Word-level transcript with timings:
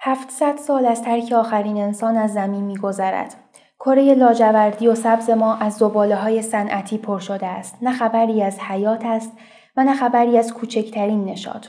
700 0.00 0.56
سال 0.56 0.86
از 0.86 1.02
ترک 1.02 1.32
آخرین 1.32 1.76
انسان 1.76 2.16
از 2.16 2.32
زمین 2.32 2.64
میگذرد. 2.64 3.34
کره 3.80 4.14
لاجوردی 4.14 4.88
و 4.88 4.94
سبز 4.94 5.30
ما 5.30 5.54
از 5.54 5.74
زباله 5.74 6.16
های 6.16 6.42
صنعتی 6.42 6.98
پر 6.98 7.18
شده 7.18 7.46
است. 7.46 7.78
نه 7.82 7.92
خبری 7.92 8.42
از 8.42 8.60
حیات 8.60 9.04
است 9.04 9.32
و 9.76 9.84
نه 9.84 9.94
خبری 9.94 10.38
از 10.38 10.54
کوچکترین 10.54 11.24
نشاد. 11.24 11.68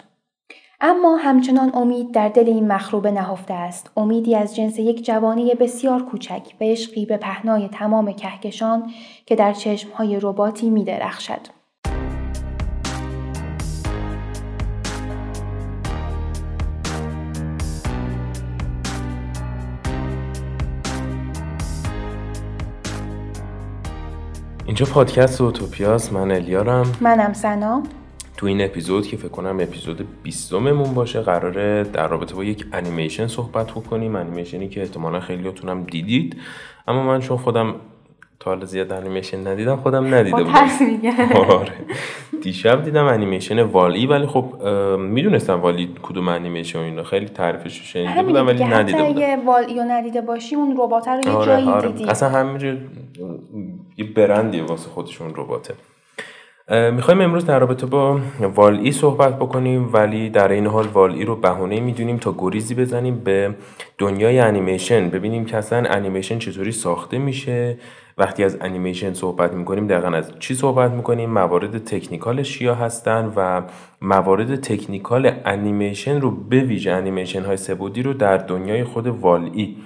اما 0.81 1.15
همچنان 1.15 1.71
امید 1.73 2.11
در 2.11 2.29
دل 2.29 2.47
این 2.47 2.67
مخروبه 2.67 3.11
نهفته 3.11 3.53
است. 3.53 3.91
امیدی 3.97 4.35
از 4.35 4.55
جنس 4.55 4.79
یک 4.79 5.05
جوانی 5.05 5.55
بسیار 5.55 6.03
کوچک 6.03 6.55
و 6.61 6.63
عشقی 6.63 7.05
به 7.05 7.17
پهنای 7.17 7.67
تمام 7.67 8.13
کهکشان 8.13 8.91
که 9.25 9.35
در 9.35 9.53
چشمهای 9.53 10.19
رباتی 10.21 10.69
می 10.69 10.83
اینجا 24.79 24.93
پادکست 24.93 25.41
اوتوپیاس 25.41 26.13
من 26.13 26.31
الیارم. 26.31 26.91
منم 27.01 27.33
سنا. 27.33 27.83
تو 28.37 28.45
این 28.45 28.61
اپیزود 28.61 29.07
که 29.07 29.17
فکر 29.17 29.27
کنم 29.27 29.57
اپیزود 29.59 30.07
20 30.23 30.53
مون 30.53 30.93
باشه 30.93 31.21
قراره 31.21 31.83
در 31.83 32.07
رابطه 32.07 32.35
با 32.35 32.43
یک 32.43 32.65
انیمیشن 32.73 33.27
صحبت 33.27 33.71
بکنیم. 33.71 34.15
انیمیشنی 34.15 34.69
که 34.69 34.81
احتمالا 34.81 35.19
خیلیاتونم 35.19 35.83
دیدید. 35.83 36.35
اما 36.87 37.03
من 37.03 37.19
چون 37.19 37.37
خودم 37.37 37.75
تا 38.39 38.51
حالا 38.51 38.65
زیاد 38.65 38.91
انیمیشن 38.91 39.47
ندیدم 39.47 39.75
خودم 39.75 40.13
ندیده 40.13 40.43
بودم. 40.43 40.53
آره. 41.49 41.71
دیشب 42.41 42.83
دیدم 42.83 43.05
انیمیشن 43.05 43.61
والی 43.61 44.07
ولی 44.07 44.25
خب 44.27 44.63
می‌دونستم 44.99 45.61
والی 45.61 45.95
کدوم 46.01 46.27
انیمیشن 46.27 46.79
اینا. 46.79 47.03
خیلی 47.03 47.25
تعریفش 47.25 47.93
شنیده 47.93 48.23
بودم 48.23 48.47
ولی 48.47 48.63
ندیده 48.63 49.03
بودم. 49.03 49.17
اگه 49.17 49.37
والی 49.45 49.79
ندیده 49.79 50.21
باشی 50.21 50.55
اون 50.55 50.77
ربات 50.77 51.07
رو 51.07 51.21
یه 51.25 51.31
آره، 51.31 51.45
جایی 51.45 51.67
آره. 51.67 51.91
دیدی. 51.91 52.05
اصلا 52.09 52.29
همینجور 52.29 52.77
یه 53.97 54.05
برندیه 54.05 54.63
واسه 54.63 54.89
خودشون 54.89 55.33
رباته. 55.35 55.73
می‌خوایم 56.91 57.21
امروز 57.21 57.45
در 57.45 57.59
رابطه 57.59 57.85
با 57.85 58.19
والی 58.55 58.91
صحبت 58.91 59.35
بکنیم 59.35 59.89
ولی 59.93 60.29
در 60.29 60.51
این 60.51 60.67
حال 60.67 60.87
والی 60.87 61.25
رو 61.25 61.35
بهونه 61.35 61.79
می‌دونیم 61.79 62.17
تا 62.17 62.35
گریزی 62.37 62.75
بزنیم 62.75 63.19
به 63.19 63.55
دنیای 63.97 64.39
انیمیشن 64.39 65.09
ببینیم 65.09 65.45
که 65.45 65.57
اصلا 65.57 65.89
انیمیشن 65.89 66.39
چطوری 66.39 66.71
ساخته 66.71 67.17
میشه. 67.17 67.77
وقتی 68.19 68.43
از 68.43 68.57
انیمیشن 68.61 69.13
صحبت 69.13 69.53
می‌کنیم 69.53 69.87
دقیقا 69.87 70.07
از 70.07 70.31
چی 70.39 70.55
صحبت 70.55 70.91
می‌کنیم؟ 70.91 71.29
موارد 71.29 71.77
technical 71.77 72.43
ش 72.43 72.57
چیا 72.57 72.75
هستن 72.75 73.33
و 73.35 73.61
موارد 74.01 74.55
technical 74.55 75.31
انیمیشن 75.45 76.21
رو 76.21 76.31
به 76.31 76.59
ویژه 76.59 76.91
انیمیشن 76.91 77.41
های 77.41 77.57
سه‌بعدی 77.57 78.03
رو 78.03 78.13
در 78.13 78.37
دنیای 78.37 78.83
خود 78.83 79.07
والی 79.07 79.77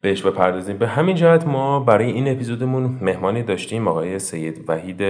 بهش 0.00 0.22
بپردازیم. 0.22 0.78
به 0.78 0.88
همین 0.88 1.16
جهت 1.16 1.46
ما 1.46 1.80
برای 1.80 2.10
این 2.10 2.28
اپیزودمون 2.28 2.98
مهمانی 3.00 3.42
داشتیم 3.42 3.88
آقای 3.88 4.18
سید 4.18 4.64
وحید 4.68 5.02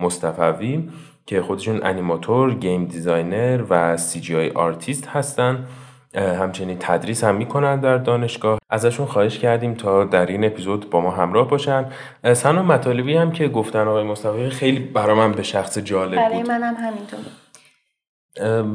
مصطفوی 0.00 0.88
که 1.26 1.42
خودشون 1.42 1.80
انیماتور، 1.82 2.54
game 2.54 2.84
designer 2.84 3.62
و 3.70 3.96
CGI 3.96 4.36
artist 4.36 5.06
هستن. 5.06 5.66
همچنین 6.14 6.76
تدریس 6.80 7.24
هم 7.24 7.34
می‌کنن 7.34 7.80
در 7.80 7.98
دانشگاه. 7.98 8.58
ازشون 8.70 9.06
خواهش 9.06 9.38
کردیم 9.38 9.74
تا 9.74 10.04
در 10.04 10.26
این 10.26 10.44
اپیزود 10.44 10.90
با 10.90 11.00
ما 11.00 11.10
همراه 11.10 11.48
باشن. 11.48 11.84
سنا 12.32 12.62
مطالبی 12.62 13.16
هم 13.16 13.32
که 13.32 13.48
گفتن 13.48 13.88
آقای 13.88 14.04
مصطفوی 14.04 14.50
خیلی 14.50 14.78
برای 14.78 15.16
من 15.16 15.32
به 15.32 15.42
شخص 15.42 15.78
جالب 15.78 16.10
بود. 16.10 16.18
برای 16.18 16.42
منم 16.42 16.74
همینطور. 16.74 17.20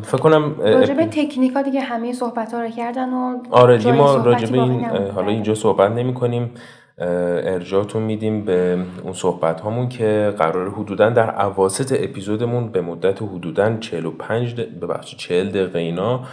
فکر 0.02 0.18
کنم 0.18 0.56
راجب 0.60 1.06
تکنیکا 1.06 1.62
دیگه 1.62 1.82
همه 1.82 2.14
صحبت 2.14 2.54
ها 2.54 2.62
رو 2.62 2.70
کردن 2.70 3.10
و 3.10 3.38
آره 3.52 3.92
ما 3.92 4.16
راجب 4.16 4.54
این 4.54 4.86
حالا 4.86 5.28
اینجا 5.28 5.56
صحبت 5.56 5.92
نمی 5.92 6.14
کنیم 6.14 6.52
ارجاعتون 7.00 8.04
میدیم 8.04 8.46
به 8.46 8.78
اون 9.04 9.14
صحبت 9.14 9.62
هامون 9.62 9.90
که 9.90 10.34
قرار 10.38 10.70
حدودا 10.70 11.10
در 11.10 11.30
عواسط 11.30 11.96
اپیزودمون 12.00 12.68
به 12.70 12.82
مدت 12.82 13.22
حدودا 13.22 13.78
45 13.78 14.62
ببخشید 14.62 15.20
40 15.20 15.50
دقیقه 15.50 15.80
اینا 15.80 16.24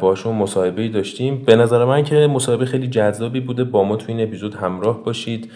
باشون 0.00 0.36
مصاحبه 0.36 0.88
داشتیم. 0.88 1.42
به 1.46 1.56
نظر 1.56 1.84
من 1.84 2.04
که 2.04 2.26
مصاحبه 2.26 2.64
خیلی 2.64 2.86
جذابی 2.88 3.40
بوده. 3.40 3.64
با 3.64 3.84
ما 3.84 3.96
تو 3.96 4.04
این 4.08 4.20
اپیزود 4.20 4.54
همراه 4.54 5.04
باشید 5.04 5.50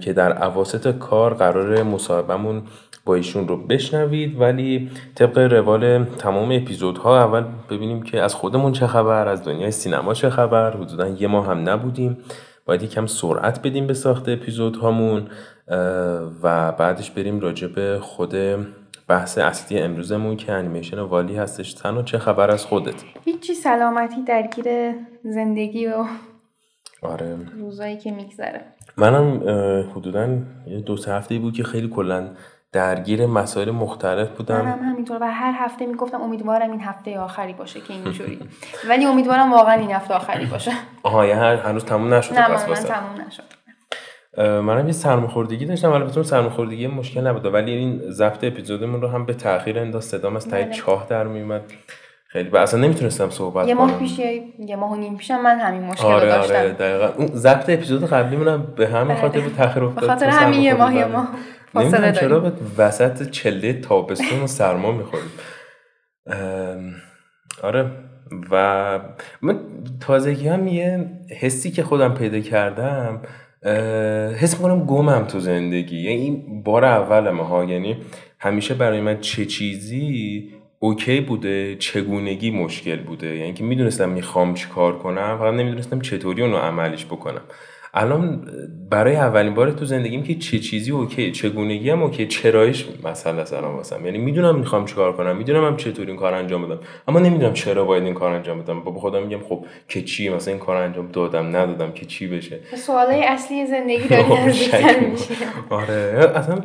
که 0.00 0.12
در 0.12 0.32
عواسط 0.32 0.98
کار 0.98 1.34
قرار 1.34 1.82
مصاحبهمون 1.82 2.62
با 3.04 3.14
ایشون 3.14 3.48
رو 3.48 3.66
بشنوید. 3.66 4.40
ولی 4.40 4.90
طبق 5.14 5.38
روال 5.38 6.04
تمام 6.04 6.52
اپیزودها 6.52 7.24
اول 7.24 7.44
ببینیم 7.70 8.02
که 8.02 8.22
از 8.22 8.34
خودمون 8.34 8.72
چه 8.72 8.86
خبر 8.86 9.28
از 9.28 9.44
دنیای 9.44 9.70
سینما 9.70 10.14
چه 10.14 10.30
خبر. 10.30 10.76
حدودا 10.76 11.08
یه 11.08 11.28
ما 11.28 11.42
هم 11.42 11.68
نبودیم. 11.68 12.16
باید 12.66 12.82
یکم 12.82 13.06
سرعت 13.06 13.62
بدیم 13.62 13.86
به 13.86 13.94
ساخت 13.94 14.28
اپیزودهامون 14.28 15.28
و 16.42 16.72
بعدش 16.72 17.10
بریم 17.10 17.40
راجع 17.40 17.66
به 17.66 17.98
خود 18.02 18.34
بحث 19.08 19.38
اصلی 19.38 19.78
امروزمون 19.78 20.36
که 20.36 20.52
انیمیشن 20.52 20.98
والی 20.98 21.36
هستش. 21.36 21.72
تنها 21.74 22.02
چه 22.02 22.18
خبر 22.18 22.50
از 22.50 22.66
خودت؟ 22.66 22.94
هیچی 23.24 23.54
سلامتی 23.54 24.22
درگیر 24.22 24.94
زندگی 25.24 25.86
و 25.86 26.04
آره. 27.02 27.38
روزایی 27.58 27.96
که 27.96 28.10
میگذره. 28.10 28.64
منم 28.96 29.40
حدودا 29.94 30.38
دو 30.86 30.96
سه 30.96 31.12
هفته 31.12 31.38
بود 31.38 31.54
که 31.54 31.62
خیلی 31.62 31.88
کلا 31.88 32.30
درگیر 32.74 33.26
مسائل 33.26 33.70
مختلف 33.70 34.28
بودم. 34.28 34.60
منم 34.60 34.78
همینطور 34.84 35.18
و 35.20 35.26
هر 35.32 35.52
هفته 35.56 35.86
می‌گفتم 35.86 36.22
امیدوارم 36.22 36.70
این 36.70 36.80
هفته 36.80 37.18
آخری 37.18 37.52
باشه 37.52 37.80
که 37.80 37.92
اینجوری. 37.92 38.38
ولی 38.88 39.04
امیدوارم 39.04 39.52
واقعا 39.52 39.74
این 39.74 39.92
هفته 39.92 40.14
آخری 40.14 40.46
باشه. 40.46 40.72
آها 41.02 41.26
یه 41.26 41.36
هنوز 41.36 41.84
تموم 41.84 42.14
نشده 42.14 42.40
نه 42.40 42.48
من 42.48 42.74
تموم 42.74 43.26
نشد 43.26 43.42
منم 44.38 44.86
یه 44.86 44.92
سرماخوردگی 44.92 45.66
داشتم 45.66 45.92
البته 45.92 46.22
سرماخوردگی 46.22 46.86
مشکل 46.86 47.26
نبود. 47.26 47.54
ولی 47.54 47.72
این 47.72 48.02
ضبط 48.10 48.44
اپیزودمون 48.44 49.00
رو 49.00 49.08
هم 49.08 49.26
به 49.26 49.34
تاخیر 49.34 49.78
انداز 49.78 50.04
صدام 50.04 50.36
از 50.36 50.48
ته 50.48 50.62
بله. 50.62 50.72
چاه 50.72 51.06
در 51.10 51.24
میومد 51.24 51.62
خیلی 52.28 52.48
با 52.48 52.60
اصلا 52.60 52.80
نمی‌تونستم 52.80 53.30
صحبت 53.30 53.68
یه 53.68 53.74
ماه 53.74 53.98
پیش 53.98 54.18
یه 54.58 54.76
ماه 54.76 54.92
و 54.92 54.96
نیم 54.96 55.16
پیشم 55.16 55.40
من 55.40 55.60
همین 55.60 55.82
مشکل 55.82 56.06
آره 56.06 56.26
داشتم. 56.26 56.54
آره 56.54 56.72
دقیقاً. 56.72 57.08
اون 57.16 57.26
ضبط 57.26 57.70
اپیزود 57.70 58.04
قبلی 58.04 58.36
منم 58.36 58.66
به 58.76 58.88
همین 58.88 59.08
بله. 59.08 59.20
خاطر 59.20 59.40
به 59.40 59.50
تاخیر 59.50 59.84
افتاد. 59.84 60.04
به 60.04 60.06
خاطر 60.06 60.28
همین 60.28 60.60
یه 60.60 60.74
ماه 60.74 60.94
یه 60.94 61.04
ماه. 61.04 61.28
نمی‌دونم 61.76 62.12
چرا 62.12 62.40
به 62.40 62.52
وسط 62.78 63.30
چله 63.30 63.72
تابستون 63.72 64.40
و 64.42 64.46
سرما 64.46 64.92
می‌خوریم. 64.92 65.30
آره. 67.62 67.90
و 68.50 69.00
من 69.42 69.60
تازگی 70.00 70.48
هم 70.48 70.68
یه 70.68 71.06
حسی 71.40 71.70
که 71.70 71.82
خودم 71.82 72.14
پیدا 72.14 72.40
کردم 72.40 73.22
حس 74.36 74.54
می‌کنم 74.54 74.86
گمم 74.86 75.24
تو 75.24 75.40
زندگی. 75.40 75.96
یعنی 75.96 76.20
این 76.20 76.62
بار 76.62 76.84
اولمه 76.84 77.46
ها 77.46 77.64
یعنی 77.64 77.96
همیشه 78.38 78.74
برای 78.74 79.00
من 79.00 79.20
چه 79.20 79.46
چیزی 79.46 80.50
okay 80.78 81.20
بوده 81.20 81.76
چگونگی 81.76 82.50
مشکل 82.50 82.96
بوده. 82.96 83.36
یعنی 83.36 83.54
که 83.54 83.64
می‌دونستم 83.64 84.08
می‌خوام 84.08 84.54
چی 84.54 84.68
کار 84.68 84.98
کنم 84.98 85.38
فقط 85.38 85.54
نمی‌دونستم 85.54 86.00
چطوری 86.00 86.42
اونو 86.42 86.56
عملیش 86.56 87.06
بکنم. 87.06 87.42
الان 87.96 88.40
برای 88.90 89.16
اولین 89.16 89.54
بار 89.54 89.70
تو 89.70 89.84
زندگیم 89.84 90.22
که 90.22 90.34
چه 90.34 90.58
چیزی 90.58 90.90
okay 90.90 91.32
چگونگی 91.32 91.90
هم 91.90 92.02
okay 92.02 92.26
چرایش 92.26 92.86
مثلا 93.04 93.44
سواله 93.44 93.76
واسم. 93.76 94.04
یعنی 94.06 94.18
می‌دونم 94.18 94.58
می‌خوام 94.58 94.84
چیکار 94.84 95.12
کنم 95.12 95.36
می‌دونم 95.36 95.64
هم 95.64 95.76
چطور 95.76 96.06
این 96.06 96.16
کار 96.16 96.34
انجام 96.34 96.68
بدم 96.68 96.80
اما 97.08 97.18
نمی‌دونم 97.18 97.52
چرا 97.52 97.84
باید 97.84 98.04
این 98.04 98.14
کار 98.14 98.32
انجام 98.32 98.62
بدم. 98.62 98.80
با 98.80 98.92
خودم 98.92 99.22
میگم 99.22 99.40
خب 99.48 99.66
که 99.88 100.02
چی؟ 100.02 100.28
مثلا 100.28 100.54
این 100.54 100.62
کار 100.62 100.76
انجام 100.76 101.08
دادم 101.12 101.46
ندادم 101.56 101.92
که 101.92 102.06
چی 102.06 102.26
بشه؟ 102.28 102.60
سوالای 102.76 103.24
اصلی 103.24 103.66
زندگی 103.66 104.08
داری 104.08 104.44
میشه 104.46 104.78
آره. 105.70 106.32
اصلا 106.34 106.60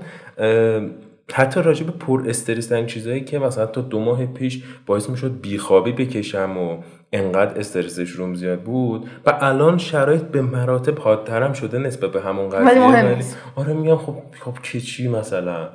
حتی 1.34 1.62
راجع 1.62 1.86
به 1.86 1.92
پر 1.92 2.24
استرس 2.30 2.74
چیزایی 2.86 3.22
که 3.22 3.40
مثلا 3.40 3.66
تا 3.66 3.82
دو 3.82 4.00
ماه 4.00 4.26
پیش 4.26 4.64
باعث 4.86 5.10
می‌شد 5.10 5.42
بیخوابی 5.42 5.92
بکشم 5.92 6.58
و 6.58 6.78
انقدر 7.14 7.60
استرسش 7.60 8.10
روم 8.10 8.36
زیاد 8.36 8.60
بود 8.60 9.10
و 9.26 9.38
الان 9.42 9.78
شرایط 9.78 10.22
به 10.22 10.42
مراتب 10.42 11.00
حادترم 11.00 11.54
شده 11.54 11.78
نسبت 11.78 12.12
به 12.12 12.22
همون 12.22 12.50
قضیه. 12.50 12.84
ولی 12.84 13.24
آره 13.56 13.74
میگم 13.74 13.98
خب 13.98 14.16
خب 14.40 14.54
که 14.64 14.80
چی 14.80 15.08
مثلا؟ 15.08 15.70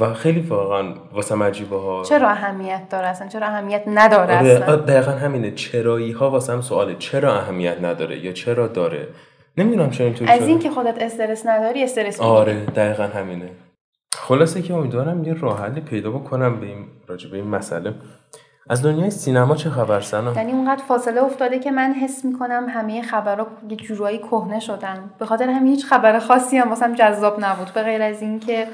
و 0.00 0.14
خیلی 0.14 0.40
واقعا 0.40 0.94
واسه 1.12 1.42
عجیبه 1.42 1.76
ها. 1.76 2.02
چرا 2.02 2.28
اهمیت 2.28 2.82
داره 2.90 3.06
اصلا؟ 3.06 3.28
چرا 3.28 3.46
اهمیت 3.46 3.82
نداره 3.86 4.38
آره 4.38 4.48
اصلا؟ 4.50 4.76
دقیقا 4.76 5.10
همینه. 5.10 5.50
چرایی 5.50 6.12
ها 6.12 6.30
واسه 6.30 6.52
هم 6.52 6.60
سواله. 6.60 6.96
چرا 6.98 7.34
اهمیت 7.34 7.76
نداره 7.82 8.24
یا 8.24 8.32
چرا 8.32 8.66
داره؟ 8.66 9.08
نمی‌دونم 9.58 9.90
چرا 9.90 10.06
اینطوری 10.06 10.30
از 10.30 10.48
این 10.48 10.58
که 10.58 10.70
خودت 10.70 11.02
استرس 11.02 11.46
نداری 11.46 11.82
استرس 11.82 12.20
آره 12.20 12.64
دقیقا 12.64 13.02
همینه. 13.04 13.50
خلاصه 14.14 14.62
که 14.62 14.74
امیدوارم 14.74 15.24
یه 15.24 15.34
راه 15.34 15.62
حلی 15.62 15.80
پیدا 15.80 16.10
بکنم 16.10 16.60
به 16.60 16.66
این 16.66 16.86
راجع 17.06 17.30
به 17.30 17.36
این 17.36 17.46
مسئله. 17.46 17.94
از 18.68 18.82
دنیای 18.82 19.10
سینما 19.10 19.56
چه 19.56 19.70
خبر 19.70 20.00
سنا؟ 20.00 20.34
یعنی 20.34 20.52
اونقدر 20.52 20.82
فاصله 20.82 21.22
افتاده 21.22 21.58
که 21.58 21.70
من 21.70 21.92
حس 21.92 22.24
می‌کنم 22.24 22.66
همه 22.68 23.02
خبرها 23.02 23.46
یه 23.68 23.76
جورایی 23.76 24.18
کهنه 24.18 24.60
شدن. 24.60 25.10
به 25.18 25.26
خاطر 25.26 25.50
همین 25.50 25.72
هیچ 25.72 25.86
خبر 25.86 26.18
خاصی 26.18 26.58
هم 26.58 26.68
واسم 26.68 26.94
جذاب 26.94 27.44
نبود. 27.44 27.70
به 27.74 27.82
غیر 27.82 28.02
از 28.02 28.22
اینکه 28.22 28.66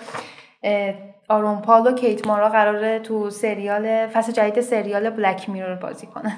آرون 1.28 1.60
پال 1.60 1.86
و 1.86 1.92
کیت 1.92 2.26
مارا 2.26 2.48
قراره 2.48 2.98
تو 2.98 3.30
سریال 3.30 4.06
فصل 4.06 4.32
جدید 4.32 4.60
سریال 4.60 5.10
بلک 5.10 5.50
میرور 5.50 5.74
بازی 5.74 6.06
کنن. 6.06 6.36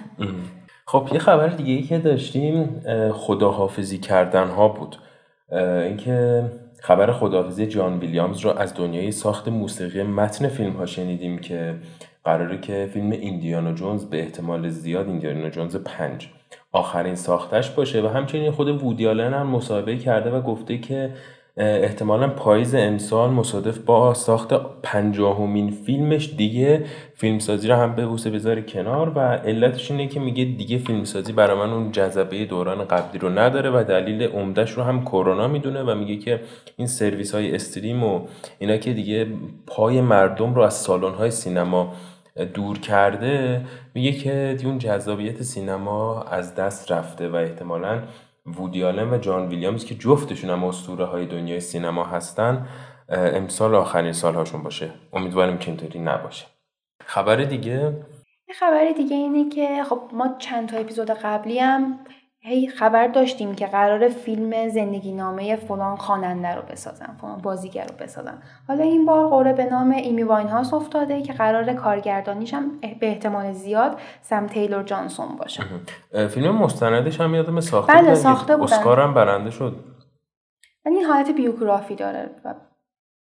خب 0.87 1.09
یه 1.13 1.19
خبر 1.19 1.49
دیگه 1.49 1.73
ای 1.73 1.83
که 1.83 1.99
داشتیم 1.99 2.83
خداحافظی 3.13 3.99
کردن 3.99 4.49
ها 4.49 4.69
بود 4.69 4.97
اینکه 5.53 6.45
خبر 6.83 7.13
خداحافظی 7.13 7.67
جان 7.67 7.99
ویلیامز 7.99 8.41
رو 8.41 8.59
از 8.59 8.75
دنیای 8.75 9.13
ساخت 9.13 9.49
موسیقی 9.49 10.03
متن 10.03 10.49
فیلم 10.49 10.73
ها 10.73 10.87
شنیدیم 10.87 11.39
که 11.39 11.75
قراره 12.25 12.61
که 12.61 12.91
فیلم 12.93 13.11
ایندیانا 13.11 13.73
جونز 13.73 14.05
به 14.05 14.21
احتمال 14.21 14.69
زیاد 14.69 15.09
ایندیانا 15.09 15.51
جونز 15.51 15.77
پنج 15.77 16.29
آخرین 16.73 17.15
ساختش 17.15 17.71
باشه 17.71 18.03
و 18.03 18.07
همچنین 18.07 18.51
خود 18.51 18.69
وودیالن 18.69 19.35
هم 19.35 19.47
مصاحبه 19.47 19.97
کرده 19.97 20.31
و 20.31 20.41
گفته 20.41 20.79
که 20.79 21.15
احتمالا 21.59 22.29
پاییز 22.29 22.75
امسال 22.75 23.31
مصادف 23.31 23.79
با 23.79 24.15
ساخت 24.15 24.53
پنجاهمین 24.83 25.71
فیلمش 25.71 26.35
دیگه 26.37 26.85
فیلمسازی 27.15 27.69
رو 27.69 27.75
هم 27.75 27.95
به 27.95 28.07
بوسه 28.07 28.31
بذاره 28.31 28.63
کنار 28.63 29.13
و 29.17 29.21
علتش 29.21 29.91
اینه 29.91 30.07
که 30.07 30.21
میگه 30.21 30.45
دیگه 30.45 30.79
فیلمسازی 30.79 31.33
برای 31.33 31.59
من 31.59 31.73
اون 31.73 31.93
جذبه 31.93 32.45
دوران 32.45 32.85
قبلی 32.85 33.19
رو 33.19 33.29
نداره 33.29 33.71
و 33.71 33.85
دلیل 33.89 34.23
عمدهش 34.23 34.71
رو 34.71 34.83
هم 34.83 35.03
کرونا 35.03 35.49
می‌دونه 35.49 35.83
و 35.83 35.95
میگه 35.95 36.17
که 36.17 36.41
این 36.77 36.87
سرویس 36.87 37.35
های 37.35 37.55
استریم 37.55 38.05
و 38.05 38.21
اینا 38.59 38.77
که 38.77 38.93
دیگه 38.93 39.27
پای 39.67 40.01
مردم 40.01 40.55
رو 40.55 40.63
از 40.63 40.75
سالن 40.75 41.15
های 41.15 41.31
سینما 41.31 41.93
دور 42.55 42.79
کرده 42.79 43.61
میگه 43.95 44.13
که 44.13 44.57
اون 44.65 44.79
جذابیت 44.79 45.43
سینما 45.43 46.23
از 46.23 46.55
دست 46.55 46.93
رفته 46.93 47.29
و 47.29 47.37
احتمالا 47.37 48.03
وودیالن 48.57 49.11
و 49.11 49.19
جان 49.19 49.49
ویلیامز 49.49 49.85
که 49.85 49.95
جفتشون 49.95 50.51
هم 50.51 50.65
اسطوره 50.65 51.05
های 51.05 51.27
دنیای 51.27 51.61
سینما 51.61 52.05
هستن 52.05 52.67
امسال 53.09 53.75
آخرین 53.75 54.13
سالهاشون 54.13 54.63
باشه. 54.63 54.91
امیدوارم 55.13 55.59
که 55.59 55.69
اینطوری 55.69 55.99
نباشه. 55.99 56.47
خبر 57.07 57.37
دیگه؟ 57.37 58.07
خبر 58.55 58.93
دیگه 58.97 59.17
اینه 59.17 59.49
که 59.49 59.85
خب 59.85 60.01
ما 60.13 60.37
چند 60.39 60.69
تا 60.69 60.77
اپیزود 60.77 61.11
قبلی 61.11 61.59
هم 61.59 61.99
هی 62.49 62.69
خبر 62.69 63.07
داشتیم 63.07 63.55
که 63.55 63.67
قرار 63.67 64.09
فیلم 64.09 64.69
زندگی 64.69 65.13
نامه 65.13 65.57
فلان 65.57 65.97
خواننده 65.97 66.55
رو 66.55 66.63
بسازن 66.63 67.17
فلان 67.21 67.39
بازیگر 67.39 67.87
رو 67.87 67.95
بسازن. 67.97 68.43
حالا 68.69 68.85
این 68.85 69.07
بار 69.07 69.29
قره 69.29 69.53
به 69.53 69.65
نام 69.65 69.91
ایمی 69.91 70.23
واین 70.23 70.49
هاست 70.49 70.75
افتاده 70.75 71.23
که 71.23 71.33
قرار 71.33 71.73
کارگردانیش 71.73 72.55
هم 72.55 72.81
به 72.81 73.09
احتمال 73.09 73.53
زیاد 73.53 74.01
سم 74.23 74.47
تیلور 74.47 74.83
جانسون 74.83 75.29
باشه. 75.39 75.65
فیلم 76.29 76.57
مستندش 76.57 77.21
هم 77.21 77.35
یادم 77.35 77.61
ساخته 77.61 77.93
بله 77.93 78.15
ساخته 78.15 78.57
بودن. 78.57 78.73
اسکار 78.73 79.01
هم 79.01 79.15
برنده 79.15 79.51
شد. 79.51 79.77
ولی 80.87 80.97
این 80.97 81.05
حالت 81.05 81.31
بیوگرافی 81.31 81.95
داره 81.95 82.31
و 82.45 82.55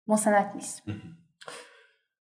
مستند 0.07 0.51
نیست. 0.56 0.83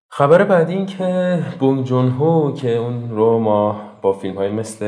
خبر 0.08 0.44
بعدی 0.44 0.72
این 0.72 0.86
که 0.86 1.38
بونگ 1.60 1.84
جون 1.84 2.08
هو 2.08 2.52
که 2.52 2.76
اون 2.76 3.10
رو 3.10 3.38
ما 3.38 3.80
با 4.02 4.12
فیلم 4.12 4.36
های 4.36 4.50
مثل 4.50 4.84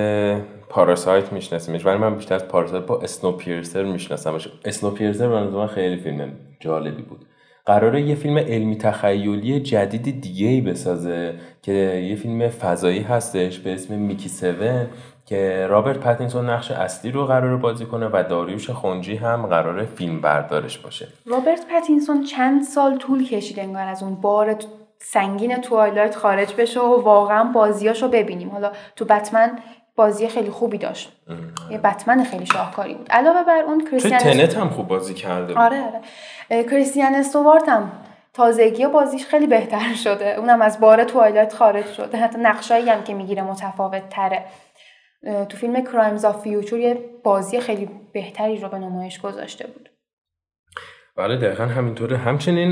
پاراسایت 0.73 1.33
میشناسیمش. 1.33 1.87
ولی 1.87 1.97
من 1.97 2.15
بیشتر 2.15 2.35
از 2.35 2.49
پاراسایت 2.49 2.87
با 2.87 3.01
اسنو 3.01 3.33
پیرسر 3.33 3.83
میشناسمش. 3.83 4.49
اسنو 4.65 4.91
پیرسر 4.91 5.29
من 5.29 5.67
خیلی 5.67 5.97
فیلم 5.97 6.33
جالبی 6.61 7.03
بود. 7.03 7.27
قراره 7.67 8.03
یه 8.03 8.15
فیلم 8.15 8.39
علمی 8.39 8.79
تخیلی 8.79 9.61
جدید 9.61 10.21
دیگه 10.21 10.47
ای 10.47 10.61
بسازه 10.61 11.35
که 11.63 11.73
یه 12.09 12.17
فیلم 12.17 12.49
فضایی 12.49 13.01
هستش 13.01 13.59
به 13.59 13.75
اسم 13.75 13.95
میکی 13.95 14.29
سون 14.29 14.87
که 15.27 15.67
رابرت 15.67 15.99
پتینسون 15.99 16.51
نقش 16.51 16.71
اصلی 16.71 17.11
رو 17.11 17.27
قراره 17.27 17.57
بازی 17.57 17.87
کنه 17.87 18.07
و 18.13 18.25
داریوش 18.29 18.71
خونجی 18.71 19.17
هم 19.17 19.47
قراره 19.47 19.85
فیلم 19.85 20.21
بردارش 20.21 20.79
باشه. 20.79 21.09
رابرت 21.27 21.67
پتینسون 21.71 22.25
چند 22.25 22.63
سال 22.63 22.99
طول 22.99 23.29
کشید 23.29 23.61
انگار 23.61 23.87
از 23.87 24.03
اون 24.03 24.15
بار 24.15 24.57
سنگین 24.99 25.57
Twilight 25.57 26.17
خارج 26.17 26.55
بشه 26.55 26.81
و 26.81 27.03
واقعا 27.03 27.45
بازیاشو 27.45 28.09
ببینیم. 28.09 28.51
حالا 28.51 28.73
تو 28.97 29.05
بتمن 29.05 29.59
بازی 29.97 30.29
خیلی 30.29 30.51
خوبی 30.51 30.79
داشت. 30.79 31.13
یه 31.71 31.79
بتمن 31.79 32.25
خیلی 32.25 32.47
شاهکاری 32.47 32.95
بود. 32.95 33.07
علاوه 33.11 33.45
بر 33.45 33.63
اون 33.67 33.85
کریستیان 33.91 34.19
تنت 34.19 34.57
هم 34.57 34.69
خوب 34.69 34.89
بازی 34.89 35.15
کرده 35.15 35.55
آره 35.55 35.83
آره. 35.83 36.65
کریستن 36.65 37.15
استوارت 37.15 37.69
هم 37.69 37.93
تازگی 38.33 38.87
بازیش 38.87 39.27
خیلی 39.27 39.47
بهتر 39.47 39.95
شده. 39.95 40.35
اونم 40.39 40.63
از 40.63 40.81
بار 40.81 41.05
Twilight 41.05 41.55
خارج 41.55 41.87
شده. 41.87 42.19
حتی 42.19 42.39
نقشایی 42.39 42.91
هم 42.91 43.05
که 43.05 43.15
می‌گیره 43.15 43.43
متفاوت 43.43 44.09
تره 44.09 44.45
تو 45.49 45.57
فیلم 45.57 45.85
Crimes 45.85 46.25
of 46.25 46.43
Future 46.43 46.79
یه 46.79 46.99
بازی 47.25 47.61
خیلی 47.61 47.91
بهتری 48.13 48.59
رو 48.59 48.69
به 48.69 48.79
نمایش 48.79 49.21
گذاشته 49.21 49.67
بود. 49.67 49.89
بله 51.17 51.37
دقیقا 51.37 51.65
همینطوره. 51.65 52.17
همچنین 52.17 52.71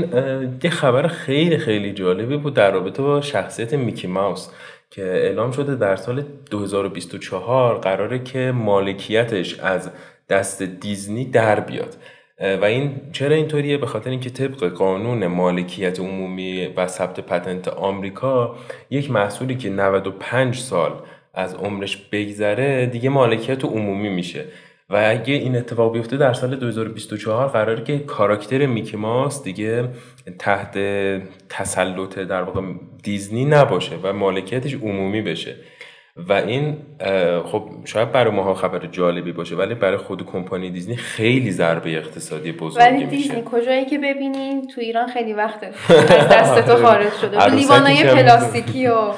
یه 0.63 0.69
خبر 0.69 1.07
خیلی 1.07 1.57
خیلی 1.57 1.93
جالبی 1.93 2.37
بود 2.37 2.53
در 2.53 2.71
رابطه 2.71 3.03
با 3.03 3.21
شخصیت 3.21 3.73
میکی 3.73 4.07
ماوس. 4.07 4.49
که 4.91 5.03
اعلام 5.03 5.51
شده 5.51 5.75
در 5.75 5.95
سال 5.95 6.23
2024 6.49 7.77
قراره 7.77 8.19
که 8.19 8.51
مالکیتش 8.55 9.59
از 9.59 9.89
دست 10.29 10.63
دیزنی 10.63 11.25
در 11.25 11.59
بیاد. 11.59 11.97
و 12.61 12.65
این 12.65 13.01
چرا 13.11 13.35
اینطوریه؟ 13.35 13.77
به 13.77 13.85
خاطر 13.85 14.09
اینکه 14.09 14.29
طبق 14.29 14.63
قانون 14.63 15.27
مالکیت 15.27 15.99
عمومی 15.99 16.67
و 16.67 16.87
ثبت 16.87 17.19
پتنت 17.19 17.67
آمریکا 17.67 18.55
یک 18.89 19.11
محصولی 19.11 19.55
که 19.55 19.69
95 19.69 20.57
سال 20.57 21.01
از 21.33 21.53
عمرش 21.55 21.97
بگذره 22.11 22.85
دیگه 22.85 23.09
مالکیت 23.09 23.65
عمومی 23.65 24.09
میشه. 24.09 24.45
و 24.91 24.95
اگه 24.95 25.33
این 25.33 25.55
اتفاق 25.55 25.93
بیفته 25.93 26.17
در 26.17 26.33
سال 26.33 26.55
2024 26.55 27.47
قراره 27.47 27.83
که 27.83 27.99
کاراکتر 27.99 28.65
میکی 28.65 28.97
ماس 28.97 29.43
دیگه 29.43 29.89
تحت 30.39 30.77
تسلط 31.49 32.19
در 32.19 32.41
واقع 32.41 32.61
دیزنی 33.03 33.45
نباشه 33.45 33.95
و 34.03 34.13
مالکیتش 34.13 34.73
عمومی 34.73 35.21
بشه. 35.21 35.55
و 36.17 36.33
این 36.33 36.77
خب 37.45 37.69
شاید 37.85 38.11
برای 38.11 38.33
ماها 38.33 38.53
خبر 38.53 38.87
جالبی 38.87 39.31
باشه 39.31 39.55
ولی 39.55 39.75
برای 39.75 39.97
خود 39.97 40.25
کمپانی 40.25 40.69
دیزنی 40.69 40.95
خیلی 40.95 41.51
ضربه 41.51 41.97
اقتصادی 41.97 42.51
بزرگی 42.51 42.85
ولی 42.85 43.05
دیزنی 43.05 43.43
کجایی 43.45 43.85
که 43.85 43.97
ببینین 43.97 44.67
تو 44.67 44.81
ایران 44.81 45.07
خیلی 45.07 45.33
وقته. 45.33 45.67
از 45.89 46.27
دست 46.29 46.65
تو 46.65 46.75
خارج 46.75 47.13
شده. 47.13 47.45
لیوانای 47.45 48.03
پلاستیکی 48.03 48.87
و 48.87 49.11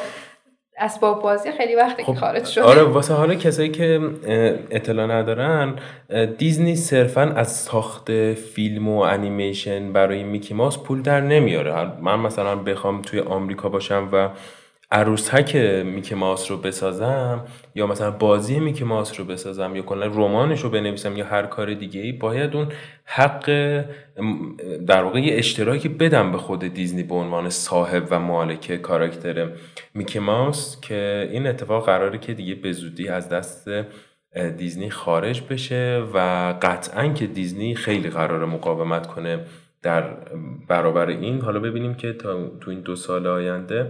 اسباب 0.79 1.21
بازی 1.21 1.51
خیلی 1.51 1.75
وقتی 1.75 2.03
خب 2.03 2.13
خارج 2.13 2.45
شده 2.45 2.63
آره 2.63 2.83
واسه 2.83 3.13
حالا 3.13 3.35
کسایی 3.35 3.69
که 3.69 3.99
اطلاع 4.71 5.07
ندارن 5.07 5.75
دیزنی 6.37 6.75
صرفا 6.75 7.21
از 7.21 7.55
ساخت 7.55 8.33
فیلم 8.33 8.89
و 8.89 8.99
انیمیشن 8.99 9.93
برای 9.93 10.23
میکی 10.23 10.53
ماوس 10.53 10.77
پول 10.77 11.01
در 11.01 11.21
نمیاره. 11.21 12.01
من 12.01 12.19
مثلا 12.19 12.55
بخوام 12.55 13.01
توی 13.01 13.19
آمریکا 13.19 13.69
باشم 13.69 14.09
و 14.11 14.29
عروسک 14.93 15.55
میکی 15.85 16.15
ماوس 16.15 16.51
رو 16.51 16.57
بسازم 16.57 17.45
یا 17.75 17.87
مثلا 17.87 18.11
بازی 18.11 18.59
میکی 18.59 18.83
ماوس 18.83 19.19
رو 19.19 19.25
بسازم 19.25 19.75
یا 19.75 19.81
کلا 19.81 20.05
رمانش 20.05 20.61
رو 20.61 20.69
بنویسم 20.69 21.17
یا 21.17 21.25
هر 21.25 21.45
کار 21.45 21.73
دیگه 21.73 22.01
ای 22.01 22.11
باید 22.11 22.55
اون 22.55 22.67
حق 23.05 23.45
در 24.87 25.03
واقع 25.03 25.21
اشتراکی 25.23 25.89
بدم 25.89 26.31
به 26.31 26.37
خود 26.37 26.73
دیزنی 26.73 27.03
به 27.03 27.15
عنوان 27.15 27.49
صاحب 27.49 28.07
و 28.09 28.19
مالک 28.19 28.81
کاراکتر 28.81 29.49
میکی 29.93 30.19
ماوس 30.19 30.81
که 30.81 31.29
این 31.31 31.47
اتفاق 31.47 31.85
قراره 31.85 32.17
که 32.17 32.33
دیگه 32.33 32.55
به 32.55 32.71
زودی 32.71 33.07
از 33.07 33.29
دست 33.29 33.69
دیزنی 34.57 34.89
خارج 34.89 35.41
بشه 35.49 36.03
و 36.13 36.17
قطعا 36.61 37.07
که 37.07 37.27
دیزنی 37.27 37.75
خیلی 37.75 38.09
قراره 38.09 38.45
مقاومت 38.45 39.07
کنه 39.07 39.39
در 39.81 40.03
برابر 40.67 41.07
این. 41.07 41.41
حالا 41.41 41.59
ببینیم 41.59 41.93
که 41.93 42.13
تا 42.13 42.47
تو 42.61 42.71
این 42.71 42.81
دو 42.81 42.95
سال 42.95 43.27
آینده 43.27 43.89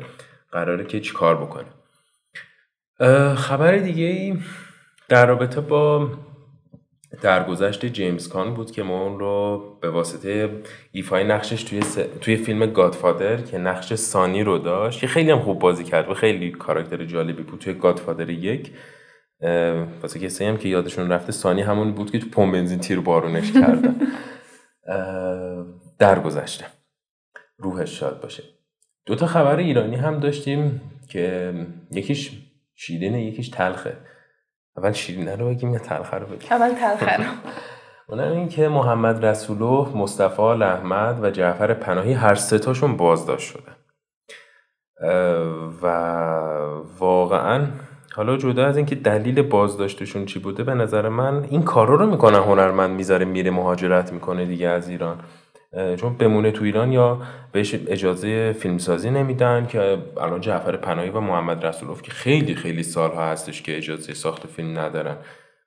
قراره 0.53 0.85
که 0.85 0.99
چی 0.99 1.13
کار 1.13 1.37
بکنه 1.37 1.65
خبر 3.35 3.77
دیگه 3.77 4.05
ای 4.05 4.37
در 5.09 5.25
رابطه 5.25 5.61
با 5.61 6.09
درگذشت 7.21 7.85
جیمز 7.85 8.27
کان 8.27 8.53
بود 8.53 8.71
که 8.71 8.83
ما 8.83 9.03
اون 9.03 9.19
رو 9.19 9.63
به 9.81 9.89
واسطه 9.89 10.61
ایفای 10.91 11.23
نقشش 11.23 11.63
توی, 11.63 11.81
توی 12.21 12.35
فیلم 12.35 12.65
گادفادر 12.65 13.41
که 13.41 13.57
نقش 13.57 13.93
سانی 13.93 14.43
رو 14.43 14.57
داشت 14.57 14.99
که 14.99 15.07
خیلی 15.07 15.31
هم 15.31 15.39
خوب 15.39 15.59
بازی 15.59 15.83
کرد 15.83 16.09
و 16.09 16.13
خیلی 16.13 16.51
کاراکتر 16.51 17.05
جالبی 17.05 17.43
بود 17.43 17.59
توی 17.59 17.73
گادفادر 17.73 18.29
یک. 18.29 18.71
واسه 20.01 20.19
کسی 20.19 20.45
هم 20.45 20.57
که 20.57 20.69
یادشون 20.69 21.09
رفته 21.09 21.31
سانی 21.31 21.61
همون 21.61 21.91
بود 21.91 22.11
که 22.11 22.19
تو 22.19 22.29
پمپ 22.29 22.53
بنزین 22.53 22.79
تیر 22.79 22.99
بارونش 22.99 23.51
کردن 23.51 23.95
درگذشته. 25.99 26.65
روحش 27.57 27.99
شاد 27.99 28.21
باشه. 28.21 28.43
دو 29.05 29.15
تا 29.15 29.25
خبر 29.25 29.55
ایرانی 29.55 29.95
هم 29.95 30.19
داشتیم 30.19 30.81
که 31.09 31.53
یکیش 31.91 32.31
شیرینه 32.75 33.25
یکیش 33.25 33.49
تلخه. 33.49 33.97
اول 34.77 34.91
شیرینه 34.91 35.35
رو 35.35 35.49
بگیم 35.49 35.73
یا 35.73 35.79
تلخه 35.79 36.17
رو 36.17 36.25
بگیم؟ 36.25 36.47
اول 36.51 36.69
تلخه 36.69 37.17
رو. 37.17 37.23
اونم 38.09 38.31
این 38.31 38.49
که 38.49 38.67
محمد 38.67 39.25
رسولو، 39.25 39.85
مصطفی 39.95 40.41
احمد 40.41 41.23
و 41.23 41.31
جعفر 41.31 41.73
پناهی 41.73 42.13
هر 42.13 42.35
ستاشون 42.35 42.97
بازداشت 42.97 43.51
شدن 43.51 43.75
و 45.81 45.87
واقعا 46.99 47.67
حالا 48.15 48.37
جدا 48.37 48.65
از 48.65 48.77
اینکه 48.77 48.95
دلیل 48.95 49.41
بازداشتشون 49.41 50.25
چی 50.25 50.39
بوده 50.39 50.63
به 50.63 50.73
نظر 50.73 51.09
من 51.09 51.43
این 51.43 51.63
کارا 51.63 51.95
رو 51.95 52.05
می‌کنن 52.11 52.39
هنرمند 52.39 52.91
می‌ذاره 52.95 53.25
میره 53.25 53.51
مهاجرت 53.51 54.13
می‌کنه 54.13 54.45
دیگه 54.45 54.67
از 54.67 54.89
ایران. 54.89 55.19
چون 55.73 56.17
بمونه 56.17 56.51
تو 56.51 56.63
ایران 56.63 56.91
یا 56.91 57.21
بهش 57.51 57.75
اجازه 57.87 58.53
فیلمسازی 58.53 59.09
نمیدن 59.09 59.65
که 59.65 59.97
الان 60.21 60.41
جعفر 60.41 60.77
پناهی 60.77 61.09
و 61.09 61.19
محمد 61.19 61.65
رسولوف 61.65 62.01
که 62.01 62.11
خیلی 62.11 62.55
خیلی 62.55 62.83
سالها 62.83 63.25
هستش 63.25 63.61
که 63.61 63.77
اجازه 63.77 64.13
ساخت 64.13 64.47
فیلم 64.47 64.79
ندارن. 64.79 65.17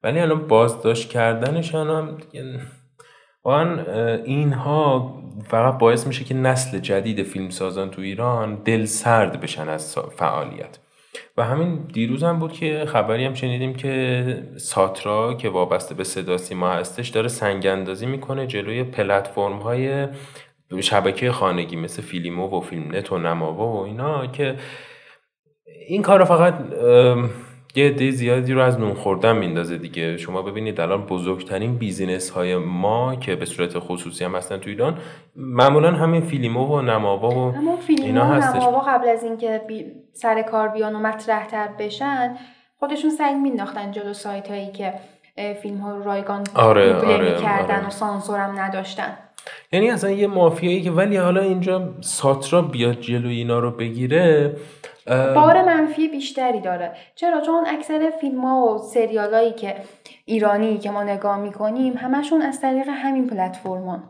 ولی 0.03 0.21
الان 0.21 0.47
بازداشت 0.47 1.11
کردنشان 1.11 1.91
هم 1.91 2.19
واقعا 3.45 3.83
اینها 4.25 5.15
فقط 5.49 5.79
باعث 5.79 6.07
میشه 6.07 6.25
که 6.25 6.35
نسل 6.35 6.79
جدید 6.79 7.23
فیلمسازان 7.23 7.91
تو 7.91 8.03
ایران 8.03 8.55
دل 8.65 8.85
سرد 8.85 9.41
بشن 9.41 9.69
از 9.69 9.99
فعالیت. 10.17 10.79
و 11.37 11.45
همین 11.45 11.87
دیروز 11.93 12.23
هم 12.23 12.39
بود 12.39 12.53
که 12.53 12.85
خبری 12.87 13.25
هم 13.25 13.35
شنیدیم 13.35 13.75
که 13.75 14.43
ساترا 14.57 15.35
که 15.35 15.49
وابسته 15.49 15.95
به 15.95 16.05
صدا 16.05 16.39
سیما 16.39 16.71
هستش 16.71 17.09
داره 17.09 17.29
سنگ 17.29 17.67
اندازی 17.67 18.07
می‌کنه 18.07 18.47
جلوی 18.47 18.85
پلتفرم 18.85 19.59
های 19.59 20.09
شبکه 20.81 21.33
خانگی 21.33 21.77
مثل 21.77 22.03
فیلیمو 22.03 22.59
و 22.59 22.61
فیلم 22.61 22.95
نت 22.95 23.13
و 23.13 23.19
نماوا 23.19 23.67
و 23.67 23.85
اینا 23.85 24.27
که 24.27 24.57
این 25.89 26.03
کار 26.03 26.25
فقط 26.25 26.55
یه 27.77 27.87
عده 27.87 28.11
زیادی 28.11 28.53
رو 28.53 28.61
از 28.61 28.81
نون 28.81 28.95
خوردن 28.95 29.37
میندازه 29.37 29.79
دیگه. 29.79 30.17
شما 30.17 30.43
ببینید 30.43 30.81
الان 30.81 31.07
بزرگترین 31.07 31.79
business 31.79 32.31
های 32.31 32.57
ما 32.57 33.17
که 33.17 33.37
به 33.37 33.45
صورت 33.45 33.79
خصوصی 33.79 34.25
هم 34.25 34.35
هستن 34.35 34.57
تو 34.57 34.71
ایران 34.71 34.99
معمولا 35.37 35.93
همین 35.93 36.21
فیلیمو 36.21 36.67
و 36.67 36.83
نماوا 36.83 37.31
و 37.31 37.55
اینا 37.89 38.25
هستش. 38.25 38.63
نماوا 38.63 38.79
قبل 38.79 39.09
از 39.09 39.25
اینکه 39.25 39.61
سر 40.13 40.43
کار 40.43 40.69
بیان 40.69 40.95
و 40.95 40.99
مطرح 40.99 41.47
تر 41.47 41.69
بشن 41.79 42.37
خودشون 42.79 43.11
سنگ 43.11 43.43
مینداختن 43.43 43.91
جلو 43.91 44.13
سایت 44.13 44.49
هایی 44.51 44.73
که 44.73 44.93
فیلم 45.63 45.79
ها 45.79 45.97
رو 45.97 46.03
رایگان 46.03 46.45
آره 46.55 46.95
آره 46.95 47.43
کردن 47.43 47.77
آره. 47.77 47.87
و 47.87 47.91
سانسورم 47.91 48.59
نداشتن. 48.59 49.19
یعنی 49.73 49.91
اصلا 49.91 50.11
یه 50.11 50.27
مافیایی 50.27 50.83
که 50.83 50.91
ولی 50.91 51.17
حالا 51.17 51.41
اینجا 51.41 51.95
ساترا 52.01 52.63
بیاد 52.63 53.01
جلو 53.01 53.29
اینا 53.29 53.59
رو 53.59 53.71
بگیره 53.71 54.57
بار 55.07 55.63
منفی 55.63 56.09
بیشتری 56.09 56.61
داره. 56.61 56.93
چرا؟ 57.15 57.41
چون 57.41 57.65
اکثر 57.67 58.13
فیلم 58.21 58.41
ها 58.41 58.75
و 58.75 58.79
سریال 58.79 59.35
هایی 59.35 59.53
که 59.53 59.75
ایرانی 60.25 60.79
که 60.79 60.91
ما 60.91 61.03
نگاه 61.03 61.39
می‌کنیم 61.39 61.95
همشون 61.97 62.43
از 62.43 62.61
طریق 62.61 62.87
همین 62.89 63.27
پلتفرمان 63.27 64.03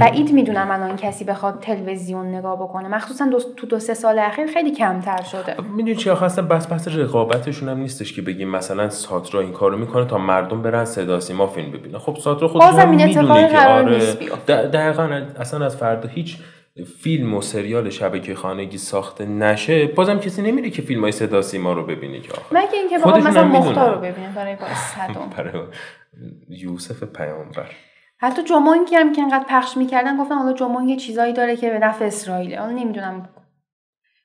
بعید 0.00 0.32
می‌دونم 0.38 0.70
الان 0.70 0.96
کسی 0.96 1.24
بخواد 1.24 1.60
تلویزیون 1.60 2.26
نگاه 2.26 2.56
بکنه. 2.56 2.88
مخصوصا 2.88 3.28
تو 3.56 3.66
دو 3.66 3.78
سه 3.78 3.94
سال 3.94 4.18
اخیر 4.18 4.46
خیلی 4.46 4.70
کمتر 4.70 5.22
شده. 5.22 5.56
می‌دونی 5.76 5.96
چی؟ 5.96 6.10
آخه 6.10 6.42
بس 6.42 6.66
بس 6.66 6.88
رقابتشون 6.88 7.68
هم 7.68 7.78
نیستش 7.78 8.12
که 8.12 8.22
بگیم 8.22 8.48
مثلا 8.48 8.90
ساترا 8.90 9.40
این 9.40 9.52
کارو 9.52 9.78
می‌کنه 9.78 10.04
تا 10.04 10.18
مردم 10.18 10.62
برن 10.62 10.84
صدا 10.84 11.20
سیما 11.20 11.46
فیلم 11.46 11.70
ببینن. 11.70 11.98
خب 11.98 12.16
ساترا 12.16 12.48
خودش 12.48 12.84
می‌دونه 12.84 13.48
که 13.48 13.58
آره 13.58 13.98
دقیقا 14.46 15.22
اصلا 15.40 15.66
از 15.66 15.76
فردا 15.76 16.08
هیچ 16.08 16.38
فیلم 16.84 17.34
و 17.34 17.40
سریال 17.40 17.90
شبکه 17.90 18.34
خانگی 18.34 18.78
ساخته 18.78 19.26
نشه 19.26 19.86
بازم 19.86 20.18
کسی 20.18 20.42
نمیره 20.42 20.70
که 20.70 20.82
فیلم 20.82 21.00
های 21.00 21.12
صدا 21.12 21.42
سیما 21.42 21.72
رو 21.72 21.86
ببینی 21.86 22.20
که 22.20 22.32
آخر 22.32 22.56
مگه 22.56 22.74
اینکه 22.74 22.98
مثلا 23.28 23.44
مختار 23.44 23.94
رو 23.94 24.00
ببینه 24.00 24.32
برای 24.34 24.56
برای 25.36 25.62
یوسف 26.48 27.04
پیامبر. 27.04 27.70
حتی 28.18 28.42
که 28.42 28.98
هم 28.98 29.12
که 29.12 29.22
انقدر 29.22 29.44
پخش 29.48 29.76
می‌کردن 29.76 30.16
گفتن 30.16 30.34
حالا 30.34 30.52
جمعون 30.52 30.88
یه 30.88 30.96
چیزایی 30.96 31.32
داره 31.32 31.56
که 31.56 31.70
به 31.70 31.78
نفع 31.78 32.04
اسرائیله 32.04 32.60
حالا 32.60 32.72
نمی‌دونم 32.72 33.28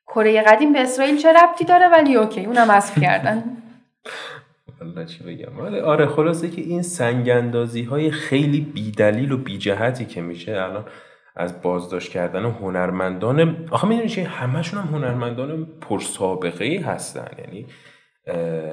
کره 0.07 0.41
قدیم 0.41 0.73
به 0.73 0.81
اسرائیل 0.81 1.17
چه 1.17 1.33
ربطی 1.33 1.65
داره 1.65 1.87
ولی 1.87 2.15
اوکی 2.15 2.45
اونم 2.45 2.71
حذف 2.71 2.99
کردن. 3.01 3.43
والا 4.81 5.05
چی 5.05 5.23
بگم. 5.23 5.59
آره 5.85 6.07
خلاصه 6.07 6.49
که 6.49 6.61
این 6.61 6.81
سنگ 6.81 7.29
های 7.89 8.11
خیلی 8.11 8.61
بیدلیل 8.61 9.31
و 9.31 9.37
بیجهتی 9.37 10.05
که 10.05 10.21
میشه 10.21 10.51
الان 10.51 10.85
از 11.35 11.61
بازداشت 11.61 12.11
کردن 12.11 12.45
هنرمندان 12.45 13.67
آخه 13.71 13.87
می‌دونی 13.87 14.09
چه 14.09 14.23
همشون 14.23 14.81
هم 14.81 14.87
هنرمندان 14.95 15.65
پرسابقه 15.81 16.81
هستن. 16.85 17.27
یعنی 17.37 17.65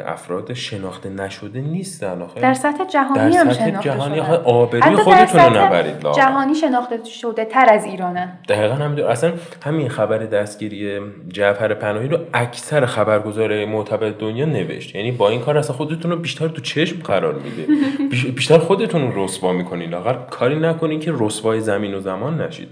افراد 0.07 0.53
شناخته 0.53 1.09
نشده 1.09 1.61
نیستن 1.61 2.23
آخه 2.23 2.41
در 2.41 2.55
سطح 2.55 2.85
جهانی 2.85 3.31
در 3.31 3.41
هم 3.41 3.53
سطح 3.53 3.65
شناخته 3.65 3.91
جهانی 3.91 4.17
شدن. 4.17 4.43
آبروی 4.45 4.97
خودتون 4.97 5.41
رو 5.41 5.57
نبرید 5.57 6.05
لاغر. 6.05 6.21
جهانی 6.21 6.55
شناخته 6.55 7.05
شده 7.05 7.45
تر 7.45 7.67
از 7.73 7.85
ایرانن 7.85 8.39
دقیقا 8.49 8.75
هم 8.75 8.97
اصلا 9.09 9.33
همین 9.65 9.89
خبر 9.89 10.19
دستگیری 10.19 11.01
جعفر 11.29 11.75
پناهی 11.75 12.09
رو 12.09 12.19
اکثر 12.35 12.87
خبرگزار 12.87 13.65
معتبر 13.65 14.11
دنیا 14.11 14.45
نوشت. 14.45 14.95
یعنی 14.95 15.13
با 15.13 15.29
این 15.29 15.41
کار 15.41 15.59
اصلا 15.59 15.77
خودتون 15.77 16.11
رو 16.11 16.17
بیشتر 16.17 16.49
تو 16.49 16.61
چشم 16.61 17.03
قرار 17.03 17.35
میده. 17.35 17.67
بیشتر 18.37 18.59
خودتون 18.59 19.13
رو 19.13 19.25
رسوا 19.25 19.53
می‌کنین. 19.53 19.91
لاغر 19.91 20.15
کاری 20.31 20.61
نکنین 20.61 21.01
که 21.01 21.13
رسوای 21.19 21.61
زمین 21.61 21.95
و 21.95 22.01
زمان 22.01 22.41
نشید. 22.41 22.69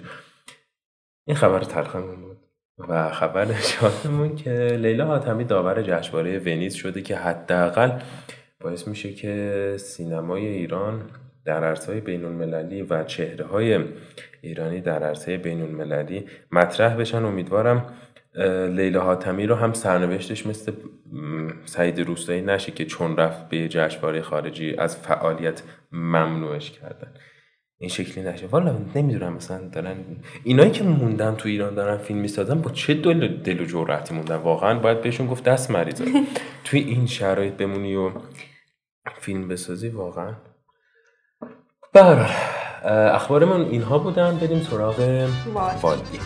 این 1.27 1.37
خبر 1.37 1.61
تلخمون 1.61 2.17
بود 2.23 2.36
و 2.79 3.11
خبر 3.11 3.53
شادمون 3.61 4.37
که 4.37 4.51
لیلا 4.81 5.07
حاتمی 5.07 5.45
داور 5.45 5.83
جشنواره 5.83 6.39
ونیز 6.39 6.75
شده 6.75 7.03
که 7.03 7.17
حداقل 7.17 7.91
باعث 8.61 8.89
میشه 8.89 9.13
که 9.13 9.75
سینمای 9.79 10.47
ایران 10.47 11.03
در 11.45 11.65
عرصه 11.65 12.01
بین 12.01 12.25
المللی 12.25 12.83
و 12.83 13.05
چهره 13.05 13.45
های 13.45 13.85
ایرانی 14.41 14.81
در 14.81 15.03
عرصه 15.03 15.37
بین 15.37 15.63
المللی 15.63 16.27
مطرح 16.53 16.97
بشن. 16.97 17.25
امیدوارم 17.25 17.87
لیلا 18.71 19.01
حاتمی 19.01 19.47
رو 19.47 19.55
هم 19.55 19.73
سرنوشتش 19.73 20.47
مثل 20.47 20.73
سعید 21.65 22.01
روستایی 22.01 22.43
نشه 22.43 22.73
که 22.73 22.85
چون 22.85 23.17
رفت 23.17 23.49
به 23.49 23.69
جشنواره 23.69 24.23
خارجی 24.23 24.77
از 24.77 24.97
فعالیت 24.97 25.63
ممنوعش 25.93 26.71
کردن. 26.71 27.11
این 27.79 27.91
شکلی 27.91 28.25
نشه. 28.25 28.47
والا 28.47 28.79
نمی‌دونم 28.95 29.33
مثلا 29.33 29.69
دارن 29.69 29.97
اینایی 30.45 30.71
که 30.71 30.85
موندن 30.85 31.35
تو 31.35 31.49
ایران 31.49 31.75
دارن 31.75 31.97
فیلم 31.97 32.21
می‌سازن 32.21 32.61
با 32.61 32.71
چه 32.71 32.95
دل, 32.95 33.37
دل 33.37 33.61
و 33.61 33.65
جرأتی 33.65 34.15
موندن؟ 34.15 34.37
واقعا 34.37 34.79
باید 34.79 35.03
بهشون 35.03 35.27
گفت 35.27 35.45
دست 35.45 35.71
مریضه. 35.71 36.05
توی 36.65 36.81
این 36.81 37.07
شرایط 37.07 37.55
بمونی 37.55 37.97
و 37.97 38.11
فیلم 39.21 39.49
بسازی 39.49 39.89
واقعا. 39.89 40.35
بر 41.93 42.31
اخبارمون 43.15 43.61
اینها 43.61 43.99
بودن. 43.99 44.39
بریم 44.39 44.61
سراغ 44.61 45.29
والدی 45.83 46.19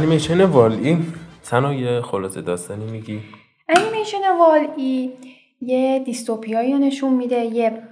انیمیشن 0.00 0.44
والی 0.44 0.98
سنا 1.42 1.74
یه 1.74 2.00
خلاصه 2.00 2.40
داستانی 2.40 2.90
میگی؟ 2.90 3.20
انیمیشن 3.68 4.18
والی 4.38 5.12
یه 5.60 5.98
دیستوپیایی 5.98 6.78
نشون 6.78 7.12
میده 7.12 7.36
یه 7.36 7.82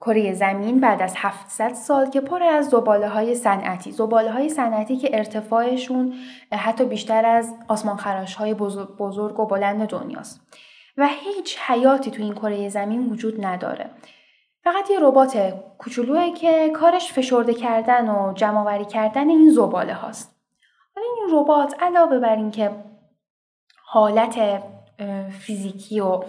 کره 0.00 0.34
زمین 0.34 0.80
بعد 0.80 1.02
از 1.02 1.14
700 1.16 1.74
سال 1.74 2.10
که 2.10 2.20
پر 2.20 2.42
از 2.42 2.68
زباله 2.68 3.08
های 3.08 3.34
صنعتی 3.34 3.92
زباله 3.92 4.30
های 4.30 4.48
صنعتی 4.48 4.96
که 4.96 5.18
ارتفاعشون 5.18 6.14
حتی 6.52 6.84
بیشتر 6.84 7.26
از 7.26 7.54
آسمان 7.68 7.96
خراش 7.96 8.34
های 8.34 8.54
بزرگ 8.98 9.40
و 9.40 9.46
بلند 9.46 9.88
دنیاست. 9.88 10.40
و 10.96 11.08
هیچ 11.08 11.58
حیاتی 11.58 12.10
تو 12.10 12.22
این 12.22 12.34
کره 12.34 12.68
زمین 12.68 13.06
وجود 13.06 13.44
نداره. 13.44 13.90
فقط 14.64 14.90
یه 14.90 14.98
ربات 15.00 15.54
کوچولوه 15.78 16.30
که 16.30 16.70
کارش 16.74 17.12
فشرده 17.12 17.54
کردن 17.54 18.08
و 18.08 18.32
جمعآوری 18.34 18.84
کردن 18.84 19.28
این 19.28 19.50
زباله 19.50 19.94
هاست. 19.94 20.33
این 20.96 21.28
ربات 21.32 21.82
علاوه 21.82 22.18
بر 22.18 22.36
اینکه 22.36 22.70
حالت 23.84 24.62
فیزیکی 25.40 26.00
و 26.00 26.22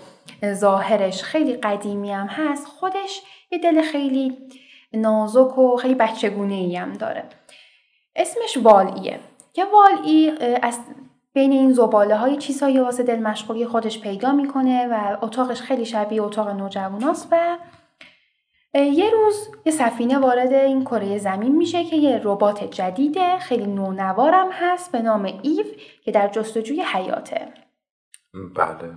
ظاهرش 0.53 1.23
خیلی 1.23 1.53
قدیمی 1.53 2.11
هم 2.11 2.27
هست 2.27 2.67
خودش 2.67 3.21
یه 3.51 3.59
دل 3.59 3.81
خیلی 3.81 4.37
نازک 4.93 5.57
و 5.57 5.75
خیلی 5.75 5.95
بچگونه 5.95 6.53
ای 6.53 6.75
هم 6.75 6.93
داره. 6.93 7.23
اسمش 8.15 8.57
والایه. 8.57 9.19
که 9.53 9.65
والی 9.65 10.31
از 10.61 10.79
بین 11.33 11.51
این 11.51 11.73
زباله 11.73 12.15
های 12.15 12.37
چیزهایی 12.37 12.79
واسه 12.79 13.03
دل 13.03 13.19
مشغولی 13.19 13.65
خودش 13.65 13.99
پیدا 13.99 14.31
می‌کنه 14.31 14.87
و 14.87 15.17
اتاقش 15.21 15.61
خیلی 15.61 15.85
شبیه 15.85 16.23
اتاق 16.23 16.49
نوجواناست 16.49 17.27
و 17.31 17.57
یه 18.79 19.11
روز 19.11 19.49
یه 19.65 19.71
سفینه 19.71 20.19
وارد 20.19 20.53
این 20.53 20.83
کره 20.83 21.17
زمین 21.17 21.55
میشه 21.55 21.83
که 21.83 21.95
یه 21.95 22.21
ربات 22.23 22.63
جدیده 22.63 23.37
خیلی 23.37 23.65
نونوارم 23.65 24.49
هست 24.51 24.91
به 24.91 25.01
نام 25.01 25.39
ایو 25.41 25.65
که 26.01 26.11
در 26.11 26.27
جستجوی 26.27 26.81
حیاته. 26.81 27.47
بله. 28.55 28.91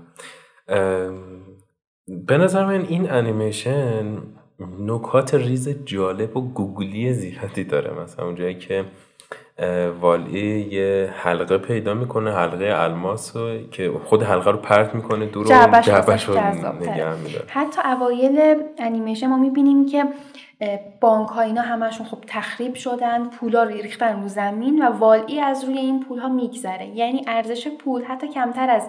به 2.08 2.38
نظر 2.38 2.64
من 2.64 2.84
این 2.84 3.10
انیمیشن 3.10 4.22
نکات 4.78 5.34
ریز 5.34 5.68
جالب 5.68 6.36
و 6.36 6.40
گوگولی 6.40 7.12
زیادی 7.12 7.64
داره. 7.64 8.02
مثلا 8.02 8.24
اونجایی 8.24 8.54
که 8.54 8.84
والی 10.00 10.68
یه 10.70 11.14
حلقه 11.16 11.58
پیدا 11.58 11.94
می‌کنه 11.94 12.32
حلقه 12.32 12.72
الماس 12.76 13.32
که 13.72 13.90
خود 14.04 14.22
حلقه 14.22 14.50
رو 14.50 14.56
پرت 14.56 14.94
می‌کنه 14.94 15.26
دور 15.26 15.46
و 15.46 15.80
جعبش 15.80 16.28
رو 16.28 16.34
نگه 16.34 17.14
میداره. 17.14 17.44
حتی 17.48 17.80
اوایل 17.84 18.54
انیمیشن 18.78 19.26
ما 19.26 19.38
می‌بینیم 19.38 19.86
که 19.86 20.04
بانک 21.00 21.28
ها 21.28 21.40
اینا 21.40 21.62
همشون 21.62 22.06
خب 22.06 22.18
تخریب 22.26 22.74
شدن 22.74 23.28
پولا 23.28 23.62
رو 23.62 23.70
ریختن 23.70 24.22
رو 24.22 24.28
زمین 24.28 24.82
و 24.82 24.98
والی 24.98 25.40
از 25.40 25.64
روی 25.64 25.78
این 25.78 26.04
پول 26.04 26.18
ها 26.18 26.28
میگذره. 26.28 26.86
یعنی 26.86 27.24
ارزش 27.26 27.68
پول 27.68 28.04
حتی 28.04 28.28
کمتر 28.28 28.70
از 28.70 28.88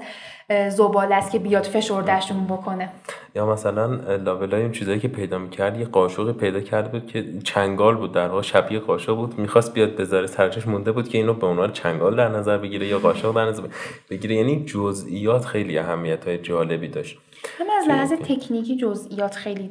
زباله 0.75 1.15
است 1.15 1.31
که 1.31 1.39
بیاد 1.39 1.63
فشردهشون 1.63 2.45
بکنه. 2.45 2.89
یا 3.35 3.45
مثلا 3.45 3.85
لابلای 4.15 4.61
اون 4.61 4.71
چیزایی 4.71 4.99
که 4.99 5.07
پیدا 5.07 5.37
می‌کرد 5.37 5.79
یه 5.79 5.85
قاشق 5.85 6.31
پیدا 6.31 6.59
کرده 6.59 6.89
بود 6.89 7.07
که 7.07 7.25
چنگال 7.43 7.95
بود 7.95 8.11
در 8.11 8.27
واقع 8.27 8.41
شبیه 8.41 8.79
قاشق 8.79 9.15
بود. 9.15 9.39
می‌خواست 9.39 9.73
بیاد 9.73 9.95
بذاره 9.95 10.27
سرچش 10.27 10.67
مونده 10.67 10.91
بود 10.91 11.09
که 11.09 11.17
اینو 11.17 11.33
به 11.33 11.47
عنوان 11.47 11.71
چنگال 11.71 12.15
در 12.15 12.27
نظر 12.27 12.57
بگیره 12.57 12.87
یا 12.87 12.99
قاشق 12.99 13.35
در 13.35 13.45
نظر 13.45 13.63
بگیره. 14.09 14.35
یعنی 14.35 14.65
جزئیات 14.65 15.45
خیلی 15.45 15.77
اهمیت 15.77 16.25
های 16.27 16.37
جالبی 16.37 16.87
داشت. 16.87 17.19
هم 17.59 17.67
از 17.81 17.87
لحاظ 17.87 18.13
تکنیکی 18.13 18.77
جزئیات 18.77 19.35
خیلی 19.35 19.69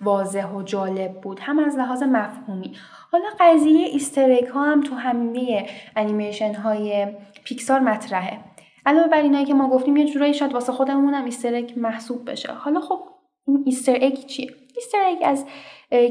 واضح 0.00 0.46
و 0.46 0.62
جالب 0.62 1.20
بود. 1.20 1.40
هم 1.40 1.58
از 1.58 1.76
لحاظ 1.76 2.02
مفهومی. 2.02 2.76
حالا 3.12 3.24
قضیه 3.40 3.86
ایسترک 3.86 4.44
ها 4.44 4.64
هم 4.64 4.80
تو 4.80 4.94
همه 4.94 5.66
انیمیشن 5.96 6.54
های 6.54 7.06
پیکسار 7.44 7.80
مطرحه. 7.80 8.38
علاوه 8.86 9.08
بر 9.08 9.22
اینایی 9.22 9.44
که 9.44 9.54
ما 9.54 9.68
گفتیم 9.68 9.96
یه 9.96 10.04
جورایی 10.04 10.34
شاید 10.34 10.52
واسه 10.52 10.72
خودمون 10.72 11.14
هم 11.14 11.24
Easter 11.24 11.60
egg 11.60 11.78
محسوب 11.78 12.30
بشه. 12.30 12.52
حالا 12.52 12.80
خب 12.80 13.00
این 13.46 13.62
Easter 13.66 13.98
egg 14.00 14.14
چیه؟ 14.14 14.54
Easter 14.76 14.98
egg 15.06 15.18
از 15.22 15.46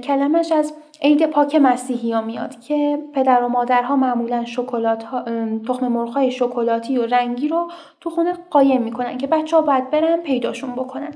کلمش 0.03 0.51
از 0.51 0.73
عید 1.01 1.25
پاک 1.25 1.55
مسیحی 1.55 2.11
ها 2.11 2.21
میاد 2.21 2.59
که 2.59 2.99
پدر 3.13 3.43
و 3.43 3.47
مادرها 3.47 3.95
معمولا 3.95 4.45
شکلات 4.45 5.03
ها، 5.03 5.25
تخم 5.67 5.87
مرغ 5.87 6.09
های 6.09 6.31
شکلاتی 6.31 6.97
و 6.97 7.05
رنگی 7.05 7.47
رو 7.47 7.71
تو 8.01 8.09
خونه 8.09 8.33
قایم 8.49 8.81
می‌کنن 8.81 9.17
که 9.17 9.27
بچه 9.27 9.55
ها 9.55 9.61
باید 9.61 9.89
برن 9.89 10.17
پیداشون 10.17 10.71
بکنن. 10.71 11.11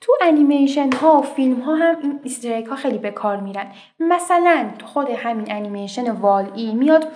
تو 0.00 0.12
انیمیشن 0.20 0.92
ها 0.92 1.18
و 1.18 1.22
فیلم 1.22 1.60
ها 1.60 1.74
هم 1.74 1.96
این 2.02 2.20
Easter 2.24 2.52
egg 2.52 2.66
ها 2.66 2.76
خیلی 2.76 2.98
به 2.98 3.10
کار 3.10 3.36
میرن. 3.40 3.66
مثلا 4.00 4.66
تو 4.78 4.86
خود 4.86 5.10
همین 5.10 5.52
انیمیشن 5.52 6.10
والی 6.10 6.74
میاد 6.74 7.08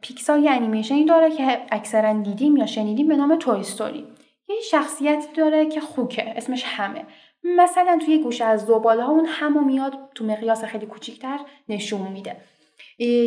پیکسار 0.00 0.38
یه 0.38 0.50
انیمیشنی 0.50 1.04
داره 1.04 1.30
که 1.30 1.58
اکثرا 1.70 2.12
دیدیم 2.12 2.56
یا 2.56 2.66
شنیدیم 2.66 3.08
به 3.08 3.16
نام 3.16 3.36
توی 3.36 3.60
استوری. 3.60 4.06
یه 4.48 4.56
شخصیتی 4.70 5.26
داره 5.36 5.66
که 5.66 5.80
خوکه 5.80 6.36
اسمش 6.36 6.64
همه. 6.66 7.04
مثلا 7.44 7.98
توی 8.04 8.18
گوشه 8.18 8.44
از 8.44 8.66
زباله 8.66 9.02
ها 9.04 9.12
اون 9.12 9.26
همو 9.26 9.60
میاد 9.60 9.92
تو 10.14 10.24
مقیاس 10.24 10.64
خیلی 10.64 10.86
کوچیکتر 10.86 11.38
نشون 11.68 12.12
میده. 12.12 12.36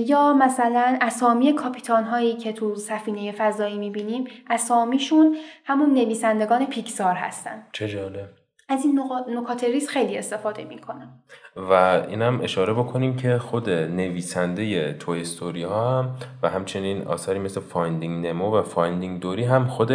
یا 0.06 0.34
مثلا 0.34 0.98
اسامی 1.02 1.54
کاپیتان 1.54 2.04
هایی 2.04 2.34
که 2.34 2.54
تو 2.54 2.76
سفینه 2.76 3.32
فضایی 3.32 3.78
می‌بینیم 3.78 4.28
اسامیشون 4.50 5.38
همون 5.66 5.94
نویسندگان 5.94 6.66
پیکسار 6.66 7.14
هستن. 7.14 7.68
چه 7.72 7.88
جالب. 7.88 8.30
از 8.70 8.86
این 8.86 9.00
نکات 9.28 9.64
ریز 9.64 9.88
خیلی 9.88 10.18
استفاده 10.18 10.64
می‌کنم. 10.64 11.24
و 11.56 11.74
اینم 12.10 12.42
اشاره 12.42 12.74
بکنیم 12.74 13.16
که 13.16 13.38
خود 13.38 13.70
نویسنده 13.70 14.94
Toy 14.94 15.22
Story 15.22 15.64
ها 15.64 16.00
هم 16.00 16.16
و 16.44 16.50
همچنین 16.50 17.08
آثاری 17.08 17.40
مثل 17.40 17.62
Finding 17.62 18.28
Nemo 18.28 18.58
و 18.58 18.62
Finding 18.62 19.20
Dory 19.22 19.44
هم 19.44 19.68
خود 19.68 19.92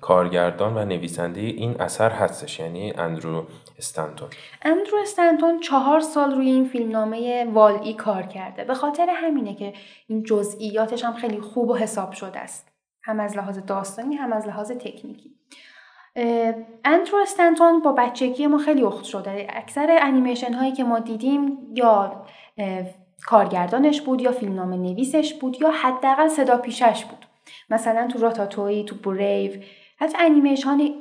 کارگردان 0.00 0.76
و 0.76 0.84
نویسنده 0.84 1.40
این 1.40 1.80
اثر 1.80 2.10
هستش 2.10 2.60
یعنی 2.60 2.92
اندرو 2.92 3.46
استنتون. 3.78 4.28
اندرو 4.62 4.98
استنتون 5.02 5.60
چهار 5.60 6.00
سال 6.00 6.34
روی 6.34 6.50
این 6.50 6.64
فیلمنامه 6.64 7.50
والی 7.52 7.94
کار 7.94 8.22
کرده. 8.22 8.64
به 8.64 8.74
خاطر 8.74 9.06
همینه 9.10 9.54
که 9.54 9.72
این 10.06 10.22
جزئیاتش 10.22 11.04
هم 11.04 11.14
خیلی 11.14 11.40
خوب 11.40 11.68
و 11.68 11.74
حساب 11.74 12.12
شده 12.12 12.38
است. 12.38 12.68
هم 13.02 13.20
از 13.20 13.36
لحاظ 13.36 13.58
داستانی 13.58 14.14
هم 14.14 14.32
از 14.32 14.46
لحاظ 14.46 14.70
تکنیکی. 14.70 15.33
اندرو 16.84 17.18
استنتون 17.22 17.80
با 17.80 17.92
بچگی 17.92 18.46
ما 18.46 18.58
خیلی 18.58 18.82
اخت 18.82 19.04
شده. 19.04 19.46
اکثر 19.50 19.98
انیمیشن 20.02 20.52
هایی 20.52 20.72
که 20.72 20.84
ما 20.84 20.98
دیدیم 20.98 21.58
یا 21.74 22.24
کارگردانش 23.26 24.00
بود 24.00 24.20
یا 24.20 24.32
فیلمنامه 24.32 24.76
نویسش 24.76 25.34
بود 25.34 25.60
یا 25.60 25.70
حداقل 25.70 26.28
صدا 26.28 26.56
پیشش 26.56 27.04
بود. 27.04 27.26
مثلا 27.70 28.06
تو 28.06 28.18
راتاتوی 28.18 28.84
تو 28.84 28.94
Brave 28.94 29.52
حتی 29.96 30.18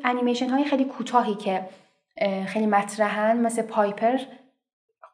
انیمیشن 0.03 0.49
های 0.49 0.65
خیلی 0.65 0.85
کوتاهی 0.85 1.35
که 1.35 1.65
خیلی 2.47 2.65
مطرحن 2.65 3.37
مثل 3.37 3.61
Piper 3.61 4.17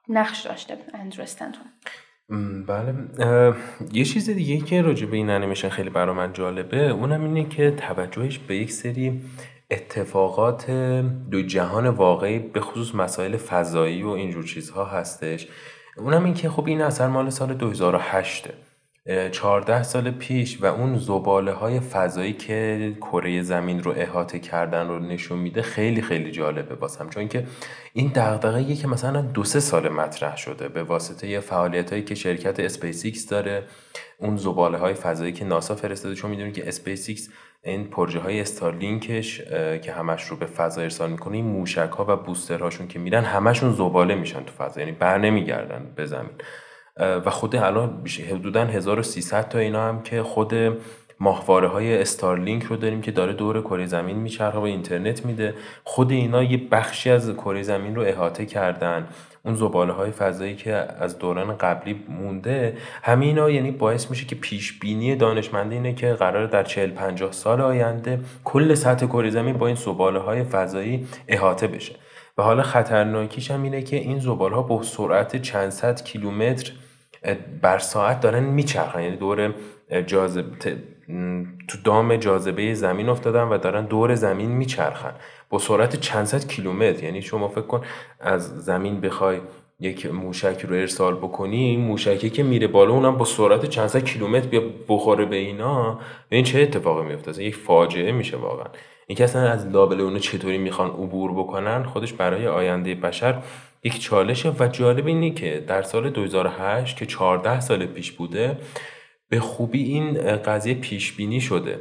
نقش 0.09 0.41
داشته 0.41 0.77
اندرو 0.93 1.23
استنتون. 1.23 1.65
بله. 2.67 2.93
یه 3.93 4.03
چیز 4.03 4.29
دیگه 4.29 4.65
که 4.65 4.81
راجع 4.81 5.05
به 5.05 5.17
این 5.17 5.29
انیمیشن 5.29 5.69
خیلی 5.69 5.89
برا 5.89 6.13
من 6.13 6.33
جالبه 6.33 6.89
اونم 6.89 7.23
اینه 7.23 7.49
که 7.49 7.71
توجهش 7.71 8.37
به 8.37 8.55
یک 8.55 8.71
سری 8.71 9.21
اتفاقات 9.71 10.71
تو 11.31 11.41
جهان 11.41 11.87
واقعی 11.87 12.39
به 12.39 12.61
خصوص 12.61 12.95
مسائل 12.95 13.37
فضایی 13.37 14.03
و 14.03 14.09
اینجور 14.09 14.43
چیزها 14.43 14.85
هستش. 14.85 15.47
اونم 15.97 16.23
این 16.23 16.33
که 16.33 16.49
خب 16.49 16.65
این 16.65 16.81
اثر 16.81 17.07
مال 17.07 17.29
سال 17.29 17.53
2008 17.53 18.47
چهارده 19.31 19.83
سال 19.83 20.11
پیش 20.11 20.61
و 20.61 20.65
اون 20.65 20.97
زباله 20.97 21.51
های 21.51 21.79
فضایی 21.79 22.33
که 22.33 22.93
کره 23.01 23.41
زمین 23.41 23.83
رو 23.83 23.93
احاطه 23.97 24.39
کردن 24.39 24.87
رو 24.87 24.99
نشون 24.99 25.39
میده 25.39 25.61
خیلی 25.61 26.01
خیلی 26.01 26.31
جالبه 26.31 26.75
واسم 26.75 27.09
چون 27.09 27.27
که 27.27 27.45
این 27.93 28.11
دغدغه 28.15 28.75
که 28.75 28.87
مثلا 28.87 29.21
دو 29.21 29.43
سه 29.43 29.59
سال 29.59 29.89
مطرح 29.89 30.37
شده 30.37 30.67
به 30.67 30.83
واسطه 30.83 31.39
فعالیت 31.39 31.89
هایی 31.89 32.03
که 32.03 32.15
شرکت 32.15 32.59
اسپیس 32.59 33.27
داره. 33.27 33.63
اون 34.17 34.37
زباله 34.37 34.77
های 34.77 34.93
فضایی 34.93 35.33
که 35.33 35.45
ناسا 35.45 35.75
فرستاده 35.75 36.15
چون 36.15 36.31
می‌دونید 36.31 36.53
که 36.53 36.67
اسپیس 36.67 37.29
این 37.63 37.83
پروژه 37.89 38.19
های 38.19 38.41
استارلینکش 38.41 39.41
که 39.81 39.91
همش 39.91 40.23
رو 40.23 40.37
به 40.37 40.45
فضا 40.45 40.81
ارسال 40.81 41.11
می‌کنه 41.11 41.35
این 41.35 41.45
موشک 41.45 41.89
ها 41.97 42.05
و 42.07 42.15
بوسترهاشون 42.15 42.87
که 42.87 42.99
میرن 42.99 43.23
همشون 43.23 43.73
زباله 43.73 44.15
میشن 44.15 44.43
تو 44.43 44.51
فضا. 44.51 44.79
یعنی 44.79 44.91
بر 44.91 45.17
نمیگردن 45.17 45.93
به 45.95 46.05
زمین. 46.05 46.31
و 46.99 47.29
خود 47.29 47.55
الان 47.55 48.03
حدودا 48.29 48.65
1300 48.65 49.49
تا 49.49 49.59
اینا 49.59 49.87
هم 49.87 50.03
که 50.03 50.23
خود 50.23 50.53
ماهواره 51.19 51.67
های 51.67 52.01
استارلینک 52.01 52.63
رو 52.63 52.75
داریم 52.75 53.01
که 53.01 53.11
داره 53.11 53.33
دور 53.33 53.61
کره 53.61 53.85
زمین 53.85 54.17
میچرخه 54.17 54.57
و 54.57 54.61
اینترنت 54.61 55.25
میده. 55.25 55.53
خود 55.83 56.11
اینا 56.11 56.43
یه 56.43 56.57
بخشی 56.71 57.09
از 57.09 57.29
کره 57.29 57.63
زمین 57.63 57.95
رو 57.95 58.01
احاطه 58.01 58.45
کردن. 58.45 59.07
اون 59.45 59.55
زباله 59.55 59.93
های 59.93 60.11
فضایی 60.11 60.55
که 60.55 60.73
از 60.99 61.19
دوران 61.19 61.57
قبلی 61.57 62.03
مونده 62.09 62.77
همه 63.03 63.25
اینا 63.25 63.49
یعنی 63.49 63.71
باعث 63.71 64.09
میشه 64.09 64.25
که 64.25 64.35
پیش 64.35 64.79
بینی 64.79 65.15
دانشمنده 65.15 65.75
اینه 65.75 65.93
که 65.93 66.13
قرار 66.13 66.45
در 66.45 66.63
40 66.63 66.91
50 66.91 67.31
سال 67.31 67.61
آینده 67.61 68.19
کل 68.43 68.73
سطح 68.73 69.05
کره 69.05 69.29
زمین 69.29 69.57
با 69.57 69.67
این 69.67 69.75
زباله 69.75 70.19
های 70.19 70.43
فضایی 70.43 71.07
احاطه 71.27 71.67
بشه. 71.67 71.95
و 72.37 72.41
حالا 72.41 72.63
خطرناکیش 72.63 73.51
هم 73.51 73.63
اینه 73.63 73.81
که 73.81 73.95
این 73.95 74.19
زباله 74.19 74.55
ها 74.55 74.61
با 74.61 74.83
سرعت 74.83 75.41
چند 75.41 75.69
صد 75.69 76.03
کیلومتر 76.03 76.71
بر 77.61 77.77
ساعت 77.77 78.19
دارن 78.19 78.43
میچرخن. 78.43 79.03
یعنی 79.03 79.15
دور 79.15 79.53
جاذبه 80.05 80.57
تو 81.67 81.77
دام 81.83 82.15
جاذبه 82.15 82.73
زمین 82.73 83.09
افتادن 83.09 83.43
و 83.43 83.57
دارن 83.57 83.85
دور 83.85 84.15
زمین 84.15 84.51
میچرخن. 84.51 85.13
با 85.49 85.59
سرعت 85.59 85.95
چند 85.95 86.25
صد 86.25 86.47
کیلومتر. 86.47 87.03
یعنی 87.03 87.21
شما 87.21 87.47
فکر 87.47 87.61
کن 87.61 87.81
از 88.19 88.65
زمین 88.65 89.01
بخوای 89.01 89.39
یک 89.79 90.05
موشک 90.05 90.65
رو 90.69 90.75
ارسال 90.75 91.15
بکنی 91.15 91.57
این 91.57 91.79
موشکی 91.79 92.29
که 92.29 92.43
میره 92.43 92.67
بالا 92.67 92.93
اونم 92.93 93.17
با 93.17 93.25
سرعت 93.25 93.65
چند 93.65 93.87
صد 93.87 94.03
کیلومتر 94.03 94.47
بیا 94.47 94.61
بخوره 94.89 95.25
به 95.25 95.35
اینا. 95.35 95.99
این 96.29 96.43
چه 96.43 96.61
اتفاقی 96.61 97.07
میفته 97.07 97.43
یک 97.43 97.55
فاجعه 97.55 98.11
میشه 98.11 98.37
واقعا. 98.37 98.67
این 99.07 99.23
اصلا 99.23 99.49
از 99.49 99.67
لابل 99.67 100.01
اونو 100.01 100.19
چطوری 100.19 100.57
می‌خوان 100.57 100.89
عبور 100.89 101.31
بکنن 101.31 101.83
خودش 101.83 102.13
برای 102.13 102.47
آینده 102.47 102.95
بشر 102.95 103.41
یک 103.83 104.01
چالشه 104.01 104.49
و 104.59 104.67
جالب 104.67 105.07
اینه 105.07 105.31
که 105.31 105.63
در 105.67 105.81
سال 105.81 106.09
2008 106.09 106.97
که 106.97 107.05
14 107.05 107.59
سال 107.59 107.85
پیش 107.85 108.11
بوده 108.11 108.57
به 109.29 109.39
خوبی 109.39 109.83
این 109.83 110.13
قضیه 110.37 110.73
پیش 110.73 111.13
بینی 111.13 111.41
شده. 111.41 111.79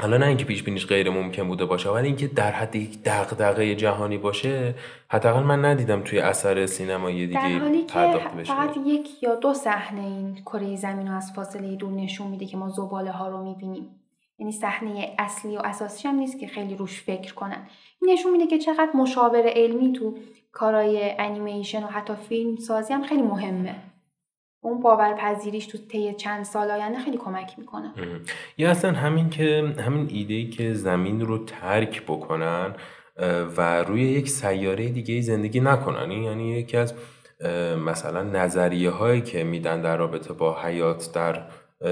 حالا 0.00 0.16
نه 0.16 0.26
اینکه 0.26 0.44
پیش 0.44 0.62
بینیش 0.62 0.86
غیر 0.86 1.10
ممکن 1.10 1.48
بوده 1.48 1.64
باشه 1.64 1.90
ولی 1.90 2.06
اینکه 2.06 2.26
در 2.26 2.50
حد 2.50 2.76
یک 2.76 2.98
دغدغه 3.04 3.74
جهانی 3.74 4.18
باشه 4.18 4.74
حداقل 5.08 5.42
من 5.42 5.64
ندیدم 5.64 6.00
توی 6.00 6.18
اثر 6.18 6.66
سینمایی 6.66 7.26
دیگه 7.26 7.40
در 7.40 7.58
حالی 7.58 7.82
که 7.82 8.44
فقط 8.44 8.76
یک 8.86 9.22
یا 9.22 9.34
دو 9.34 9.54
صحنه 9.54 10.00
این 10.00 10.34
کره 10.34 10.76
زمین 10.76 11.08
رو 11.08 11.16
از 11.16 11.32
فاصله 11.32 11.76
دور 11.76 11.92
نشون 11.92 12.26
میده 12.26 12.46
که 12.46 12.56
ما 12.56 12.68
زباله 12.68 13.10
ها 13.10 13.28
رو 13.28 13.44
می‌بینیم. 13.44 13.88
یعنی 14.38 14.52
صحنه 14.52 15.14
اصلی 15.18 15.56
و 15.56 15.60
اساسی 15.64 16.08
هم 16.08 16.14
نیست 16.14 16.40
که 16.40 16.46
خیلی 16.46 16.76
روش 16.76 17.02
فکر 17.02 17.34
کنن. 17.34 17.68
این 18.02 18.12
نشون 18.12 18.32
میده 18.32 18.46
که 18.46 18.58
چقدر 18.58 18.90
مشاور 18.94 19.42
علمی 19.46 19.92
تو 19.92 20.14
کارای 20.54 21.14
انیمیشن 21.18 21.84
و 21.84 21.86
حتی 21.86 22.14
فیلم 22.28 22.56
سازی 22.56 22.92
هم 22.92 23.02
خیلی 23.02 23.22
مهمه. 23.22 23.74
اون 24.60 24.80
باورپذیریش 24.80 25.66
تو 25.66 25.78
طی 25.78 26.14
چند 26.14 26.44
سال 26.44 26.70
آینده 26.70 26.98
خیلی 26.98 27.16
کمک 27.16 27.58
می‌کنه. 27.58 27.92
یا 28.58 28.70
اصلا 28.70 28.92
همین 28.92 29.30
که 29.30 29.74
همین 29.78 30.08
ایده 30.12 30.50
که 30.50 30.74
زمین 30.74 31.20
رو 31.20 31.38
ترک 31.38 32.02
بکنن 32.02 32.74
و 33.56 33.82
روی 33.82 34.02
یک 34.02 34.28
سیاره 34.28 34.88
دیگه 34.88 35.20
زندگی 35.20 35.60
نکنن. 35.60 36.10
یعنی 36.10 36.52
یکی 36.52 36.76
از 36.76 36.94
مثلا 37.86 38.22
نظریه 38.22 38.90
هایی 38.90 39.20
که 39.20 39.44
میدن 39.44 39.82
در 39.82 39.96
رابطه 39.96 40.32
با 40.32 40.60
حیات 40.62 41.12
در 41.14 41.42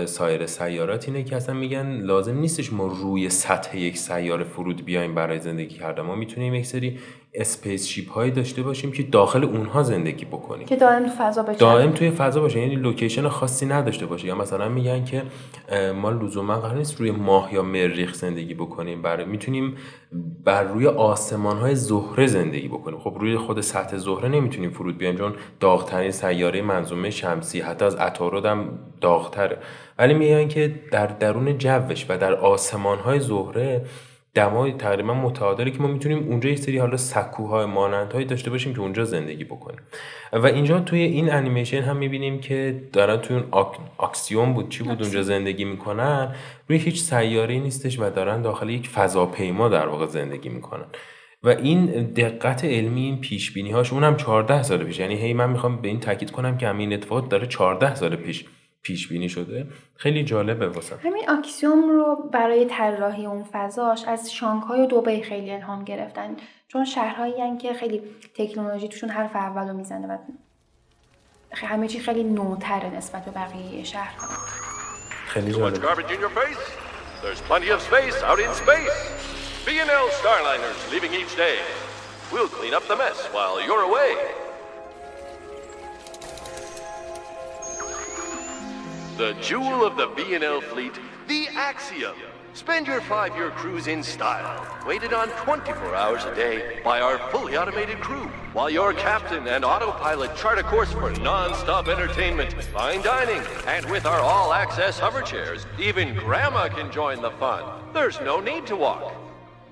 سایر 0.07 0.47
سیارات 0.47 1.09
اینه 1.09 1.23
که 1.23 1.37
اصلا 1.37 1.55
میگن 1.55 1.87
لازم 1.87 2.39
نیستش 2.39 2.73
ما 2.73 2.87
روی 2.87 3.29
سطح 3.29 3.79
یک 3.79 3.99
سیاره 3.99 4.45
فرود 4.45 4.85
بیایم 4.85 5.15
برای 5.15 5.39
زندگی 5.39 5.75
کردن. 5.79 6.03
ما 6.03 6.15
می‌تونیم 6.15 6.55
یک 6.55 6.67
سری 6.67 6.99
spaceship 7.35 8.11
هایی 8.11 8.31
داشته 8.31 8.63
باشیم 8.63 8.93
که 8.93 9.03
داخل 9.03 9.45
اونها 9.45 9.83
زندگی 9.83 10.25
بکنیم. 10.25 10.67
که 10.67 10.77
دائم 10.77 11.07
تو 11.07 11.13
فضا 11.19 11.43
باشه 11.43 11.59
دائم 11.59 11.91
توی 11.91 12.11
فضا 12.11 12.41
باشه 12.41 12.61
یعنی 12.61 12.75
location 12.75 13.29
خاصی 13.29 13.67
نداشته 13.67 14.07
باشه. 14.07 14.27
یا 14.27 14.35
مثلا 14.35 14.69
میگن 14.69 15.05
که 15.05 15.23
ما 15.93 16.11
لزوما 16.11 16.57
قرار 16.57 16.77
نیست 16.77 17.01
روی 17.01 17.11
ماه 17.11 17.55
یا 17.55 17.63
مریخ 17.63 18.15
زندگی 18.15 18.55
بکنیم. 18.55 19.03
برای 19.03 19.25
می‌تونیم 19.25 19.77
بر 20.45 20.63
روی 20.63 20.87
آسمان 20.87 21.59
های 21.59 21.75
زهره 21.75 22.27
زندگی 22.27 22.69
بکنیم. 22.69 22.99
خب 22.99 23.17
روی 23.21 23.37
خود 23.37 23.61
سطح 23.61 23.97
زهره 23.97 24.29
نمی‌تونیم 24.29 24.71
فرود 24.71 24.99
بیایم 24.99 25.17
چون 25.17 25.33
داغترین 25.61 26.11
سیاره 26.11 26.63
منظومه 26.63 27.11
شمسی 27.11 27.61
حتی 27.61 27.85
از 27.85 27.95
عطارد 27.95 28.47
هم 28.47 28.79
داغتره. 29.01 29.59
ولی 29.99 30.15
میگن 30.15 30.49
که 30.49 30.75
در 30.91 31.07
درون 31.07 31.59
جوش 31.59 32.07
و 32.09 32.19
در 32.19 32.35
آسمان 32.35 32.99
های 32.99 33.21
زهره 33.21 33.85
دمای 34.35 34.73
تقریبا 34.73 35.15
متعادلی 35.15 35.71
که 35.71 35.79
ما 35.79 35.87
می‌تونیم 35.87 36.29
اونجا 36.29 36.51
یه 36.51 36.57
سری 36.57 36.79
حالا 36.79 36.97
سکوهای 36.97 37.67
مانندهایی 37.67 38.27
داشته 38.27 38.51
باشیم 38.51 38.75
که 38.75 38.81
اونجا 38.81 39.05
زندگی 39.05 39.45
بکنیم. 39.45 39.81
و 40.33 40.47
اینجا 40.47 40.81
توی 40.81 41.01
این 41.01 41.33
انیمیشن 41.33 41.81
هم 41.83 41.97
می‌بینیم 41.97 42.41
که 42.41 42.83
دارن 42.93 43.17
توی 43.17 43.37
اون 43.37 43.47
آک... 43.51 43.77
آکسیون 43.99 44.55
بود 44.55 44.69
چی 44.69 44.85
بود؟ 44.85 45.03
اونجا 45.03 45.23
زندگی 45.23 45.65
می‌کنن. 45.65 46.35
روی 46.69 46.79
هیچ 46.79 47.01
سیاره 47.01 47.59
نیستش 47.59 48.01
و 48.01 48.11
دارن 48.11 48.43
داخل 48.43 48.71
یک 48.71 48.89
فضاپیما 48.89 49.69
در 49.69 49.87
واقع 49.87 50.07
زندگی 50.07 50.49
می‌کنن. 50.49 50.87
و 51.43 51.49
این 51.49 51.87
دقت 52.03 52.65
علمی 52.65 53.01
این 53.01 53.21
پیش 53.21 53.53
بینی 53.53 53.71
هاش 53.71 53.93
اونم 53.93 54.17
14 54.17 54.63
سال 54.63 54.85
پیش. 54.85 54.99
یعنی 54.99 55.15
هی 55.15 55.33
من 55.33 55.51
می‌خوام 55.51 55.77
به 55.77 55.89
این 55.89 56.01
تاکید 56.01 56.31
کنم 56.31 56.59
که 56.59 56.69
همین 56.69 56.93
اتفاق 56.93 57.29
داره 57.29 57.47
14 57.47 57.95
سال 57.95 58.17
پیش 58.17 58.45
پیش 58.83 59.09
بینی 59.09 59.29
شده. 59.29 59.67
خیلی 59.97 60.25
جالبه 60.25 60.69
واسه. 60.69 60.97
همین 60.97 61.31
آکسیوم 61.31 61.89
رو 61.91 62.31
برای 62.33 62.65
طراحی 62.65 63.27
اون 63.27 63.45
فضاش 63.53 64.05
از 64.05 64.33
شانگهای 64.33 64.81
و 64.81 64.87
دبی 64.87 65.23
خیلی 65.23 65.51
الهام 65.51 65.85
گرفتن. 65.85 66.37
چون 66.69 66.85
شهرهایی 66.85 67.59
که 67.59 67.73
خیلی 67.73 68.03
تکنولوژی 68.35 68.89
توشون 68.89 69.09
حرف 69.09 69.37
اولو 69.37 69.73
می‌زنه 69.73 70.07
و 70.07 70.19
همه 71.55 71.89
چی 71.89 71.99
خیلی 71.99 72.25
نوتره 72.25 72.97
نسبت 72.97 73.25
به 73.25 73.31
بقیه 73.31 73.85
شهرها 73.85 74.27
خیلی 75.27 75.53
جالبه 75.53 75.89
There's 77.23 77.43
the 89.18 89.34
mess 89.34 89.34
while 89.34 89.34
you're 89.34 89.34
away. 89.34 89.36
The 89.36 89.42
jewel 89.42 89.86
of 89.86 89.98
the 89.98 90.08
B&L 90.16 90.62
fleet, 90.62 91.00
the 91.28 91.48
Axiom. 91.56 92.16
Spend 92.54 92.88
your 92.88 93.02
five-year 93.02 93.52
cruise 93.52 93.86
in 93.86 94.02
style, 94.02 94.66
waited 94.88 95.14
on 95.14 95.30
24 95.30 95.94
hours 95.94 96.26
a 96.26 96.34
day 96.34 96.82
by 96.84 97.02
our 97.02 97.20
fully 97.30 97.56
automated 97.56 98.00
crew, 98.00 98.32
while 98.54 98.70
your 98.70 98.94
captain 98.94 99.48
and 99.48 99.64
autopilot 99.64 100.36
chart 100.36 100.58
a 100.58 100.64
course 100.64 100.92
for 100.92 101.12
non-stop 101.12 101.88
entertainment, 101.88 102.54
fine 102.74 103.04
dining, 103.04 103.44
and 103.68 103.86
with 103.92 104.06
our 104.08 104.20
all-access 104.20 104.98
hover 104.98 105.22
chairs, 105.22 105.68
even 105.80 106.16
grandma 106.16 106.68
can 106.68 106.92
join 106.92 107.22
the 107.22 107.32
fun. 107.32 107.64
There's 107.94 108.20
no 108.22 108.40
need 108.40 108.66
to 108.68 108.76
walk. 108.76 109.14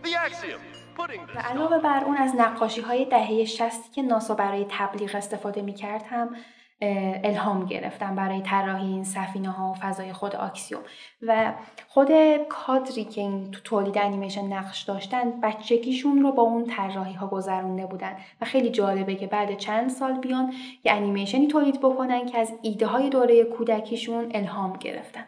The 0.03 0.13
Axiom. 0.13 0.61
و 0.97 1.39
علاوه 1.39 1.79
بر 1.79 2.03
اون 2.03 2.17
از 2.17 2.35
نقاشی 2.35 2.81
های 2.81 3.05
دهه 3.05 3.45
60 3.45 3.91
که 3.93 4.01
ناسا 4.01 4.35
برای 4.35 4.65
تبلیغ 4.69 5.15
استفاده 5.15 5.61
می 5.61 5.73
کرد 5.73 6.03
هم 6.03 6.35
الهام 6.82 7.66
گرفتن 7.66 8.14
برای 8.14 8.40
طراحی 8.40 8.86
این 8.86 9.04
سفینه 9.04 9.50
ها 9.50 9.70
و 9.70 9.74
فضای 9.74 10.12
خود 10.12 10.36
آکسیوم. 10.36 10.80
و 11.22 11.52
خود 11.88 12.08
کادری 12.48 13.04
که 13.04 13.20
این 13.20 13.50
تو 13.50 13.60
تولید 13.64 13.98
انیمیشن 13.98 14.52
نقش 14.52 14.82
داشتن 14.82 15.40
بچگیشون 15.42 16.22
رو 16.22 16.32
با 16.32 16.42
اون 16.42 16.64
طراحی 16.64 17.14
ها 17.14 17.26
گذرونده 17.26 17.86
بودن. 17.86 18.12
و 18.40 18.44
خیلی 18.44 18.70
جالبه 18.70 19.14
که 19.14 19.26
بعد 19.26 19.58
چند 19.58 19.90
سال 19.90 20.20
بیان 20.20 20.52
یه 20.84 20.92
انیمیشنی 20.92 21.46
تولید 21.46 21.80
بکنن 21.80 22.26
که 22.26 22.38
از 22.38 22.52
ایده 22.62 22.86
های 22.86 23.10
دوره 23.10 23.44
کودکیشون 23.44 24.30
الهام 24.34 24.72
گرفتن. 24.80 25.24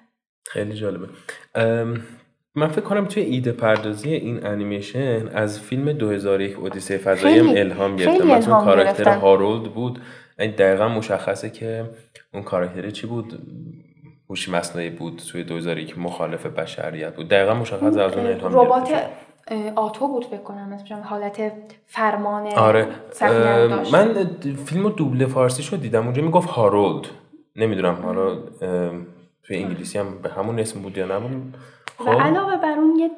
خیلی 0.46 0.74
جالبه. 0.74 1.08
من 2.54 2.68
فکر 2.68 2.80
کنم 2.80 3.04
توی 3.04 3.22
ایده 3.22 3.52
پردازی 3.52 4.12
این 4.12 4.46
انیمیشن 4.46 5.28
از 5.28 5.60
فیلم 5.60 5.92
2001 5.92 6.58
اودیسه 6.58 6.98
فضایی 6.98 7.58
الهام 7.58 7.96
گرفتن. 7.96 8.26
مثلا 8.26 8.60
کاراکتر 8.60 9.08
هارولد 9.18 9.62
بود. 9.62 10.00
دقیقا 10.38 10.88
مشخصه 10.88 11.50
که 11.50 11.90
اون 12.34 12.42
کاراکتر 12.42 12.90
چی 12.90 13.06
بود؟ 13.06 13.38
هوش 14.30 14.48
مصنوعی 14.48 14.90
بود 14.90 15.22
توی 15.32 15.44
2001 15.44 15.98
مخالف 15.98 16.46
بشریت 16.46 17.16
بود. 17.16 17.28
دقیقا 17.28 17.54
مشخص 17.54 17.96
از 17.96 17.98
اون 17.98 18.26
الهام 18.26 18.52
ربات 18.54 18.92
آتو 19.76 20.08
بود 20.08 20.24
فکر 20.24 20.42
کنم 20.42 20.78
حالت 21.04 21.52
فرمان 21.86 22.46
آره 22.46 22.88
من 23.92 24.30
فیلمو 24.66 24.88
دوبله 24.88 25.26
فارسی 25.26 25.62
شد 25.62 25.80
دیدم 25.80 26.04
اونجا 26.04 26.22
می‌گفت 26.22 26.48
هارولد. 26.48 27.06
نمی‌دونم 27.56 27.94
حالا 27.94 28.36
توی 29.42 29.56
انگلیسی 29.56 29.98
هم 29.98 30.18
به 30.22 30.28
همون 30.28 30.58
اسم 30.58 30.82
بود 30.82 30.98
یا 30.98 31.06
و 31.06 32.04
خب. 32.04 32.10
علاوه 32.10 32.56
بر 32.56 32.78
اون 32.78 32.98
یه 32.98 33.10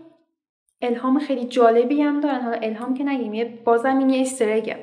الهام 0.83 1.19
خیلی 1.19 1.45
جالبی 1.45 2.03
هم 2.03 2.21
دارن. 2.21 2.41
حالا 2.41 2.57
الهام 2.57 2.95
که 2.95 3.05
نگیم 3.05 3.35
یه 3.35 3.59
بازم 3.65 3.99
این 3.99 4.11
یه 4.11 4.23
استرگه 4.23 4.77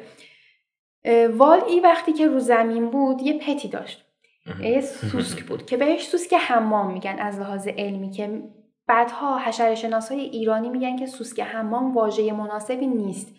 وال 1.38 1.64
ای 1.64 1.80
وقتی 1.80 2.14
که 2.14 2.28
رو 2.28 2.40
زمین 2.40 2.90
بود 2.90 3.22
یه 3.22 3.40
پتی 3.40 3.68
داشت. 3.68 4.06
یه 4.62 4.82
سوسک 4.82 5.44
بود 5.48 5.66
که 5.66 5.78
بهش 5.78 6.08
سوسک 6.08 6.34
حمام 6.34 6.94
میگن. 6.94 7.20
از 7.20 7.40
لحاظ 7.40 7.68
علمی 7.68 8.12
که 8.12 8.44
بعدها 8.88 9.38
حشره 9.38 10.00
های 10.10 10.20
ایرانی 10.20 10.70
میگن 10.70 10.96
که 10.96 11.06
سوسک 11.06 11.40
حمام 11.40 11.94
واژه 11.94 12.34
مناسبی 12.34 12.88
نیست. 12.88 13.36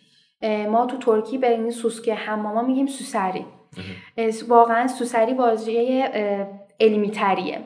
ما 0.70 0.86
تو 0.86 0.96
ترکی 0.96 1.38
به 1.38 1.50
این 1.50 1.70
سوسک 1.70 2.08
حماما 2.08 2.62
میگیم 2.62 2.86
سوسری. 2.86 3.46
واقعا 4.48 4.88
سوسری 4.88 5.34
واژه 5.34 6.02
علمی 6.80 7.10
تریه 7.10 7.64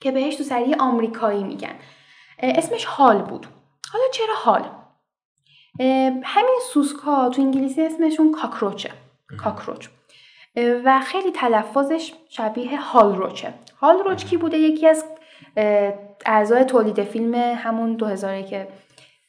که 0.00 0.12
بهش 0.12 0.36
سوسری 0.36 0.74
آمریکایی 0.74 1.44
میگن. 1.44 1.74
اسمش 2.38 2.84
حال 2.84 3.22
بود. 3.22 3.46
حالا 3.92 4.04
چرا 4.12 4.34
حال؟ 4.44 4.85
همین 6.24 6.58
سوسک 6.72 6.96
ها 6.96 7.28
تو 7.28 7.42
انگلیسی 7.42 7.82
اسمشون 7.82 8.32
کاکروچه. 8.32 8.90
کاکروچ. 9.38 9.88
و 10.84 11.00
خیلی 11.00 11.30
تلفظش 11.30 12.12
شبیه 12.28 12.80
هالروچه. 12.80 13.54
هالروچ 13.80 14.24
کی 14.24 14.36
بوده؟ 14.36 14.58
یکی 14.58 14.86
از 14.88 15.04
اعضای 16.26 16.64
تولید 16.64 17.02
فیلم 17.02 17.34
همون 17.34 17.94
2000 17.94 18.42
که 18.42 18.68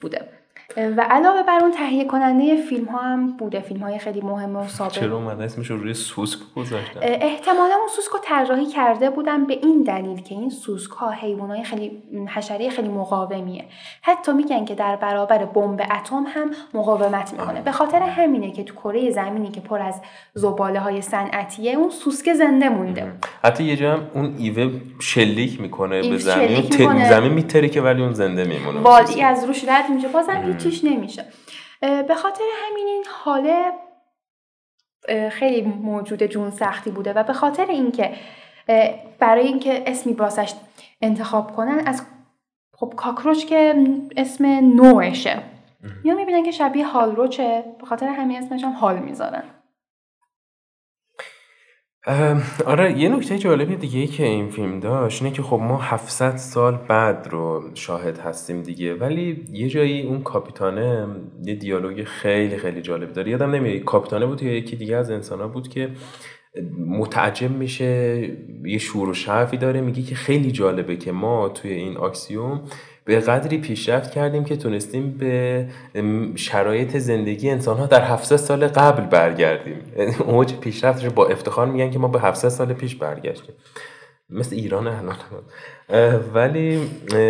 بوده. 0.01 0.37
و 0.75 1.08
علاوه 1.10 1.43
بر 1.43 1.60
اون 1.62 1.71
تهیه 1.71 2.06
کننده 2.06 2.56
فیلم 2.56 2.86
ها 2.86 2.97
هم 2.97 3.38
بوده. 3.38 3.60
فیلم 3.60 3.80
های 3.80 3.99
خیلی 3.99 4.21
مهم 4.21 4.56
و 4.56 4.67
سابق. 4.67 4.91
چرا 4.91 5.17
اومده؟ 5.17 5.43
اسمش 5.43 5.71
روی 5.71 5.93
سوسک 5.93 6.39
گذاشتن. 6.56 6.99
احتمالا 7.03 7.75
اون 7.75 7.88
سوسک 7.95 8.12
رو 8.12 8.19
طراحی 8.23 8.65
کرده 8.65 9.10
بودن 9.10 9.45
به 9.45 9.53
این 9.53 9.84
دلیل 9.84 10.21
که 10.21 10.36
این 10.36 10.49
سوسک 10.49 10.91
ها 10.91 11.12
های 11.12 11.63
خیلی 11.63 12.03
حشره 12.36 12.69
خیلی 12.69 12.88
مقاومیه. 12.88 13.65
حتی 14.01 14.34
میگن 14.34 14.65
که 14.65 14.75
در 14.75 14.95
برابر 14.95 15.45
بمب 15.45 15.82
اتم 15.82 16.25
هم 16.27 16.51
مقاومت 16.73 17.34
می‌کنه. 17.34 17.62
به 17.62 17.71
خاطر 17.71 17.99
همینه 17.99 18.51
که 18.51 18.63
تو 18.63 18.75
کره 18.75 19.12
زمینی 19.12 19.51
که 19.51 19.62
پر 19.62 19.82
از 19.82 20.01
زباله 20.34 20.80
های 20.80 21.01
صنعتیه 21.01 21.71
اون 21.71 21.89
سوسک 21.89 22.34
زنده 22.34 22.69
مونده. 22.69 23.12
حتی 23.43 23.63
یه 23.63 23.75
جا 23.75 23.99
اون 24.13 24.36
ایوه 24.38 24.71
شلیک 24.99 25.62
می‌کنه 25.62 26.10
به 26.10 26.17
زمین. 26.17 26.62
زمین 27.10 27.34
میتره 27.34 27.69
که 27.69 27.82
ولی 27.82 28.01
اون 28.01 28.13
زنده 28.13 28.43
میمونه. 28.43 28.80
وادی 28.80 29.21
از 29.21 29.43
روش 29.43 29.63
رد 29.69 29.89
میشه. 29.89 30.08
بازم 30.08 30.56
هیچیش 30.63 30.83
نمیشه. 30.83 31.25
به 31.81 32.15
خاطر 32.15 32.43
همین 32.65 32.87
این 32.87 33.05
حاله 33.23 33.71
خیلی 35.29 35.61
موجود 35.61 36.23
جون 36.23 36.51
سختی 36.51 36.91
بوده 36.91 37.13
و 37.13 37.23
به 37.23 37.33
خاطر 37.33 37.65
اینکه 37.65 38.15
برای 39.19 39.47
اینکه 39.47 39.83
اسمی 39.87 40.13
باسش 40.13 40.53
انتخاب 41.01 41.55
کنن 41.55 41.83
از 41.85 42.01
خب 42.73 42.93
کاکروچ 42.97 43.45
که 43.45 43.85
اسم 44.17 44.45
نوعشه. 44.45 45.41
یا 46.03 46.15
می‌بینن 46.15 46.43
که 46.43 46.51
شبیه 46.51 46.87
هالروچه 46.87 47.63
به 47.79 47.85
خاطر 47.85 48.07
همین 48.07 48.37
اسمش 48.37 48.63
هم 48.63 48.71
حال 48.71 48.99
می‌ذارن. 48.99 49.43
آره 52.65 52.99
یه 52.99 53.09
نکته 53.09 53.37
جالبی 53.37 53.75
دیگه 53.75 53.99
ای 53.99 54.07
که 54.07 54.25
این 54.25 54.49
فیلم 54.49 54.79
داشت 54.79 55.21
اینه 55.21 55.35
که 55.35 55.41
خب 55.41 55.59
ما 55.59 55.77
700 55.77 56.35
سال 56.35 56.79
بعد 56.87 57.27
رو 57.31 57.63
شاهد 57.73 58.17
هستیم 58.17 58.61
دیگه 58.61 58.95
ولی 58.95 59.45
یه 59.51 59.69
جایی 59.69 60.01
اون 60.01 60.21
کاپیتانه 60.21 61.07
یه 61.43 61.55
دیالوگ 61.55 62.03
خیلی 62.03 62.57
خیلی 62.57 62.81
جالب 62.81 63.13
داره. 63.13 63.31
یادم 63.31 63.51
نمیاد 63.51 63.83
کاپیتانه 63.83 64.25
بود 64.25 64.43
یا 64.43 64.53
یکی 64.53 64.75
دیگه 64.75 64.95
از 64.95 65.11
انسان 65.11 65.51
بود 65.51 65.67
که 65.67 65.89
متعجب 66.87 67.51
میشه 67.51 67.85
یه 68.65 68.77
شور 68.77 69.09
و 69.09 69.13
شعفی 69.13 69.57
داره 69.57 69.81
میگه 69.81 70.01
که 70.01 70.15
خیلی 70.15 70.51
جالبه 70.51 70.95
که 70.95 71.11
ما 71.11 71.49
توی 71.49 71.71
این 71.71 71.97
آکسیوم 71.97 72.61
به 73.07 73.19
قدری 73.19 73.57
پیشرفت 73.57 74.11
کردیم 74.11 74.43
که 74.43 74.55
تونستیم 74.57 75.11
به 75.11 75.65
شرایط 76.35 76.97
زندگی 76.97 77.49
انسان 77.49 77.77
ها 77.77 77.85
در 77.85 78.01
700 78.01 78.35
سال 78.35 78.67
قبل 78.67 79.03
برگردیم. 79.03 79.77
اوج 80.25 80.53
پیشرفتش 80.53 81.05
با 81.05 81.27
افتخار 81.27 81.67
میگن 81.67 81.91
که 81.91 81.99
ما 81.99 82.07
به 82.07 82.19
700 82.19 82.49
سال 82.49 82.73
پیش 82.73 82.95
برگشتیم. 82.95 83.55
مثل 84.29 84.55
ایران 84.55 84.87
الان 84.87 85.15
ولی 86.33 86.79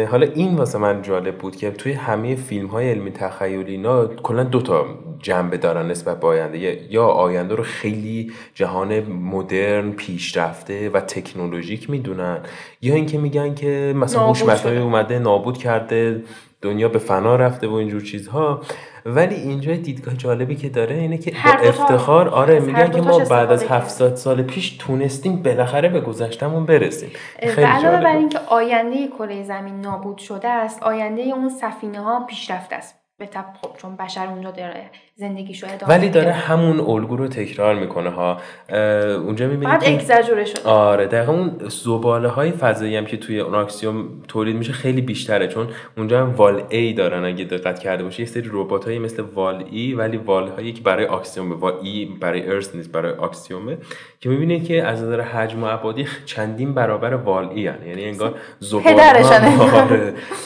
حالا 0.05 0.27
این 0.35 0.55
واسه 0.55 0.77
من 0.77 1.01
جالب 1.01 1.37
بود 1.37 1.55
که 1.55 1.71
توی 1.71 1.91
همه 1.91 2.35
فیلم 2.35 2.67
های 2.67 2.89
علمی 2.89 3.11
تخیلی 3.11 3.71
اینا 3.71 4.07
کلا 4.07 4.43
دو 4.43 4.61
تا 4.61 4.85
جنبه 5.19 5.57
دارن 5.57 5.91
نسبت 5.91 6.19
به 6.19 6.27
آینده. 6.27 6.93
یا 6.93 7.05
آینده 7.05 7.55
رو 7.55 7.63
خیلی 7.63 8.31
جهان 8.53 8.99
مدرن 8.99 9.91
پیشرفته 9.91 10.89
و 10.89 10.99
تکنولوژیک 10.99 11.89
می‌دونن 11.89 12.39
یا 12.81 12.95
اینکه 12.95 13.17
میگن 13.17 13.55
که 13.55 13.93
مثلا 13.95 14.21
هوش 14.21 14.65
اومده 14.65 15.19
نابود 15.19 15.57
کرده 15.57 16.23
دنیا 16.61 16.89
به 16.89 16.99
فنا 16.99 17.35
رفته 17.35 17.67
و 17.67 17.73
اینجور 17.73 18.01
چیزها. 18.01 18.61
ولی 19.07 19.35
اینجا 19.35 19.75
دیدگاه 19.75 20.13
جالبی 20.13 20.55
که 20.55 20.69
داره 20.69 20.95
اینه 20.95 21.17
که 21.17 21.31
با 21.31 21.51
افتخار 21.51 22.29
آره 22.29 22.59
میگن 22.59 22.91
که 22.91 23.01
ما 23.01 23.19
بعد 23.19 23.51
از 23.51 23.63
700 23.63 24.15
سال 24.15 24.41
پیش 24.41 24.77
تونستیم 24.79 25.43
بالاخره 25.43 25.89
به 25.89 26.01
گذشتمون 26.01 26.65
برسیم. 26.65 27.09
و 27.57 27.61
علاوه 27.61 28.03
بر 28.03 28.15
اینکه 28.15 28.39
آینده 28.39 29.07
کره 29.07 29.43
زمین 29.43 29.81
نابود 29.81 30.17
شده 30.17 30.47
است 30.47 30.83
آینده 30.83 31.21
اون 31.21 31.49
سفینه 31.49 32.01
ها 32.01 32.25
پیشرفته 32.25 32.75
است. 32.75 32.95
به 33.19 33.29
خب 33.61 33.77
چون 33.77 33.95
بشر 33.95 34.27
اونجا 34.27 34.51
داره 34.51 34.91
زندگی 35.19 35.53
شده 35.53 35.69
ولی 35.87 36.09
داره 36.09 36.31
همون 36.31 36.79
الگو 36.79 37.15
رو 37.15 37.27
تکرار 37.27 37.75
می‌کنه 37.75 38.09
ها. 38.09 38.37
اونجا 38.69 39.47
می‌بینی 39.47 39.65
بعد 39.65 39.83
اگزجره 39.85 40.45
شده. 40.45 40.69
آره 40.69 41.05
دقیقا 41.05 41.33
اون 41.33 41.51
زباله 41.69 42.27
های 42.27 42.51
فضایی 42.51 42.95
هم 42.95 43.05
که 43.05 43.17
توی 43.17 43.39
اون 43.39 43.55
Axiom 43.55 44.07
تولید 44.27 44.55
میشه 44.55 44.73
خیلی 44.73 45.01
بیشتره 45.01 45.47
چون 45.47 45.67
اونجا 45.97 46.21
هم 46.21 46.33
وال 46.35 46.63
ای 46.69 46.93
دارن 46.93 47.25
اگه 47.25 47.45
دقت 47.45 47.79
کرده 47.79 48.03
باشی. 48.03 48.21
یه 48.21 48.27
سری 48.27 48.49
ربات 48.51 48.85
هایی 48.85 48.99
مثل 48.99 49.23
وال 49.35 49.65
ای 49.71 49.93
ولی 49.93 50.17
وال 50.17 50.47
هایی 50.47 50.73
که 50.73 50.81
برای 50.81 51.05
Axiom 51.05 51.51
وال 51.51 51.73
ای 51.81 52.05
برای 52.21 52.49
Earth 52.49 52.75
نیست 52.75 52.91
برای 52.91 53.13
Axiom 53.13 53.67
ه 53.67 53.77
که 54.19 54.29
می‌بینید 54.29 54.67
که 54.67 54.83
از 54.83 55.03
نظر 55.03 55.21
حجم 55.21 55.63
و 55.63 55.65
ابعادی 55.65 56.07
چندین 56.25 56.73
برابر 56.73 57.13
وال 57.13 57.49
ای 57.49 57.67
هن. 57.67 57.87
یعنی 57.87 58.05
انگار 58.05 58.35
زباله 58.59 59.23
ها. 59.23 59.87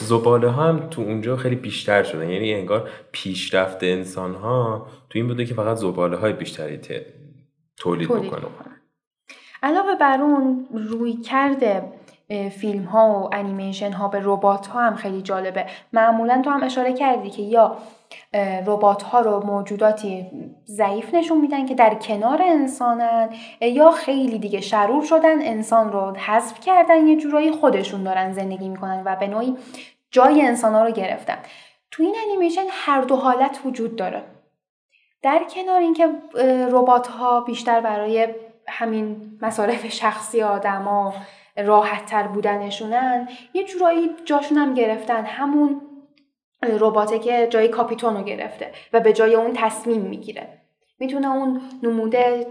زباله 0.00 0.48
ها 0.48 0.62
هم 0.62 0.88
تو 0.90 1.02
اونجا 1.02 1.36
خیلی 1.36 1.56
بیشتر 1.56 2.02
شدن. 2.02 2.30
یعنی 2.30 2.54
انگار 2.54 2.88
پیشرفت 3.12 3.78
انسان 3.82 4.34
ها 4.34 4.61
تو 5.10 5.18
این 5.18 5.28
بوده 5.28 5.44
که 5.46 5.54
فقط 5.54 5.76
زباله 5.76 6.16
های 6.16 6.32
بیشتری 6.32 6.80
تولید, 7.76 8.08
بکنه. 8.08 8.42
علاوه 9.62 9.94
بر 9.94 10.22
اون 10.22 10.66
روی 10.72 11.12
کرده 11.12 11.82
فیلم 12.50 12.84
ها 12.84 13.20
و 13.20 13.34
انیمیشن 13.34 13.92
ها 13.92 14.08
به 14.08 14.20
ربات 14.22 14.66
ها 14.66 14.80
هم 14.80 14.94
خیلی 14.94 15.22
جالبه. 15.22 15.66
معمولا 15.92 16.42
تو 16.44 16.50
هم 16.50 16.62
اشاره 16.62 16.92
کردی 16.92 17.30
که 17.30 17.42
یا 17.42 17.76
ربات 18.66 19.02
ها 19.02 19.20
رو 19.20 19.46
موجوداتی 19.46 20.26
ضعیف 20.66 21.14
نشون 21.14 21.40
میدن 21.40 21.66
که 21.66 21.74
در 21.74 21.94
کنار 21.94 22.42
انسانن 22.42 23.28
یا 23.60 23.90
خیلی 23.90 24.38
دیگه 24.38 24.60
شرور 24.60 25.04
شدن 25.04 25.42
انسان 25.42 25.92
رو 25.92 26.16
حذف 26.16 26.60
کردن 26.60 27.06
یه 27.06 27.16
جورایی 27.16 27.50
خودشون 27.50 28.02
دارن 28.02 28.32
زندگی 28.32 28.68
می‌کنن 28.68 29.02
و 29.04 29.16
به 29.16 29.26
نوعی 29.26 29.56
جای 30.10 30.42
انسان 30.42 30.74
ها 30.74 30.84
رو 30.84 30.90
گرفتن. 30.90 31.38
تو 31.90 32.02
این 32.02 32.14
انیمیشن 32.26 32.64
هر 32.70 33.00
دو 33.00 33.16
حالت 33.16 33.60
وجود 33.64 33.96
داره. 33.96 34.22
در 35.22 35.44
کنار 35.54 35.80
اینکه 35.80 36.08
ربات 36.72 37.06
ها 37.06 37.40
بیشتر 37.40 37.80
برای 37.80 38.28
همین 38.68 39.38
مصارف 39.42 39.86
شخصی 39.86 40.42
آدما 40.42 41.14
راحت 41.56 42.06
تر 42.06 42.22
بودنشونن 42.22 43.28
یه 43.54 43.64
جورایی 43.64 44.10
جاشون 44.24 44.58
هم 44.58 44.74
گرفتن. 44.74 45.24
همون 45.24 45.80
رباته 46.80 47.18
که 47.18 47.46
جای 47.50 47.68
کاپیتون 47.68 48.16
رو 48.16 48.22
گرفته 48.22 48.72
و 48.92 49.00
به 49.00 49.12
جای 49.12 49.34
اون 49.34 49.52
تصمیم 49.54 50.00
می‌گیره. 50.00 50.48
می‌تونه 50.98 51.30
اون 51.30 51.60
نموده 51.82 52.46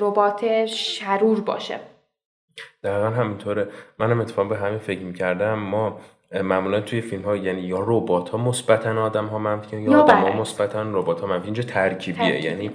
ربات 0.00 0.66
شرور 0.66 1.40
باشه. 1.40 1.80
دقیقا 2.82 3.10
همینطوره. 3.10 3.68
منم 3.98 4.20
اتفاقا 4.20 4.48
به 4.48 4.56
همین 4.56 4.78
فکر 4.78 5.00
می‌کردم. 5.00 5.54
ما 5.54 6.00
معمولا 6.42 6.80
توی 6.80 7.00
فیلم 7.00 7.22
ها 7.22 7.36
یعنی 7.36 7.60
یا 7.60 7.78
ربات 7.86 8.28
ها 8.28 8.38
مثبتن 8.38 8.98
آدم 8.98 9.26
ها 9.26 9.38
منفی 9.38 9.76
یا, 9.76 10.02
آدم 10.02 10.16
ها 10.16 10.40
مثبتن 10.40 10.94
ربات 10.94 11.20
ها 11.20 11.26
منفی. 11.26 11.44
اینجا 11.44 11.62
ترکیبیه. 11.62 12.44
یعنی 12.44 12.70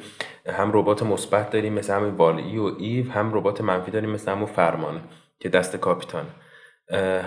هم 0.47 0.71
ربات 0.73 1.03
مثبت 1.03 1.49
داریم 1.49 1.73
مثل 1.73 1.93
همین 1.93 2.13
والی 2.13 2.57
و 2.57 2.71
ایو 2.79 3.11
هم 3.11 3.33
ربات 3.33 3.61
منفی 3.61 3.91
داریم 3.91 4.09
مثل 4.09 4.31
همون 4.31 4.45
فرمانه 4.45 4.99
که 5.39 5.49
دست 5.49 5.75
کاپیتان 5.75 6.25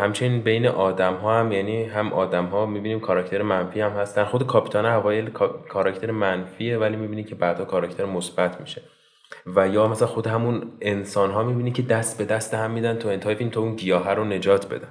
همچنین 0.00 0.40
بین 0.40 0.66
آدم 0.66 1.14
ها 1.14 1.40
هم 1.40 1.52
یعنی 1.52 1.84
هم 1.84 2.12
آدم 2.12 2.44
ها 2.44 2.66
می‌بینیم 2.66 3.00
کاراکتر 3.00 3.42
منفی 3.42 3.80
هم 3.80 3.90
هستن. 3.90 4.24
خود 4.24 4.46
کاپیتان 4.46 4.86
اوایل 4.86 5.30
کاراکتر 5.68 6.10
منفیه 6.10 6.78
ولی 6.78 6.96
می‌بینی 6.96 7.24
که 7.24 7.34
بعدا 7.34 7.64
کاراکتر 7.64 8.04
مثبت 8.04 8.60
میشه. 8.60 8.82
و 9.46 9.68
یا 9.68 9.88
مثلا 9.88 10.08
خود 10.08 10.26
همون 10.26 10.72
انسان 10.80 11.30
ها 11.30 11.42
می‌بینی 11.42 11.72
که 11.72 11.82
دست 11.82 12.18
به 12.18 12.24
دست 12.24 12.54
هم 12.54 12.70
میدن 12.70 12.94
تو 12.98 13.08
انتهای 13.08 13.34
فیلم 13.34 13.50
تا 13.50 13.60
اون 13.60 13.76
گیاه 13.76 14.14
رو 14.14 14.24
نجات 14.24 14.74
بدن. 14.74 14.88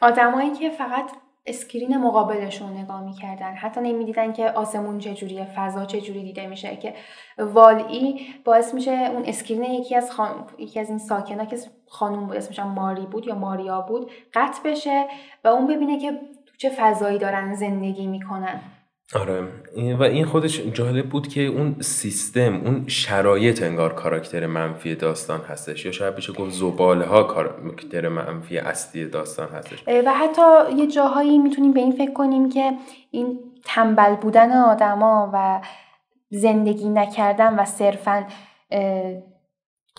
آدمایی 0.00 0.50
که 0.50 0.70
فقط 0.70 1.10
screen 1.46 1.96
مقابلشون 1.96 2.76
نگاه 2.76 3.04
می‌کردن 3.04 3.54
حتی 3.54 3.80
نمی‌دیدن 3.80 4.32
که 4.32 4.50
آسمون 4.50 4.98
چجوریه 4.98 5.44
فضا 5.44 5.84
چجوری 5.84 6.22
دیده 6.22 6.46
میشه 6.46 6.76
که 6.76 6.94
والی 7.38 8.26
باعث 8.44 8.74
میشه 8.74 8.90
اون 8.90 9.22
screen 9.26 9.62
یکی 9.62 9.96
از 9.96 10.10
خان... 10.12 10.46
یکی 10.58 10.80
از 10.80 10.88
این 10.88 10.98
ساکنا 10.98 11.44
که 11.44 11.56
خانوم 11.88 12.26
بود 12.26 12.36
اسمش 12.36 12.58
ماری 12.58 13.06
بود 13.06 13.26
یا 13.26 13.34
ماریا 13.34 13.80
بود 13.80 14.10
قطع 14.34 14.62
بشه 14.70 15.06
و 15.44 15.48
اون 15.48 15.66
ببینه 15.66 15.98
که 15.98 16.12
تو 16.46 16.56
چه 16.56 16.70
فضایی 16.70 17.18
دارن 17.18 17.54
زندگی 17.54 18.06
می‌کنن. 18.06 18.60
آره. 19.14 19.48
و 19.98 20.02
این 20.02 20.24
خودش 20.24 20.60
جالب 20.60 21.08
بود 21.08 21.28
که 21.28 21.40
اون 21.40 21.76
سیستم 21.80 22.54
اون 22.64 22.84
شرایط 22.88 23.62
انگار 23.62 23.94
کاراکتر 23.94 24.46
منفی 24.46 24.94
داستان 24.94 25.40
هستش. 25.40 25.84
یا 25.84 25.92
شاید 25.92 26.16
بشه 26.16 26.32
گفت 26.32 26.50
زباله 26.50 27.04
ها 27.04 27.22
کاراکتر 27.22 28.08
منفی 28.08 28.58
اصلی 28.58 29.06
داستان 29.06 29.48
هستش. 29.48 29.82
و 29.88 30.12
حتی 30.12 30.76
یه 30.76 30.86
جاهایی 30.86 31.38
می‌تونیم 31.38 31.72
به 31.72 31.80
این 31.80 31.92
فکر 31.92 32.12
کنیم 32.12 32.48
که 32.48 32.72
این 33.10 33.38
تنبل 33.64 34.14
بودن 34.14 34.52
آدما 34.52 35.30
و 35.34 35.60
زندگی 36.30 36.88
نکردن 36.88 37.58
و 37.58 37.64
صرفا 37.64 38.26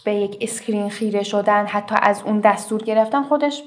به 0.05 0.13
یک 0.13 0.37
اسکرین 0.41 0.89
خیره 0.89 1.23
شدن 1.23 1.65
حتی 1.65 1.95
از 2.01 2.23
اون 2.25 2.39
دستور 2.39 2.83
گرفتن 2.83 3.23
خودش 3.23 3.63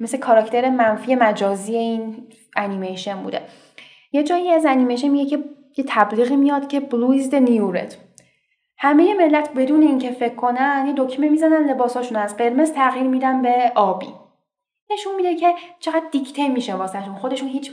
مثل 0.00 0.18
کاراکتر 0.18 0.70
منفی 0.70 1.14
مجازی 1.14 1.76
این 1.76 2.26
انیمیشن 2.56 3.22
بوده. 3.22 3.42
یه 4.12 4.22
جایی 4.22 4.50
از 4.50 4.66
انیمیشن 4.66 5.08
میگه 5.08 5.36
که 5.36 5.44
یه 5.76 5.84
تبلیغی 5.88 6.36
میاد 6.36 6.68
که 6.68 6.80
blue 6.80 7.12
is 7.12 7.34
the 7.34 7.53
new 7.53 7.72
red. 7.72 7.98
همه 8.78 9.14
ملت 9.14 9.54
بدون 9.54 9.82
اینکه 9.82 10.10
فکر 10.10 10.34
کنن 10.34 10.84
یه 10.86 10.94
دکمه 10.96 11.28
می‌زنن 11.28 11.70
لباساشون 11.70 12.16
از 12.16 12.36
قرمز 12.36 12.72
تغییر 12.72 13.06
میدن 13.06 13.42
به 13.42 13.72
آبی. 13.74 14.14
نشون 14.92 15.16
میده 15.16 15.36
که 15.36 15.54
چقدر 15.78 16.06
دیکته 16.12 16.48
میشه 16.48 16.74
واسهشون. 16.74 17.14
خودشون 17.14 17.48
هیچ 17.48 17.72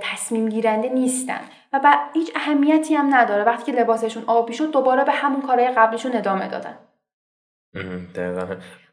تصمیم 0.00 0.48
گیرنده 0.48 0.88
نیستن. 0.88 1.40
و 1.72 1.80
با 1.80 1.92
هیچ 2.14 2.32
اهمیتی 2.36 2.94
هم 2.94 3.14
نداره 3.14 3.44
وقتی 3.44 3.72
که 3.72 3.80
لباسشون 3.80 4.24
آبی 4.26 4.52
شد 4.52 4.70
دوباره 4.70 5.04
به 5.04 5.12
همون 5.12 5.42
کارهای 5.42 5.68
قبلشون 5.68 6.16
ادامه 6.16 6.48
دادن. 6.48 6.78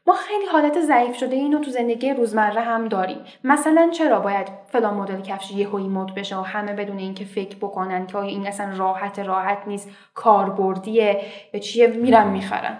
ما 0.08 0.14
خیلی 0.14 0.46
حالت 0.52 0.80
ضعیف 0.80 1.16
شده 1.16 1.36
اینو 1.36 1.58
تو 1.58 1.70
زندگی 1.70 2.12
روزمره 2.12 2.60
هم 2.60 2.88
داریم. 2.88 3.18
مثلا 3.44 3.90
چرا 3.92 4.20
باید 4.20 4.48
فلان 4.66 4.94
مدل 4.94 5.20
کفش 5.20 5.50
یهویی 5.50 5.88
مد 5.88 6.14
بشه 6.14 6.36
و 6.36 6.42
همه 6.42 6.72
بدون 6.72 6.98
اینکه 6.98 7.24
فکر 7.24 7.56
بکنن 7.56 8.06
که 8.06 8.18
آیا 8.18 8.28
این 8.28 8.46
اصلا 8.46 8.76
راحت 8.76 9.18
راحت 9.18 9.58
نیست 9.66 9.90
کاربردیه 10.14 11.20
به 11.52 11.60
چیه 11.60 11.86
میرن 11.86 12.28
می‌خرن. 12.28 12.78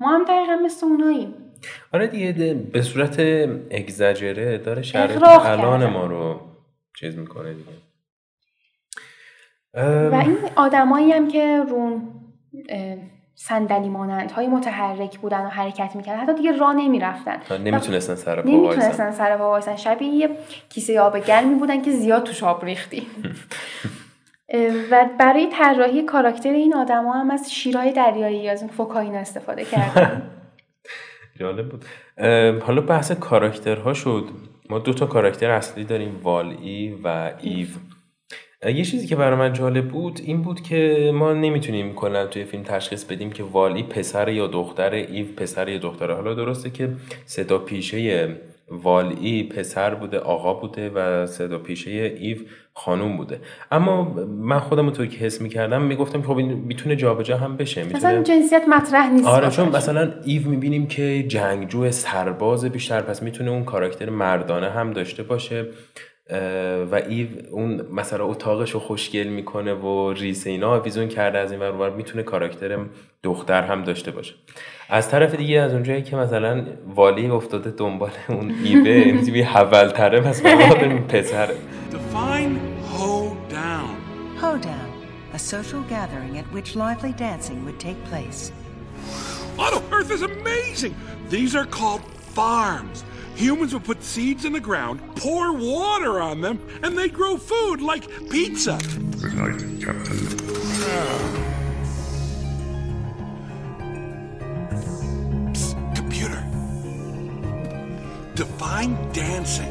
ما 0.00 0.08
هم 0.08 0.24
دقیقا 0.24 0.56
مثل 0.64 0.86
اوناییم. 0.86 1.34
آره 1.94 2.06
دیگه 2.06 2.54
به 2.54 2.82
صورت 2.82 3.20
اگزاجره 3.70 4.58
داره 4.58 4.82
شرایط 4.82 5.22
الان 5.22 5.86
ما 5.86 6.06
رو 6.06 6.40
چیز 6.96 7.18
می‌کنه 7.18 7.54
دیگه. 7.54 7.72
و 10.10 10.14
این 10.14 10.38
آدمایی 10.56 11.12
هم 11.12 11.28
که 11.28 11.64
رو 11.68 12.00
صندلی 13.40 13.88
مانند 13.88 14.30
های 14.30 14.46
متحرک 14.46 15.18
بودن 15.18 15.44
و 15.46 15.48
حرکت 15.48 15.96
می‌کردن. 15.96 16.20
حتی 16.20 16.34
دیگه 16.34 16.56
راه 16.56 16.72
نمی‌رفتن. 16.72 17.40
نمی‌تونستن 17.58 18.14
سر 18.14 18.42
پا 18.42 18.48
نمی‌تونستن 18.48 19.10
سر 19.10 19.36
پا 19.36 19.60
شبیه 19.76 20.08
یه 20.08 20.30
کیسه 20.68 21.00
آب 21.00 21.18
گرمی 21.18 21.54
بودن 21.54 21.82
که 21.82 21.90
زیاد 21.90 22.22
توش 22.22 22.42
آب 22.42 22.64
ریختی. 22.64 23.06
و 24.90 25.08
برای 25.18 25.46
طراحی 25.52 26.02
کاراکتر 26.02 26.52
این 26.52 26.76
آدما 26.76 27.12
هم 27.12 27.30
از 27.30 27.52
شیرهای 27.52 27.92
دریایی 27.92 28.48
از 28.48 28.64
فوکاین 28.64 29.14
استفاده 29.14 29.64
کردن. 29.64 30.22
جالب 31.40 31.68
بود. 31.68 31.84
حالا 32.62 32.80
بحث 32.80 33.12
کاراکترها 33.12 33.94
شد. 33.94 34.28
ما 34.70 34.78
دو 34.78 34.92
تا 34.92 35.06
کاراکتر 35.06 35.50
اصلی 35.50 35.84
داریم 35.84 36.20
والی 36.22 37.00
و 37.04 37.32
ایو. 37.40 37.66
یه 38.66 38.84
چیزی 38.84 39.06
که 39.06 39.16
برای 39.16 39.38
من 39.38 39.52
جالب 39.52 39.88
بود 39.88 40.20
این 40.24 40.42
بود 40.42 40.60
که 40.60 41.10
ما 41.14 41.32
نمی‌تونیم 41.32 41.94
کلا 41.94 42.26
توی 42.26 42.44
فیلم 42.44 42.62
تشخیص 42.62 43.04
بدیم 43.04 43.30
که 43.30 43.42
والی 43.42 43.82
پسر 43.82 44.28
یا 44.28 44.46
دختر 44.46 44.90
ایو 44.90 45.26
پسر 45.36 45.68
یا 45.68 45.78
دختره. 45.78 46.14
حالا 46.14 46.34
درسته 46.34 46.70
که 46.70 46.90
صداپیشه 47.26 48.28
والی 48.70 49.42
پسر 49.42 49.94
بوده 49.94 50.18
آقا 50.18 50.54
بوده 50.54 50.90
و 50.90 51.26
صداپیشه 51.26 51.90
ایو 51.90 52.36
خانوم 52.74 53.16
بوده. 53.16 53.40
اما 53.70 54.02
من 54.26 54.58
خودم 54.58 54.86
رو 54.86 54.92
توی 54.92 55.08
که 55.08 55.18
حس 55.18 55.40
می‌کردم 55.40 55.82
می‌گفتم 55.82 56.22
خب 56.22 56.36
این 56.36 56.52
می‌تونه 56.52 56.96
جابجا 56.96 57.36
هم 57.36 57.56
بشه 57.56 57.82
می‌تونه 57.82 57.98
مثلا 57.98 58.22
جنسیت 58.22 58.62
مطرح 58.68 59.10
نیست 59.10 59.26
آره 59.26 59.50
چون 59.50 59.68
مثلا 59.68 60.12
ایو 60.24 60.48
می‌بینیم 60.48 60.86
که 60.86 61.22
جنگجو 61.28 61.90
سرباز 61.90 62.64
بیشتر 62.64 63.00
پس 63.00 63.22
می‌تونه 63.22 63.50
اون 63.50 63.64
کاراکتر 63.64 64.10
مردانه 64.10 64.70
هم 64.70 64.92
داشته 64.92 65.22
باشه. 65.22 65.66
و 66.90 67.02
ایو 67.08 67.28
اون 67.50 67.82
مثلا 67.92 68.24
اتاقش 68.24 68.70
رو 68.70 68.80
خوشگل 68.80 69.26
می‌کنه 69.26 69.74
و 69.74 70.12
ریس 70.12 70.46
اینا 70.46 70.70
آویزون 70.70 71.08
کرده 71.08 71.38
از 71.38 71.52
این 71.52 71.60
ور 71.60 71.90
می‌تونه 71.90 72.22
کاراکتر 72.22 72.78
دختر 73.22 73.62
هم 73.62 73.84
داشته 73.84 74.10
باشه 74.10 74.34
از 74.88 75.10
طرف 75.10 75.34
دیگه 75.34 75.60
از 75.60 75.72
اونجایی 75.72 76.02
که 76.02 76.16
مثلا 76.16 76.66
والی 76.94 77.26
افتاده 77.26 77.70
دنبال 77.70 78.10
اون 78.28 78.54
ایوه 78.64 78.90
این 78.90 79.44
حول 79.44 79.88
تره 79.88 80.20
پس 80.20 80.46
این 80.46 80.98
پسره 80.98 81.54
Define 81.90 82.58
Ho 82.94 83.36
Down. 83.50 83.96
Ho 84.40 84.50
Down, 84.58 84.88
a 85.32 85.38
social 85.38 85.82
gathering 85.94 86.38
at 86.40 86.46
which 86.54 86.76
lively 86.76 87.12
dancing 87.12 87.58
would 87.64 87.80
take 87.88 88.00
place. 88.10 88.52
Auto 89.58 89.82
Earth 89.94 90.10
is 90.16 90.22
amazing! 90.22 90.94
These 91.30 91.52
are 91.58 91.66
called 91.78 92.02
farms. 92.36 92.98
Humans 93.38 93.72
would 93.72 93.84
put 93.84 94.02
seeds 94.02 94.44
in 94.44 94.52
the 94.52 94.58
ground, 94.58 95.00
pour 95.14 95.52
water 95.52 96.20
on 96.20 96.40
them, 96.40 96.58
and 96.82 96.98
they'd 96.98 97.14
grow 97.14 97.36
food 97.36 97.80
like 97.80 98.08
pizza. 98.28 98.80
Good 99.22 99.34
night, 99.34 99.60
Captain. 99.80 100.16
Psst, 105.52 105.94
computer. 105.94 106.44
Define 108.34 108.96
dancing. 109.12 109.70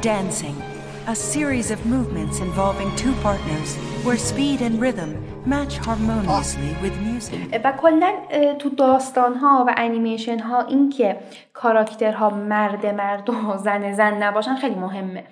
Dancing, 0.00 0.60
a 1.06 1.14
series 1.14 1.70
of 1.70 1.86
movements 1.86 2.40
involving 2.40 2.96
two 2.96 3.14
partners 3.22 3.76
where 4.02 4.16
speed 4.16 4.62
and 4.62 4.80
rhythm 4.80 5.29
match 5.46 5.76
harmoniously 5.86 6.72
with 6.82 6.96
music. 7.00 7.60
و 7.64 7.72
کلا 7.72 8.12
تو 8.58 8.68
داستان 8.68 9.34
ها 9.34 9.64
و 9.68 9.74
انیمیشن 9.76 10.38
ها 10.38 10.60
این 10.60 10.90
که 10.90 11.16
کاراکترها 11.52 12.30
مرد 12.30 12.86
مرد 12.86 13.30
و 13.30 13.56
زن 13.56 13.92
زن 13.92 14.22
نباشن 14.22 14.54
خیلی 14.54 14.74
مهمه 14.74 15.24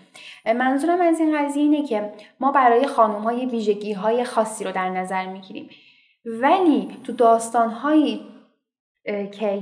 منظورم 0.47 1.01
از 1.01 1.21
این 1.21 1.39
قضیه 1.39 1.63
اینه 1.63 1.87
که 1.87 2.13
ما 2.41 2.53
برای 2.53 2.87
خانم 2.87 3.23
های 3.23 3.47
ویژگی 3.47 3.93
های 3.93 4.25
خاصی 4.25 4.65
رو 4.65 4.73
در 4.73 4.89
نظر 4.89 5.27
می‌گیریم 5.27 5.71
ولی 6.25 6.89
تو 7.05 7.13
داستان 7.13 7.71
هایی 7.71 8.21
که 9.33 9.61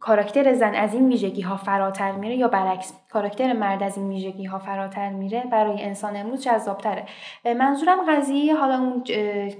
کاراکتر 0.00 0.54
زن 0.54 0.74
از 0.74 0.94
این 0.94 1.08
ویژگی 1.08 1.40
ها 1.40 1.56
فراتر 1.56 2.12
میره 2.12 2.36
یا 2.36 2.48
برعکس 2.48 2.92
کاراکتر 3.10 3.52
مرد 3.52 3.82
از 3.82 3.98
این 3.98 4.08
ویژگی 4.08 4.44
ها 4.44 4.58
فراتر 4.58 5.08
میره 5.08 5.44
برای 5.52 5.82
انسان 5.82 6.16
امروز 6.16 6.42
جذابتره. 6.42 7.06
منظورم 7.44 7.98
قضیه 8.08 8.56
حالا 8.56 8.78
اون 8.78 9.04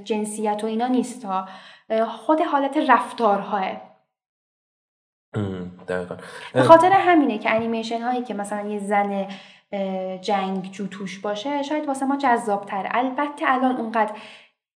جنسیت 0.04 0.64
و 0.64 0.66
اینا 0.66 0.86
نیست 0.86 1.24
ها. 1.24 1.48
خود 2.06 2.40
حالت 2.40 2.76
رفتارهاه. 2.88 3.80
به 6.54 6.62
خاطر 6.62 6.92
همینه 6.92 7.38
که 7.38 7.50
انیمیشن 7.50 8.00
هایی 8.00 8.22
که 8.22 8.34
مثلا 8.34 8.68
یه 8.68 8.78
زن 8.78 9.28
جنگجو 10.20 10.86
توش 10.86 11.18
باشه 11.18 11.62
شاید 11.62 11.88
واسه 11.88 12.06
ما 12.06 12.16
جذابتره. 12.16 12.88
البته 12.92 13.44
الان 13.46 13.76
اونقدر 13.76 14.12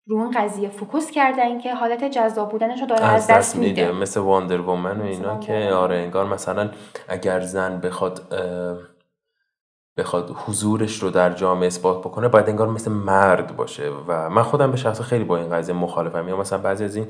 رو 0.07 0.17
اون 0.17 0.31
قضیه 0.31 0.69
focus 0.69 1.11
کردن 1.11 1.59
که 1.59 1.75
حالت 1.75 2.03
جذاب 2.03 2.51
بودنش 2.51 2.81
رو 2.81 2.87
داره 2.87 3.05
از 3.05 3.27
دست 3.27 3.55
میده. 3.55 3.91
مثل 3.91 4.19
Wonder 4.19 4.61
Woman 4.61 5.01
و 5.01 5.03
اینا 5.03 5.39
که 5.39 5.71
آره 5.73 5.95
انگار 5.95 6.25
مثلا 6.25 6.69
اگر 7.07 7.39
زن 7.39 7.79
بخواد 7.79 8.21
بخواد 9.97 10.35
حضورش 10.45 11.03
رو 11.03 11.09
در 11.09 11.33
جامعه 11.33 11.67
اثبات 11.67 11.99
بکنه 11.99 12.27
باید 12.27 12.49
انگار 12.49 12.67
مثل 12.67 12.91
مرد 12.91 13.55
باشه. 13.55 13.89
و 14.07 14.29
من 14.29 14.43
خودم 14.43 14.71
به 14.71 14.77
شخص 14.77 15.01
خیلی 15.01 15.23
با 15.23 15.37
این 15.37 15.49
قضیه 15.49 15.75
مخالفم. 15.75 16.27
یا 16.29 16.37
مثلا 16.37 16.59
بعضی 16.59 16.83
از 16.83 16.95
این 16.95 17.07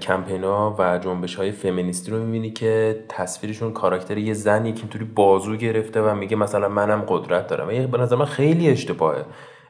کمپینا 0.00 0.76
و 0.78 0.98
جنبش 0.98 1.34
های 1.34 1.52
فمینیستی 1.52 2.10
رو 2.10 2.18
می‌بینی 2.18 2.50
که 2.50 3.04
تصویرشون 3.08 3.72
کاراکتر 3.72 4.18
یه 4.18 4.34
زنی 4.34 4.72
که 4.72 4.80
اینطوری 4.80 5.04
بازو 5.04 5.56
گرفته 5.56 6.02
و 6.02 6.14
میگه 6.14 6.36
مثلا 6.36 6.68
منم 6.68 7.04
قدرت 7.08 7.46
دارم. 7.46 7.84
و 7.84 7.86
به 7.86 7.98
نظر 7.98 8.16
من 8.16 8.24
خیلی 8.24 8.70
اشتباهه. 8.70 9.24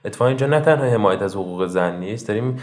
اتفاقا 0.07 0.29
اینجا 0.29 0.47
نه 0.47 0.61
تنها 0.61 0.85
حمایت 0.85 1.23
از 1.23 1.37
حقوق 1.37 1.67
زن 1.67 1.99
نیست 1.99 2.29
داریم 2.29 2.57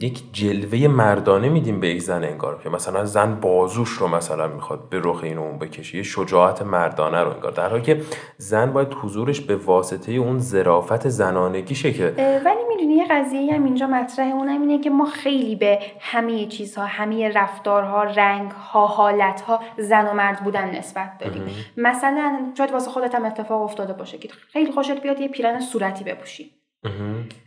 یک 0.00 0.22
جلوه 0.32 0.88
مردانه 0.88 1.48
میدیم 1.48 1.80
به 1.80 1.88
یک 1.88 2.02
زن 2.02 2.24
انگار 2.24 2.60
که 2.62 2.68
مثلا 2.68 3.04
زن 3.04 3.34
بازوش 3.34 3.88
رو 3.88 4.08
مثلا 4.08 4.48
می‌خواد 4.48 4.88
به 4.88 5.00
رخ 5.04 5.20
این 5.22 5.38
اون 5.38 5.58
بکشه 5.58 5.96
یه 5.96 6.02
شجاعت 6.02 6.62
مردانه 6.62 7.20
رو 7.20 7.30
انگار 7.30 7.52
در 7.52 7.68
حالی 7.68 7.82
که 7.82 8.00
زن 8.36 8.72
باید 8.72 8.94
حضورش 9.02 9.40
به 9.40 9.56
واسطه 9.56 10.12
اون 10.12 10.38
ظرافت 10.38 11.08
زنانگیشه 11.08 11.92
که 11.92 12.14
ولی 12.44 12.64
می‌دونی 12.68 12.94
یه 12.94 13.06
قضیه 13.10 13.54
هم 13.54 13.64
اینجا 13.64 13.86
مطرح 13.86 14.26
اونم 14.26 14.60
اینه 14.60 14.78
که 14.78 14.90
ما 14.90 15.04
خیلی 15.04 15.56
به 15.56 15.78
همه 16.00 16.46
چیزها 16.46 16.84
همه 16.84 17.28
رفتارها 17.28 18.02
رنگها 18.04 18.86
حالتها 18.86 19.60
زن 19.78 20.06
و 20.06 20.12
مرد 20.12 20.44
بودن 20.44 20.70
نسبت 20.70 21.18
داریم. 21.18 21.42
مثلا 21.76 22.38
شاید 22.58 22.70
واسه 22.70 22.90
خودت 22.90 23.14
هم 23.14 23.24
اتفاق 23.24 23.62
افتاده 23.62 23.92
باشه 23.92 24.18
که 24.18 24.28
خیلی 24.52 24.72
خوشت 24.72 25.02
بیاد 25.02 25.20
یه 25.20 25.28
پیرن 25.28 25.60
صورتی 25.60 26.04
بپوشی. 26.04 26.61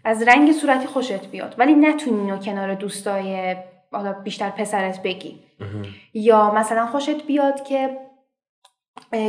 از 0.04 0.22
رنگ 0.22 0.52
صورتی 0.52 0.88
خوشت 0.88 1.32
بیاد 1.32 1.56
ولی 1.58 1.76
نتونی 1.76 2.20
اینو 2.20 2.38
کنار 2.38 2.74
دوستای 2.74 3.56
حالا 3.92 4.14
بیشتر 4.14 4.50
پسرت 4.50 5.04
بگی. 5.04 5.40
یا 6.14 6.54
مثلا 6.54 6.86
خوشت 6.86 7.28
بیاد 7.28 7.64
که 7.64 7.98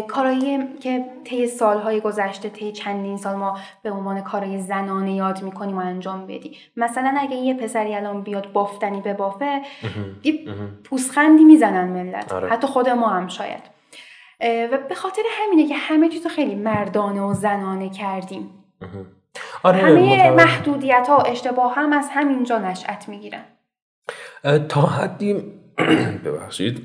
کارایی 0.08 0.58
که 0.80 1.04
طی 1.24 1.46
سالهای 1.46 2.00
گذشته 2.00 2.48
طی 2.48 2.72
چندین 2.72 3.16
سال 3.16 3.36
ما 3.36 3.58
به 3.82 3.90
عنوان 3.90 4.20
کارای 4.20 4.60
زنانه 4.62 5.14
یاد 5.14 5.42
می‌کنیم 5.42 5.78
و 5.78 5.80
انجام 5.80 6.26
بدی. 6.26 6.56
مثلا 6.76 7.14
اگه 7.18 7.36
یه 7.36 7.54
پسری 7.54 7.94
الان 7.94 8.22
بیاد 8.22 8.52
بافتنی 8.52 9.00
به 9.00 9.14
بافه 9.14 9.62
یه 10.24 10.44
پوسخندی 10.84 11.44
می‌زنن 11.44 11.88
ملت. 11.88 12.32
آره. 12.32 12.48
حتی 12.48 12.66
خود 12.66 12.88
ما 12.88 13.08
هم 13.08 13.28
شاید. 13.28 13.62
و 14.40 14.78
به 14.88 14.94
خاطر 14.94 15.22
همینه 15.30 15.68
که 15.68 15.74
همه 15.74 16.08
چیزو 16.08 16.28
خیلی 16.28 16.54
مردانه 16.54 17.20
و 17.20 17.34
زنانه 17.34 17.90
کردیم. 17.90 18.50
آره 19.62 19.78
همه 19.78 20.30
محدودیت 20.30 21.06
ها 21.08 21.18
و 21.18 21.26
اشتباه 21.26 21.74
هم 21.74 21.92
از 21.92 22.08
همینجا 22.10 22.58
نشأت 22.58 23.08
می‌گیرن. 23.08 23.44
تا 24.68 24.80
حدی 24.80 25.34
ببخشید. 26.24 26.82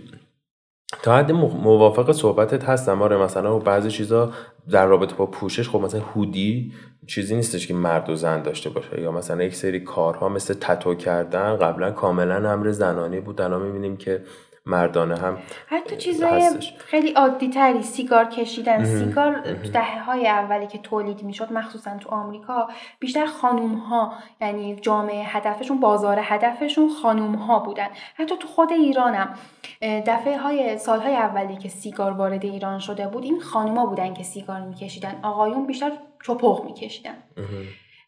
تا 1.04 1.18
حدی 1.18 1.34
موافق 1.34 2.12
صحبتت 2.12 2.64
هستم. 2.64 3.02
آره 3.02 3.18
مثلا 3.18 3.60
بعضی 3.60 3.92
چیزا 3.92 4.32
در 4.70 4.86
رابطه 4.86 5.16
با 5.16 5.26
پوشش 5.26 5.70
خب 5.70 5.80
مثلا 5.82 6.02
هودی 6.02 6.74
چیزی 7.08 7.36
نیستش 7.36 7.68
که 7.68 7.74
مرد 7.74 8.10
و 8.10 8.16
زن 8.16 8.42
داشته 8.42 8.70
باشه. 8.70 9.02
یا 9.02 9.12
مثلا 9.12 9.44
یک 9.44 9.56
سری 9.56 9.80
کارها 9.80 10.30
مثل 10.30 10.54
تتو 10.54 10.96
کردن 10.96 11.58
قبلا 11.58 11.92
کاملا 11.92 12.52
امر 12.52 12.72
زنانی 12.72 13.20
بود. 13.20 13.42
الان 13.42 13.62
می‌بینیم 13.62 13.98
که 13.98 14.24
مردانه 14.66 15.18
هم 15.18 15.38
حتی 15.68 15.98
چیزای 15.98 16.50
خیلی 16.78 17.12
عادی 17.12 17.50
تری 17.50 17.84
سیگار 17.84 18.26
کشیدن 18.26 18.86
سیگار 18.86 19.42
تو 19.42 19.72
دهه 19.72 20.04
های 20.04 20.28
اولی 20.28 20.68
که 20.68 20.78
تولید 20.78 21.24
می‌شد 21.24 21.54
مخصوصا 21.54 21.98
تو 21.98 22.10
آمریکا 22.10 22.68
بیشتر 23.00 23.26
خانوم 23.26 23.74
ها 23.74 24.14
یعنی 24.42 24.76
جامعه 24.76 25.24
هدفشون 25.26 25.80
بازار 25.80 26.20
هدفشون 26.22 26.90
خانوم 27.02 27.36
ها 27.36 27.60
بودن. 27.60 27.88
حتی 28.16 28.38
تو 28.38 28.48
خود 28.48 28.72
ایرانم 28.72 29.36
دفعه 29.82 30.38
های 30.38 30.78
سالهای 30.78 31.16
اولی 31.16 31.58
که 31.58 31.70
سیگار 31.70 32.12
وارد 32.12 32.46
ایران 32.46 32.80
شده 32.80 33.08
بود 33.08 33.24
این 33.24 33.40
خانوما 33.40 33.86
بودن 33.86 34.14
که 34.14 34.24
سیگار 34.24 34.62
میکشیدن. 34.62 35.20
آقایون 35.24 35.68
بیشتر 35.68 35.92
چپق 36.26 36.66
میکشیدن. 36.66 37.16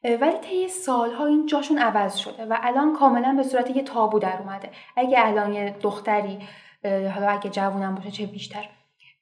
ولی 0.03 0.37
طی 0.41 0.67
سالها 0.67 1.25
این 1.25 1.45
جاشون 1.45 1.77
عوض 1.77 2.15
شده 2.15 2.45
و 2.45 2.57
الان 2.61 2.95
کاملا 2.95 3.33
به 3.37 3.43
صورت 3.43 3.75
یه 3.75 3.83
تابو 3.83 4.19
در 4.19 4.37
اومده. 4.39 4.69
اگه 4.97 5.17
الان 5.27 5.53
یه 5.53 5.75
دختری 5.81 6.39
حالا 6.83 7.27
اگه 7.27 7.49
جوونم 7.49 7.95
باشه 7.95 8.11
چه 8.11 8.25
بیشتر 8.25 8.65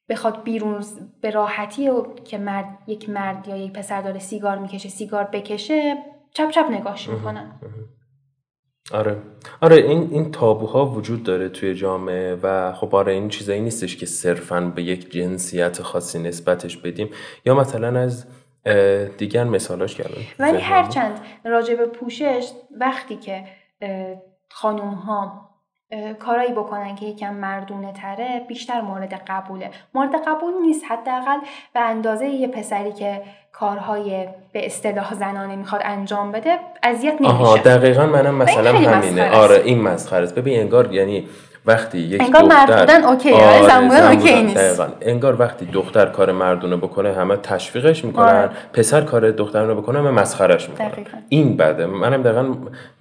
بخواد 0.10 0.44
بیرون 0.44 0.84
به 1.22 1.30
راحتی 1.30 1.90
که 2.26 2.38
مرد 2.38 2.78
یک 2.88 3.10
مرد 3.10 3.48
یا 3.48 3.56
یک 3.56 3.74
پسر 3.74 4.02
داره 4.02 4.20
سیگار 4.20 4.58
می‌کشه 4.58 4.90
سیگار 4.90 5.24
بکشه 5.24 5.98
چپ 6.34 6.50
چپ 6.50 6.66
نگاش 6.72 7.10
می‌کنن. 7.10 7.60
آره. 8.94 9.18
آره 9.62 9.76
این 9.76 10.10
این 10.12 10.32
تابوها 10.32 10.86
وجود 10.86 11.24
داره 11.24 11.50
توی 11.50 11.76
جامعه 11.76 12.36
و 12.44 12.74
خب 12.74 12.96
آره 12.96 13.14
این 13.14 13.30
چیزایی 13.30 13.62
نیستش 13.62 13.98
که 13.98 14.06
صرفا 14.06 14.62
به 14.76 14.84
یک 14.84 15.12
جنسیت 15.12 15.82
خاصی 15.82 16.20
نسبتش 16.20 16.78
بدیم. 16.78 17.10
یا 17.46 17.56
مثلا 17.56 18.00
از 18.00 18.26
دیگر 19.18 19.44
مثالاش 19.44 19.96
کردم. 19.96 20.22
ولی. 20.40 20.58
هرچند 20.58 21.20
راجع 21.44 21.76
به 21.76 21.86
پوشش 21.86 22.50
وقتی 22.80 23.16
که 23.16 23.44
خانوم 24.50 24.94
ها 24.94 25.52
کارایی 26.20 26.52
بکنن 26.52 26.96
که 26.96 27.06
یکم 27.06 27.34
مردونه 27.34 27.94
تره 27.94 28.46
بیشتر 28.48 28.82
مورد 28.82 29.14
قبوله. 29.28 29.70
مورد 29.94 30.16
قبول 30.28 30.54
نیست 30.62 30.86
حداقل 30.90 31.40
به 31.74 31.80
اندازه 31.80 32.26
یه 32.26 32.48
پسری 32.48 32.92
که 32.92 33.22
کارهای 33.52 34.28
به 34.54 34.66
اصطلاح 34.66 35.14
زنانه 35.14 35.56
می‌خواد 35.56 35.82
انجام 35.86 36.32
بده 36.32 36.60
اذیت 36.84 37.22
آها 37.22 37.56
نمیشه. 37.56 37.64
دقیقا 37.64 38.06
منم 38.06 38.36
مثلا 38.36 38.78
همینه. 38.78 39.32
آره 39.32 39.62
این 39.66 39.82
مسخره 39.82 40.24
است. 40.24 40.36
ببین 40.36 40.60
انگار 40.60 40.94
یعنی 40.94 41.28
وقتی 41.66 42.00
یک 42.00 42.22
انگار 42.22 42.42
دختر 42.42 42.86
ولی 42.86 43.34
آره، 43.34 43.68
زن 43.68 43.88
بودن 43.88 44.02
زن 44.02 44.18
اوکی 44.18 44.44
نیست. 44.44 44.58
دقیقاً. 44.58 44.88
انگار 45.02 45.40
وقتی 45.42 45.66
دختر 45.66 46.06
کار 46.06 46.32
مردونه 46.32 46.78
بکنه 46.78 47.14
همه 47.14 47.36
تشویقش 47.36 48.06
می‌کنن 48.06 48.26
آره. 48.26 48.50
پسر 48.74 49.02
کار 49.02 49.32
دخترانه 49.32 49.74
بکنه 49.74 50.00
همه 50.00 50.12
مسخرش 50.12 50.70
می‌کنن 50.70 50.88
دقیقاً. 50.88 51.18
این 51.30 51.58
بده 51.58 51.86
منم 51.86 52.24
دقیقا 52.24 52.56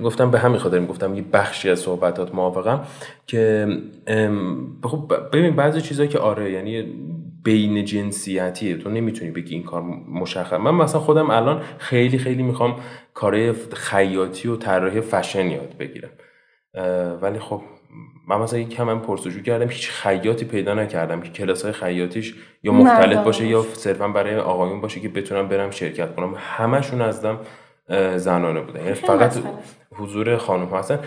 گفتم 0.04 0.30
به 0.30 0.38
همین 0.38 0.58
خاطر 0.58 0.86
گفتم 0.86 1.14
یه 1.14 1.24
بخشی 1.32 1.70
از 1.70 1.78
صحبتات 1.78 2.34
موافقم 2.34 2.80
که 3.26 3.68
خب 4.84 5.12
ببین 5.32 5.56
بعضی 5.56 5.80
چیزایی 5.80 6.08
که 6.08 6.18
آره 6.18 6.52
یعنی 6.52 6.84
بین 7.44 7.84
جنسیتیه 7.84 8.76
تو 8.76 8.90
نمی‌تونی 8.90 9.30
بگی 9.30 9.54
این 9.54 9.64
کار 9.64 9.82
مشخص 10.12 10.52
من 10.52 10.74
مثلا 10.74 11.00
خودم 11.00 11.30
الان 11.30 11.62
خیلی 11.78 12.18
خیلی 12.18 12.42
می‌خوام 12.42 12.76
کارهای 13.14 13.52
خیاطی 13.72 14.48
و 14.48 14.56
طراحی 14.56 15.00
فشن 15.00 15.46
یاد 15.50 15.74
بگیرم 15.78 16.11
ولی 17.22 17.38
خب 17.38 17.62
من 18.31 18.41
مثلا 18.41 18.59
یک 18.59 18.68
کم 18.68 18.89
هم 18.89 19.01
پرسجو 19.01 19.43
کردم 19.43 19.68
هیچ 19.68 19.91
خیاطی 19.91 20.45
پیدا 20.45 20.74
نکردم 20.74 21.20
که 21.20 21.31
کلاس 21.31 21.62
های 21.62 21.72
خیاطیش 21.72 22.35
یا 22.62 22.72
مختلف 22.72 23.24
باشه 23.24 23.47
یا. 23.47 23.62
صرفا 23.72 24.09
برای 24.09 24.37
آقایون 24.37 24.81
باشه 24.81 25.01
که 25.01 25.09
بتونم 25.09 25.49
برم 25.49 25.70
شرکت 25.70 26.14
کنم. 26.14 26.35
همشون 26.37 27.01
ازدم 27.01 27.39
اه، 27.89 28.18
زنانه 28.18 28.61
بودن 28.61 28.81
یعنی 28.81 28.95
فقط. 28.95 29.39
حضور 29.93 30.37
خانم 30.37 30.64
ها 30.64 30.78
هستن. 30.78 30.99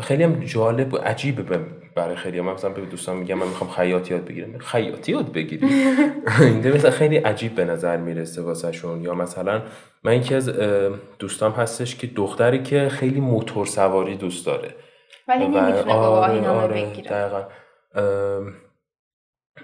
خیلی 0.00 0.22
هم 0.22 0.40
جالب 0.44 0.94
و 0.94 0.96
عجیبه 0.96 1.58
برای 1.94 2.16
خیلی 2.16 2.40
من 2.40 2.52
مثلا 2.52 2.70
به 2.70 2.80
دوستان 2.80 3.16
میگم 3.16 3.34
من 3.34 3.46
می‌خوام 3.46 3.70
خیاطی 3.70 4.14
یاد 4.14 4.24
بگیرم. 4.24 4.58
خیاطی 4.58 5.12
یاد 5.12 5.32
بگیری؟ 5.32 5.66
این 6.40 6.72
مثلا 6.72 6.90
خیلی 6.90 7.16
عجیب 7.16 7.54
به 7.54 7.64
نظر 7.64 7.96
می‌رسه 7.96 8.42
واسهشون. 8.42 9.02
یا 9.02 9.14
مثلا 9.14 9.62
من 10.04 10.16
یکی 10.16 10.34
از 10.34 10.48
دوستام 11.18 11.52
هستش 11.52 11.96
که 11.96 12.06
دختری 12.06 12.62
که 12.62 12.88
خیلی 12.88 13.20
موتور 13.20 13.66
سواری 13.66 14.16
دوست 14.16 14.46
داره. 14.46 14.74
ولی 15.28 15.44
و- 15.44 15.48
نمی‌تونه 15.48 15.94
گواهی 15.94 16.40
نامه 16.40 16.60
آره 16.60 16.86
بگیره. 16.86 17.10
دقیقا. 17.10 17.42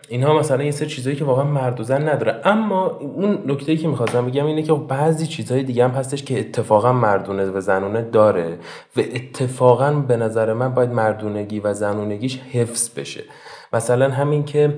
اینها 0.08 0.38
مثلا 0.38 0.62
یه 0.64 0.70
سری 0.70 0.88
چیزایی 0.88 1.16
که 1.16 1.24
واقعا 1.24 1.44
مرد 1.44 1.80
و 1.80 1.82
زن 1.82 2.08
نداره. 2.08 2.40
اما 2.44 2.86
اون 2.86 3.42
نکته 3.46 3.76
که 3.76 3.88
می‌خواستم 3.88 4.26
بگم 4.26 4.46
اینه 4.46 4.62
که 4.62 4.72
بعضی 4.72 5.26
چیزهای 5.26 5.62
دیگه 5.62 5.84
هم 5.84 5.90
هستش 5.90 6.22
که 6.22 6.40
اتفاقا 6.40 6.92
مردونه 6.92 7.50
و 7.50 7.60
زنونه 7.60 8.02
داره 8.02 8.58
و 8.96 9.00
اتفاقا 9.00 9.92
به 9.92 10.16
نظر 10.16 10.52
من 10.52 10.74
باید 10.74 10.90
مردونگی 10.90 11.60
و 11.60 11.74
زنونگیش 11.74 12.38
حفظ 12.52 12.98
بشه. 12.98 13.24
مثلا 13.72 14.10
همین 14.10 14.44
که 14.44 14.76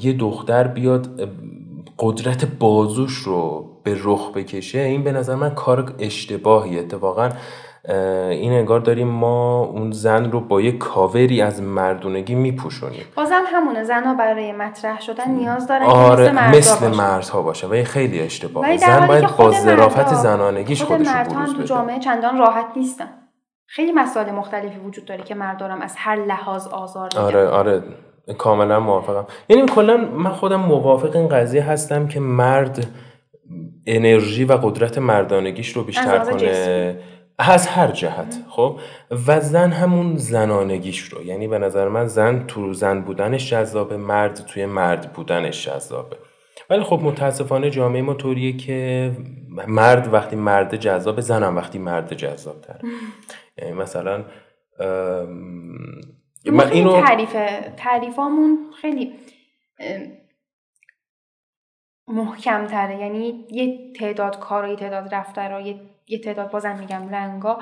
یه 0.00 0.12
دختر 0.12 0.68
بیاد 0.68 1.30
قدرت 1.98 2.44
بازوش 2.44 3.12
رو 3.16 3.68
به 3.84 3.96
رخ 4.04 4.32
بکشه 4.34 4.78
این 4.78 5.04
به 5.04 5.12
نظر 5.12 5.34
من 5.34 5.50
کار 5.50 5.94
اشتباهی 5.98 6.78
اتفاقا 6.78 7.28
این 8.30 8.52
انگار 8.52 8.80
داریم 8.80 9.08
ما 9.08 9.64
اون 9.64 9.92
زن 9.92 10.30
رو 10.30 10.40
با 10.40 10.60
یه 10.60 10.72
کاوری 10.72 11.42
از 11.42 11.62
مردونگی 11.62 12.34
میپوشونیم. 12.34 13.04
بازم 13.16 13.42
همونه 13.46 13.84
زنها 13.84 14.14
برای 14.14 14.52
مطرح 14.52 15.00
شدن 15.00 15.30
نیاز 15.30 15.66
دارن 15.66 15.82
آره 15.86 16.24
مثل 16.24 16.34
مردا 16.34 16.58
مثل 16.58 16.88
باشن. 16.88 17.02
مردها 17.02 17.42
باشه 17.42 17.66
و 17.66 17.84
خیلی 17.84 18.20
اشتباهه. 18.20 18.76
زن 18.76 19.06
باید 19.06 19.36
با 19.36 19.50
ظرافت 19.50 20.14
زنانگیش 20.14 20.82
خود 20.82 20.96
خودش 20.96 21.08
رو 21.08 21.14
مردها 21.14 21.38
هم 21.38 21.44
بروز 21.44 21.56
تو 21.56 21.62
جامعه 21.62 21.98
چندان 21.98 22.38
راحت 22.38 22.66
نیستن. 22.76 23.08
خیلی 23.66 23.92
مسائل 23.92 24.30
مختلفی 24.30 24.78
وجود 24.78 25.04
داره 25.04 25.22
که 25.22 25.34
مردارم 25.34 25.80
از 25.80 25.94
هر 25.96 26.16
لحاظ 26.16 26.66
آزار 26.66 27.04
میدن. 27.04 27.20
آره 27.20 27.48
آره 27.48 27.82
کاملا 28.38 28.80
موافقم. 28.80 29.26
یعنی 29.48 29.68
کلا 29.68 29.96
من 29.96 30.30
خودم 30.30 30.60
موافق 30.60 31.16
این 31.16 31.28
قضیه 31.28 31.62
هستم 31.62 32.08
که 32.08 32.20
مرد 32.20 32.86
انرژی 33.86 34.44
و 34.44 34.52
قدرت 34.52 34.98
مردانگیش 34.98 35.68
رو 35.68 35.84
بیشتر 35.84 36.18
کنه. 36.18 36.96
از 37.50 37.66
هر 37.66 37.86
جهت 37.86 38.38
خب؟ 38.48 38.80
و 39.26 39.40
زن 39.40 39.70
همون 39.70 40.16
زنانگیش 40.16 41.00
رو. 41.00 41.22
یعنی 41.22 41.48
به 41.48 41.58
نظر 41.58 41.88
من 41.88 42.06
زن 42.06 42.46
تو 42.46 42.72
زن 42.72 43.00
بودنش 43.00 43.50
جذابه 43.50 43.96
مرد 43.96 44.34
توی 44.34 44.66
مرد 44.66 45.12
بودنش 45.12 45.66
جذابه. 45.66 46.16
ولی 46.70 46.82
خب 46.82 47.00
متاسفانه 47.02 47.70
جامعه 47.70 48.02
ما 48.02 48.14
طوریه 48.14 48.56
که 48.56 49.10
مرد 49.68 50.12
وقتی 50.14 50.36
مرد 50.36 50.76
جذابه 50.76 51.22
زن 51.22 51.42
هم 51.42 51.56
وقتی 51.56 51.78
مرد 51.78 52.14
جذاب 52.14 52.60
تره 52.60 52.80
یعنی 53.58 53.72
مثلا 53.72 54.24
من 56.46 56.70
اینو 56.72 57.00
تعریف 57.00 57.36
تعریفامون 57.76 58.58
خیلی 58.80 59.12
محکم 62.08 62.66
تره 62.66 62.98
یعنی 63.00 63.46
یه 63.50 63.92
تعداد 63.92 64.38
کارا 64.38 64.68
یه 64.68 64.76
تعداد 64.76 65.14
رفتارا 65.14 65.60
یه, 65.60 65.80
یه 66.08 66.18
تعداد 66.18 66.50
بازم 66.50 66.76
میگم 66.78 67.08
رنگا 67.08 67.58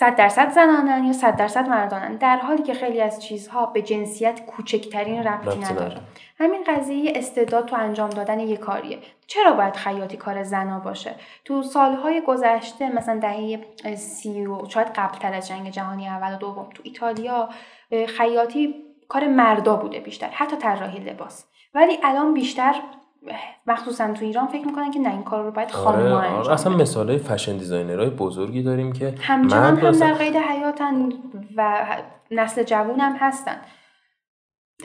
صد 0.00 0.16
درصد 0.16 0.50
زنانن 0.50 1.04
یا 1.04 1.12
صد 1.12 1.36
درصد 1.36 1.68
مردانن. 1.68 2.16
در 2.16 2.36
حالی 2.36 2.62
که 2.62 2.74
خیلی 2.74 3.00
از 3.00 3.22
چیزها 3.22 3.66
به 3.66 3.82
جنسیت 3.82 4.46
کوچکترین 4.46 5.24
ربطی 5.24 5.58
نداره. 5.58 5.96
همین 6.38 6.64
قضیه 6.66 7.12
استعداد 7.16 7.66
تو 7.66 7.76
انجام 7.76 8.10
دادن 8.10 8.40
یه 8.40 8.56
کاریه. 8.56 8.98
چرا 9.26 9.52
باید 9.52 9.76
خیاطی 9.76 10.16
کار 10.16 10.42
زنا 10.42 10.78
باشه؟ 10.78 11.14
تو 11.44 11.62
سالهای 11.62 12.20
گذشته 12.20 12.88
مثلا 12.88 13.18
دهه 13.18 13.60
سی 13.96 14.46
و 14.46 14.68
شاید 14.68 14.88
قبلتر 14.88 15.34
از 15.34 15.48
جنگ 15.48 15.70
جهانی 15.70 16.08
اول 16.08 16.34
و 16.34 16.38
دوم 16.38 16.68
تو 16.74 16.82
ایتالیا 16.84 17.48
خیاطی 18.08 18.74
کار 19.08 19.26
مردا 19.26 19.76
بوده 19.76 20.00
بیشتر 20.00 20.28
حتی 20.28 20.56
طراحی 20.56 20.98
لباس. 20.98 21.46
ولی 21.74 21.98
الان 22.02 22.34
بیشتر 22.34 22.74
مخصوصا 23.66 24.12
تو 24.12 24.24
ایران 24.24 24.46
فکر 24.46 24.66
می‌کنن 24.66 24.90
که 24.90 25.00
نه 25.00 25.10
این 25.10 25.22
کار 25.22 25.44
رو 25.44 25.50
باید 25.50 25.70
خانم 25.70 26.12
آره, 26.12 26.28
آره. 26.28 26.52
اصلا 26.52 26.72
بدن. 26.72 26.82
مثال 26.82 27.08
های 27.08 27.18
فشن 27.18 27.56
دیزاینرهای 27.56 28.10
بزرگی 28.10 28.62
داریم 28.62 28.92
که 28.92 29.14
همچنان 29.20 29.78
هم 29.78 29.90
در 29.90 30.14
قید 30.14 30.36
حیاتن 30.36 31.08
و 31.56 31.86
نسل 32.30 32.62
جوون 32.62 33.00
هم 33.00 33.16
هستن 33.16 33.56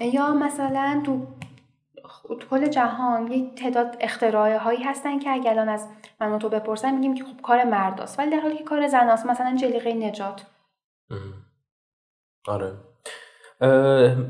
یا 0.01 0.33
مثلا 0.33 1.01
تو 1.05 1.27
کل 2.49 2.65
جهان 2.67 3.31
یک 3.31 3.55
تعداد 3.55 3.97
اختراع 3.99 4.57
هایی 4.57 4.83
هستن 4.83 5.19
که 5.19 5.31
اگر 5.31 5.51
الان 5.51 5.69
از 5.69 5.87
من 6.21 6.31
و 6.31 6.37
تو 6.37 6.49
بپرسن 6.49 6.95
میگیم 6.95 7.15
که 7.15 7.23
خب 7.23 7.41
کار 7.41 7.63
مرداست 7.63 8.19
ولی 8.19 8.31
در 8.31 8.39
حالی 8.39 8.57
که 8.57 8.63
کار 8.63 8.87
زناست 8.87 9.25
مثلا 9.25 9.55
جلیقه 9.55 9.93
نجات. 9.93 10.45
آره 12.47 12.71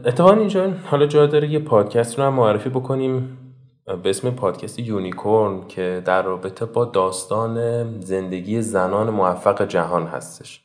اتفاقا 0.06 0.34
اینجا 0.34 0.72
حالا 0.72 1.06
جا 1.06 1.26
داره 1.26 1.47
یه 1.47 1.60
پادکست 1.60 2.20
رو 2.20 2.26
هم 2.26 2.34
معرفی 2.34 2.70
بکنیم 2.70 3.45
به 3.86 4.10
اسم 4.10 4.32
پادکست 4.32 4.80
یونیکورن 4.80 5.68
که 5.68 6.02
در 6.06 6.22
رابطه 6.22 6.66
با 6.66 6.86
داستان 6.86 7.86
زندگی 8.02 8.62
زنان 8.62 9.10
موفق 9.10 9.68
جهان 9.68 10.08
هستش. 10.08 10.62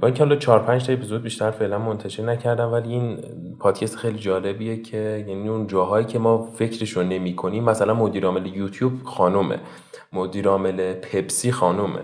با 0.00 0.06
اینکه 0.06 0.24
حالا 0.24 0.36
چهار 0.36 0.58
پنج 0.58 0.86
تا 0.86 0.92
اپیزود 0.92 1.22
بیشتر 1.22 1.50
فعلا 1.50 1.78
منتشر 1.78 2.22
نکردم 2.22 2.72
ولی 2.72 2.92
این 2.92 3.18
پادکست 3.60 3.96
خیلی 3.96 4.18
جالبیه 4.18 4.82
که 4.82 5.24
یعنی 5.28 5.48
اون 5.48 5.66
جاهایی 5.66 6.06
که 6.06 6.18
ما 6.18 6.42
فکرش 6.42 6.90
رو 6.90 7.02
نمی 7.02 7.36
کنیم 7.36 7.64
مثلا 7.64 7.94
مدیرعامل 7.94 8.46
یوتیوب 8.46 8.92
خانومه 9.04 9.60
مدیرعامل 10.12 10.92
پپسی 10.92 11.52
خانومه. 11.52 12.00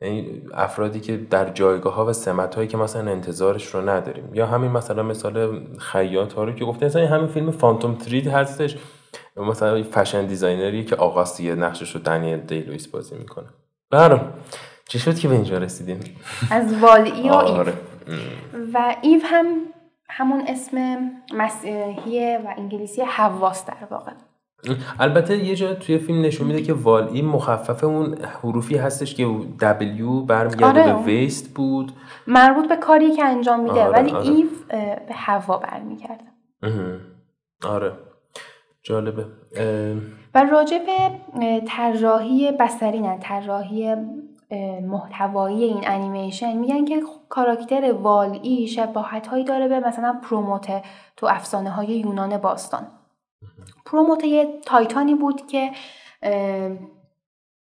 یعنی 0.00 0.42
افرادی 0.54 1.00
که 1.00 1.16
در 1.16 1.50
جایگاه 1.50 1.94
ها 1.94 2.06
و 2.06 2.12
سمت 2.12 2.54
هایی 2.54 2.68
که 2.68 2.76
مثلا 2.76 3.10
انتظارش 3.10 3.66
رو 3.74 3.88
نداریم. 3.88 4.34
یا 4.34 4.46
همین 4.46 4.70
مثلا 4.70 5.02
مثال 5.02 5.66
خیاط 5.78 6.32
ها 6.32 6.44
رو 6.44 6.52
که 6.52 6.64
گفته 6.64 6.86
مثلا 6.86 7.06
همین 7.06 7.26
فیلم 7.26 7.50
Phantom 7.50 7.94
Thread 7.94 8.26
هستش. 8.26 8.76
مثلا 9.36 9.78
یه 9.78 9.84
fashion 9.84 10.26
designer 10.26 10.78
ی 10.78 10.84
که 10.84 10.96
آقاییه 10.96 11.54
نقشش 11.54 11.94
رو 11.94 12.00
دنیل 12.00 12.38
دی 12.38 12.50
لوئیس 12.50 12.86
بازی 12.86 13.14
می‌کنه. 13.14 13.46
برام. 13.90 14.32
چه 14.88 14.98
شد 14.98 15.18
که 15.18 15.28
به 15.28 15.34
اینجا 15.34 15.58
رسیدیم؟ 15.58 16.00
از 16.50 16.74
والی 16.82 17.28
و 17.28 17.32
آره. 17.32 17.72
و 18.74 18.96
ایو 19.02 19.20
هم 19.24 19.46
همون 20.08 20.44
اسم 20.48 20.98
مسیحیه 21.34 22.40
و 22.44 22.54
انگلیسی 22.56 23.02
حواست 23.02 23.66
در 23.66 23.86
واقع. 23.90 24.12
البته 25.00 25.36
یه 25.36 25.54
جا 25.54 25.74
توی 25.74 25.98
فیلم 25.98 26.22
نشون 26.22 26.46
میده 26.46 26.62
که 26.62 26.72
وال 26.72 27.08
ای 27.08 27.22
مخفف 27.22 27.84
اون 27.84 28.18
حروفی 28.18 28.76
هستش 28.76 29.14
که 29.14 29.26
W 29.60 30.20
برمیگرده 30.20 30.66
آره. 30.66 30.92
به 30.92 31.02
waste 31.02 31.54
بود. 31.54 31.92
مربوط 32.26 32.68
به 32.68 32.76
کاری 32.76 33.10
که 33.10 33.24
انجام 33.24 33.60
میده. 33.60 33.80
آره، 33.80 33.90
ولی 33.90 34.10
آره. 34.10 34.28
ایو 34.28 34.46
به 35.08 35.14
هوا 35.14 35.56
برمیگرده. 35.56 36.24
آره. 37.64 37.92
جالبه. 38.82 39.26
و 40.34 40.44
راجع 40.44 40.78
به 40.78 41.60
طراحی 41.66 42.50
نه 43.00 43.18
طراحی 43.18 43.94
محتوایی 44.82 45.64
این 45.64 45.80
انیمیشن 45.86 46.56
میگن 46.56 46.84
که 46.84 47.02
کاراکتر 47.28 47.92
وال 47.92 48.40
ای 48.42 48.66
شباهت 48.66 49.26
هایی 49.26 49.44
داره 49.44 49.68
به 49.68 49.80
مثلا 49.80 50.20
پروموت 50.22 50.82
تو 51.16 51.26
افسانه 51.26 51.70
های 51.70 51.86
یونان 51.86 52.36
باستان. 52.36 52.86
پروموته 53.86 54.46
تایتانی 54.66 55.14
بود 55.14 55.46
که 55.46 55.70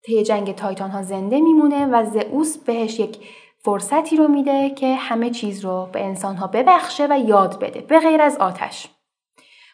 طی 0.02 0.22
جنگ 0.22 0.54
تایتان 0.54 0.90
ها 0.90 1.02
زنده 1.02 1.40
میمونه 1.40 1.86
و 1.86 2.04
زئوس 2.04 2.58
بهش 2.58 3.00
یک 3.00 3.18
فرصتی 3.58 4.16
رو 4.16 4.28
میده 4.28 4.70
که 4.70 4.94
همه 4.94 5.30
چیز 5.30 5.64
رو 5.64 5.88
به 5.92 6.04
انسان 6.04 6.36
ها 6.36 6.46
ببخشه 6.46 7.06
و 7.10 7.18
یاد 7.18 7.58
بده 7.58 7.80
به 7.80 8.00
غیر 8.00 8.22
از 8.22 8.36
آتش. 8.36 8.88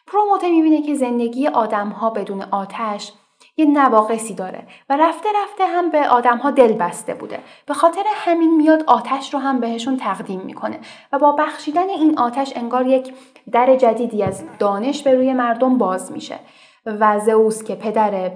پروموته 0.07 0.49
می‌بینه 0.49 0.81
که 0.81 0.95
زندگی 0.95 1.47
آدم 1.47 1.89
ها 1.89 2.09
بدون 2.09 2.41
آتش 2.41 3.13
یه 3.57 3.65
نواقصی 3.65 4.33
داره 4.33 4.67
و 4.89 4.97
رفته 4.97 5.29
رفته 5.43 5.65
هم 5.67 5.89
به 5.89 6.09
آدم 6.09 6.37
ها 6.37 6.51
دل 6.51 6.73
بسته 6.73 7.13
بوده. 7.13 7.39
به 7.65 7.73
خاطر 7.73 8.03
همین 8.07 8.57
میاد 8.57 8.83
آتش 8.87 9.33
رو 9.33 9.39
هم 9.39 9.59
بهشون 9.59 9.97
تقدیم 9.97 10.41
می‌کنه 10.41 10.79
و 11.11 11.19
با 11.19 11.31
بخشیدن 11.31 11.89
این 11.89 12.19
آتش 12.19 12.53
انگار 12.55 12.87
یک 12.87 13.13
در 13.51 13.75
جدیدی 13.75 14.23
از 14.23 14.43
دانش 14.59 15.03
به 15.03 15.15
روی 15.15 15.33
مردم 15.33 15.77
باز 15.77 16.11
میشه 16.11 16.39
و 16.85 17.19
زئوس 17.19 17.63
که 17.63 17.75
پدر 17.75 18.31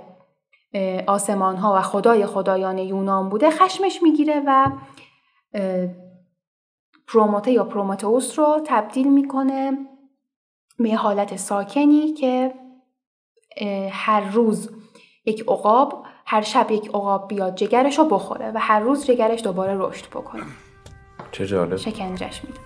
آسمان 1.07 1.55
ها 1.55 1.75
و 1.77 1.81
خدای 1.81 2.25
خدایان 2.25 2.77
یونان 2.77 3.29
بوده 3.29 3.49
خشمش 3.49 4.03
می‌گیره 4.03 4.43
و 4.47 4.71
پروموته 7.07 7.51
یا 7.51 7.63
پروموتوس 7.63 8.39
رو 8.39 8.61
تبدیل 8.65 9.07
می‌کنه 9.11 9.77
به 10.79 10.95
حالت 10.95 11.35
ساکنی 11.35 12.13
که 12.13 12.53
هر 13.91 14.31
روز 14.31 14.69
یک 15.25 15.43
عقاب 15.47 16.05
هر 16.25 16.41
شب 16.41 16.71
یک 16.71 16.87
عقاب 16.87 17.27
بیاد 17.27 17.55
جگرش 17.55 17.99
رو 17.99 18.05
بخوره 18.05 18.51
و 18.51 18.59
هر 18.59 18.79
روز 18.79 19.05
جگرش 19.05 19.43
دوباره 19.43 19.75
رشد 19.77 20.07
بکنه. 20.09 20.43
چه 21.31 21.47
جالب. 21.47 21.75
شکنجش 21.75 22.41
میده. 22.43 22.59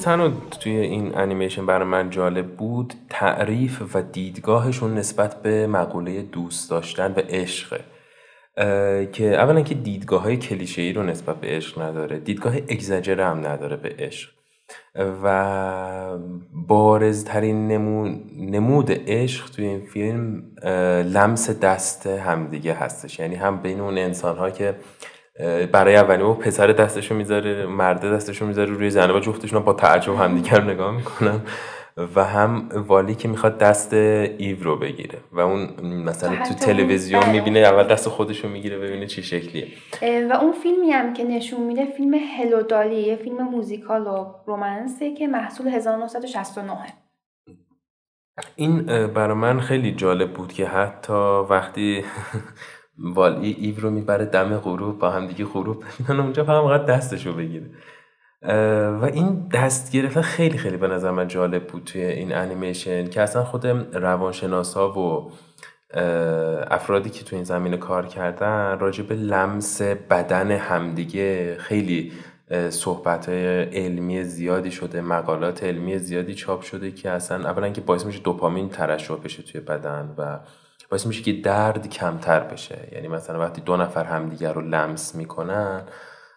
تنها 0.00 0.32
توی 0.60 0.72
این 0.72 1.18
انیمیشن 1.18 1.66
برای 1.66 1.88
من 1.88 2.10
جالب 2.10 2.46
بود 2.56 2.94
تعریف 3.10 3.82
و 3.94 4.02
دیدگاهشون 4.02 4.94
نسبت 4.94 5.42
به 5.42 5.66
مقوله 5.66 6.22
دوست 6.22 6.70
داشتن 6.70 7.12
و 7.12 7.20
عشقه 7.28 7.84
که 9.12 9.34
اولا 9.34 9.60
که 9.60 9.74
دیدگاه 9.74 10.22
های 10.22 10.36
کلیشه 10.36 10.82
ای 10.82 10.92
رو 10.92 11.02
نسبت 11.02 11.36
به 11.36 11.46
عشق 11.46 11.82
نداره 11.82 12.18
دیدگاه 12.18 12.56
اگزجره 12.56 13.24
هم 13.24 13.46
نداره 13.46 13.76
به 13.76 13.94
عشق. 13.98 14.30
و 15.24 16.18
بارزترین 16.52 17.68
نمود 18.38 18.90
عشق 18.90 19.50
توی 19.50 19.64
این 19.64 19.86
فیلم 19.86 20.42
لمس 21.14 21.50
دست 21.50 22.06
همدیگه 22.06 22.74
هستش. 22.74 23.18
یعنی 23.18 23.34
هم 23.34 23.62
بین 23.62 23.80
اون 23.80 23.98
انسان 23.98 24.36
ها 24.36 24.50
که 24.50 24.74
برای 25.72 25.96
اولین 25.96 26.26
و 26.26 26.34
پسر 26.34 26.66
دستشو 26.66 27.14
می‌ذاره 27.14 27.66
مرد 27.66 28.12
دستشو 28.14 28.46
می‌ذاره 28.46 28.70
روی 28.70 28.90
زنه 28.90 29.12
و 29.12 29.20
جفتشون 29.20 29.62
با 29.62 29.72
تعجب 29.72 30.14
همدیگر 30.14 30.60
رو 30.60 30.70
نگاه 30.70 30.96
می‌کنن 30.96 31.40
و 32.14 32.24
هم 32.24 32.68
والی 32.74 33.14
که 33.14 33.28
می‌خواد 33.28 33.58
دست 33.58 33.92
ایو 33.92 34.62
رو 34.62 34.76
بگیره 34.76 35.18
و 35.32 35.40
اون 35.40 35.68
مثلا 35.82 36.36
تو 36.36 36.54
تلویزیون. 36.54 37.30
می‌بینه 37.30 37.58
اول 37.58 37.82
دست 37.82 38.08
خودشو 38.08 38.48
می‌گیره 38.48 38.78
ببینه 38.78 39.06
چه 39.06 39.22
شکلیه 39.22 39.68
و 40.02 40.32
اون 40.32 40.52
فیلمی 40.52 40.90
هم 40.90 41.12
که 41.12 41.24
نشون 41.24 41.60
میده 41.60 41.84
فیلم 41.84 42.14
هلو 42.14 42.62
دالی 42.62 42.96
یه 42.96 43.16
فیلم 43.16 43.42
موزیکال 43.42 44.06
و 44.06 44.26
رومنسه 44.46 45.14
که 45.14 45.28
محصول 45.28 45.68
1969 45.68 46.72
این 48.56 48.82
برای 49.06 49.36
من 49.36 49.60
خیلی 49.60 49.92
جالب 49.92 50.32
بود 50.32 50.52
که 50.52 50.66
حتی 50.66 51.12
وقتی 51.50 52.04
والی 53.00 53.56
ایو 53.60 53.80
رو 53.80 53.90
می‌بره 53.90 54.24
دم 54.24 54.56
غروب 54.56 54.98
با 54.98 55.10
هم 55.10 55.26
دیگه 55.26 55.44
غروب 55.44 55.84
ببینن 55.84 56.20
اونجا 56.20 56.44
فقط 56.44 56.86
دستشو 56.86 57.32
بگیره. 57.32 57.66
و 59.00 59.04
این 59.04 59.48
دست 59.52 59.92
گرفتن 59.92 60.20
خیلی 60.20 60.58
خیلی 60.58 60.76
به 60.76 60.88
نظر 60.88 61.10
من 61.10 61.28
جالب 61.28 61.66
بود 61.66 61.84
توی 61.84 62.02
این 62.02 62.34
انیمیشن 62.34 63.08
که 63.08 63.20
اصلا 63.20 63.44
خود 63.44 63.66
روانشناسا 63.96 64.92
و 64.92 65.30
افرادی 66.70 67.10
که 67.10 67.24
توی 67.24 67.36
این 67.36 67.44
زمینه 67.44 67.76
کار 67.76 68.06
کردن 68.06 68.78
راجع 68.78 69.04
به 69.04 69.14
لمس 69.14 69.82
بدن 69.82 70.50
همدیگه 70.50 71.56
خیلی 71.58 72.12
صحبت 72.70 73.28
علمی 73.28 74.24
زیادی 74.24 74.70
شده 74.70 75.00
مقالات 75.00 75.64
علمی 75.64 75.98
زیادی 75.98 76.34
چاپ 76.34 76.62
شده 76.62 76.90
که 76.90 77.10
اصلا 77.10 77.48
اولا 77.48 77.70
که 77.70 77.80
باعث 77.80 78.06
میشه 78.06 78.20
دوپامین 78.20 78.68
ترشح 78.68 79.14
بشه 79.24 79.42
توی 79.42 79.60
بدن 79.60 80.14
و 80.18 80.38
باعث 80.90 81.06
میشه 81.06 81.22
که 81.22 81.32
درد 81.32 81.88
کمتر 81.88 82.40
بشه. 82.40 82.88
یعنی 82.92 83.08
مثلا 83.08 83.40
وقتی 83.40 83.60
دو 83.60 83.76
نفر 83.76 84.04
همدیگر 84.04 84.52
رو 84.52 84.60
لمس 84.60 85.14
می‌کنن 85.14 85.82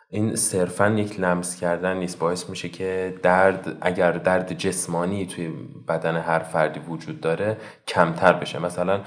این 0.10 0.36
صرفا 0.36 0.90
یک 0.90 1.20
لمس 1.20 1.56
کردن 1.60 1.98
نیست. 1.98 2.20
باعث 2.20 2.50
میشه 2.50 2.70
که 2.70 3.16
درد 3.24 3.78
اگر 3.82 4.12
درد 4.12 4.54
جسمانی 4.54 5.26
توی 5.26 5.52
بدن 5.88 6.18
هر 6.18 6.40
فردی 6.40 6.80
وجود 6.80 7.22
داره 7.22 7.58
کمتر 7.88 8.34
بشه. 8.34 8.60
مثلا 8.60 9.02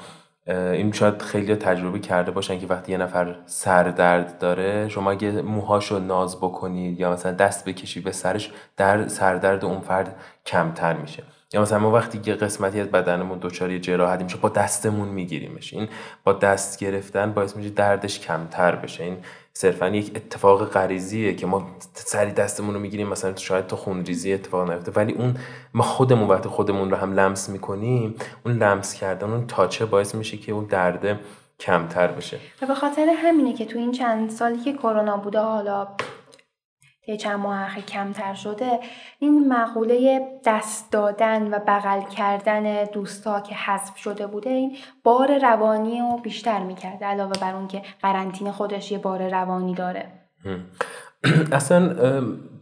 این 0.46 0.92
شاید 0.92 1.22
خیلی 1.22 1.56
تجربه 1.56 1.98
کرده 1.98 2.30
باشن 2.30 2.58
که 2.58 2.66
وقتی 2.66 2.92
یه 2.92 2.98
نفر 2.98 3.36
سردرد 3.46 4.38
داره 4.38 4.88
شما 4.88 5.10
اگه 5.10 5.42
موهاشو 5.42 5.98
ناز 5.98 6.36
بکنید 6.36 7.00
یا 7.00 7.12
مثلا 7.12 7.32
دست 7.32 7.64
بکشی 7.64 8.00
به 8.00 8.12
سرش 8.12 8.52
در 8.76 9.08
سردرد 9.08 9.64
اون 9.64 9.80
فرد 9.80 10.16
کمتر 10.46 10.92
میشه. 10.92 11.22
یا 11.56 11.62
مثلا 11.62 11.78
ما 11.78 11.90
وقتی 11.90 12.18
که 12.18 12.34
قسمتی 12.34 12.80
از 12.80 12.86
بدنمون 12.86 13.38
دچار 13.42 13.78
جراحتی 13.78 14.24
میشه 14.24 14.36
با 14.36 14.48
دستمون 14.48 15.08
میگیریمش. 15.08 15.72
این 15.72 15.88
با 16.24 16.32
دست 16.32 16.78
گرفتن 16.78 17.32
باعث 17.32 17.56
میشه 17.56 17.70
دردش 17.70 18.20
کمتر 18.20 18.74
بشه. 18.74 19.04
این 19.04 19.16
صرفا 19.52 19.88
یک 19.88 20.12
اتفاق 20.16 20.64
غریزیه 20.64 21.34
که 21.34 21.46
ما 21.46 21.66
سری 21.94 22.30
دستمون 22.30 22.74
رو 22.74 22.80
می‌گیریم 22.80 23.08
مثلا 23.08 23.36
شاید 23.36 23.66
تو 23.66 23.76
خونریزی 23.76 24.32
اتفاق 24.32 24.70
نیفته. 24.70 24.92
ولی 24.92 25.12
اون 25.12 25.36
ما 25.74 25.82
خودمون 25.82 26.28
وقتی 26.28 26.48
خودمون 26.48 26.90
رو 26.90 26.96
هم 26.96 27.12
لمس 27.12 27.48
می‌کنیم 27.48 28.14
اون 28.44 28.54
لمس 28.54 28.94
کردن 28.94 29.30
اون 29.30 29.46
تاچه 29.46 29.86
باعث 29.86 30.14
میشه 30.14 30.36
که 30.36 30.52
اون 30.52 30.64
درد 30.64 31.20
کمتر 31.60 32.06
بشه. 32.06 32.38
به 32.60 32.74
خاطر 32.74 33.06
همینه 33.16 33.52
که 33.52 33.64
تو 33.64 33.78
این 33.78 33.92
چند 33.92 34.30
سالی 34.30 34.58
که 34.58 34.72
کرونا 34.72 35.16
بوده 35.16 35.38
حالا 35.38 35.88
که 37.06 37.16
چند 37.16 37.40
ماه 37.40 37.80
کمتر 37.80 38.34
شده 38.34 38.80
این 39.18 39.48
مقوله 39.48 40.28
دست 40.44 40.92
دادن 40.92 41.54
و 41.54 41.58
بغل 41.58 42.00
کردن 42.00 42.84
دوستا 42.84 43.40
که 43.40 43.54
حذف 43.54 43.96
شده 43.96 44.26
بوده 44.26 44.50
این 44.50 44.76
بار 45.04 45.38
روانی 45.38 46.00
رو 46.00 46.18
بیشتر 46.22 46.62
می‌کرده 46.62 47.06
علاوه 47.06 47.32
بر 47.40 47.54
اون 47.54 47.68
که 47.68 47.82
قرنطینه 48.02 48.52
خودش 48.52 48.92
یه 48.92 48.98
بار 48.98 49.28
روانی 49.28 49.74
داره. 49.74 50.12
اصلا 51.52 51.96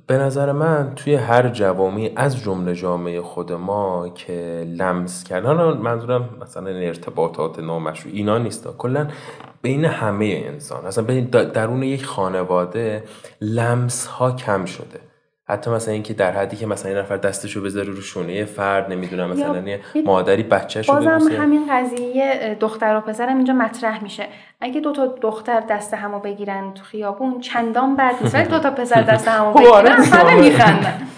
به 0.07 0.19
نظر 0.19 0.53
من 0.53 0.93
توی 0.97 1.15
هر 1.15 1.49
جوامی 1.49 2.13
از 2.17 2.43
جمله 2.43 2.75
جامعه 2.75 3.21
خود 3.21 3.53
ما 3.53 4.09
که 4.09 4.67
لمس 4.69 5.25
کردن 5.25 5.53
منظورم 5.79 6.29
مثلا 6.41 6.71
ارتباطات 6.71 7.59
نامشروع 7.59 8.15
اینا 8.15 8.39
نیست. 8.39 8.69
کلا 8.79 9.09
بین 9.63 9.85
همه 9.85 10.43
انسان 10.47 10.87
اصلا 10.87 11.05
بین 11.05 11.25
درون 11.25 11.83
یک 11.83 12.05
خانواده 12.05 13.05
لمس 13.41 14.07
ها 14.07 14.33
کم 14.33 14.65
شده. 14.65 15.14
حتی 15.47 15.71
مثلا 15.71 15.95
اینکه 15.95 16.15
در 16.15 16.33
حدی 16.33 16.57
که 16.57 16.67
مثلا 16.67 16.91
این 16.91 17.01
نفر 17.01 17.17
دستشو 17.17 17.63
بذاره 17.63 17.89
رو 17.89 18.01
شونه 18.01 18.45
فرد 18.45 18.93
نمی‌دونم 18.93 19.31
مثلا 19.31 19.69
یه 19.69 19.81
مادری 20.05 20.43
بچه‌شو 20.43 20.93
بازم 20.93 21.31
همین 21.33 21.67
قضیه 21.71 22.57
دختر 22.61 22.97
و 22.97 23.01
پسرم 23.01 23.37
اینجا 23.37 23.55
مطرح 23.55 24.03
میشه. 24.03 24.27
اگه 24.61 24.81
دو 24.81 24.93
تا 24.93 25.07
دختر 25.07 25.61
دست 25.61 25.95
همو 25.95 26.19
بگیرن 26.19 26.75
تو 26.75 26.85
خیابون 26.85 27.41
چندان 27.41 27.97
بد 27.97 28.15
نیست. 28.23 28.35
ولی 28.35 28.49
دو 28.49 28.59
تا 28.59 28.71
پسر 28.71 29.03
دست 29.03 29.29
همو 29.29 29.53
بگیرن 29.59 30.03
همه 30.03 30.41
میخندن. 30.41 31.01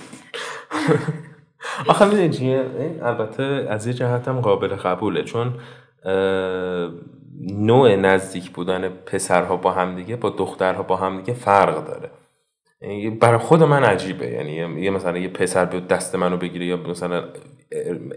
آخه 1.89 2.05
می‌دونی 2.05 2.55
این 2.55 3.03
البته 3.03 3.66
از 3.70 3.87
یه 3.87 3.93
جهت 3.93 4.29
هم 4.29 4.41
قابل 4.41 4.68
قبوله 4.68 5.22
چون 5.22 5.55
نوع 7.41 7.97
نزدیک 7.97 8.51
بودن 8.51 8.89
پسرها 8.89 9.57
با 9.57 9.72
همدیگه 9.72 10.16
با 10.16 10.31
دخترها 10.31 10.83
با 10.83 10.97
همدیگه 10.97 11.35
فرق 11.35 11.87
داره. 11.87 12.11
برای 13.20 13.39
خود 13.39 13.62
من 13.62 13.85
عجیبه. 13.85 14.27
یعنی 14.27 14.83
یه 14.83 14.91
مثلا 14.91 15.18
یه 15.18 15.29
پسر 15.29 15.64
بیاد 15.64 15.89
دست 15.89 16.14
منو 16.14 16.37
بگیره 16.37 16.66
یا 16.66 16.77
مثلا 16.77 17.24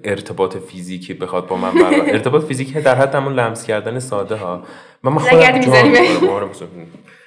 ارتباط 0.04 0.58
فیزیکی 0.58 1.14
بخواد 1.14 1.48
با 1.48 1.56
من 1.56 1.74
برقرار 1.74 2.10
ارتباط 2.16 2.44
فیزیکی 2.44 2.82
در 2.82 2.96
حد 2.96 3.16
همون 3.16 3.34
لمس 3.34 3.66
کردن 3.66 4.00
ساده 4.00 4.36
ها. 4.36 4.64
من 5.04 5.18
خودم 5.18 6.50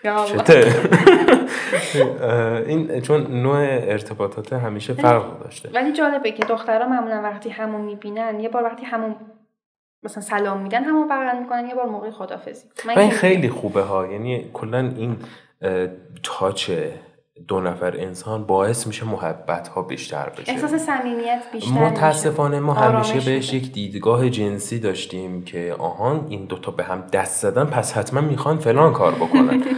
چته؟ 0.27 0.73
این 2.69 3.01
چون 3.01 3.43
نوع 3.43 3.59
ارتباطات 3.71 4.53
همیشه 4.53 4.93
فرق 4.93 5.43
داشته. 5.45 5.71
ولی 5.75 5.93
جالبه 5.93 6.33
که 6.33 6.45
دخترها 6.45 6.89
معمولا 6.89 7.23
وقتی 7.23 7.51
همون 7.51 7.81
می‌بینن 7.81 8.41
یه 8.41 8.49
بار 8.49 8.63
وقتی 8.63 8.85
همون 8.85 9.17
مثلا 10.03 10.23
سلام 10.23 10.63
میدن 10.63 10.85
همون 10.85 11.09
بغل 11.09 11.39
می‌کنن 11.39 11.67
یه 11.67 11.75
بار 11.75 11.87
موقع 11.87 12.11
خدافزی 12.11 12.65
این 12.97 13.11
خیلی 13.11 13.49
خوبه 13.49 13.83
ها. 13.83 14.07
یعنی 14.07 14.51
کلا 14.53 14.93
این 14.97 15.17
تاچ 16.23 16.71
دو 17.49 17.61
نفر 17.61 17.97
انسان 17.97 18.45
باعث 18.45 18.87
میشه 18.87 19.05
محبت 19.05 19.69
ها 19.69 19.83
بیشتر 19.83 20.29
بشه. 20.29 20.53
احساس 20.53 20.75
صمیمیت 20.75 21.43
بیشتر 21.53 21.71
متاسفانه 21.71 22.61
ما 22.61 22.75
همیشه 22.75 23.21
بهش 23.21 23.53
یک 23.53 23.73
دیدگاه 23.73 24.31
جنسی 24.31 24.79
داشتیم 24.79 25.45
که 25.45 25.77
آهان 25.79 26.27
این 26.29 26.45
دوتا 26.45 26.73
به 26.73 26.85
هم 26.85 27.05
دست 27.13 27.43
زدن 27.43 27.65
پس 27.65 27.93
حتما 27.93 28.21
می‌خوان 28.21 28.59
فلان 28.59 28.93
کار 28.93 29.15
بکنن. 29.15 29.63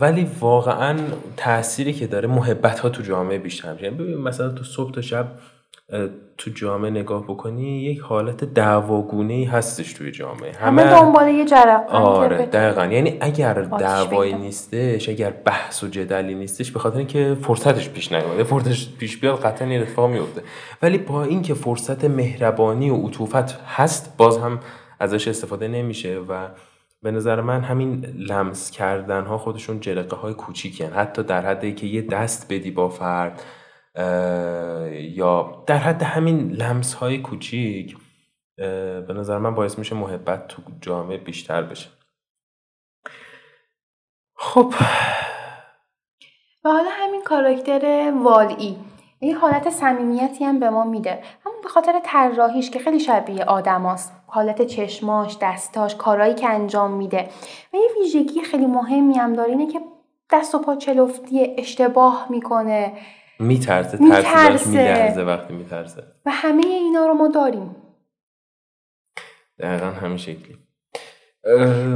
ولی 0.00 0.30
واقعا 0.40 0.98
تأثیری 1.36 1.92
که 1.92 2.06
داره 2.06 2.28
محبت 2.28 2.80
ها 2.80 2.88
تو 2.88 3.02
جامعه 3.02 3.38
بیشتر 3.38 3.72
میشه. 3.72 3.90
ببین 3.90 4.16
مثلا 4.16 4.48
تو 4.48 4.64
صبح 4.64 4.92
تا 4.92 5.00
شب 5.00 5.26
تو 6.38 6.50
جامعه 6.50 6.90
نگاه 6.90 7.24
بکنی 7.24 7.82
یک 7.82 8.00
حالت 8.00 8.44
دعواگونه 8.44 9.34
ای 9.34 9.44
هستش 9.44 9.92
توی 9.92 10.10
جامعه. 10.10 10.52
همه 10.52 10.84
دنبال 10.84 11.28
یه 11.28 11.44
جرق 11.44 11.90
آره 11.90 12.46
دقیقا. 12.46 12.86
یعنی 12.86 13.16
اگر 13.20 13.54
دعوایی 13.54 14.32
نیستش 14.32 15.08
اگر 15.08 15.30
بحث 15.30 15.84
و 15.84 15.86
جدلی 15.86 16.34
نیستش 16.34 16.72
به 16.72 16.78
خاطر 16.78 16.98
اینکه 16.98 17.36
فرصتش 17.42 17.88
پیش 17.90 18.12
نیومده. 18.12 18.44
فرصتش 18.44 18.96
پیش 18.98 19.16
بیاد 19.16 19.40
قطعا 19.40 19.68
یه 19.68 19.80
اتفاق 19.80 20.10
میفته 20.10 20.42
ولی 20.82 20.98
با 20.98 21.24
اینکه 21.24 21.54
فرصت 21.54 22.04
مهربانی 22.04 22.90
و 22.90 22.96
عطوفت 22.96 23.60
هست 23.66 24.16
باز 24.16 24.38
هم 24.38 24.60
ازش 25.00 25.28
استفاده 25.28 25.68
نمیشه 25.68 26.18
و 26.18 26.48
به 27.02 27.10
نظر 27.10 27.40
من 27.40 27.60
همین 27.60 28.04
لمس 28.04 28.70
کردن 28.70 29.24
ها 29.24 29.38
خودشون 29.38 29.80
جرقه 29.80 30.16
های 30.16 30.34
کوچیکی 30.34 30.84
حتی 30.84 31.22
در 31.22 31.46
حدی 31.46 31.74
که 31.74 31.86
یه 31.86 32.02
دست 32.02 32.46
بدی 32.52 32.70
با 32.70 32.88
فرد 32.88 33.42
یا 35.14 35.64
در 35.66 35.76
حد 35.76 36.02
همین 36.02 36.50
لمس 36.50 36.94
های 36.94 37.18
کوچیک 37.18 37.96
به 38.56 39.14
نظر 39.16 39.38
من 39.38 39.54
باعث 39.54 39.78
میشه 39.78 39.94
محبت 39.94 40.48
تو 40.48 40.62
جامعه 40.80 41.18
بیشتر 41.18 41.62
بشه. 41.62 41.88
خب. 44.34 44.74
و 46.64 46.68
حالا 46.68 46.88
همین 46.90 47.22
کاراکتر 47.22 48.12
والی 48.22 48.78
این 49.20 49.34
حالت 49.34 49.70
صمیمیتی 49.70 50.44
هم 50.44 50.60
به 50.60 50.70
ما 50.70 50.84
میده. 50.84 51.22
همون 51.44 51.60
به 51.62 51.68
خاطر 51.68 52.00
طراحیش 52.04 52.70
که 52.70 52.78
خیلی 52.78 53.00
شبیه 53.00 53.44
آدماست 53.44 54.12
حالت 54.26 54.62
چشماش 54.62 55.36
دستاش 55.42 55.96
کارهایی 55.96 56.34
که 56.34 56.48
انجام 56.48 56.90
میده. 56.90 57.28
و 57.72 57.76
یه 57.76 57.88
ویژگی 58.00 58.40
خیلی 58.40 58.66
مهمی 58.66 59.14
هم 59.14 59.32
داره 59.32 59.50
اینه 59.50 59.72
که 59.72 59.80
دست 60.32 60.54
و 60.54 60.58
پا 60.58 60.76
چلفتی 60.76 61.54
اشتباه 61.58 62.26
می‌کنه. 62.30 62.92
میترسه 63.42 63.98
ترسیداش 63.98 64.66
میلرزه 64.66 65.22
وقتی 65.22 65.54
میترسه. 65.54 66.02
و 66.26 66.30
همه 66.30 66.66
اینا 66.66 67.06
رو 67.06 67.14
ما 67.14 67.28
داریم. 67.28 67.76
دقیقا 69.58 69.86
همین 69.86 70.16
شکلی. 70.16 70.56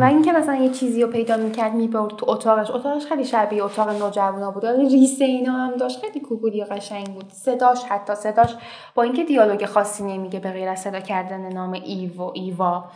و 0.01 0.05
اینکه 0.05 0.33
مثلا 0.33 0.55
یه 0.55 0.71
چیزی 0.71 1.03
رو 1.03 1.09
پیدا 1.09 1.37
می‌کرد 1.37 1.75
می‌برد 1.75 2.17
تو 2.17 2.31
اتاقش. 2.31 2.71
اتاقش 2.71 3.07
خیلی 3.07 3.25
شبیه 3.25 3.65
اتاق 3.65 3.89
نوجوانا 3.89 4.51
بود. 4.51 4.67
ریسه 4.67 5.25
اینا 5.25 5.53
هم 5.53 5.77
داشت. 5.77 6.01
خیلی 6.01 6.21
کوبولی 6.21 6.63
و 6.63 6.65
قشنگ 6.65 7.07
بود. 7.07 7.33
صداش 7.33 7.85
حتی 7.85 8.15
صداش 8.15 8.55
با 8.95 9.03
اینکه 9.03 9.25
دیالوگ 9.25 9.65
خاصی 9.65 10.05
نمیگه 10.05 10.41
به 10.41 10.51
غیر 10.51 10.69
از 10.69 10.81
صدا 10.81 11.01
کردن 11.01 11.53
نام 11.53 11.73
ایو 11.73 12.23
و 12.23 12.31
ایوا. 12.35 12.91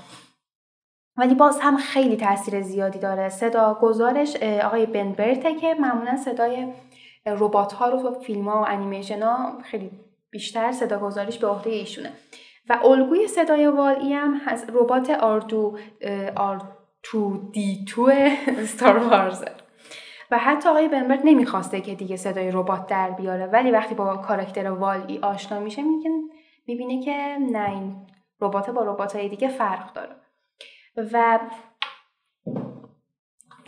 ولی 1.17 1.35
باز 1.35 1.59
هم 1.61 1.77
خیلی 1.77 2.17
تاثیر 2.17 2.63
زیادی 2.63 2.99
داره. 2.99 3.29
صدا 3.29 3.79
گزارش 3.83 4.37
آقای 4.37 4.87
بن 4.87 5.13
برته 5.13 5.55
که 5.55 5.75
معمولا 5.75 6.17
صدای 6.17 6.73
ربات 7.27 7.73
ها 7.73 7.89
رو 7.89 8.03
تو 8.03 8.21
فیلم 8.21 8.49
ها 8.49 8.63
و 8.63 8.65
انیمیشن 8.69 9.23
ها 9.23 9.59
خیلی 9.63 9.91
بیشتر 10.31 10.73
صدا 10.73 10.99
گذاریش 10.99 11.39
به 11.39 11.47
عهده 11.47 11.71
ایشونه. 11.71 12.13
و 12.69 12.79
الگوی 12.85 13.27
صدای 13.29 13.67
والی 13.67 14.13
هم 14.13 14.41
از 14.47 14.71
ربات 14.75 15.11
آردو 15.11 15.79
آرتو 16.37 17.51
دی 17.53 17.85
تو 17.89 18.13
ستار 18.67 18.99
وارز. 18.99 19.45
و 20.31 20.39
حتی 20.39 20.69
آقای 20.69 20.89
بنبرت 20.89 21.21
نمی‌خواسته 21.25 21.81
که 21.81 21.95
دیگه 21.95 22.17
صدای 22.17 22.51
ربات 22.51 22.87
در 22.87 23.11
بیاره. 23.11 23.47
ولی 23.47 23.71
وقتی 23.71 23.95
با 23.95 24.17
کاراکتر 24.17 24.71
والی 24.71 25.19
آشنا 25.19 25.61
میشه 25.61 25.83
میگه 25.83 26.11
می‌بینه 26.67 27.05
که 27.05 27.37
نه 27.53 27.71
این 27.71 28.07
ربات 28.41 28.71
با 28.71 28.83
ربات 28.83 29.17
های 29.17 29.29
دیگه 29.29 29.49
فرق 29.49 29.93
داره. 29.93 30.17
و 31.13 31.41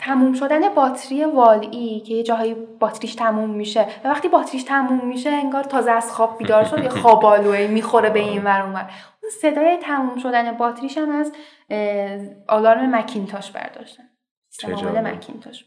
تموم 0.05 0.33
شدن 0.33 0.69
باتری 0.69 1.25
والی 1.25 1.99
که 1.99 2.13
یه 2.13 2.23
جاهایی 2.23 2.53
باتریش 2.53 3.15
تموم 3.15 3.49
میشه. 3.49 3.87
و 4.03 4.07
وقتی 4.07 4.27
باتریش 4.27 4.63
تموم 4.63 5.07
میشه 5.07 5.29
انگار 5.29 5.63
تازه 5.63 5.91
از 5.91 6.11
خواب 6.11 6.37
بیدار 6.37 6.63
شد 6.63 6.83
یه 6.83 6.89
خوابالوئه 6.89 7.67
می‌خوره 7.67 8.09
به 8.09 8.19
این 8.19 8.43
ور 8.43 8.61
اون 8.61 8.75
اون 8.75 9.31
صدای 9.41 9.77
تموم 9.77 10.17
شدن 10.17 10.57
باتریش 10.57 10.97
هم 10.97 11.09
از 11.09 11.31
آلارم 12.47 12.95
مکینتاش 12.95 13.51
برداشتن. 13.51 14.03
سیستم 14.49 15.07
مکینتاش. 15.07 15.65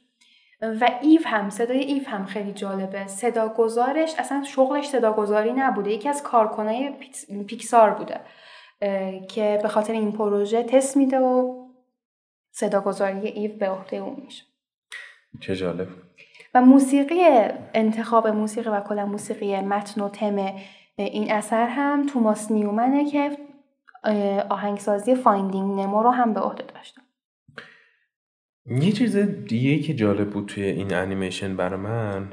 و 0.80 0.91
ایو 1.01 1.20
هم 1.24 1.51
صدای 1.51 1.78
ایو 1.78 2.09
هم 2.09 2.24
خیلی 2.24 2.53
جالبه. 2.53 3.07
صدا 3.07 3.49
گذارش 3.49 4.14
اصلا 4.18 4.43
شغلش 4.43 4.87
صداگذاری 4.89 5.53
نبوده. 5.53 5.91
یکی 5.91 6.09
از 6.09 6.22
کارکنای 6.22 6.93
پیکسار 7.49 7.91
بوده 7.91 8.20
که 9.28 9.59
به 9.62 9.68
خاطر 9.68 9.93
این 9.93 10.12
پروژه 10.12 10.62
تست 10.62 10.97
میده 10.97 11.18
و 11.18 11.66
صداگذاری 12.59 13.29
ایو 13.29 13.57
به 13.59 13.69
عهده 13.69 13.97
اون 13.97 14.23
میشه. 14.25 14.45
چه 15.41 15.57
جالب. 15.57 15.89
و 16.55 16.61
موسیقی 16.61 17.21
انتخاب 17.75 18.29
موسیقی 18.29 18.71
و 18.71 18.81
کلا 18.81 19.07
موسیقی 19.07 19.61
متن 19.61 20.01
و 20.01 20.09
تم 20.09 20.55
این 20.97 21.33
اثر 21.33 21.67
هم 21.67 22.07
توماس 22.07 22.51
نیومنه 22.51 23.11
که 23.11 23.31
آهنگسازی 24.49 25.15
Finding 25.14 25.81
Nemo 25.81 26.03
رو 26.03 26.11
هم 26.11 26.35
به 26.35 26.41
عهده 26.41 26.65
داشته. 26.75 27.01
یه 28.67 28.93
چیز 28.93 29.17
دیگه 29.17 29.79
که 29.79 29.95
جالب 29.95 30.31
بود 30.31 30.47
توی 30.47 30.65
این 30.65 30.95
انیمیشن 30.95 31.57
برای 31.57 31.81
من 31.81 32.33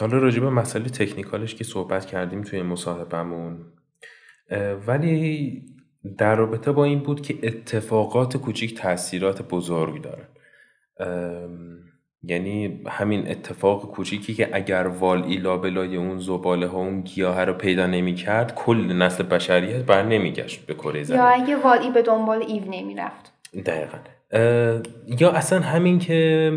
حالا 0.00 0.18
راجع 0.18 0.40
به 0.40 0.50
مسئله 0.50 0.84
تکنیکالش 0.84 1.54
که 1.54 1.64
صحبت 1.64 2.06
کردیم 2.06 2.42
توی 2.42 2.62
مصاحبمون 2.62 3.72
ولی 4.86 5.62
در 6.18 6.34
رابطه 6.36 6.72
با 6.72 6.84
این 6.84 6.98
بود 6.98 7.20
که 7.20 7.38
اتفاقات 7.42 8.36
کوچیک 8.36 8.78
تاثیرات 8.78 9.48
بزرگ 9.48 10.02
دارن. 10.02 10.26
یعنی 12.22 12.82
همین 12.88 13.30
اتفاق 13.30 13.90
کوچیکی 13.90 14.34
که 14.34 14.48
اگر 14.52 14.86
والی 14.86 15.36
لابلای 15.36 15.96
اون 15.96 16.18
زباله 16.18 16.66
ها 16.66 16.78
اون 16.78 17.00
گیاه 17.00 17.44
رو 17.44 17.52
پیدا 17.52 17.86
نمی 17.86 18.14
کرد 18.14 18.54
کل 18.54 18.92
نسل 18.92 19.22
بشریت 19.22 19.84
بر 19.84 20.02
نمیگشت 20.02 20.66
به 20.66 20.74
کره 20.74 21.02
زمین. 21.02 21.20
یا 21.20 21.26
اگه 21.26 21.56
والی 21.56 21.90
به 21.90 22.02
دنبال 22.02 22.42
ایو 22.42 22.62
نمی 22.64 22.94
رفت 22.94 23.32
دقیقا 23.66 23.98
یا 25.20 25.30
اصلا 25.30 25.60
همین 25.60 25.98
که 25.98 26.52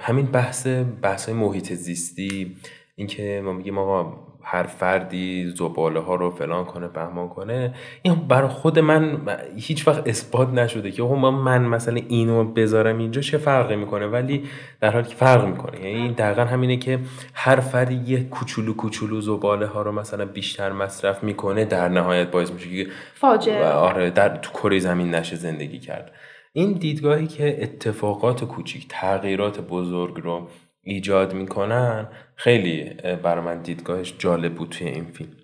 همین 0.00 0.26
بحث 0.26 0.66
بحث 1.02 1.28
های 1.28 1.38
محیط 1.38 1.72
زیستی 1.72 2.56
اینکه 2.96 3.42
ما 3.44 3.52
میگیم 3.52 3.78
آقا 3.78 4.27
هر 4.50 4.62
فردی 4.62 5.48
زباله 5.56 6.00
ها 6.00 6.14
رو 6.14 6.30
فلان 6.30 6.64
کنه 6.64 6.88
بهمان 6.88 7.28
کنه. 7.28 7.74
این 8.02 8.14
برای 8.14 8.48
خود 8.48 8.78
من 8.78 9.18
هیچ 9.56 9.88
وقت 9.88 10.08
اثبات 10.08 10.48
نشده 10.48 10.90
که 10.90 11.02
من 11.02 11.62
مثلا 11.62 12.00
اینو 12.08 12.44
بذارم 12.44 12.98
اینجا 12.98 13.20
چه 13.20 13.38
فرقی 13.38 13.76
می‌کنه؟ 13.76 14.06
ولی 14.06 14.44
در 14.80 14.90
حالی 14.90 15.08
که 15.08 15.14
فرق 15.14 15.46
می‌کنه. 15.46 15.90
یعنی 15.90 16.14
دقیقا 16.14 16.44
همینه 16.44 16.76
که 16.76 16.98
هر 17.34 17.60
فردی 17.60 18.12
یه 18.12 18.24
کوچولو 18.24 18.74
کوچولو 18.74 19.20
زباله 19.20 19.66
ها 19.66 19.82
رو 19.82 19.92
مثلا 19.92 20.24
بیشتر 20.24 20.72
مصرف 20.72 21.24
می‌کنه 21.24 21.64
در 21.64 21.88
نهایت 21.88 22.30
باعث 22.30 22.50
میشه 22.50 22.84
که 22.84 22.90
فاجعه. 23.14 23.68
آره 23.68 24.10
در 24.10 24.36
تو 24.36 24.50
کره 24.50 24.78
زمین 24.78 25.14
نشه 25.14 25.36
زندگی 25.36 25.78
کرد. 25.78 26.12
این 26.52 26.72
دیدگاهی 26.72 27.26
که 27.26 27.62
اتفاقات 27.62 28.44
کوچیک 28.44 28.86
تغییرات 28.88 29.60
بزرگ 29.60 30.20
رو 30.22 30.48
ایجاد 30.82 31.34
می‌کنن 31.34 32.08
خیلی 32.38 32.84
برای 33.22 33.44
من 33.44 33.62
دیدگاهش 33.62 34.14
جالب 34.18 34.54
بود 34.54 34.68
توی 34.68 34.88
این 34.88 35.04
فیلم. 35.04 35.36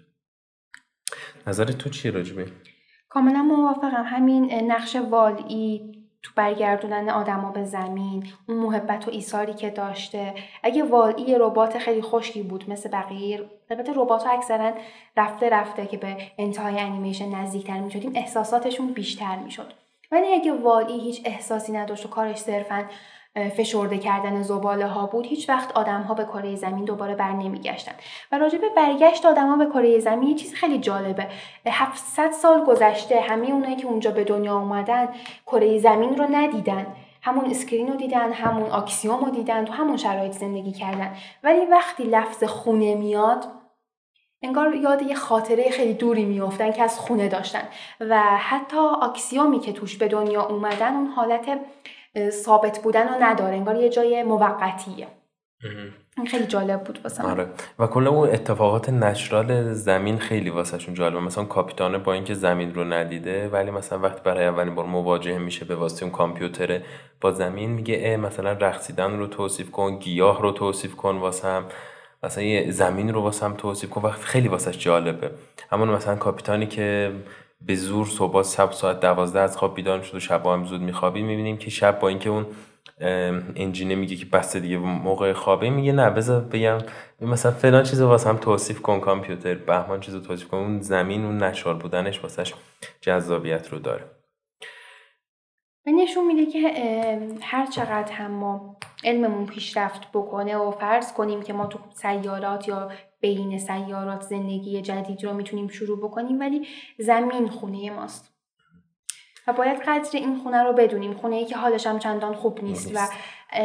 نظر 1.46 1.64
تو 1.64 1.90
چیه 1.90 2.10
راجبه؟ 2.10 2.46
کاملا 3.08 3.42
موافقم. 3.42 4.04
همین 4.06 4.72
نقش 4.72 4.96
والی 4.96 5.92
تو 6.22 6.30
برگردونن 6.36 7.08
آدما 7.08 7.50
به 7.50 7.64
زمین 7.64 8.26
اون 8.48 8.58
محبت 8.58 9.08
و 9.08 9.10
ایثاری 9.10 9.54
که 9.54 9.70
داشته. 9.70 10.34
اگه 10.62 10.82
والی 10.82 11.34
ربات 11.38 11.78
خیلی 11.78 12.02
خشکی 12.02 12.42
بود 12.42 12.70
مثل 12.70 12.90
بقیه 12.90 13.50
البته 13.70 13.92
ربات 13.96 14.24
ها 14.24 14.32
اکثرا 14.32 14.72
رفته 15.16 15.48
رفته 15.48 15.86
که 15.86 15.96
به 15.96 16.16
انتهای 16.38 16.80
انیمیشن 16.80 17.34
نزدیکتر 17.34 17.80
می‌شدیم 17.80 18.12
احساساتشون 18.14 18.92
بیشتر 18.92 19.36
می‌شد. 19.36 19.72
ولی 20.12 20.34
اگه 20.34 20.52
والی 20.52 21.00
هیچ 21.00 21.22
احساسی 21.24 21.72
نداشت 21.72 22.06
و 22.06 22.08
کارش 22.08 22.36
صرفا 22.36 22.84
فشرده 23.34 23.98
کردن 23.98 24.42
زباله 24.42 24.86
ها 24.86 25.06
بود 25.06 25.26
هیچ 25.26 25.48
وقت 25.48 25.72
آدم 25.72 26.02
ها 26.02 26.14
به 26.14 26.24
کره 26.24 26.56
زمین 26.56 26.84
دوباره 26.84 27.14
بر 27.14 27.32
نمیگشتن. 27.32 27.92
و 28.32 28.38
راجع 28.38 28.58
به 28.58 28.68
برگشت 28.76 29.26
آدم 29.26 29.48
ها 29.48 29.56
به 29.56 29.66
کره 29.66 29.98
زمین 29.98 30.28
یه 30.28 30.34
چیز 30.34 30.54
خیلی 30.54 30.78
جالبه. 30.78 31.26
700 31.66 32.30
سال 32.30 32.64
گذشته 32.64 33.20
همه 33.20 33.46
اونایی 33.46 33.76
که 33.76 33.86
اونجا 33.86 34.10
به 34.10 34.24
دنیا 34.24 34.58
اومدن 34.58 35.08
کره 35.46 35.78
زمین 35.78 36.16
رو 36.16 36.24
ندیدن. 36.30 36.86
همون 37.22 37.50
اسکرین 37.50 37.88
رو 37.88 37.96
دیدن 37.96 38.32
همون 38.32 38.70
Axiom 38.70 39.24
رو 39.24 39.30
دیدن 39.30 39.64
تو 39.64 39.72
همون 39.72 39.96
شرایط 39.96 40.32
زندگی 40.32 40.72
کردن. 40.72 41.16
ولی 41.42 41.66
وقتی 41.66 42.02
لفظ 42.02 42.44
خونه 42.44 42.94
میاد 42.94 43.44
انگار 44.42 44.74
یاد 44.74 45.02
یه 45.02 45.14
خاطره 45.14 45.70
خیلی 45.70 45.94
دوری 45.94 46.24
میافتن 46.24 46.72
که 46.72 46.82
از 46.82 46.98
خونه 47.00 47.28
داشتن. 47.28 47.62
و 48.00 48.20
حتی 48.20 48.76
آکسیومی 48.76 49.60
که 49.60 49.72
توش 49.72 49.96
به 49.96 50.08
دنیا 50.08 50.42
اومدن 50.42 50.94
اون 50.94 51.06
حالت 51.06 51.60
ثابت 52.30 52.82
بودن 52.82 53.08
رو 53.08 53.14
نداره 53.20 53.56
انگار 53.56 53.76
یه 53.76 53.88
جای 53.88 54.22
موقتیه. 54.22 55.06
این 56.16 56.26
خیلی 56.26 56.46
جالب 56.46 56.84
بود 56.84 56.98
واسه 57.04 57.22
آره. 57.22 57.46
و 57.78 57.86
کلا 57.86 58.10
اون 58.10 58.28
اتفاقات 58.28 58.88
نچرال 58.88 59.72
زمین 59.72 60.18
خیلی 60.18 60.50
واسهشون 60.50 60.94
جالبه. 60.94 61.20
مثلا 61.20 61.44
کاپیتان 61.44 61.98
با 61.98 62.12
اینکه 62.12 62.34
زمین 62.34 62.74
رو 62.74 62.84
ندیده 62.84 63.48
ولی 63.48 63.70
مثلا 63.70 63.98
وقتی 63.98 64.20
برای 64.24 64.46
اولین 64.46 64.74
بار 64.74 64.86
مواجه 64.86 65.38
میشه 65.38 65.64
به 65.64 65.74
واسطه 65.74 66.02
اون 66.02 66.12
کامپیوتر 66.12 66.82
با 67.20 67.32
زمین 67.32 67.70
میگه 67.70 68.00
اه 68.04 68.16
مثلا 68.16 68.52
رقصیدن 68.52 69.18
رو 69.18 69.26
توصیف 69.26 69.70
کن 69.70 69.98
گیاه 69.98 70.42
رو 70.42 70.52
توصیف 70.52 70.96
کن 70.96 71.16
واسم. 71.16 71.64
مثلا 72.22 72.44
یه 72.44 72.70
زمین 72.70 73.14
رو 73.14 73.20
واسم 73.20 73.54
توصیف 73.54 73.90
کن. 73.90 74.02
وقتی 74.02 74.22
خیلی 74.22 74.48
واسش 74.48 74.78
جالبه. 74.78 75.30
همون 75.70 75.88
مثلا 75.88 76.16
کاپیتانی 76.16 76.66
که 76.66 77.12
به 77.66 77.74
زور 77.74 78.06
صبح 78.06 78.42
سب 78.42 78.72
ساعت 78.72 79.00
دوازده 79.00 79.40
از 79.40 79.56
خواب 79.56 79.74
بیدار 79.74 80.02
شد 80.02 80.14
و 80.14 80.20
شب 80.20 80.46
هم 80.46 80.64
زود 80.64 80.80
میخوابیم. 80.80 81.26
می‌بینیم 81.26 81.56
که 81.56 81.70
شب 81.70 82.00
با 82.00 82.08
اینکه 82.08 82.30
اون 82.30 82.46
انجینه 83.56 83.94
میگه 83.94 84.16
که 84.16 84.26
بسته 84.26 84.60
دیگه 84.60 84.78
موقع 84.78 85.32
خوابه 85.32 85.70
میگه 85.70 85.92
نه 85.92 86.10
بذار 86.10 86.40
بگم 86.40 86.78
مثلا 87.20 87.52
فلان 87.52 87.82
چیزو 87.82 88.08
واسه 88.08 88.28
هم 88.28 88.36
توصیف 88.36 88.82
کن 88.82 89.00
کامپیوتر 89.00 89.54
بهمان 89.54 90.00
چیزو 90.00 90.20
توصیف 90.20 90.48
کن. 90.48 90.56
اون 90.56 90.80
زمین 90.80 91.24
اون 91.24 91.38
نشار 91.38 91.74
بودنش 91.74 92.22
واسش 92.22 92.54
جذابیت 93.00 93.68
رو 93.68 93.78
داره. 93.78 94.04
و 95.86 95.90
نشون 95.90 96.26
میده 96.26 96.46
که 96.46 96.60
هر 97.42 97.66
چقدر 97.66 98.12
هم 98.12 98.30
ما 98.30 98.76
علممون 99.04 99.46
پیشرفت 99.46 100.08
بکنه 100.12 100.56
و 100.56 100.70
فرض 100.70 101.12
کنیم 101.12 101.42
که 101.42 101.52
ما 101.52 101.66
تو 101.66 101.78
سیارات 101.94 102.68
یا 102.68 102.90
بین 103.24 103.58
سیارات 103.58 104.22
زندگی 104.22 104.82
جدید 104.82 105.24
رو 105.24 105.32
می‌تونیم 105.34 105.68
شروع 105.68 105.98
بکنیم 105.98 106.40
ولی 106.40 106.66
زمین 106.98 107.48
خونه 107.48 107.90
ماست. 107.90 108.34
و 109.46 109.52
باید 109.52 109.78
قدر 109.86 110.10
این 110.12 110.38
خونه 110.38 110.62
رو 110.62 110.72
بدونیم. 110.72 111.14
خونه 111.14 111.36
ای 111.36 111.44
که 111.44 111.56
حالش 111.56 111.86
هم 111.86 111.98
چندان 111.98 112.34
خوب 112.34 112.64
نیست, 112.64 112.94
و 112.94 112.98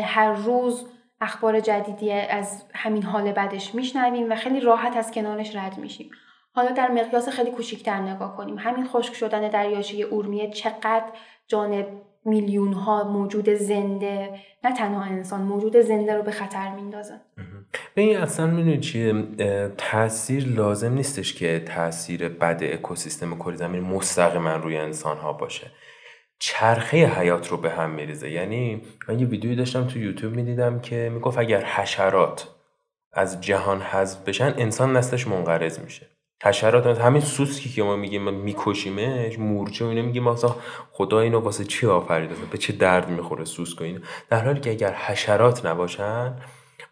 هر 0.04 0.34
روز 0.34 0.86
اخبار 1.22 1.60
جدیدی 1.60 2.12
از 2.12 2.64
همین 2.76 3.04
حال 3.04 3.32
بدش 3.32 3.76
میشنویم 3.76 4.32
و 4.32 4.36
خیلی 4.36 4.60
راحت 4.60 4.98
از 4.98 5.12
کنارش 5.12 5.56
رد 5.56 5.78
میشیم. 5.78 6.12
حالا 6.54 6.72
در 6.72 6.92
مقیاس 6.92 7.30
خیلی 7.30 7.52
کوچیکتر 7.52 8.02
نگاه 8.02 8.38
کنیم. 8.38 8.58
همین 8.58 8.88
خشک 8.88 9.14
شدن 9.14 9.50
دریاچه 9.50 9.98
اورمیه 9.98 10.50
چقدر 10.50 11.12
جانب 11.48 12.02
میلیون 12.26 12.74
ها 12.74 13.04
موجود 13.04 13.50
زنده 13.50 14.30
نه 14.64 14.76
تنها 14.78 15.04
انسان 15.04 15.42
موجود 15.42 15.82
زنده 15.82 16.16
رو 16.16 16.24
به 16.24 16.32
خطر 16.32 16.76
میندازه. 16.76 17.14
این 17.96 18.18
اصلا 18.18 18.48
می‌دونی 18.48 18.80
چیه؟ 18.80 19.24
تاثیر 19.78 20.48
لازم 20.48 20.94
نیستش 20.94 21.34
که 21.34 21.64
تاثیر 21.76 22.30
بد 22.30 22.60
اکوسیستم 22.64 23.36
کره 23.36 23.56
زمین 23.56 23.84
مستقیما 23.84 24.56
روی 24.56 24.78
انسان 24.78 25.18
ها 25.18 25.34
باشه. 25.34 25.72
چرخه 26.40 27.06
حیات 27.06 27.48
رو 27.48 27.58
به 27.58 27.70
هم 27.70 27.90
میریزه. 27.90 28.30
یعنی 28.32 28.82
من 29.08 29.20
یه 29.20 29.26
ویدیویی 29.26 29.56
داشتم 29.56 29.88
تو 29.88 30.00
یوتیوب 30.00 30.36
می‌دیدم 30.36 30.80
که 30.80 31.12
می‌گفت 31.14 31.38
اگر 31.38 31.66
حشرات 31.66 32.48
از 33.14 33.42
جهان 33.42 33.82
حذف 33.82 34.24
بشن 34.24 34.54
انسان 34.58 34.98
نسلش 34.98 35.28
منقرض 35.28 35.80
میشه. 35.80 36.08
حشرات 36.44 37.00
همین 37.00 37.22
سوسکی 37.22 37.70
که 37.70 37.84
ما 37.84 37.96
میگیم 37.96 38.34
میکشیمش 38.34 39.40
مورچه 39.40 39.86
و 39.86 39.88
اینو 39.88 40.04
میگیم 40.04 40.24
مثلا 40.24 40.56
خدا 40.92 41.20
اینو 41.20 41.40
واسه 41.40 41.64
چی 41.64 41.88
آفریده؟ 41.88 42.36
به 42.52 42.58
چه 42.58 42.74
درد 42.74 43.10
می‌خوره 43.10 43.46
سوسک 43.46 43.82
و 43.82 43.84
اینو 43.84 44.00
در 44.30 44.46
حالی 44.46 44.60
که 44.60 44.72
اگر 44.72 44.94
حشرات 44.94 45.66
نباشن 45.66 46.36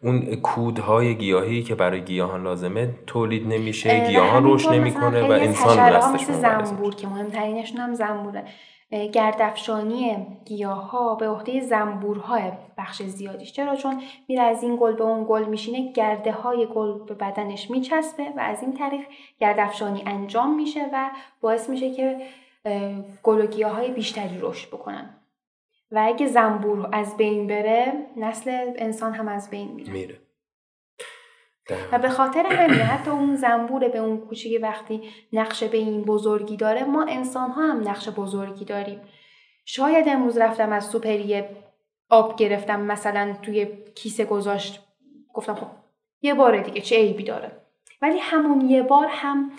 اون 0.02 0.36
کودهای 0.36 1.14
گیاهی 1.14 1.62
که 1.62 1.74
برای 1.74 2.04
گیاهان 2.04 2.42
لازمه 2.42 2.94
تولید 3.06 3.46
نمیشه 3.46 4.06
گیاهان 4.06 4.42
رشد 4.46 4.68
نمی‌کنه 4.68 5.28
و 5.28 5.32
انسان 5.32 5.78
نسلش 5.78 6.24
زنبور 6.24 6.94
که 6.94 7.06
مهمترینشون 7.06 7.76
هم 7.76 7.94
زنبوره. 7.94 8.44
گردفشانی 8.90 10.26
گیاه 10.44 10.90
ها 10.90 11.14
به 11.14 11.28
عهده 11.28 11.60
زنبورها 11.60 12.40
بخش 12.78 13.02
زیادیش. 13.02 13.52
چرا؟ 13.52 13.76
چون 13.76 14.02
میره 14.28 14.42
از 14.42 14.62
این 14.62 14.78
گل 14.80 14.92
به 14.92 15.04
اون 15.04 15.26
گل 15.28 15.44
میشینه 15.44 15.92
گرده 15.92 16.32
های 16.32 16.66
گل 16.66 17.04
به 17.04 17.14
بدنش 17.14 17.70
میچسبه 17.70 18.24
و 18.36 18.40
از 18.40 18.62
این 18.62 18.72
طریق 18.72 19.06
گردفشانی 19.40 20.02
انجام 20.06 20.54
میشه 20.56 20.90
و 20.92 21.10
باعث 21.40 21.68
میشه 21.68 21.90
که 21.90 22.20
گل 23.22 23.40
و 23.40 23.46
گیاه 23.46 23.72
های 23.72 23.90
بیشتری 23.90 24.38
رشد 24.40 24.68
بکنن. 24.68 25.14
و 25.92 26.02
اگه 26.06 26.26
زنبور 26.26 26.88
از 26.92 27.16
بین 27.16 27.46
بره 27.46 27.92
نسل 28.16 28.72
انسان 28.76 29.12
هم 29.12 29.28
از 29.28 29.50
بین 29.50 29.68
میره, 29.68 29.92
میره. 29.92 30.18
و 31.92 31.98
به 31.98 32.08
خاطر 32.08 32.46
همین 32.46 32.80
حتی 32.80 33.10
اون 33.10 33.36
زنبور 33.36 33.88
به 33.88 33.98
اون 33.98 34.18
کوچیک 34.18 34.62
وقتی 34.62 35.02
نقشه 35.32 35.68
به 35.68 35.78
این 35.78 36.02
بزرگی 36.02 36.56
داره 36.56 36.84
ما 36.84 37.06
انسان 37.08 37.50
ها 37.50 37.62
هم 37.62 37.88
نقش 37.88 38.08
بزرگی 38.08 38.64
داریم. 38.64 39.00
شاید 39.64 40.08
امروز 40.08 40.38
رفتم 40.38 40.72
از 40.72 40.84
سوپری 40.84 41.44
آب 42.10 42.36
گرفتم 42.36 42.80
مثلا 42.80 43.34
توی 43.42 43.66
کیسه 43.94 44.24
گذاشت 44.24 44.84
گفتم 45.34 45.54
خب 45.54 45.66
یه 46.22 46.34
بار 46.34 46.60
دیگه 46.60 46.80
چه 46.80 46.96
عیبی 46.96 47.24
داره؟ 47.24 47.52
ولی 48.02 48.18
همون 48.18 48.60
یه 48.60 48.82
بار 48.82 49.06
هم 49.10 49.50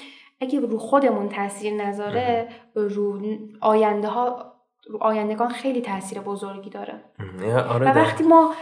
اگه 0.41 0.60
رو 0.60 0.78
خودمون 0.78 1.30
تاثیر 1.30 1.74
نذاره 1.74 2.47
رو 2.76 3.22
آینده 3.62 4.07
ها 4.07 4.53
رو 4.88 5.03
آیندگان 5.03 5.49
خیلی 5.49 5.82
تاثیر 5.82 6.20
بزرگی 6.20 6.70
داره. 6.70 7.03
آره 7.70 7.91
و 7.91 7.95
وقتی 7.95 8.24
ما 8.24 8.53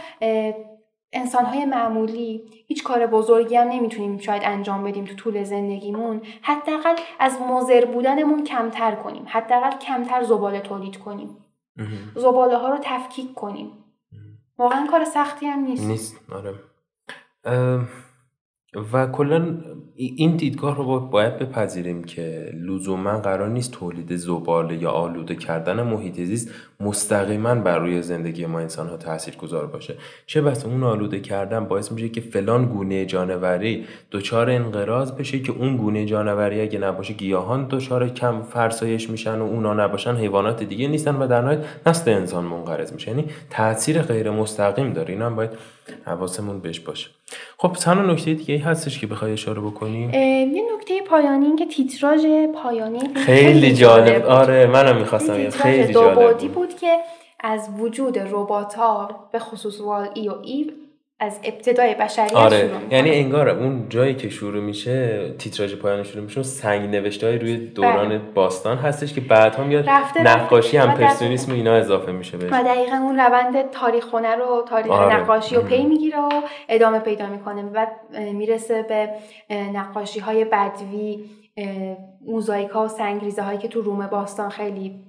انسان 1.12 1.44
های 1.44 1.64
معمولی 1.64 2.42
هیچ 2.66 2.84
کار 2.84 3.06
بزرگی 3.06 3.56
هم 3.56 3.68
نمی‌تونیم 3.68 4.18
شاید 4.18 4.42
انجام 4.44 4.84
بدیم 4.84 5.04
تو 5.04 5.14
طول 5.14 5.44
زندگیمون. 5.44 6.22
حداقل 6.42 6.94
از 7.18 7.40
مضر 7.40 7.84
بودنمون 7.84 8.44
کمتر 8.44 8.94
کنیم 8.94 9.24
حداقل 9.28 9.78
کمتر 9.78 10.22
زباله 10.22 10.60
تولید 10.60 10.98
کنیم. 10.98 11.36
زباله 12.14 12.56
ها 12.56 12.68
رو 12.68 12.78
تفکیک 12.82 13.34
کنیم. 13.34 13.70
واقعا 14.58 14.86
کار 14.86 15.04
سختی 15.04 15.46
هم 15.46 15.58
نیست. 15.58 15.84
نیست. 15.84 16.32
آره. 16.32 16.54
و 18.92 19.06
کلا 19.06 19.58
این 19.96 20.36
دیدگاه 20.36 20.76
رو 20.76 21.00
باید 21.00 21.38
بپذیریم 21.38 22.04
که 22.04 22.50
لزوما 22.54 23.18
قرار 23.18 23.48
نیست 23.48 23.72
تولید 23.72 24.16
زباله 24.16 24.82
یا 24.82 24.90
آلوده 24.90 25.34
کردن 25.34 25.82
محیط 25.82 26.14
زیست 26.20 26.50
مستقیما 26.80 27.54
بر 27.54 27.78
روی 27.78 28.02
زندگی 28.02 28.46
ما 28.46 28.60
انسان 28.60 28.88
ها 28.88 28.96
تاثیر 28.96 29.36
گذار 29.36 29.66
باشه. 29.66 29.94
چه 30.26 30.42
بس 30.42 30.64
اون 30.64 30.82
آلوده 30.82 31.20
کردن 31.20 31.64
باعث 31.64 31.92
میشه 31.92 32.08
که 32.08 32.20
فلان 32.20 32.66
گونه 32.66 33.06
جانوری 33.06 33.84
دچار 34.10 34.50
انقراض 34.50 35.12
بشه 35.12 35.38
که 35.38 35.52
اون 35.52 35.76
گونه 35.76 36.06
جانوری 36.06 36.60
اگه 36.60 36.78
نباشه 36.78 37.14
گیاهان 37.14 37.66
دچار 37.70 38.08
کم 38.08 38.42
فرسایش 38.42 39.10
میشن 39.10 39.38
و 39.38 39.44
اونا 39.44 39.74
نباشن 39.74 40.16
حیوانات 40.16 40.62
دیگه 40.62 40.88
نیستن 40.88 41.16
و 41.16 41.26
در 41.26 41.40
نهایت 41.42 41.64
نسل 41.86 42.10
انسان 42.10 42.44
منقرض 42.44 42.92
میشه. 42.92 43.10
یعنی 43.10 43.24
تاثیر 43.50 44.02
غیر 44.02 44.30
مستقیم 44.30 44.92
داره. 44.92 45.14
اینا 45.14 45.26
هم 45.26 45.36
باید 45.36 45.50
حواسمون 46.06 46.60
بهش 46.60 46.80
باشه. 46.80 47.10
خب 47.58 47.72
تنها 47.72 48.12
نکته 48.12 48.34
دیگه 48.34 48.58
هستش 48.58 48.98
که 48.98 49.06
بخوای 49.06 49.32
اشاره 49.32 49.60
بکنی؟ 49.60 50.10
یه 50.54 50.62
نکته 50.74 51.02
پایانی 51.08 51.46
این 51.46 51.56
که 51.56 51.66
تیتراژ 51.66 52.20
پایانی 52.62 53.14
خیلی, 53.14 53.74
جالب 53.74 54.26
آره 54.26 54.66
منم 54.66 54.96
می‌خواستم 54.96 55.50
خیلی 55.50 55.94
جالب 55.94 56.52
بود. 56.52 56.74
که 56.76 56.98
از 57.40 57.68
وجود 57.78 58.18
ربات 58.18 58.74
ها 58.74 59.28
به 59.32 59.38
خصوص 59.38 59.80
وال 59.80 60.08
ای 60.14 60.28
و 60.28 60.34
ایو 60.42 60.66
از 61.20 61.40
ابتدای 61.44 61.94
بشریت 61.94 62.32
آره. 62.32 62.70
یعنی 62.90 63.10
انگار 63.10 63.48
اون 63.48 63.86
جایی 63.88 64.14
که 64.14 64.28
شروع 64.28 64.62
میشه 64.62 65.28
تیتراژ 65.38 65.74
پایان 65.74 66.02
شروع 66.02 66.24
میشه 66.24 66.42
سنگ 66.42 66.90
نوشته 66.90 67.26
های 67.26 67.38
روی 67.38 67.56
دوران 67.56 68.08
بله. 68.08 68.18
باستان 68.18 68.76
هستش 68.76 69.12
که 69.12 69.20
بعدها 69.20 69.64
میاد 69.64 69.88
نقاشی 70.24 70.76
هم 70.76 70.94
پرسونیسم 70.94 71.52
اینا 71.52 71.74
اضافه 71.74 72.12
میشه 72.12 72.36
بهش 72.36 72.52
و 72.52 72.62
دقیقا 72.62 72.96
اون 72.96 73.16
روند 73.20 73.70
تاریخ 73.70 74.04
خونه 74.04 74.34
رو 74.36 74.64
تاریخ 74.68 74.92
آره. 74.92 75.16
نقاشی 75.16 75.54
رو 75.54 75.62
پی 75.62 75.84
می‌گیره 75.84 76.18
و 76.18 76.30
ادامه 76.68 76.98
پیدا 76.98 77.26
می‌کنه 77.26 77.62
و 77.74 77.86
می‌رسه 78.32 78.82
به 78.82 79.10
نقاشی 79.72 80.20
های 80.20 80.44
بدوی 80.44 81.24
موزاییک 82.26 82.70
ها 82.70 82.84
و 82.84 82.88
سنگریزه 82.88 83.42
هایی 83.42 83.58
که 83.58 83.68
تو 83.68 83.80
روم 83.80 84.06
باستان 84.06 84.48
خیلی 84.48 85.04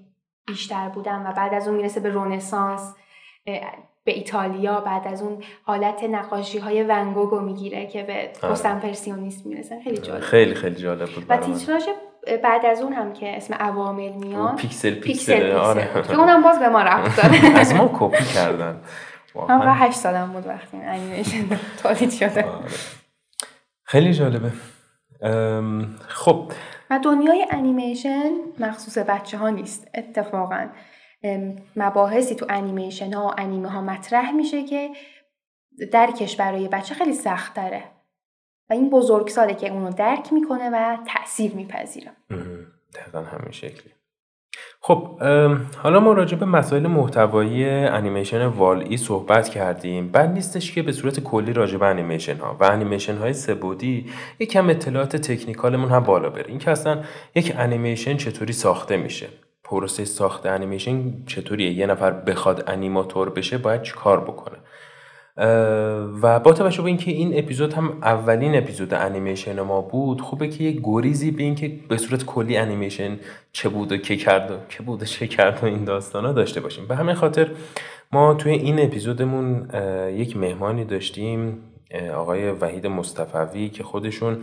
بیشتر 0.48 0.90
بودن 0.90 1.26
و 1.28 1.32
بعد 1.32 1.54
از 1.54 1.68
اون 1.68 1.78
می‌رسه 1.78 2.00
به 2.00 2.10
رونسانس 2.10 2.96
به 4.10 4.16
ایتالیا 4.16 4.80
بعد 4.80 5.08
از 5.08 5.22
اون 5.22 5.44
حالت 5.64 6.04
نقاشی 6.04 6.60
های 6.60 6.84
ونگوگو 6.84 7.40
می‌گیره 7.40 7.88
که 7.88 8.04
به 8.04 8.30
آره. 8.48 8.80
پرسیونیست 8.80 9.46
می‌رسن 9.46 9.82
خیلی 9.84 9.98
جالب. 9.98 10.20
خیلی 10.20 10.56
خیلی 10.56 10.76
جالب 10.76 11.10
بود 11.10 11.26
و 11.30 11.38
تیتراژ 11.38 11.84
بعد 12.44 12.66
از 12.66 12.82
اون 12.82 12.94
هم 12.94 13.14
که 13.14 13.38
اسم 13.38 13.54
عوامل 13.54 14.12
میاد 14.12 14.56
پیکسل 14.56 14.96
پیکسل، 14.96 15.34
پیکسل، 15.34 15.52
آره. 15.52 15.90
که 16.08 16.20
اونم 16.20 16.44
باز 16.44 16.60
به 16.60 16.70
ما 16.70 16.82
رفت 16.82 17.22
داره. 17.22 17.58
از 17.60 17.74
ما 17.74 17.92
کپی 17.94 18.24
کردن. 18.26 18.82
من 19.36 19.74
هشت 19.76 19.98
سالم 19.98 20.34
بود 20.34 20.48
وقتی 20.48 20.78
این 20.78 20.86
انیمیشن 20.90 21.46
تولید 21.84 22.12
شده. 22.12 22.44
آره. 22.44 22.66
خیلی 23.84 24.14
جالبه. 24.14 24.52
خب. 26.08 26.52
و 26.90 27.00
دنیای 27.04 27.46
انیمیشن 27.52 28.32
مخصوص 28.60 28.98
بچه 28.98 29.38
ها 29.38 29.50
نیست 29.50 29.88
اتفاقا. 29.96 30.66
مباحثی 31.76 32.36
تو 32.36 32.46
انیمیشن 32.50 33.14
ها 33.14 33.28
و 33.28 33.32
انیمه 33.38 33.70
ها 33.70 33.82
مطرح 33.82 34.32
میشه 34.32 34.64
که 34.64 34.90
درکش 35.92 36.36
برای 36.36 36.68
بچه 36.68 36.96
خیلی 36.96 37.14
سخت 37.14 37.56
داره 37.56 37.84
و 38.70 38.74
این 38.74 38.90
بزرگساله 38.90 39.54
که 39.54 39.72
اونو 39.72 39.92
درک 39.92 40.34
می‌کنه 40.34 40.70
و 40.70 40.98
تاثیر 41.08 41.56
میپذیره. 41.56 42.12
دقیقا 42.96 43.20
همین 43.20 43.52
شکلی. 43.52 43.94
خب 44.82 45.20
حالا 45.78 46.00
ما 46.00 46.14
راجع 46.14 46.38
به 46.38 46.46
مسائل 46.46 46.88
محتوایی 46.88 47.70
انیمیشن 47.70 48.46
وال‌ای 48.46 48.96
صحبت 48.96 49.50
کردیم. 49.50 50.12
بد 50.12 50.30
نیستش 50.30 50.72
که 50.72 50.82
به 50.82 50.92
صورت 50.92 51.20
کلی 51.20 51.54
راجع 51.54 51.78
به 51.78 51.86
انیمیشن 51.86 52.38
ها 52.38 52.58
و 52.60 52.64
انیمیشن 52.64 53.18
های 53.18 53.34
سه 53.34 53.60
بعدی 53.60 54.12
یکم 54.40 54.70
اطلاعات 54.70 55.16
technical 55.16 55.71
مون 55.71 55.90
هم 55.90 56.04
بالا 56.04 56.30
بره. 56.30 56.46
این 56.48 56.60
که 56.60 56.72
اصلا 56.72 57.04
یک 57.36 57.54
انیمیشن 57.58 58.18
چطوری 58.18 58.54
ساخته 58.54 58.98
میشه. 58.98 59.28
پروسه 59.70 60.06
ساخت 60.06 60.46
انیمیشن 60.46 61.14
چطوریه؟ 61.26 61.72
یه 61.72 61.86
نفر 61.86 62.12
بخواد 62.12 62.64
انیماتور 62.68 63.30
بشه 63.30 63.58
باید 63.58 63.82
چیکار 63.82 64.20
بکنه؟ 64.20 64.58
و 66.22 66.40
با 66.40 66.54
توجه 66.54 66.82
به 66.82 66.88
اینکه 66.88 67.12
این 67.12 67.40
اپیزود 67.40 67.74
هم 67.74 67.98
اولین 68.02 68.56
اپیزود 68.56 68.94
انیمیشن 68.94 69.62
ما 69.62 69.82
بود 69.82 70.22
خوبه 70.22 70.48
که 70.48 70.64
یه 70.64 70.80
گریزی 70.84 71.32
به 71.32 71.44
اینکه 71.44 71.72
به 71.90 71.98
صورت 71.98 72.26
کلی 72.26 72.58
انیمیشن 72.58 73.20
چه 73.52 73.70
بود 73.70 73.92
و 73.92 73.98
که 73.98 74.16
کرد 74.16 74.52
و 74.52 74.56
که 74.70 74.84
بود 74.84 75.02
و 75.02 75.06
چه 75.06 75.28
کرد 75.28 75.60
و 75.64 75.66
این 75.66 75.84
داستان 75.84 76.26
ها 76.26 76.32
داشته 76.32 76.62
باشیم. 76.62 76.88
به 76.88 76.96
همین 76.96 77.16
خاطر 77.16 77.52
ما 78.12 78.34
توی 78.34 78.52
این 78.52 78.80
اپیزودمون 78.80 79.70
یک 80.16 80.38
مهمانی 80.38 80.86
داشتیم 80.86 81.58
آقای 82.16 82.52
وحید 82.52 82.88
مصطفوی 82.88 83.70
که 83.70 83.84
خودشون 83.84 84.38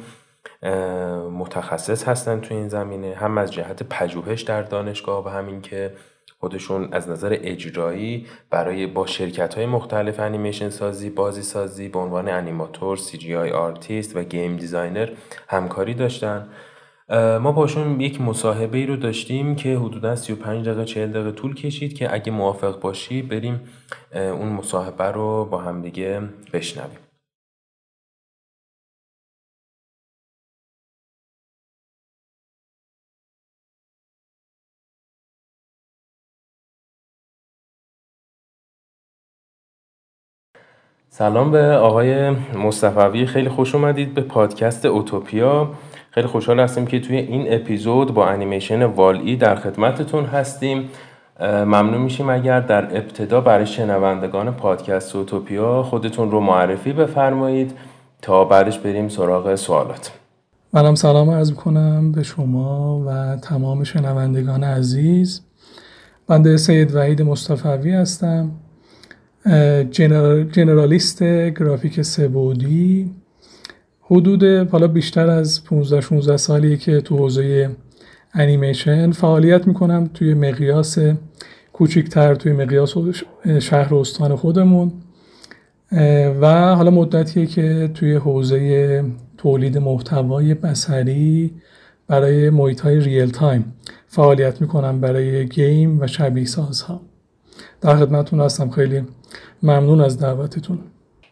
متخصص 1.33 2.09
هستن 2.09 2.41
توی 2.41 2.57
این 2.57 2.69
زمینه. 2.69 3.15
هم 3.15 3.39
از 3.39 3.53
جهت 3.53 3.83
پژوهش 3.83 4.43
در 4.43 4.63
دانشگاه 4.63 5.25
و 5.27 5.29
همین 5.29 5.61
که 5.61 5.93
خودشون 6.41 6.89
از 6.93 7.09
نظر 7.09 7.39
اجرایی 7.43 8.27
برای 8.51 8.87
با 8.87 9.07
شرکت 9.07 9.55
های 9.55 9.67
مختلف 9.67 10.21
انیمیشن 10.21 10.71
سازی 10.71 11.11
بازی 11.11 11.43
سازی 11.43 11.89
به 11.89 11.99
عنوان 11.99 12.29
انیماتور 12.29 12.97
CGI 12.97 13.35
artist 13.35 14.17
و 14.17 14.23
game 14.23 14.57
designer 14.57 15.09
همکاری 15.49 15.95
داشتن. 15.95 16.49
ما 17.41 17.53
باشون 17.53 18.01
یک 18.01 18.21
مصاحبه 18.21 18.79
ای 18.79 18.87
رو 18.87 18.97
داشتیم 18.97 19.57
که 19.57 19.77
حدودا 19.77 20.17
35 20.17 20.69
دقیقه 20.69 20.85
40 20.85 21.11
دقیقه 21.11 21.33
طول 21.33 21.55
کشید 21.55 21.95
که 21.95 22.15
اگه 22.15 22.33
موافق 22.33 22.81
باشی 22.81 23.23
بریم 23.23 23.61
اون 24.15 24.49
مصاحبه 24.49 25.05
رو 25.05 25.45
با 25.45 25.59
همدیگه 25.59 26.23
بشنویم. 26.53 27.06
سلام 41.09 41.51
به 41.51 41.63
آقای 41.63 42.31
مصطفوی 42.65 43.27
خیلی 43.27 43.49
خوش 43.49 43.75
اومدید 43.75 44.15
به 44.15 44.21
پادکست 44.21 44.85
اوتوپیا. 44.85 45.71
خیلی 46.11 46.27
خوشحال 46.27 46.61
هستیم 46.61 46.87
که 46.87 47.01
توی 47.01 47.17
این 47.17 47.55
اپیزود 47.55 48.15
با 48.15 48.27
انیمیشن 48.27 48.83
والی 48.83 49.37
در 49.37 49.57
خدمتتون 49.57 50.25
هستیم. 50.25 50.89
ممنون 51.41 52.01
میشیم 52.01 52.31
اگر 52.31 52.61
در 52.61 52.85
ابتدا 52.97 53.41
برای 53.41 53.67
شنوندگان 53.67 54.55
پادکست 54.55 55.17
اوتوپیا 55.17 55.83
خودتون 55.83 56.31
رو 56.31 56.41
معرفی 56.41 56.93
بفرمایید 56.93 57.73
تا 58.23 58.45
بعدش 58.45 58.79
بریم 58.79 59.09
سراغ 59.09 59.55
سوالات. 59.55 60.13
منم 60.73 60.95
سلام 60.95 61.31
عرض 61.31 61.53
کنم 61.53 62.13
به 62.13 62.23
شما 62.23 63.05
و 63.07 63.37
تمام 63.37 63.85
شنوندگان 63.85 64.65
عزیز. 64.65 65.43
بنده 66.29 66.57
سید 66.57 66.95
وحید 66.95 67.23
مصطفوی 67.23 67.93
هستم. 67.93 68.51
جنرالیست 70.53 71.23
گرافیک 71.23 72.03
سبودی 72.03 73.11
حدود 74.01 74.45
حالا 74.45 74.87
بیشتر 74.87 75.31
از 75.31 75.65
15 75.65 76.01
16 76.01 76.37
سالی 76.37 76.77
که 76.77 77.01
تو 77.01 77.17
حوزه 77.17 77.71
انیمیشن 78.35 79.11
فعالیت 79.11 79.67
می‌کنم 79.67 80.11
توی 80.15 80.35
مقیاس 80.35 80.99
کوچیکتر 81.73 82.35
توی 82.35 82.53
مقیاس 82.53 82.95
شهر 83.61 83.95
و 83.95 83.97
استان 83.97 84.37
خودمون. 84.37 84.93
و 86.41 86.75
حالا 86.75 86.91
مدتیه 86.91 87.47
که 87.47 87.91
توی 87.95 88.15
حوزه 88.15 89.05
تولید 89.39 89.79
محتوای 89.79 90.55
بسری 90.55 91.55
برای 92.09 92.51
محیط 92.51 92.81
های 92.81 93.01
real 93.01 93.31
time 93.31 93.75
فعالیت 94.07 94.61
می‌کنم 94.61 95.01
برای 95.01 95.47
game 95.47 96.01
و 96.01 96.07
شبیه 96.07 96.45
سازها 96.45 97.01
در 97.81 97.97
خدمتتون 97.97 98.41
هستم. 98.41 98.71
خیلی 98.71 99.05
ممنون 99.63 100.01
از 100.01 100.21
دعوتتون. 100.21 100.79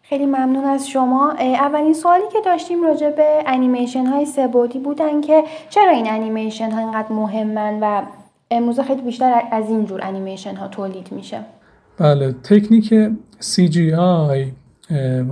خیلی 0.03 0.27
ممنون 0.27 0.65
از 0.65 0.89
شما. 0.89 1.35
اولین 1.39 1.95
سوالی 1.95 2.25
که 2.33 2.39
داشتیم 2.45 2.83
راجع 2.85 3.11
به 3.11 3.43
انیمیشن 3.47 4.07
های 4.07 4.27
سه‌بعدی 4.27 4.79
بودن 4.79 5.21
که 5.21 5.45
چرا 5.71 5.91
این 5.91 6.11
انیمیشن 6.11 6.71
ها 6.71 6.79
اینقدر 6.79 7.13
مهمن 7.13 7.79
و 7.81 8.03
امروز 8.51 8.81
خیلی 8.81 9.03
بیشتر 9.03 9.43
از 9.53 9.69
این 9.69 9.87
جور 9.87 10.01
انیمیشن 10.05 10.57
ها 10.57 10.69
تولید 10.69 11.13
میشه؟ 11.13 11.41
بله 11.99 12.33
تکنیک 12.33 12.95
CGI 13.41 14.49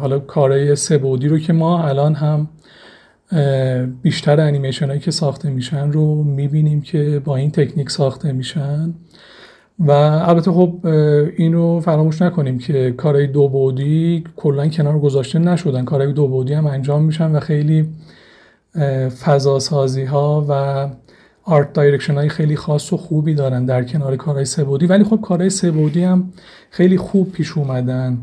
حالا 0.00 0.18
کارهای 0.18 0.76
سه‌بعدی 0.76 1.28
رو 1.28 1.38
که 1.38 1.52
ما 1.52 1.82
الان 1.82 2.14
هم 2.14 2.48
بیشتر 4.02 4.40
انیمیشن 4.40 4.86
هایی 4.86 5.00
که 5.00 5.10
ساخته 5.10 5.50
میشن 5.50 5.92
رو 5.92 6.22
می‌بینیم 6.22 6.80
که 6.80 7.22
با 7.24 7.36
این 7.36 7.50
تکنیک 7.50 7.90
ساخته 7.90 8.32
میشن. 8.32 8.94
و 9.86 9.90
البته 9.90 10.50
خب 10.52 10.86
این 11.36 11.52
رو 11.52 11.80
فراموش 11.80 12.22
نکنیم 12.22 12.58
که 12.58 12.94
کارهای 12.96 13.26
دو 13.26 13.48
بعدی 13.48 14.24
کلا 14.36 14.68
کنار 14.68 14.98
گذاشته 14.98 15.38
نشدن. 15.38 15.84
کارهای 15.84 16.12
دو 16.12 16.28
بعدی 16.28 16.54
هم 16.54 16.66
انجام 16.66 17.04
میشن 17.04 17.30
و 17.30 17.40
خیلی 17.40 17.88
فضاسازی 19.24 20.04
ها 20.04 20.46
و 20.48 20.88
art 21.44 21.72
direction 21.72 22.14
های 22.14 22.28
خیلی 22.28 22.56
خاص 22.56 22.92
و 22.92 22.96
خوبی 22.96 23.34
دارن 23.34 23.64
در 23.64 23.84
کنار 23.84 24.16
کارهای 24.16 24.44
سه 24.44 24.64
بعدی 24.64 24.86
ولی 24.86 25.04
خب 25.04 25.20
کارهای 25.20 25.50
سه 25.50 25.70
بعدی 25.70 26.04
هم 26.04 26.32
خیلی 26.70 26.96
خوب 26.96 27.32
پیش 27.32 27.58
اومدن 27.58 28.18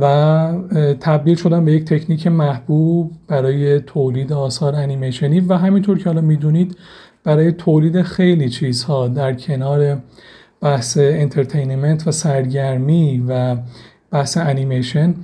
و 0.00 0.52
تبدیل 1.00 1.36
شدن 1.36 1.64
به 1.64 1.72
یک 1.72 1.84
تکنیک 1.84 2.26
محبوب 2.26 3.12
برای 3.28 3.80
تولید 3.80 4.32
آثار 4.32 4.74
انیمیشنی. 4.74 5.40
و 5.40 5.54
همینطور 5.54 5.98
که 5.98 6.04
حالا 6.04 6.20
می‌دونید 6.20 6.76
برای 7.24 7.52
تولید 7.52 8.02
خیلی 8.02 8.48
چیزها 8.48 9.08
در 9.08 9.32
کنار 9.32 9.98
بحث 10.60 10.98
entertainment 10.98 12.06
و 12.06 12.10
سرگرمی 12.10 13.24
و 13.28 13.56
بحث 14.10 14.36
انیمیشن 14.36 15.14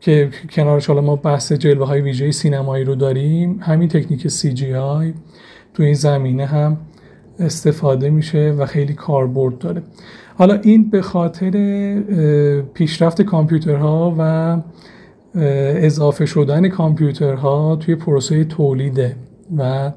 که 0.00 0.30
کنارش 0.50 0.86
حالا 0.86 1.00
ما 1.00 1.16
بحث 1.16 1.52
جلوه 1.52 1.86
های 1.86 2.00
ویژه 2.00 2.30
سینمایی 2.30 2.84
رو 2.84 2.94
داریم 2.94 3.60
همین 3.62 3.88
تکنیک 3.88 4.28
CGI 4.28 5.14
تو 5.74 5.82
این 5.82 5.94
زمینه 5.94 6.46
هم 6.46 6.76
استفاده 7.38 8.10
میشه 8.10 8.54
و 8.58 8.66
خیلی 8.66 8.94
کاربرد 8.94 9.58
داره. 9.58 9.82
حالا 10.38 10.54
این 10.54 10.90
به 10.90 11.02
خاطر 11.02 11.50
پیشرفت 12.74 13.22
کامپیوترها 13.22 14.14
و 14.18 14.56
اضافه 15.74 16.26
شدن 16.26 16.68
کامپیوترها 16.68 17.76
توی 17.76 17.94
پروسه 17.94 18.44
تولیده 18.44 19.16
و 19.56 19.92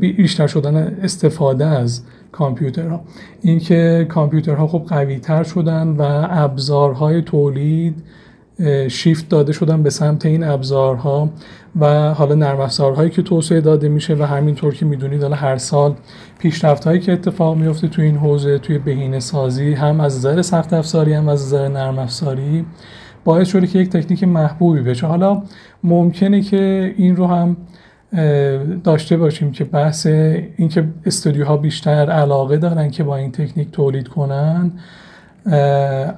بیشتر 0.00 0.46
شدن 0.46 0.76
استفاده 1.02 1.66
از 1.66 2.02
کامپیوترها. 2.32 3.00
اینکه 3.42 4.06
کامپیوترها 4.08 4.66
خب 4.66 4.82
قوی 4.88 5.18
تر 5.18 5.42
شدن 5.42 5.88
و 5.88 6.26
ابزارهای 6.30 7.22
تولید 7.22 8.02
شیفت 8.88 9.28
داده 9.28 9.52
شدن 9.52 9.82
به 9.82 9.90
سمت 9.90 10.26
این 10.26 10.44
ابزارها 10.44 11.30
و 11.80 12.14
حالا 12.14 12.34
نرم 12.34 12.60
افزارهایی 12.60 13.10
که 13.10 13.22
توسعه 13.22 13.60
داده 13.60 13.88
میشه 13.88 14.14
و 14.14 14.22
همینطور 14.22 14.74
که 14.74 14.86
می‌دونید 14.86 15.22
حالا 15.22 15.36
هر 15.36 15.56
سال 15.56 15.94
پیشرفت 16.38 16.84
هایی 16.84 17.00
که 17.00 17.12
اتفاق 17.12 17.56
میفته 17.56 17.88
توی 17.88 18.04
این 18.04 18.16
حوزه 18.16 18.58
توی 18.58 18.78
بهینه 18.78 19.20
سازی 19.20 19.72
هم 19.72 20.00
از 20.00 20.16
نظر 20.16 20.42
سخت 20.42 20.72
افزاری 20.72 21.12
هم 21.12 21.28
از 21.28 21.42
نظر 21.46 21.68
نرم 21.68 21.98
افزاری 21.98 22.66
باعث 23.24 23.48
شده 23.48 23.66
که 23.66 23.78
یک 23.78 23.90
تکنیک 23.90 24.24
محبوبی 24.24 24.80
بشه. 24.80 25.06
حالا 25.06 25.42
ممکنه 25.84 26.40
که 26.40 26.94
این 26.96 27.16
رو 27.16 27.26
هم 27.26 27.56
داشته 28.84 29.16
باشیم 29.16 29.52
که 29.52 29.64
بحث 29.64 30.06
اینکه 30.06 30.84
استودیوها 31.06 31.56
بیشتر 31.56 32.10
علاقه 32.10 32.56
دارن 32.56 32.90
که 32.90 33.04
با 33.04 33.16
این 33.16 33.32
تکنیک 33.32 33.70
تولید 33.70 34.08
کنن 34.08 34.72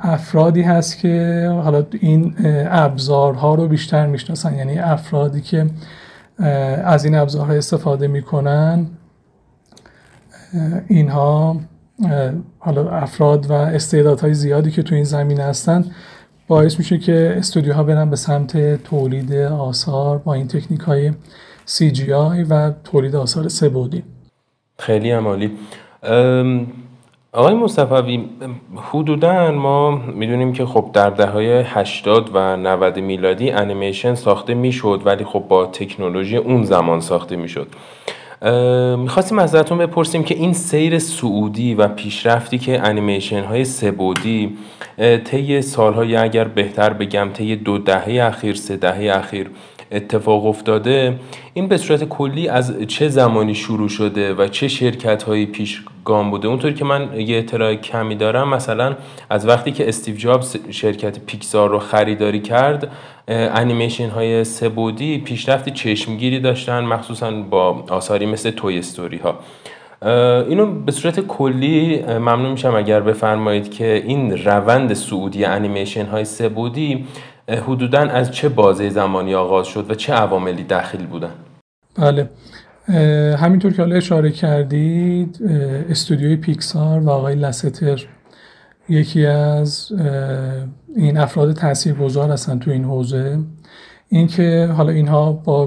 افرادی 0.00 0.62
هست 0.62 0.98
که 0.98 1.46
حالا 1.62 1.86
این 2.00 2.34
ابزارها 2.70 3.54
رو 3.54 3.68
بیشتر 3.68 4.06
می‌شناسن. 4.06 4.54
یعنی 4.54 4.78
افرادی 4.78 5.40
که 5.40 5.66
از 6.84 7.04
این 7.04 7.14
ابزارها 7.14 7.52
استفاده 7.52 8.08
می‌کنن 8.08 8.86
اینها 10.88 11.60
حالا 12.58 12.90
افراد 12.90 13.50
و 13.50 13.52
استعدادهای 13.52 14.34
زیادی 14.34 14.70
که 14.70 14.82
تو 14.82 14.94
این 14.94 15.04
زمین 15.04 15.40
هستن 15.40 15.84
باعث 16.48 16.78
میشه 16.78 16.98
که 16.98 17.34
استودیوها 17.36 17.82
برن 17.82 18.10
به 18.10 18.16
سمت 18.16 18.82
تولید 18.84 19.34
آثار 19.34 20.18
با 20.18 20.34
این 20.34 20.48
تکنیک 20.48 20.80
های 20.80 21.12
CGI 21.66 22.46
و 22.50 22.72
تولید 22.84 23.16
آثار 23.16 23.48
سبودی 23.48 24.02
خیلی 24.78 25.10
عمالی. 25.10 25.50
آقای 27.32 27.54
مصطفی 27.54 28.28
حدودا 28.76 29.50
ما 29.50 29.90
می‌دونیم 29.90 30.52
که 30.52 30.66
خب 30.66 30.90
در 30.92 31.10
دههای 31.10 31.60
80 31.60 32.30
و 32.34 32.56
90 32.56 32.98
میلادی 32.98 33.50
انیمیشن 33.50 34.14
ساخته 34.14 34.54
می‌شد 34.54 35.02
ولی 35.04 35.24
خب 35.24 35.44
با 35.48 35.66
تکنولوژی 35.66 36.36
اون 36.36 36.64
زمان 36.64 37.00
ساخته 37.00 37.36
می‌شد. 37.36 37.68
می‌خواستیم 38.98 39.38
ازتون 39.38 39.78
بپرسیم 39.78 40.22
که 40.22 40.34
این 40.34 40.52
سیر 40.52 40.98
سعودی 40.98 41.74
و 41.74 41.88
پیشرفتی 41.88 42.58
که 42.58 42.80
انیمیشن 42.80 43.44
های 43.44 43.64
سبودی 43.64 44.58
طی 45.24 45.62
سالهای 45.62 46.16
اگر 46.16 46.44
بهتر 46.44 46.92
بگم 46.92 47.28
طی 47.34 47.56
دو 47.56 47.78
دهه 47.78 48.24
اخیر 48.24 48.54
سه 48.54 48.76
دهه 48.76 49.16
اخیر 49.16 49.50
اتفاق 49.90 50.46
افتاده 50.46 51.18
این 51.54 51.68
به 51.68 51.76
صورت 51.76 52.04
کلی 52.04 52.48
از 52.48 52.74
چه 52.88 53.08
زمانی 53.08 53.54
شروع 53.54 53.88
شده 53.88 54.34
و 54.34 54.48
چه 54.48 54.68
شرکت 54.68 55.22
هایی 55.22 55.46
پیشگام 55.46 56.30
بوده؟ 56.30 56.48
اونطوری 56.48 56.74
که 56.74 56.84
من 56.84 57.20
یه 57.20 57.38
اطلاع 57.38 57.74
کمی 57.74 58.14
دارم 58.14 58.48
مثلا 58.48 58.96
از 59.30 59.48
وقتی 59.48 59.72
که 59.72 59.88
استیو 59.88 60.16
جابز 60.16 60.56
شرکت 60.70 61.18
پیکسار 61.18 61.70
رو 61.70 61.78
خریداری 61.78 62.40
کرد 62.40 62.92
انیمیشن 63.28 64.08
های 64.08 64.44
سبودی 64.44 65.18
پیشرفتی 65.18 65.70
چشمگیری 65.70 66.40
داشتن 66.40 66.84
مخصوصا 66.84 67.30
با 67.30 67.84
آثاری 67.88 68.26
مثل 68.26 68.50
توی 68.50 68.78
استوری 68.78 69.16
ها 69.16 69.38
اینو 70.48 70.66
به 70.66 70.92
صورت 70.92 71.20
کلی 71.20 72.02
ممنون 72.02 72.50
میشم 72.50 72.74
اگر 72.74 73.00
بفرمایید 73.00 73.70
که 73.70 74.02
این 74.06 74.44
روند 74.44 74.94
سعودی 74.94 75.44
انیمیشن 75.44 76.06
های 76.06 76.24
سبودی 76.24 77.06
حدودا 77.56 77.98
از 77.98 78.30
چه 78.30 78.48
بازه 78.48 78.90
زمانی 78.90 79.34
آغاز 79.34 79.66
شد 79.66 79.90
و 79.90 79.94
چه 79.94 80.12
عواملی 80.12 80.64
داخل 80.64 81.06
بودن؟ 81.06 81.30
بله. 81.94 82.30
همینطور 83.36 83.72
که 83.72 83.82
حالا 83.82 83.96
اشاره 83.96 84.30
کردید 84.30 85.40
استودیوی 85.90 86.36
پیکسار 86.36 87.00
و 87.00 87.10
آقای 87.10 87.34
لستر 87.34 88.00
یکی 88.88 89.26
از 89.26 89.92
این 90.96 91.18
افراد 91.18 91.52
تاثیرگذار 91.52 92.30
هستن 92.30 92.58
تو 92.58 92.70
این 92.70 92.84
حوزه. 92.84 93.38
اینکه 94.08 94.70
حالا 94.76 94.92
اینها 94.92 95.32
با 95.32 95.66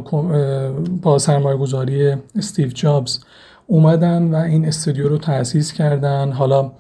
با 1.02 1.18
سرمایه 1.18 1.58
گذاری 1.58 2.16
استیو 2.36 2.68
جابز 2.68 3.20
اومدن 3.68 4.24
و 4.24 4.36
این 4.36 4.66
استودیو 4.66 5.10
رو 5.10 5.18
تأسیس 5.18 5.74
کردن. 5.74 6.32
حالا 6.32 6.72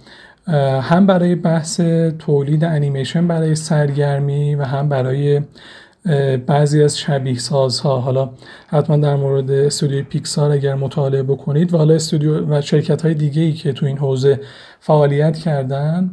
هم 0.82 1.06
برای 1.06 1.36
بحث 1.36 1.82
تولید 2.20 2.64
انیمیشن 2.64 3.28
برای 3.28 3.56
سرگرمی 3.56 4.56
و 4.56 4.64
هم 4.64 4.90
برای 4.90 5.42
بعضی 6.48 6.84
از 6.84 6.98
شبیه 7.00 7.40
سازها. 7.40 8.00
حالا 8.00 8.30
حتما 8.68 8.98
در 8.98 9.16
مورد 9.16 9.52
استودیو 9.52 10.04
پیکسار 10.04 10.52
اگر 10.52 10.76
مطالعه 10.76 11.24
بکنید 11.24 11.74
و 11.74 11.78
حالا 11.78 11.94
استودیو 11.94 12.46
و 12.46 12.62
شرکت 12.62 13.02
های 13.02 13.14
دیگه 13.14 13.42
ای 13.42 13.54
که 13.54 13.74
تو 13.74 13.86
این 13.86 13.98
حوزه 13.98 14.40
فعالیت 14.80 15.38
کردن 15.38 16.12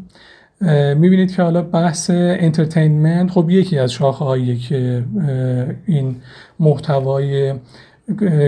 می‌بینید 0.96 1.34
که 1.34 1.42
حالا 1.42 1.62
بحث 1.62 2.10
entertainment 2.10 3.30
خب 3.30 3.50
یکی 3.50 3.78
از 3.78 3.92
شاخه 3.92 4.56
که 4.56 5.04
این 5.86 6.16
محتوای 6.60 7.54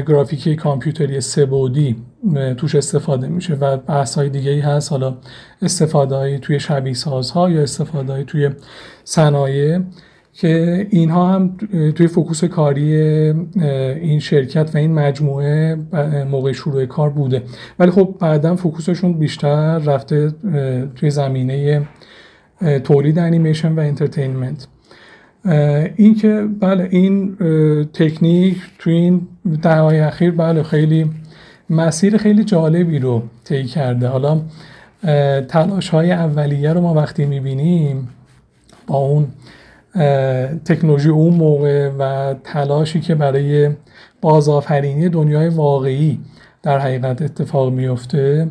گرافیکی 0.09 0.57
کامپیوتری 0.57 1.20
سبودی 1.20 1.97
توش 2.57 2.75
استفاده 2.75 3.29
میشه 3.29 3.55
و 3.55 3.77
بحث 3.77 4.14
های 4.14 4.29
دیگه 4.29 4.51
ای 4.51 4.61
هست. 4.61 4.93
حالا 4.93 5.16
استفاده 5.62 6.14
های 6.14 6.39
توی 6.39 6.61
شبیه 6.61 6.95
سازها 6.95 7.51
یا 7.51 7.62
استفاده 7.62 8.12
های 8.12 8.25
توی 8.25 8.51
صنایع 9.05 9.81
که 10.33 10.87
اینها 10.91 11.29
هم 11.29 11.57
توی 11.95 12.07
فکوس 12.07 12.45
کاری 12.45 12.95
این 12.95 14.18
شرکت 14.18 14.70
و 14.75 14.79
این 14.79 14.95
مجموعه 14.95 15.79
موقع 16.31 16.53
شروع 16.53 16.87
کار 16.87 17.11
بوده. 17.11 17.43
ولی 17.79 17.91
خب 17.91 18.14
بعدا 18.20 18.57
فکوسشون 18.57 19.12
بیشتر 19.12 19.79
رفته 19.79 20.33
توی 20.97 21.11
زمینه 21.11 21.83
تولید 22.85 23.18
انیمیشن 23.18 23.73
و 23.73 23.81
entertainment. 23.80 24.66
این 25.97 26.14
که 26.14 26.49
بله 26.61 26.89
این 26.91 27.37
تکنیک 27.93 28.57
توی 28.79 28.93
این 28.93 29.29
دهه‌های 29.62 30.01
اخیر 30.01 30.31
بله 30.31 30.62
خیلی 30.62 31.11
مسیر 31.73 32.16
خیلی 32.16 32.45
جالبی 32.45 32.99
رو 32.99 33.23
طی 33.45 33.64
کرده. 33.64 34.09
حالا 34.09 34.41
تلاش 35.49 35.89
های 35.89 36.12
اولیه 36.12 36.73
رو 36.73 36.81
ما 36.81 36.95
وقتی 36.95 37.25
می‌بینیم 37.25 38.09
با 38.87 38.97
اون 38.97 39.27
تکنولوژی 40.64 41.09
اون 41.09 41.35
موقع 41.35 41.91
و 41.99 42.35
تلاشی 42.45 43.01
که 43.01 43.14
برای 43.14 43.70
بازآفرینی 44.20 45.09
دنیای 45.09 45.49
واقعی 45.49 46.20
در 46.62 46.79
حقیقت 46.79 47.23
اتفاق 47.23 47.73
میفته 47.73 48.49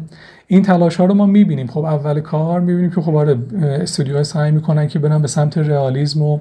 این 0.47 0.61
تلاش 0.61 0.95
ها 0.95 1.05
رو 1.05 1.13
ما 1.13 1.25
می‌بینیم. 1.25 1.67
خب 1.67 1.85
اول 1.85 2.19
کار 2.19 2.59
می‌بینیم 2.59 2.91
که 2.91 3.01
خب 3.01 3.15
آره 3.15 3.37
استودیوها 3.61 4.23
سعی 4.23 4.51
می‌کنن 4.51 4.87
که 4.87 4.99
برن 4.99 5.21
به 5.21 5.27
سمت 5.27 5.57
رئالیسم 5.57 6.21
و 6.21 6.39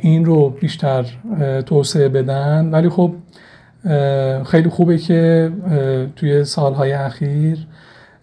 این 0.00 0.24
رو 0.24 0.50
بیشتر 0.50 1.06
توسعه 1.66 2.08
بدن. 2.08 2.70
ولی 2.70 2.88
خب 2.88 3.12
خیلی 4.46 4.68
خوبه 4.68 4.98
که 4.98 5.50
توی 6.16 6.44
سالهای 6.44 6.92
اخیر 6.92 7.66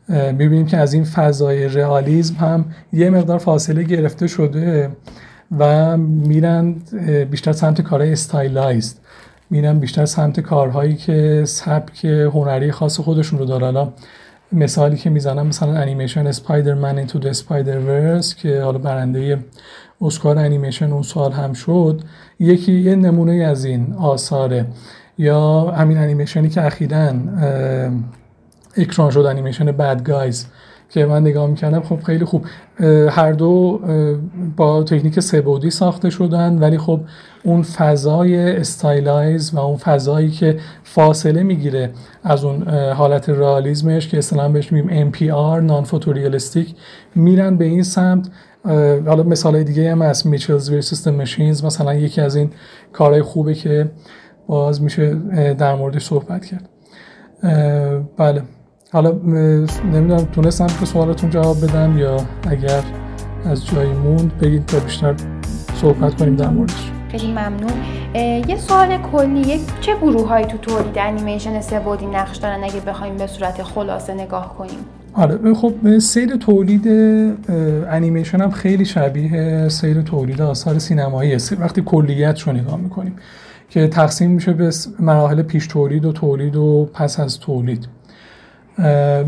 می‌بینیم 0.10 0.66
که 0.66 0.78
از 0.78 0.94
این 0.94 1.04
فضای 1.04 1.68
رئالیسم 1.68 2.36
هم 2.36 2.66
یه 2.94 3.10
مقدار 3.10 3.38
فاصله 3.38 3.84
گرفته 3.84 4.28
شده 4.28 4.90
و 5.60 5.98
میرن 5.98 6.76
بیشتر 7.32 7.52
سمت 7.52 7.82
کارهای 7.82 8.12
استایلایزد. 8.12 8.98
میرن 9.50 9.80
بیشتر 9.80 10.06
سمت 10.06 10.40
کارهایی 10.40 10.96
که 10.96 11.44
سبک 11.46 12.06
هنری 12.06 12.72
خاص 12.72 13.00
خودشون 13.00 13.40
رو 13.40 13.46
داره 13.46 13.88
مثالی 14.52 14.98
که 14.98 15.10
می‌زنم 15.10 15.48
مثلا 15.48 15.74
انیمیشن 15.74 16.28
Spider-Man 16.28 16.98
Into 16.98 17.20
the 17.20 17.28
Spider-Verse 17.28 18.36
که 18.36 18.62
حالا 18.62 18.78
برنده 18.78 19.40
اسکار 20.02 20.40
انیمیشن 20.40 20.92
اون 20.92 21.04
سال 21.04 21.32
هم 21.32 21.54
شد 21.54 22.02
یکی 22.40 22.74
یه 22.74 22.96
نمونه 22.96 23.34
از 23.34 23.66
این 23.66 23.94
آثاره. 23.94 24.66
یا 25.18 25.62
همین 25.62 25.98
انیمیشنی 25.98 26.50
که 26.50 26.66
اخیرا 26.66 27.14
اکران 28.78 29.12
شد 29.12 29.20
انیمیشن 29.20 29.66
Bad 29.66 30.04
Guys 30.04 30.48
که 30.90 31.06
من 31.06 31.22
نگاه 31.22 31.48
می‌کردم 31.48 31.82
خب 31.82 32.04
خیلی 32.04 32.26
خوب. 32.26 32.46
هر 33.10 33.32
دو 33.32 33.80
با 34.58 34.84
تکنیک 34.84 35.20
سه‌بعدی 35.20 35.70
ساخته 35.70 36.10
شدن 36.10 36.60
ولی 36.60 36.78
خب 36.78 37.00
اون 37.44 37.62
فضای 37.62 38.56
stylized 38.58 39.54
و 39.54 39.60
اون 39.60 39.78
فضایی 39.78 40.32
که 40.32 40.60
فاصله 40.84 41.44
می‌گیره 41.44 41.90
از 42.24 42.44
اون 42.44 42.68
حالت 42.70 43.30
رئالیسمش 43.30 44.08
که 44.08 44.18
اصلا 44.18 44.50
بهش 44.50 44.72
میگیم 44.72 45.12
NPR 45.12 45.62
نان 45.62 45.84
فوتوریالیستیک 45.84 46.76
میرن 47.16 47.58
به 47.58 47.66
این 47.66 47.84
سمت. 47.84 48.30
حالا 49.06 49.24
مثال 49.24 49.64
دیگه 49.64 49.92
هم 49.92 50.02
از 50.02 50.28
میچلز 50.28 50.70
ورسیس 50.70 51.08
ماشینز 51.08 51.64
مثلا 51.64 51.94
یکی 51.94 52.22
از 52.22 52.36
این 52.36 52.50
کارهای 52.94 53.22
خوبه 53.22 53.54
که 53.54 53.92
باز 54.48 54.82
میشه 54.82 55.14
در 55.54 55.76
موردش 55.76 56.04
صحبت 56.04 56.46
کرد. 56.46 56.70
بله. 58.18 58.42
حالا 58.92 59.12
نمی‌دونم 59.92 60.26
تونستم 60.26 60.68
که 60.80 60.86
سوالتون 60.86 61.30
جواب 61.30 61.66
بدم 61.66 61.98
یا 61.98 62.18
اگر 62.50 62.84
از 63.46 63.66
جایی 63.66 63.94
موند 63.94 64.38
بگید 64.38 64.66
تا 64.66 64.80
بیشتر 64.80 65.16
صحبت 65.76 66.16
کنیم 66.16 66.36
در 66.36 66.50
موردش. 66.50 66.92
خیلی 67.12 67.32
ممنون. 67.32 67.72
یه 68.48 68.58
سوال 68.58 68.98
کلی 68.98 69.62
چه 69.82 69.96
گروه 69.96 70.28
هایی 70.28 70.46
تو 70.46 70.58
تولید 70.58 70.98
انیمیشن 70.98 71.62
سبودی 71.62 72.06
نقش 72.06 72.38
دارن 72.38 72.64
اگه 72.64 72.80
بخوایم 72.80 73.18
به 73.18 73.28
صورت 73.28 73.64
خلاصه 73.64 74.14
نگاه 74.14 74.56
کنیم؟ 74.58 74.80
آره 75.14 75.54
خب 75.54 76.00
سیر 76.00 76.36
تولید 76.36 76.88
انیمیشن 77.90 78.42
هم 78.42 78.52
خیلی 78.52 78.86
شبیه 78.86 79.70
سیر 79.70 80.02
تولید 80.02 80.42
آثار 80.42 80.80
سینمایی 80.80 81.38
وقتی 81.60 81.82
کلیت 81.82 82.40
رو 82.40 82.54
نگاه 82.54 82.78
می‌کنیم. 82.78 83.16
که 83.74 83.88
تقسیم 83.88 84.32
میشه 84.32 84.54
به 84.54 84.72
مراحل 85.00 85.42
پیش 85.42 85.68
تولید 85.68 86.06
و 86.06 86.12
تولید 86.12 86.56
و 86.56 86.90
پس 86.94 87.20
از 87.20 87.40
تولید. 87.40 87.88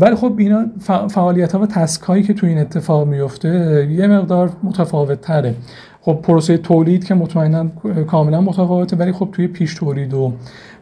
ولی 0.00 0.14
خب 0.16 0.34
اینا 0.38 0.66
فعالیت 1.08 1.52
ها 1.52 1.60
و 1.60 1.66
تسک 1.66 2.02
هایی 2.02 2.22
که 2.22 2.34
تو 2.34 2.46
این 2.46 2.58
اتفاق 2.58 3.08
میفته 3.08 3.88
یه 3.90 4.06
مقدار 4.06 4.50
متفاوت 4.62 5.20
تره 5.20 5.54
خب 6.00 6.18
پروسه 6.22 6.58
تولید 6.58 7.04
که 7.04 7.14
مطمئنا 7.14 7.68
کاملا 8.06 8.40
متفاوته 8.40 8.96
ولی 8.96 9.12
خب 9.12 9.28
توی 9.32 9.46
پیش 9.46 9.74
تولید 9.74 10.14
و 10.14 10.32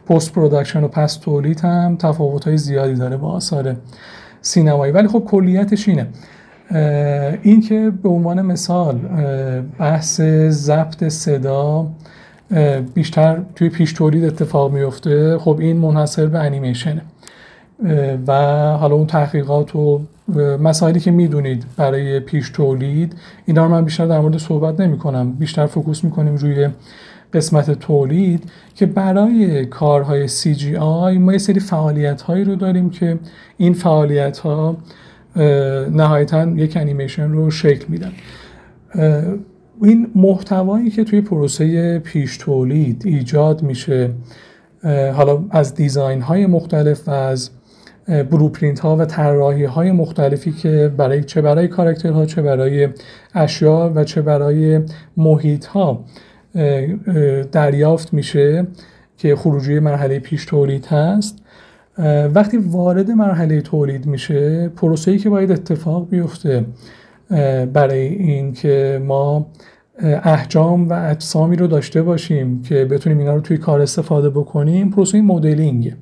post 0.07 0.33
production 0.33 0.83
و 0.83 0.87
پس 0.87 1.15
تولید 1.15 1.59
هم 1.59 1.95
تفاوت 1.97 2.47
های 2.47 2.57
زیادی 2.57 2.93
داره 2.93 3.17
با 3.17 3.31
آثار 3.31 3.75
سینمایی. 4.41 4.93
ولی 4.93 5.07
خب 5.07 5.23
کلیتش 5.27 5.89
اینه. 5.89 6.07
این 7.41 7.61
که 7.61 7.91
به 8.03 8.09
عنوان 8.09 8.41
مثال 8.41 8.99
بحث 9.79 10.21
ضبط 10.49 11.07
صدا 11.07 11.87
بیشتر 12.93 13.41
توی 13.55 13.69
پیش 13.69 13.93
تولید 13.93 14.23
اتفاق 14.23 14.73
میفته. 14.73 15.37
خب 15.37 15.57
این 15.59 15.77
منحصر 15.77 16.25
به 16.25 16.39
انیمیشنه. 16.39 17.01
و 18.27 18.33
حالا 18.77 18.95
اون 18.95 19.07
تحقیقات 19.07 19.75
و 19.75 20.01
مسائلی 20.59 20.99
که 20.99 21.11
می‌دونید 21.11 21.65
برای 21.77 22.19
پیش 22.19 22.49
تولید 22.49 23.15
اینا 23.45 23.65
رو 23.65 23.71
من 23.71 23.85
بیشتر 23.85 24.05
در 24.05 24.19
مورد 24.19 24.37
صحبت 24.37 24.79
نمی 24.79 24.97
کنم 24.97 25.31
بیشتر 25.31 25.65
focus 25.65 26.03
می‌کنیم 26.03 26.35
روی 26.35 26.69
قسمت 27.33 27.71
تولید 27.71 28.51
که 28.75 28.85
برای 28.85 29.65
کارهای 29.65 30.27
CGI 30.27 31.17
ما 31.19 31.31
یه 31.31 31.37
سری 31.37 31.59
فعالیت 31.59 32.21
هایی 32.21 32.43
رو 32.43 32.55
داریم 32.55 32.89
که 32.89 33.19
این 33.57 33.73
فعالیت 33.73 34.37
ها 34.37 34.77
نهایتا 35.91 36.43
یک 36.43 36.77
انیمیشن 36.77 37.31
رو 37.31 37.51
شکل 37.51 37.85
میدن. 37.87 38.11
این 39.81 40.11
محتوایی 40.15 40.89
که 40.89 41.03
توی 41.03 41.21
پروسه 41.21 41.99
پیش 41.99 42.37
تولید 42.37 43.03
ایجاد 43.05 43.63
میشه 43.63 44.11
حالا 45.13 45.43
از 45.49 45.75
design 45.75 46.21
های 46.21 46.45
مختلف 46.45 47.07
و 47.07 47.11
از 47.11 47.49
بروپرینت 48.07 48.79
ها 48.79 48.95
و 48.95 49.05
طراحی 49.05 49.63
های 49.63 49.91
مختلفی 49.91 50.51
که 50.51 50.91
برای 50.97 51.23
چه 51.23 51.41
برای 51.41 51.67
کاراکترها 51.67 52.25
چه 52.25 52.41
برای 52.41 52.89
اشیاء 53.33 53.89
و 53.89 54.03
چه 54.03 54.21
برای 54.21 54.81
محیط 55.17 55.65
ها 55.65 56.05
دریافت 57.51 58.13
میشه 58.13 58.67
که 59.17 59.35
خروجی 59.35 59.79
مرحله 59.79 60.19
پیش 60.19 60.45
تولید 60.45 60.85
هست 60.85 61.37
وقتی 62.33 62.57
وارد 62.57 63.11
مرحله 63.11 63.61
تولید 63.61 64.05
میشه 64.05 64.69
پروسه‌ای 64.69 65.17
که 65.17 65.29
باید 65.29 65.51
اتفاق 65.51 66.09
بیفته 66.09 66.65
برای 67.73 68.07
این 68.07 68.53
که 68.53 69.01
ما 69.05 69.47
احجام 69.99 70.89
و 70.89 71.09
اجسامی 71.09 71.55
رو 71.55 71.67
داشته 71.67 72.01
باشیم 72.01 72.61
که 72.61 72.85
بتونیم 72.85 73.17
اینا 73.17 73.35
رو 73.35 73.41
توی 73.41 73.57
کار 73.57 73.81
استفاده 73.81 74.29
بکنیم 74.29 74.89
پروسه 74.89 75.21
مدلینگ 75.21 75.93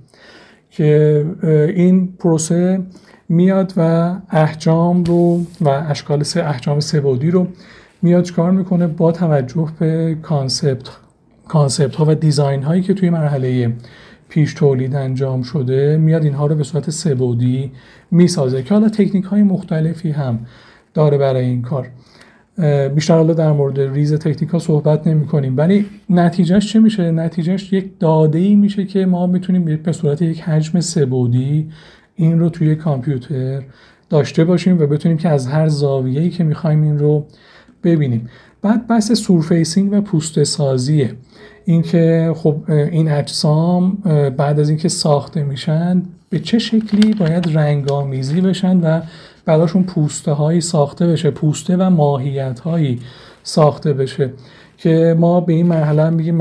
که 0.70 1.26
این 1.76 2.14
پروسه 2.20 2.80
میاد 3.30 3.74
و 3.78 4.14
احجام 4.30 5.04
رو 5.04 5.42
و 5.62 5.70
اشکال 5.70 6.24
سه 6.24 6.44
احجام 6.44 6.80
سه‌بعدی 6.80 7.32
رو 7.32 7.48
میاد 8.02 8.24
چکار 8.24 8.52
می‌کنه؟ 8.52 8.88
با 8.88 9.12
توجه 9.12 9.68
به 9.80 10.18
concept 10.22 10.90
concept 11.48 11.96
ها 11.96 12.06
و 12.08 12.16
design 12.16 12.64
هایی 12.64 12.82
که 12.82 12.94
توی 12.94 13.10
مرحله 13.10 13.74
پیش 14.30 14.54
تولید 14.54 14.96
انجام 14.96 15.42
شده 15.42 15.98
میاد 15.98 16.24
اینها 16.24 16.46
رو 16.46 16.56
به 16.56 16.64
صورت 16.64 16.90
سه‌بعدی 16.90 17.72
می‌سازه 18.12 18.64
که 18.64 18.74
حالا 18.74 18.90
تکنیک 18.90 19.26
های 19.26 19.44
مختلفی 19.44 20.12
هم 20.12 20.40
داره 20.94 21.18
برای 21.18 21.46
این 21.46 21.62
کار. 21.62 21.90
بیشتر 22.96 23.14
حالا 23.14 23.34
در 23.34 23.52
مورد 23.52 23.80
ریز 23.80 24.14
تکنیک 24.14 24.50
ها 24.50 24.60
صحبت 24.60 25.08
نمی 25.08 25.26
کنیم. 25.26 25.58
ولی 25.58 25.86
نتیجهش 26.10 26.74
چه 26.74 26.80
میشه؟ 26.80 27.12
نتیجهش 27.12 27.74
یک 27.74 28.00
داده 28.00 28.40
ای 28.40 28.56
میشه 28.56 28.86
که 28.86 29.06
ما 29.06 29.28
می‌تونیم 29.28 29.66
به 29.84 29.92
صورت 29.92 30.22
یک 30.22 30.42
حجم 30.42 30.80
سه‌بعدی 30.80 31.70
این 32.16 32.40
رو 32.40 32.50
توی 32.50 32.76
کامپیوتر 32.76 33.64
داشته 34.10 34.44
باشیم 34.44 34.82
و 34.82 34.88
بتونیم 34.88 35.18
که 35.18 35.30
از 35.30 35.48
هر 35.48 35.68
زاویه‌ای 35.68 36.30
که 36.30 36.44
می‌خوایم 36.44 36.84
این 36.84 37.00
رو 37.00 37.26
ببینیم. 37.84 38.30
بعد 38.62 38.88
بحث 38.88 39.12
surfacing 39.12 39.94
و 39.94 40.02
پوست 40.02 40.44
سازیه 40.44 41.14
اینکه 41.66 42.34
خب 42.36 42.56
این 42.70 43.12
اجسام 43.12 43.98
بعد 44.38 44.60
از 44.60 44.70
اینکه 44.70 44.90
ساخته 44.90 45.44
میشن 45.44 46.04
به 46.30 46.40
چه 46.40 46.60
شکلی 46.60 47.14
باید 47.14 47.58
رنگامیزی 47.58 48.42
بشن 48.42 48.80
و 48.80 49.02
براشون 49.46 49.84
پوسته 49.84 50.32
هایی 50.32 50.62
ساخته 50.62 51.08
بشه 51.08 51.32
پوسته 51.32 51.78
و 51.78 51.90
ماهیت 51.90 52.60
هایی 52.60 53.00
ساخته 53.44 53.94
بشه 53.94 54.34
که 54.78 55.16
ما 55.20 55.42
به 55.42 55.54
این 55.54 55.66
مرحله 55.66 56.04
هم 56.04 56.18
بگیم 56.18 56.36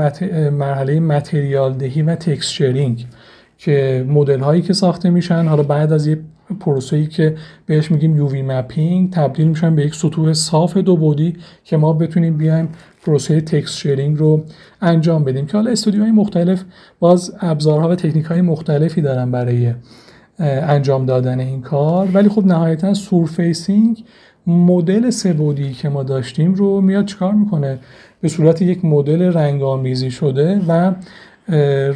مرحله 0.49 0.99
material 0.99 1.73
دهی 1.73 2.01
و 2.01 2.15
texturing 2.15 3.05
که 3.57 4.05
مدل 4.09 4.39
هایی 4.39 4.61
که 4.61 4.73
ساخته 4.73 5.09
میشن. 5.09 5.45
حالا 5.45 5.63
بعد 5.63 5.93
از 5.93 6.07
یه 6.07 6.19
پروسه‌ای 6.59 7.07
که 7.07 7.35
بهش 7.65 7.91
میگیم 7.91 8.15
UV 8.15 8.41
mapping 8.41 9.11
تبدیل 9.11 9.47
میشن 9.47 9.75
به 9.75 9.85
یک 9.85 9.95
سطوح 9.95 10.33
صاف 10.33 10.77
دو 10.77 10.97
بعدی 10.97 11.35
که 11.63 11.77
ما 11.77 11.93
بتونیم 11.93 12.37
بیایم 12.37 12.69
پروسه 13.05 13.41
texturing 13.41 14.17
رو 14.17 14.43
انجام 14.81 15.23
بدیم. 15.23 15.45
که 15.45 15.57
حالا 15.57 15.71
استودیوهای 15.71 16.11
مختلف 16.11 16.63
باز 16.99 17.33
ابزارها 17.39 17.89
و 17.89 17.95
تکنیک 17.95 18.25
های 18.25 18.41
مختلفی 18.41 19.01
دارن 19.01 19.31
برای 19.31 19.73
انجام 20.39 21.05
دادن 21.05 21.39
این 21.39 21.61
کار. 21.61 22.09
ولی 22.13 22.29
خب 22.29 22.45
نهایتا 22.45 22.93
surfacing 22.93 24.03
مدل 24.47 25.09
سه‌بعدی 25.09 25.73
که 25.73 25.89
ما 25.89 26.03
داشتیم 26.03 26.53
رو 26.53 26.81
میاد 26.81 27.05
چکار 27.05 27.33
می‌کنه؟ 27.33 27.79
به 28.21 28.27
صورت 28.27 28.61
یک 28.61 28.85
مدل 28.85 29.21
رنگامیزی 29.21 30.11
شده 30.11 30.61
و 30.67 30.93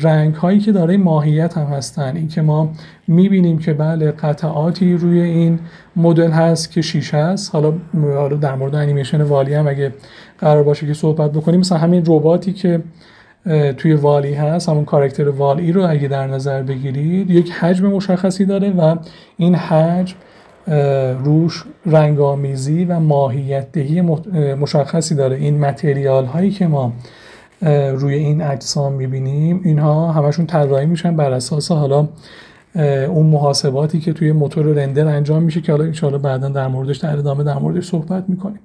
رنگ 0.01 0.33
هایی 0.35 0.59
که 0.59 0.71
داره 0.71 0.97
ماهیت 0.97 1.57
هم 1.57 1.65
هستن. 1.65 2.15
این 2.15 2.27
که 2.27 2.41
ما 2.41 2.69
می‌بینیم 3.07 3.57
که 3.57 3.73
بله 3.73 4.11
قطعاتی 4.11 4.93
روی 4.93 5.21
این 5.21 5.59
مدل 5.95 6.31
هست 6.31 6.71
که 6.71 6.81
شیشه 6.81 7.17
است. 7.17 7.55
حالا 7.55 7.73
در 8.41 8.55
مورد 8.55 8.75
انیمیشن 8.75 9.21
والی 9.21 9.53
هم 9.53 9.67
اگه 9.67 9.93
قرار 10.39 10.63
باشه 10.63 10.87
که 10.87 10.93
صحبت 10.93 11.31
بکنیم 11.31 11.59
مثلا 11.59 11.77
همین 11.77 12.03
رباتی 12.07 12.53
که 12.53 12.81
توی 13.77 13.93
والی 13.93 14.33
هست 14.33 14.69
همون 14.69 14.85
کارکتر 14.85 15.29
والی 15.29 15.71
رو 15.71 15.89
اگه 15.89 16.07
در 16.07 16.27
نظر 16.27 16.63
بگیرید 16.63 17.29
یک 17.29 17.51
حجم 17.51 17.87
مشخصی 17.87 18.45
داره 18.45 18.71
و 18.71 18.95
این 19.37 19.55
حجم 19.55 20.15
روش 21.23 21.63
رنگامیزی 21.85 22.85
و 22.85 22.99
ماهیت 22.99 23.71
دهی 23.71 24.01
مشخصی 24.55 25.15
داره. 25.15 25.35
این 25.35 25.59
متریال 25.59 26.25
هایی 26.25 26.51
که 26.51 26.67
ما 26.67 26.93
روی 27.91 28.15
این 28.15 28.41
اجسام 28.41 28.93
می‌بینیم 28.93 29.61
اینها 29.63 30.11
همشون 30.11 30.45
طراحی 30.45 30.85
میشن 30.85 31.15
بر 31.15 31.31
اساس 31.31 31.71
حالا 31.71 32.07
اون 33.09 33.25
محاسباتی 33.25 33.99
که 33.99 34.13
توی 34.13 34.31
موتور 34.31 34.65
رندر 34.65 35.07
انجام 35.07 35.43
میشه 35.43 35.61
که 35.61 35.71
حالا 35.71 35.83
انشاءالله 35.83 36.21
بعدا 36.21 36.49
در 36.49 36.67
موردش 36.67 36.97
در 36.97 37.17
ادامه 37.17 37.43
در 37.43 37.57
موردش 37.57 37.89
صحبت 37.89 38.23
می‌کنیم. 38.27 38.59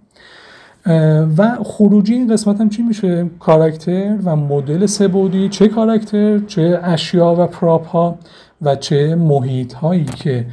و 1.37 1.57
خروجی 1.65 2.15
این 2.15 2.33
قسمت 2.33 2.61
هم 2.61 2.69
چی 2.69 2.83
میشه؟ 2.83 3.27
کاراکتر 3.39 4.19
و 4.25 4.37
مدل 4.37 4.87
سبودی 4.87 5.49
چه 5.49 5.69
کاراکتر 5.69 6.39
چه 6.39 6.81
اشیا 6.83 7.35
و 7.39 7.47
پراپ 7.47 7.87
ها 7.87 8.19
و 8.63 8.77
چه 8.77 9.15
محیط 9.15 9.73
هایی 9.73 10.05
که 10.05 10.47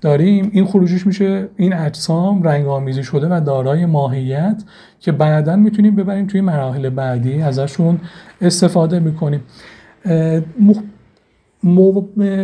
داریم. 0.00 0.50
این 0.52 0.64
خروجیش 0.64 1.06
میشه 1.06 1.48
این 1.56 1.72
اجسام 1.72 2.42
رنگ 2.42 2.66
آمیزی 2.66 3.02
شده 3.02 3.28
و 3.30 3.40
دارای 3.40 3.86
ماهیت 3.86 4.62
که 5.00 5.12
بعدا 5.12 5.56
می‌تونیم 5.56 5.96
ببریم 5.96 6.26
توی 6.26 6.40
مراحل 6.40 6.88
بعدی 6.88 7.42
ازشون 7.42 8.00
استفاده 8.40 9.00
می‌کنیم. 9.00 9.40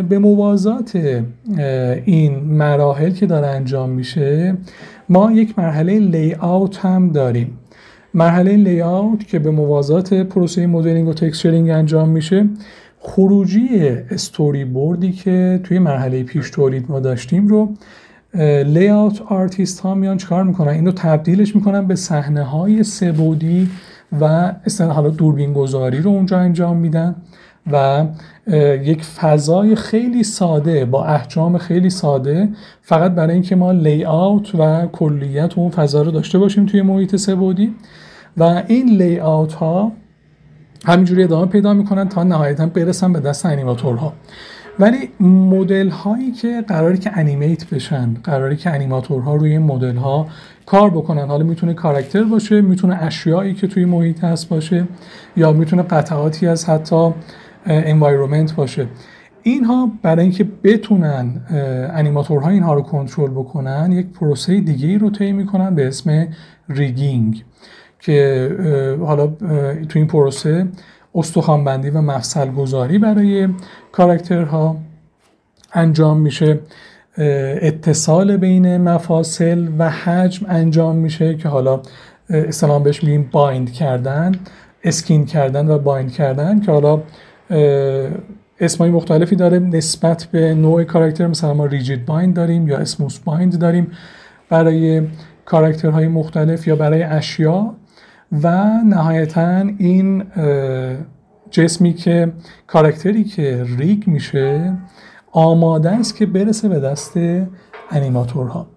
به 0.09 0.19
موازات 0.19 1.23
این 2.05 2.39
مراحل 2.39 3.09
که 3.09 3.25
داره 3.25 3.47
انجام 3.47 3.89
میشه 3.89 4.57
ما 5.11 5.31
یک 5.31 5.59
مرحله 5.59 5.99
layout 5.99 6.77
هم 6.77 7.09
داریم. 7.09 7.57
مرحله 8.13 8.55
layout 8.57 9.27
که 9.27 9.39
به 9.39 9.51
موازات 9.51 10.13
پروسه 10.13 10.67
مدلینگ 10.67 11.07
و 11.07 11.13
texturing 11.13 11.69
انجام 11.69 12.09
میشه 12.09 12.49
خروجی 12.99 13.89
استوری 14.11 14.65
بوردی 14.65 15.11
که 15.11 15.59
توی 15.63 15.79
مرحله 15.79 16.23
پیش 16.23 16.49
تولید 16.49 16.85
ما 16.89 16.99
داشتیم 16.99 17.47
رو 17.47 17.73
layout 18.65 19.21
artist 19.21 19.79
ها 19.79 19.95
میان 19.95 20.17
چکار 20.17 20.43
می‌کنن؟ 20.43 20.71
اینو 20.71 20.91
تبدیلش 20.91 21.55
می‌کنن 21.55 21.87
به 21.87 21.95
صحنه 21.95 22.43
های 22.43 22.83
سه‌بعدی 22.83 23.69
و 24.21 24.53
حالا 24.79 25.09
دوربین 25.09 25.53
گذاری 25.53 26.01
رو 26.01 26.11
اونجا 26.11 26.37
انجام 26.37 26.77
میدن 26.77 27.15
و 27.71 28.05
یک 28.83 29.03
فضای 29.03 29.75
خیلی 29.75 30.23
ساده 30.23 30.85
با 30.85 31.05
احجام 31.05 31.57
خیلی 31.57 31.89
ساده 31.89 32.49
فقط 32.81 33.11
برای 33.11 33.33
اینکه 33.33 33.55
ما 33.55 33.71
layout 33.71 34.55
و 34.55 34.87
کلیت 34.87 35.57
اون 35.57 35.69
فضا 35.69 36.01
رو 36.01 36.11
داشته 36.11 36.39
باشیم 36.39 36.65
توی 36.65 36.81
محیط 36.81 37.15
سه‌بعدی 37.15 37.75
و 38.37 38.63
این 38.67 38.89
layout 38.89 39.53
ها 39.53 39.91
همینجوری 40.85 41.23
ادامه 41.23 41.45
پیدا 41.45 41.73
می‌کنن 41.73 42.09
تا 42.09 42.23
نهایتا 42.23 42.65
برسن 42.65 43.13
به 43.13 43.19
دست 43.19 43.45
انیماتورها. 43.45 44.13
ولی 44.79 45.09
مدل 45.19 45.89
هایی 45.89 46.31
که 46.31 46.63
قراری 46.67 46.97
که 46.97 47.11
animate 47.13 47.69
بشن 47.69 48.13
قراری 48.23 48.55
که 48.55 48.69
انیماتورها 48.69 49.35
روی 49.35 49.51
این 49.51 49.61
مدل 49.61 49.95
ها 49.95 50.27
کار 50.65 50.89
بکنن. 50.89 51.27
حالا 51.27 51.43
می‌تونه 51.43 51.73
کاراکتر 51.73 52.23
باشه 52.23 52.61
می‌تونه 52.61 53.03
اشیایی 53.03 53.53
که 53.53 53.67
توی 53.67 53.85
محیط 53.85 54.23
هست 54.23 54.49
باشه 54.49 54.87
یا 55.37 55.53
می‌تونه 55.53 55.81
قطعاتی 55.81 56.47
از 56.47 56.69
حتی 56.69 57.13
environment 57.65 58.55
باشه. 58.55 58.87
اینها 59.43 59.91
برای 60.01 60.23
اینکه 60.23 60.47
بتونن 60.63 61.41
انیماتورها 61.93 62.49
اینها 62.49 62.73
رو 62.73 62.81
کنترل 62.81 63.31
بکنن 63.31 63.91
یک 63.91 64.07
پروسه 64.07 64.59
دیگه 64.59 64.87
ای 64.87 64.97
رو 64.97 65.09
طی 65.09 65.31
می‌کنن 65.31 65.75
به 65.75 65.87
اسم 65.87 66.27
rigging 66.69 67.43
که 67.99 68.49
حالا 69.05 69.27
تو 69.89 69.99
این 69.99 70.07
پروسه 70.07 70.67
استخوانبندی 71.15 71.89
و 71.89 72.01
مفصل 72.01 72.51
گذاری 72.51 72.97
برای 72.97 73.47
کاراکترها 73.91 74.77
انجام 75.73 76.19
میشه. 76.19 76.59
اتصال 77.61 78.37
بین 78.37 78.77
مفاصل 78.77 79.67
و 79.77 79.89
حجم 79.89 80.45
انجام 80.49 80.95
میشه 80.95 81.35
که 81.35 81.49
حالا 81.49 81.81
اسلام 82.29 82.83
بهش 82.83 83.03
میگیم 83.03 83.29
بایند 83.31 83.71
کردن 83.71 84.31
اسکین 84.83 85.25
کردن 85.25 85.67
و 85.67 85.77
بایند 85.79 86.11
کردن 86.11 86.59
که 86.59 86.71
حالا 86.71 87.01
اسمای 88.59 88.89
مختلفی 88.89 89.35
داره 89.35 89.59
نسبت 89.59 90.27
به 90.31 90.53
نوع 90.53 90.83
کاراکتر 90.83 91.27
مثلا 91.27 91.53
ما 91.53 91.65
ریجید 91.65 92.05
بایند 92.05 92.35
داریم 92.35 92.67
یا 92.67 92.77
اسموس 92.77 93.19
بایند 93.19 93.59
داریم 93.59 93.91
برای 94.49 95.01
کاراکترهای 95.45 96.07
مختلف 96.07 96.67
یا 96.67 96.75
برای 96.75 97.03
اشیا. 97.03 97.75
و 98.43 98.67
نهایتا 98.85 99.57
این 99.77 100.23
جسمی 101.49 101.93
که 101.93 102.31
کاراکتری 102.67 103.23
که 103.23 103.65
rig 103.77 104.07
میشه 104.07 104.73
آماده 105.31 105.89
است 105.89 106.15
که 106.15 106.25
برسه 106.25 106.69
به 106.69 106.79
دست 106.79 107.13
انیماتورها. 107.91 108.67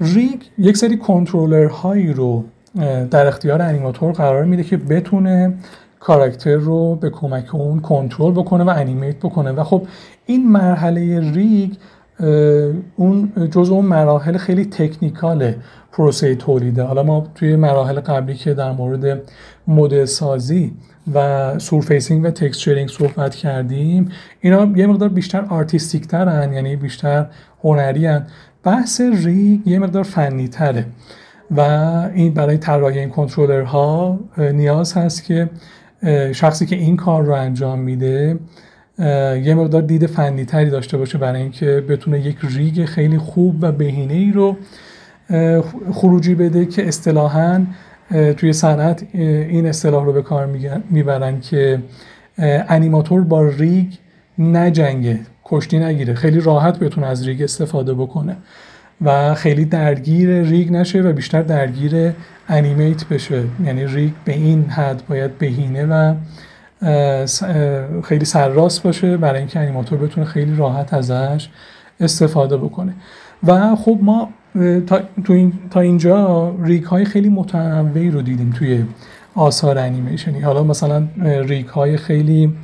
rig 0.00 0.42
یک 0.58 0.76
سری 0.76 0.96
کنترلر 0.96 1.66
هایی 1.66 2.12
رو 2.12 2.44
در 3.10 3.26
اختیار 3.26 3.62
انیماتور 3.62 4.12
قرار 4.12 4.44
میده 4.44 4.64
که 4.64 4.76
بتونه 4.76 5.58
کاراکتر 6.06 6.54
رو 6.54 6.94
به 6.94 7.10
کمک 7.10 7.54
اون 7.54 7.80
کنترل 7.80 8.32
بکنه 8.32 8.64
و 8.64 8.68
animate 8.68 9.16
بکنه. 9.16 9.52
و 9.52 9.64
خب 9.64 9.86
این 10.26 10.48
مرحله 10.48 11.32
rig 11.32 11.72
اون 12.96 13.32
جز 13.50 13.70
اون 13.70 13.84
مراحل 13.84 14.36
خیلی 14.36 14.64
technical 14.64 15.52
پروسه 15.92 16.34
تولیده. 16.34 16.82
حالا 16.82 17.02
ما 17.02 17.26
توی 17.34 17.56
مراحل 17.56 18.00
قبلی 18.00 18.34
که 18.34 18.54
در 18.54 18.72
مورد 18.72 19.22
مدل 19.68 20.04
سازی 20.04 20.72
و 21.14 21.58
surfacing 21.58 22.24
و 22.24 22.30
texturing 22.30 22.88
صحبت 22.88 23.34
کردیم 23.34 24.08
اینا 24.40 24.72
یه 24.76 24.86
مقدار 24.86 25.08
بیشتر 25.08 25.44
artistic 25.48 26.08
ترن 26.08 26.52
یعنی 26.52 26.76
بیشتر 26.76 27.26
هنری 27.64 28.06
هن. 28.06 28.26
بحث 28.64 29.00
rig 29.00 29.66
یه 29.66 29.78
مقدار 29.78 30.02
فنی 30.02 30.48
تره 30.48 30.86
و 31.50 31.60
این 32.14 32.34
برای 32.34 32.58
طراحی 32.58 32.98
این 32.98 33.08
کنترلرها 33.08 34.18
نیاز 34.38 34.92
هست 34.92 35.24
که 35.24 35.48
شخصی 36.32 36.66
که 36.66 36.76
این 36.76 36.96
کار 36.96 37.22
رو 37.22 37.32
انجام 37.32 37.78
میده 37.78 38.38
یه 39.42 39.54
مقدار 39.54 39.82
دید 39.82 40.06
فنی 40.06 40.44
تری 40.44 40.70
داشته 40.70 40.98
باشه 40.98 41.18
برای 41.18 41.42
اینکه 41.42 41.84
بتونه 41.88 42.20
یک 42.20 42.36
rig 42.42 42.84
خیلی 42.84 43.18
خوب 43.18 43.56
و 43.60 43.72
بهینه 43.72 44.14
ای 44.14 44.32
رو 44.32 44.56
خروجی 45.92 46.34
بده 46.34 46.66
که 46.66 46.88
اصطلاحا 46.88 47.66
توی 48.36 48.52
صنعت 48.52 49.06
این 49.14 49.66
اصطلاح 49.66 50.04
رو 50.04 50.12
به 50.12 50.22
کار 50.22 50.46
می‌برن 50.90 51.40
که 51.40 51.82
انیماتور 52.68 53.20
با 53.20 53.48
rig 53.48 53.92
نجنگه 54.38 55.20
کشتی 55.44 55.78
نگیره 55.78 56.14
خیلی 56.14 56.40
راحت 56.40 56.78
بتونه 56.78 57.06
از 57.06 57.28
rig 57.28 57.42
استفاده 57.42 57.94
بکنه. 57.94 58.36
و 59.00 59.34
خیلی 59.34 59.64
درگیر 59.64 60.42
rig 60.42 60.72
نشه 60.72 61.00
و 61.00 61.12
بیشتر 61.12 61.42
درگیر 61.42 62.12
animate 62.48 63.04
بشه. 63.04 63.44
یعنی 63.64 63.86
rig 63.86 64.12
به 64.24 64.32
این 64.32 64.64
حد 64.64 65.02
باید 65.08 65.38
بهینه 65.38 65.86
و 65.86 66.14
خیلی 68.04 68.24
سرراست 68.24 68.82
باشه 68.82 69.16
برای 69.16 69.38
اینکه 69.38 69.60
انیماتور 69.60 69.98
بتونه 69.98 70.26
خیلی 70.26 70.56
راحت 70.56 70.94
ازش 70.94 71.48
استفاده 72.00 72.56
بکنه. 72.56 72.94
و 73.46 73.76
خب 73.76 73.98
ما 74.02 74.28
تا, 74.86 75.00
این، 75.28 75.52
تا 75.70 75.80
اینجا 75.80 76.54
ریگ 76.62 76.84
های 76.84 77.04
خیلی 77.04 77.28
متنوعی 77.28 78.10
رو 78.10 78.22
دیدیم 78.22 78.50
توی 78.50 78.84
آثار 79.34 79.78
انیمیشنی. 79.78 80.40
حالا 80.40 80.64
مثلا 80.64 81.08
ریگ 81.22 81.66
های 81.66 81.96
خیلی 81.96 82.54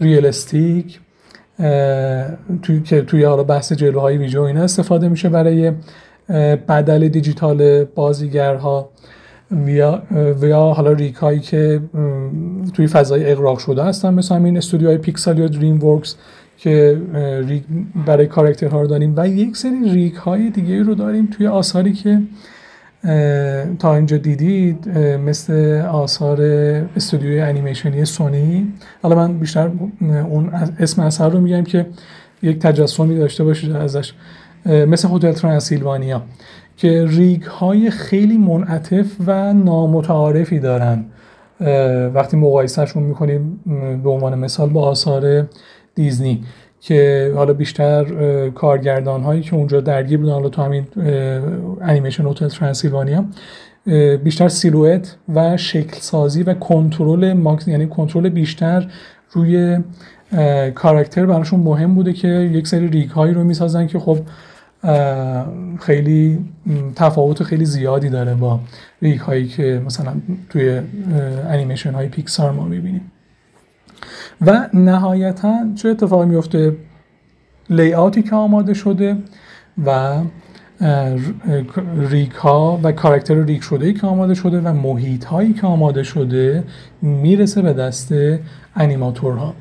ریالستیک 0.00 1.00
توی 2.62 2.82
که 2.84 3.02
توی 3.02 3.24
حالا 3.24 3.42
بحث 3.42 3.72
جلوه 3.72 4.12
ویژه 4.12 4.40
و 4.40 4.42
اینا 4.42 4.62
استفاده 4.62 5.08
میشه 5.08 5.28
برای 5.28 5.72
بدل 6.68 7.08
دیجیتال 7.08 7.84
بازیگرها 7.84 8.90
ویا, 9.50 10.02
ویا 10.40 10.60
حالا 10.60 10.92
rig 10.92 11.14
هایی 11.14 11.40
که 11.40 11.80
توی 12.74 12.86
فضای 12.86 13.32
اغراق 13.32 13.58
شده 13.58 13.82
هستن 13.82 14.14
مثل 14.14 14.34
همین 14.34 14.56
استودیوهای 14.56 14.98
پیکسار 14.98 15.38
یا 15.38 15.46
دریم 15.46 15.84
ورکس 15.84 16.16
که 16.58 17.00
برای 18.06 18.26
کارکترها 18.26 18.80
رو 18.80 18.86
داریم. 18.86 19.14
و 19.16 19.28
یک 19.28 19.56
سری 19.56 19.92
rig 19.92 20.14
های 20.14 20.50
دیگه 20.50 20.82
رو 20.82 20.94
داریم 20.94 21.26
توی 21.26 21.46
آثاری 21.46 21.92
که 21.92 22.20
تا 23.78 23.94
اینجا 23.94 24.16
دیدید 24.16 24.98
مثل 24.98 25.80
آثار 25.80 26.40
استودیوی 26.96 27.40
انیمیشنی 27.40 28.04
سونی. 28.04 28.72
حالا 29.02 29.16
من 29.16 29.38
بیشتر 29.38 29.70
اون 30.00 30.50
اسم 30.80 31.02
اثر 31.02 31.28
رو 31.28 31.40
میگم 31.40 31.64
که 31.64 31.86
یک 32.42 32.58
تجسمی 32.58 33.18
داشته 33.18 33.44
باشید 33.44 33.72
ازش. 33.72 34.12
مثل 34.66 35.08
هتل 35.08 35.32
ترانسیلوانیا 35.32 36.22
که 36.76 37.06
rig 37.08 37.42
های 37.42 37.90
خیلی 37.90 38.38
منعطف 38.38 39.06
و 39.26 39.52
نامتعارفی 39.52 40.58
دارن. 40.58 41.04
وقتی 42.14 42.36
مقایسهشون 42.36 43.02
می‌کنیم 43.02 43.60
به 44.02 44.10
عنوان 44.10 44.38
مثال 44.38 44.68
با 44.68 44.88
آثار 44.88 45.48
دیزنی. 45.94 46.44
که 46.80 47.32
حالا 47.36 47.52
بیشتر 47.52 48.04
کارگردان 48.50 49.22
هایی 49.22 49.42
که 49.42 49.54
اونجا 49.54 49.80
درگیر 49.80 50.18
بودن 50.18 50.32
حالا 50.32 50.48
تو 50.48 50.62
همین 50.62 50.86
انیمیشن 51.80 52.26
هتل 52.26 52.48
ترانسیلوانیا 52.48 53.24
بیشتر 54.24 54.48
silhouette 54.48 55.16
و 55.34 55.56
شکل 55.56 55.96
سازی 56.00 56.42
و 56.42 56.54
کنترل 56.54 57.32
ماکس 57.32 57.68
یعنی 57.68 57.86
کنترل 57.86 58.28
بیشتر 58.28 58.90
روی 59.30 59.78
کاراکتر 60.74 61.26
براشون 61.26 61.60
مهم 61.60 61.94
بوده 61.94 62.12
که 62.12 62.28
یک 62.28 62.66
سری 62.66 62.88
rig 62.88 63.10
هایی 63.10 63.34
رو 63.34 63.44
می‌سازن 63.44 63.86
که 63.86 63.98
خب 63.98 64.18
خیلی 65.80 66.38
تفاوت 66.96 67.42
خیلی 67.42 67.64
زیادی 67.64 68.08
داره 68.08 68.34
با 68.34 68.60
rig 69.02 69.20
هایی 69.20 69.48
که 69.48 69.82
مثلا 69.86 70.12
توی 70.50 70.80
انیمیشن 71.48 71.92
های 71.92 72.08
پیکسار 72.08 72.50
ما 72.50 72.64
می‌بینیم. 72.64 73.12
و 74.46 74.68
نهایتا 74.74 75.54
چه 75.74 75.88
اتفاقی 75.88 76.26
میفته 76.26 76.76
layout 77.70 78.15
ی 78.15 78.22
که 78.22 78.36
آماده 78.36 78.74
شده 78.74 79.16
و 79.86 80.18
rig 82.10 82.32
ها 82.32 82.80
و 82.82 82.92
کاراکتر 82.92 83.34
rig 83.34 83.62
شده 83.62 83.86
ای 83.86 83.92
که 83.92 84.06
آماده 84.06 84.34
شده 84.34 84.60
و 84.60 84.72
محیط 84.72 85.24
هایی 85.24 85.52
که 85.52 85.66
آماده 85.66 86.02
شده 86.02 86.64
می‌رسه 87.02 87.62
به 87.62 87.72
دست 87.72 88.14
انیماتورها. 88.76 89.54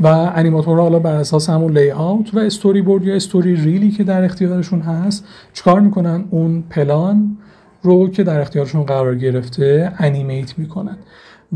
و 0.00 0.06
انیماتورها 0.06 0.82
حالا 0.82 0.98
بر 0.98 1.14
اساس 1.14 1.50
همون 1.50 1.78
layout 1.78 2.34
و 2.34 2.38
استوری 2.38 2.82
بورد 2.82 3.04
یا 3.04 3.14
story 3.14 3.56
reel 3.56 3.83
ی 3.83 3.90
که 3.90 4.04
در 4.04 4.24
اختیارشون 4.24 4.80
هست 4.80 5.24
چکار 5.52 5.80
می‌کنن؟ 5.80 6.24
اون 6.30 6.64
پلان 6.70 7.36
رو 7.82 8.10
که 8.10 8.22
در 8.22 8.40
اختیارشون 8.40 8.82
قرار 8.82 9.14
گرفته 9.14 9.92
انیمیت 9.98 10.58
می‌کنن. 10.58 10.96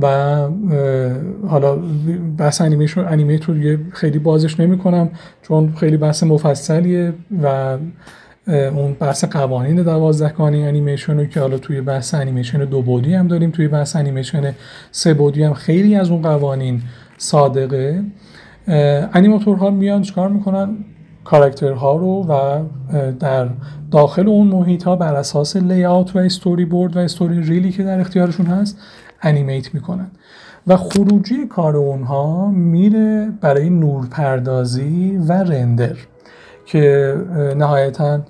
و 0.03 0.09
حالا 1.49 1.77
بحث 2.39 2.61
انیمیشن 2.61 3.01
انیمیت 3.01 3.45
رو 3.45 3.55
دیگه 3.55 3.79
خیلی 3.93 4.19
بازش 4.19 4.61
نمی 4.61 4.79
کنم 4.79 5.11
چون 5.43 5.75
خیلی 5.81 5.97
بحث 5.97 6.23
مفصلیه 6.23 7.13
و 7.43 7.79
اون 8.49 8.93
بحث 8.93 9.25
قوانین 9.25 9.83
دوازدهگانه 9.83 10.59
انیمیشن 10.59 11.19
رو 11.19 11.25
که 11.25 11.41
حالا 11.41 11.59
توی 11.59 11.81
بحث 11.81 12.15
انیمیشن 12.15 12.65
دو 12.65 12.83
بودی 12.83 13.15
هم 13.15 13.29
داریم 13.29 13.51
توی 13.51 13.69
بحث 13.69 13.97
انیمیشن 13.97 14.55
سه 14.91 15.15
بودی 15.15 15.43
هم 15.43 15.55
خیلی 15.55 15.97
از 15.97 16.11
اون 16.11 16.23
قوانین 16.23 16.83
صادقه. 17.19 18.03
انیماتورها 19.13 19.71
میان 19.71 20.03
چکار 20.03 20.29
می‌کنن؟ 20.29 20.77
کاراکترها 21.25 21.97
رو 21.97 22.27
و 22.27 22.63
در 23.21 23.49
داخل 23.91 24.29
اون 24.29 24.47
محیط 24.47 24.85
ها 24.85 24.97
بر 24.97 25.15
اساس 25.15 25.57
لیاوت 25.57 26.17
و 26.17 26.19
استوری 26.19 26.65
بورد 26.65 26.97
و 26.97 26.99
استوری 26.99 27.43
ریلی 27.43 27.73
که 27.73 27.83
در 27.83 28.01
اختیارشون 28.01 28.47
هست 28.47 28.79
انیمیت 29.23 29.75
می‌کنن. 29.75 30.11
و 30.67 30.77
خروجی 30.77 31.47
کار 31.47 31.77
اونها 31.77 32.51
میره 32.51 33.33
برای 33.41 33.71
نورپردازی 33.71 35.21
و 35.29 35.33
رندر 35.33 35.97
که 36.67 37.15
نهایتا 37.57 38.21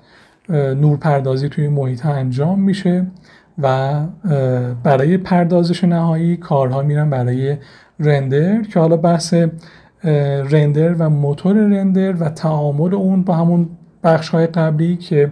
نورپردازی 0.49 1.49
توی 1.49 1.67
محیط 1.67 2.05
انجام 2.05 2.59
میشه 2.59 3.07
و 3.61 4.01
برای 4.83 5.17
پردازش 5.17 5.83
نهایی 5.83 6.37
کارها 6.37 6.81
میرن 6.81 7.09
برای 7.09 7.57
render 7.99 8.61
که 8.61 8.79
حالا 8.79 8.97
بحث 8.97 9.33
render 10.49 10.93
و 10.93 11.09
موتور 11.09 11.55
render 11.55 12.13
و 12.13 12.29
تعامل 12.29 12.93
اون 12.93 13.23
با 13.23 13.35
همون 13.35 13.69
بخش 14.03 14.29
های 14.29 14.47
قبلی 14.47 14.97
که 14.97 15.31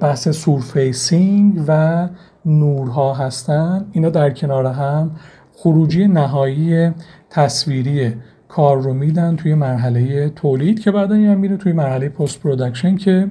بحث 0.00 0.28
surfacing 0.28 1.64
و 1.68 2.08
نورها 2.46 3.14
هستن 3.14 3.86
اینا 3.92 4.10
در 4.10 4.30
کنار 4.30 4.66
هم 4.66 5.10
خروجی 5.56 6.08
نهایی 6.08 6.90
تصویری 7.30 8.14
کار 8.48 8.80
رو 8.80 8.94
میدن 8.94 9.36
توی 9.36 9.54
مرحله 9.54 10.28
تولید 10.28 10.80
که 10.80 10.90
بعدا 10.90 11.14
هم 11.14 11.38
میره 11.38 11.56
توی 11.56 11.72
مرحله 11.72 12.08
post-production 12.08 12.96
که 12.96 13.28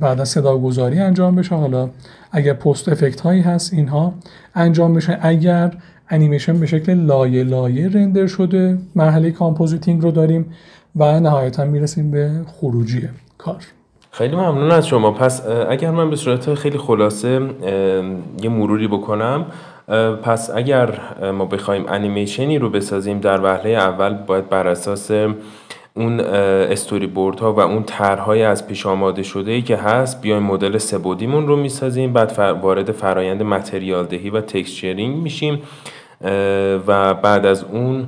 بعدا 0.00 0.24
صدا 0.24 0.58
گذاری 0.58 0.98
انجام 0.98 1.36
بشه. 1.36 1.54
حالا 1.54 1.90
اگر 2.32 2.52
post 2.52 2.88
effect 2.88 3.20
هایی 3.20 3.40
هست 3.40 3.72
اینها 3.72 4.14
انجام 4.54 4.94
بشه. 4.94 5.18
اگر 5.20 5.74
انیمیشن 6.08 6.60
به 6.60 6.66
شکل 6.66 6.94
لایه 6.94 7.44
لایه 7.44 7.88
render 7.88 8.26
شده 8.26 8.78
مرحله 8.94 9.30
compositing 9.30 10.02
رو 10.02 10.10
داریم 10.10 10.46
و 10.96 11.20
نهایتا 11.20 11.64
می‌رسیم 11.64 12.10
به 12.10 12.30
خروجی 12.46 13.08
کار. 13.38 13.64
خیلی 14.16 14.36
ممنون 14.36 14.70
از 14.70 14.88
شما. 14.88 15.10
پس 15.10 15.46
اگر 15.68 15.90
من 15.90 16.10
به 16.10 16.16
صورت 16.16 16.54
خیلی 16.54 16.78
خلاصه 16.78 17.40
یه 18.42 18.50
مروری 18.50 18.88
بکنم 18.88 19.46
پس 20.22 20.50
اگر 20.54 20.98
ما 21.32 21.44
بخوایم 21.44 21.84
انیمیشنی 21.88 22.58
رو 22.58 22.70
بسازیم 22.70 23.20
در 23.20 23.40
وهله 23.40 23.70
اول 23.70 24.14
باید 24.14 24.48
بر 24.48 24.68
اساس 24.68 25.10
اون 25.94 26.20
استوری 26.20 27.06
بورد 27.06 27.40
ها 27.40 27.52
و 27.52 27.60
اون 27.60 27.82
طرحهای 27.82 28.42
از 28.42 28.66
پیش 28.66 28.86
آماده 28.86 29.22
شده 29.22 29.50
ای 29.50 29.62
که 29.62 29.76
هست 29.76 30.22
بیایم 30.22 30.42
مدل 30.42 30.78
سه‌بعدیمون 30.78 31.46
رو 31.46 31.56
می‌سازیم. 31.56 32.12
بعد 32.12 32.58
وارد 32.62 32.92
فرایند 32.92 33.42
material 33.42 34.04
دهی 34.04 34.30
و 34.30 34.40
texturing 34.40 35.16
میشیم 35.16 35.62
و 36.86 37.14
بعد 37.14 37.46
از 37.46 37.64
اون 37.72 38.06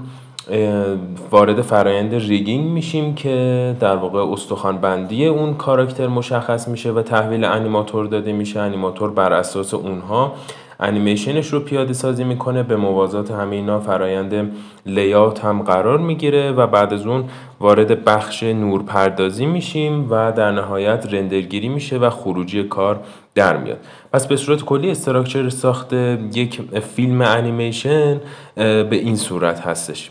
وارد 1.30 1.62
فرایند 1.62 2.14
rigging 2.14 2.70
میشیم 2.70 3.14
که 3.14 3.76
در 3.80 3.96
واقع 3.96 4.32
استخوان 4.32 4.78
بندی 4.78 5.26
اون 5.26 5.54
کاراکتر 5.54 6.06
مشخص 6.06 6.68
میشه 6.68 6.92
و 6.92 7.02
تحویل 7.02 7.44
انیماتور 7.44 8.06
داده 8.06 8.32
میشه. 8.32 8.60
انیماتور 8.60 9.10
بر 9.10 9.32
اساس 9.32 9.74
اونها 9.74 10.32
انیمیشنش 10.80 11.46
رو 11.46 11.60
پیاده 11.60 11.92
سازی 11.92 12.24
می‌کنه. 12.24 12.62
به 12.62 12.76
موازات 12.76 13.30
همه 13.30 13.56
اینا 13.56 13.80
فرایند 13.80 14.52
layout 14.86 15.44
هم 15.44 15.62
قرار 15.62 15.98
می‌گیره 15.98 16.52
و 16.52 16.66
بعد 16.66 16.92
از 16.92 17.06
اون 17.06 17.24
وارد 17.60 18.04
بخش 18.04 18.42
نور 18.42 18.82
پردازی 18.82 19.46
میشیم 19.46 20.06
و 20.10 20.32
در 20.32 20.52
نهایت 20.52 21.06
render 21.12 21.46
گیری 21.46 21.68
میشه 21.68 21.98
و 21.98 22.10
خروجی 22.10 22.62
کار 22.62 23.00
در 23.34 23.56
میاد. 23.56 23.78
پس 24.12 24.26
به 24.26 24.36
صورت 24.36 24.62
کلی 24.62 24.90
استراکچر 24.90 25.48
ساخت 25.48 25.92
یک 25.92 26.60
فیلم 26.80 27.20
انیمیشن 27.20 28.20
به 28.56 28.88
این 28.90 29.16
صورت 29.16 29.60
هستش. 29.60 30.10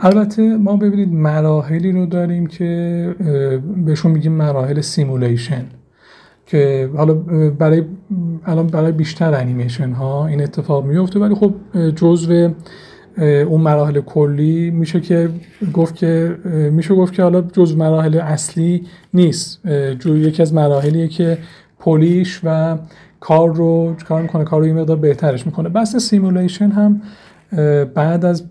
البته 0.00 0.56
ما 0.56 0.76
ببینید 0.76 1.12
مراحلی 1.12 1.92
رو 1.92 2.06
داریم 2.06 2.46
که 2.46 3.14
بهشون 3.84 4.12
میگیم 4.12 4.32
مراحل 4.32 4.80
simulation 4.80 5.64
که 6.46 6.90
حالا 6.96 7.14
برای 7.58 7.82
الان 8.46 8.66
برای 8.66 8.92
بیشتر 8.92 9.34
انیمیشن 9.34 9.90
ها 9.90 10.26
این 10.26 10.42
اتفاق 10.42 10.84
میفته 10.86 11.18
ولی 11.20 11.34
خب 11.34 11.54
جزو 11.96 12.50
اون 13.18 13.60
مراحل 13.60 14.00
کلی 14.00 14.70
میشه 14.70 15.00
که 15.00 15.30
گفت 15.72 15.96
که 15.96 16.36
میشه 16.72 16.94
گفت 16.94 17.12
که 17.12 17.22
حالا 17.22 17.40
جزو 17.40 17.76
مراحل 17.76 18.16
اصلی 18.16 18.86
نیست. 19.14 19.68
جزو 19.98 20.16
یکی 20.16 20.42
از 20.42 20.54
مراحلیه 20.54 21.08
که 21.08 21.38
polish 21.78 22.40
و 22.44 22.78
کار 23.20 23.54
رو 23.54 23.94
کار 24.08 24.22
می‌کنه؟ 24.22 24.44
کار 24.44 24.60
رو 24.60 24.66
این 24.66 24.76
مقدار 24.76 24.96
بهترش 24.96 25.46
می‌کنه. 25.46 25.68
بحث 25.68 25.96
simulation 25.96 26.70
هم 26.70 27.00
بعد 27.94 28.24
از 28.24 28.44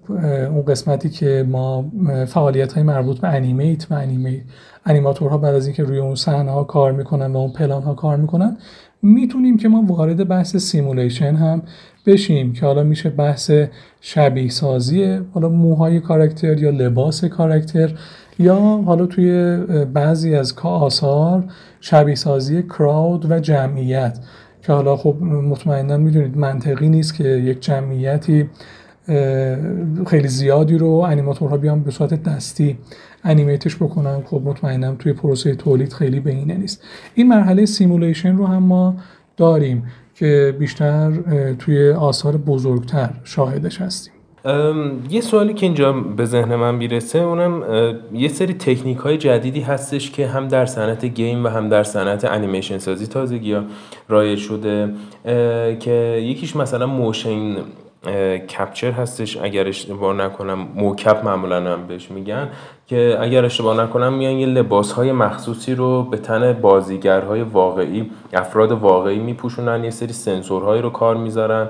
اون 0.50 0.62
قسمتی 0.62 1.10
که 1.10 1.46
ما 1.50 1.92
فعالیت 2.28 2.74
های 2.74 2.84
مربوط 2.84 3.20
به 3.20 3.28
animate 3.28 3.88
و 3.90 3.94
animate 3.94 4.42
انیماتورها 4.86 5.38
بعد 5.38 5.56
از 5.56 5.68
اینکه 5.68 5.84
روی 5.84 5.98
اون 5.98 6.16
صحنه 6.16 6.52
ها 6.52 6.64
کار 6.64 6.92
می‌کنن 6.92 7.34
و 7.34 7.38
اون 7.38 7.52
پلان 7.52 7.84
ها 7.84 7.94
کار 7.94 8.18
می‌کنن 8.18 8.58
می‌تونیم 9.02 9.58
که 9.58 9.68
ما 9.68 9.84
وارد 9.88 10.28
بحث 10.28 10.58
simulation 10.58 11.36
هم 11.36 11.62
بشیم 12.06 12.54
که 12.54 12.66
حالا 12.66 12.84
میشه 12.84 13.10
بحث 13.10 13.52
شبیه 14.02 14.50
سازی 14.50 15.20
حالا 15.34 15.50
موهای 15.50 16.00
کاراکتر 16.00 16.60
یا 16.60 16.70
لباس 16.70 17.26
کاراکتر 17.26 17.94
یا 18.40 18.56
حالا 18.86 19.06
توی 19.06 19.58
بعضی 19.94 20.36
از 20.36 20.54
آثار 20.64 21.44
شبیه 21.82 22.16
سازی 22.16 22.64
crowd 22.64 23.32
و 23.32 23.40
جمعیت. 23.40 24.20
که 24.62 24.74
حالا 24.74 24.98
خب 24.98 25.16
مطمئنا 25.22 25.98
می‌دونید 25.98 26.38
منطقی 26.38 26.90
نیست 26.90 27.16
که 27.16 27.24
یک 27.24 27.60
جمعیتی 27.62 28.50
خیلی 30.08 30.28
زیادی 30.28 30.78
رو 30.78 30.90
انیماتورها 30.90 31.58
بیان 31.58 31.84
به 31.84 31.92
صورت 31.92 32.24
دستی 32.24 32.78
animate 33.24 33.64
ش 33.64 33.76
بکنن. 33.76 34.22
خب 34.26 34.42
مطمئنم 34.46 34.96
توی 35.00 35.14
پروسه 35.14 35.56
تولید 35.56 35.94
خیلی 35.94 36.20
بهینه 36.20 36.54
نیست. 36.54 36.84
این 37.16 37.28
مرحله 37.28 37.66
simulation 37.66 38.38
رو 38.38 38.46
هم 38.46 38.64
ما 38.64 38.96
داریم 39.38 39.84
که 40.16 40.56
بیشتر 40.60 41.12
توی 41.60 41.92
آثار 41.92 42.38
بزرگتر 42.38 43.10
شاهدش 43.24 43.82
هستیم. 43.82 44.14
یه 45.10 45.22
سوالی 45.22 45.54
که 45.54 45.66
اینجا 45.66 45.94
به 45.94 46.26
ذهن 46.26 46.56
من 46.56 46.76
می‌رسه 46.76 47.20
اونم 47.20 47.64
یه 48.14 48.28
سری 48.28 48.54
تکنیک 48.54 48.98
های 48.98 49.18
جدیدی 49.18 49.62
هستش 49.62 50.12
که 50.12 50.28
هم 50.28 50.48
در 50.48 50.66
صنعت 50.66 51.06
game 51.06 51.46
و 51.46 51.48
هم 51.48 51.70
در 51.70 51.84
صنعت 51.84 52.26
انیمیشن 52.26 52.78
سازی 52.78 53.08
تازگی 53.08 53.54
ها 53.54 53.64
رایج 54.10 54.40
شده 54.40 54.90
که 55.80 56.22
یکیش 56.24 56.56
مثلا 56.56 56.88
motion 56.88 57.56
capture 58.58 58.92
هستش. 58.92 59.38
اگر 59.38 59.68
اشتباه 59.68 60.14
نکنم 60.14 60.68
mocap 60.76 61.26
معمولا 61.26 61.74
هم 61.74 61.88
بهش 61.88 62.12
میگن 62.12 62.50
که 62.88 63.18
اگر 63.22 63.46
اشتباه 63.46 63.84
نکنم 63.84 64.14
میان 64.14 64.34
یه 64.34 64.48
لباس 64.48 64.92
های 64.92 65.12
مخصوصی 65.12 65.76
رو 65.76 66.04
به 66.04 66.18
تن 66.18 66.54
بازیگرهای 66.54 67.42
واقعی 67.42 68.12
افراد 68.34 68.72
واقعی 68.72 69.20
میپوشونن 69.20 69.84
یه 69.84 69.90
سری 69.90 70.14
سنسورهایی 70.14 70.82
رو 70.82 70.90
کار 70.90 71.18
می‌ذارن 71.18 71.68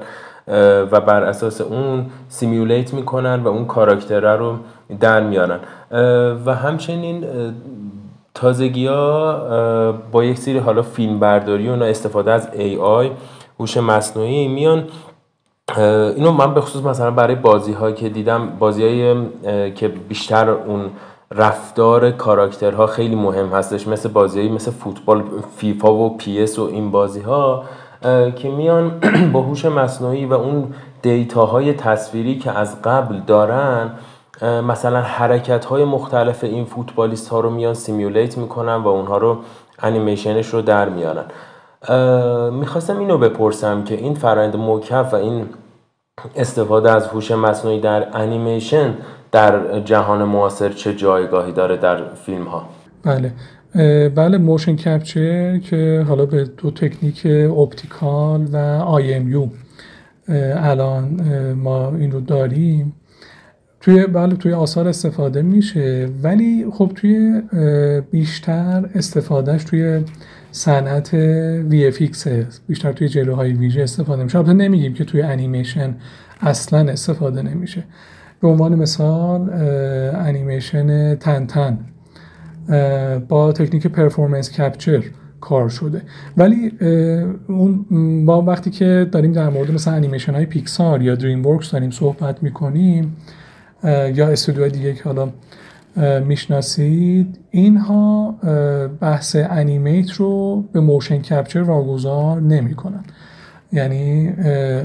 و 0.92 1.02
بر 1.02 1.24
اساس 1.24 1.62
اون 1.62 2.06
simulate 2.30 2.94
می‌کنن 2.94 3.44
و 3.44 3.48
اون 3.48 3.66
کاراکتره 3.66 4.36
رو 4.36 4.56
در 5.00 5.24
میارن. 5.24 5.60
و 6.46 6.56
همچنین 6.56 7.26
تازگی 8.34 8.88
ها 8.88 9.94
با 10.12 10.24
یک 10.24 10.38
سری 10.38 10.58
حالا 10.58 10.82
فیلم 10.82 11.20
برداری 11.20 11.70
و 11.70 11.84
استفاده 11.84 12.32
از 12.32 12.50
AI 12.54 13.08
هوش 13.60 13.78
مصنوعی 13.78 14.48
میان 14.48 14.84
اینو 15.76 16.32
من 16.32 16.54
به 16.54 16.62
خصوص 16.62 16.84
مثلا 16.84 17.12
برای 17.12 17.36
بازی 17.36 17.74
هایی 17.74 17.96
که 17.96 18.10
دیدم 18.10 18.50
بازی 18.60 19.16
که 19.76 19.88
بیشتر 19.88 20.50
اون 20.50 20.90
رفتار 21.32 22.12
کاراکترها 22.12 22.88
خیلی 22.88 23.16
مهم 23.16 23.48
هستش 23.48 23.88
مثل 23.88 24.10
بازی 24.10 24.50
مثل 24.50 24.72
فوتبال 24.72 25.24
فیفا 25.58 25.94
و 25.94 26.18
PES 26.18 26.60
و 26.60 26.64
این 26.64 26.92
بازی 26.92 27.22
ها 27.22 27.64
که 28.36 28.50
میان 28.50 28.92
با 29.34 29.42
هوش 29.42 29.66
مصنوعی 29.66 30.26
و 30.26 30.34
اون 30.34 30.74
data 31.02 31.50
های 31.50 31.74
تصویری 31.74 32.40
که 32.40 32.52
از 32.52 32.82
قبل 32.82 33.20
دارن 33.20 33.92
مثلا 34.42 35.02
حرکت 35.02 35.66
های 35.66 35.84
مختلف 35.84 36.44
این 36.44 36.66
فوتبالیست 36.66 37.28
ها 37.28 37.40
رو 37.40 37.50
میان 37.50 37.74
simulate 37.74 38.38
می‌کنن 38.38 38.76
و 38.76 38.88
اونها 38.88 39.18
رو 39.18 39.38
انیمیشنش 39.80 40.48
رو 40.48 40.62
در 40.62 40.90
میارن. 40.90 41.26
می‌خواستم 42.52 43.00
اینو 43.00 43.18
بپرسم 43.18 43.84
که 43.84 43.96
این 43.96 44.14
فرآیند 44.14 44.56
mocap 44.56 45.14
و 45.14 45.16
این 45.16 45.46
استفاده 46.36 46.92
از 46.92 47.08
هوش 47.08 47.32
مصنوعی 47.32 47.80
در 47.80 48.18
انیمیشن 48.18 48.94
در 49.32 49.80
جهان 49.80 50.24
معاصر 50.24 50.70
چه 50.70 50.96
جایگاهی 50.96 51.52
داره 51.52 51.78
در 51.78 52.14
فیلم 52.14 52.44
ها 52.44 52.70
بله 53.04 53.32
بله 54.10 54.38
motion 54.38 54.76
capture 54.76 55.58
که 55.58 56.06
حالا 56.08 56.26
به 56.26 56.44
دو 56.44 56.72
تکنیک 56.72 57.28
optical 57.58 58.48
و 58.54 59.00
یو. 59.02 59.48
الان 60.56 61.22
ما 61.54 61.96
این 61.96 62.12
رو 62.12 62.22
داریم. 62.22 62.94
توی 63.82 64.08
بله 64.08 64.36
توی 64.36 64.54
آثار 64.54 64.88
استفاده 64.88 65.42
میشه. 65.42 66.10
ولی 66.24 66.66
خب 66.74 66.92
توی 66.96 67.42
بیشتر 68.12 68.90
استفادهش 68.96 69.64
توی 69.64 70.04
صنعت 70.58 71.10
VFX 71.70 72.28
بیشتر 72.68 72.92
توی 72.92 73.10
جلوهای 73.10 73.54
ویژه 73.54 73.82
استفاده 73.82 74.24
میشه. 74.24 74.38
البته 74.38 74.54
نمیگیم 74.54 74.94
که 74.94 75.06
توی 75.06 75.22
انیمیشن 75.22 75.96
اصلا 76.42 76.92
استفاده 76.92 77.42
نمیشه. 77.42 77.84
به 78.42 78.48
عنوان 78.48 78.76
مثال 78.76 79.50
انیمیشن 80.16 81.16
تن 81.16 81.46
تن 81.46 81.80
با 83.28 83.52
تکنیک 83.52 83.88
پرفورمنس 83.88 84.52
کپچر 84.52 85.04
کار 85.42 85.70
شده. 85.70 86.02
ولی 86.38 86.72
اون 87.48 88.26
با 88.26 88.42
وقتی 88.42 88.70
که 88.70 89.08
داریم 89.12 89.32
در 89.32 89.50
مورد 89.50 89.72
مثلا 89.72 89.94
انیمیشن 89.94 90.34
های 90.34 90.46
پیکسار 90.46 91.02
یا 91.02 91.16
دریم 91.16 91.46
ورکس 91.46 91.72
داریم 91.72 91.92
صحبت 91.92 92.44
می‌کنیم 92.44 93.16
یا 94.14 94.28
استودیو 94.28 94.70
دیگه 94.70 94.94
که 94.94 95.04
حالا 95.04 95.30
می‌شناسید؟ 96.26 97.40
اینها 97.52 98.36
بحث 99.00 99.36
animate 99.50 100.12
رو 100.12 100.64
به 100.72 100.80
motion 100.80 101.18
capture 101.18 101.62
واگذار 101.62 102.42
نمی‌کنن. 102.42 103.04
یعنی 103.74 104.34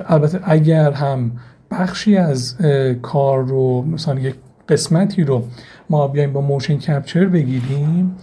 البته 0.06 0.40
اگر 0.44 0.90
هم 0.90 1.30
بخشی 1.70 2.16
از 2.16 2.56
کار 3.02 3.44
رو 3.44 3.82
مثلا 3.82 4.20
یک 4.20 4.34
قسمتی 4.68 5.24
رو 5.24 5.42
ما 5.90 6.08
بیایم 6.08 6.32
با 6.32 6.40
motion 6.40 6.76
capture 6.76 7.24
بگیریم 7.24 8.16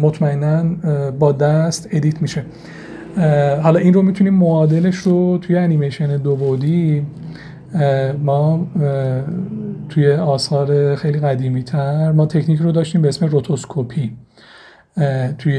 مطمئنا 0.00 0.64
با 1.10 1.32
دست 1.32 1.88
edit 1.90 2.22
میشه. 2.22 2.44
حالا 3.62 3.78
این 3.78 3.94
رو 3.94 4.02
می‌تونیم 4.02 4.34
معادلش 4.34 4.96
رو 4.96 5.38
توی 5.38 5.56
انیمیشن 5.56 6.16
دو 6.16 6.36
بعدی 6.36 7.06
ما 8.22 8.66
توی 9.88 10.12
آثار 10.12 10.96
خیلی 10.96 11.18
قدیمی 11.18 11.62
تر 11.62 12.12
ما 12.12 12.26
تکنیک 12.26 12.60
رو 12.60 12.72
داشتیم 12.72 13.02
به 13.02 13.08
اسم 13.08 13.26
روتوسکوپی 13.26 14.16
توی 15.38 15.58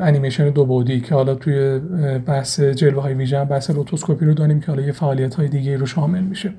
انیمیشن 0.00 0.50
دو 0.50 0.64
بعدی 0.64 1.00
که 1.00 1.14
حالا 1.14 1.34
توی 1.34 1.78
بحث 2.26 2.60
جلوه 2.60 3.02
های 3.02 3.14
ویژه 3.14 3.44
بحث 3.44 3.70
روتوسکوپی 3.70 4.24
رو 4.26 4.34
داریم 4.34 4.60
که 4.60 4.66
حالا 4.66 4.82
یه 4.82 4.92
فعالیت 4.92 5.34
های 5.34 5.48
دیگه 5.48 5.76
رو 5.76 5.86
شامل 5.86 6.20
میشه. 6.20 6.52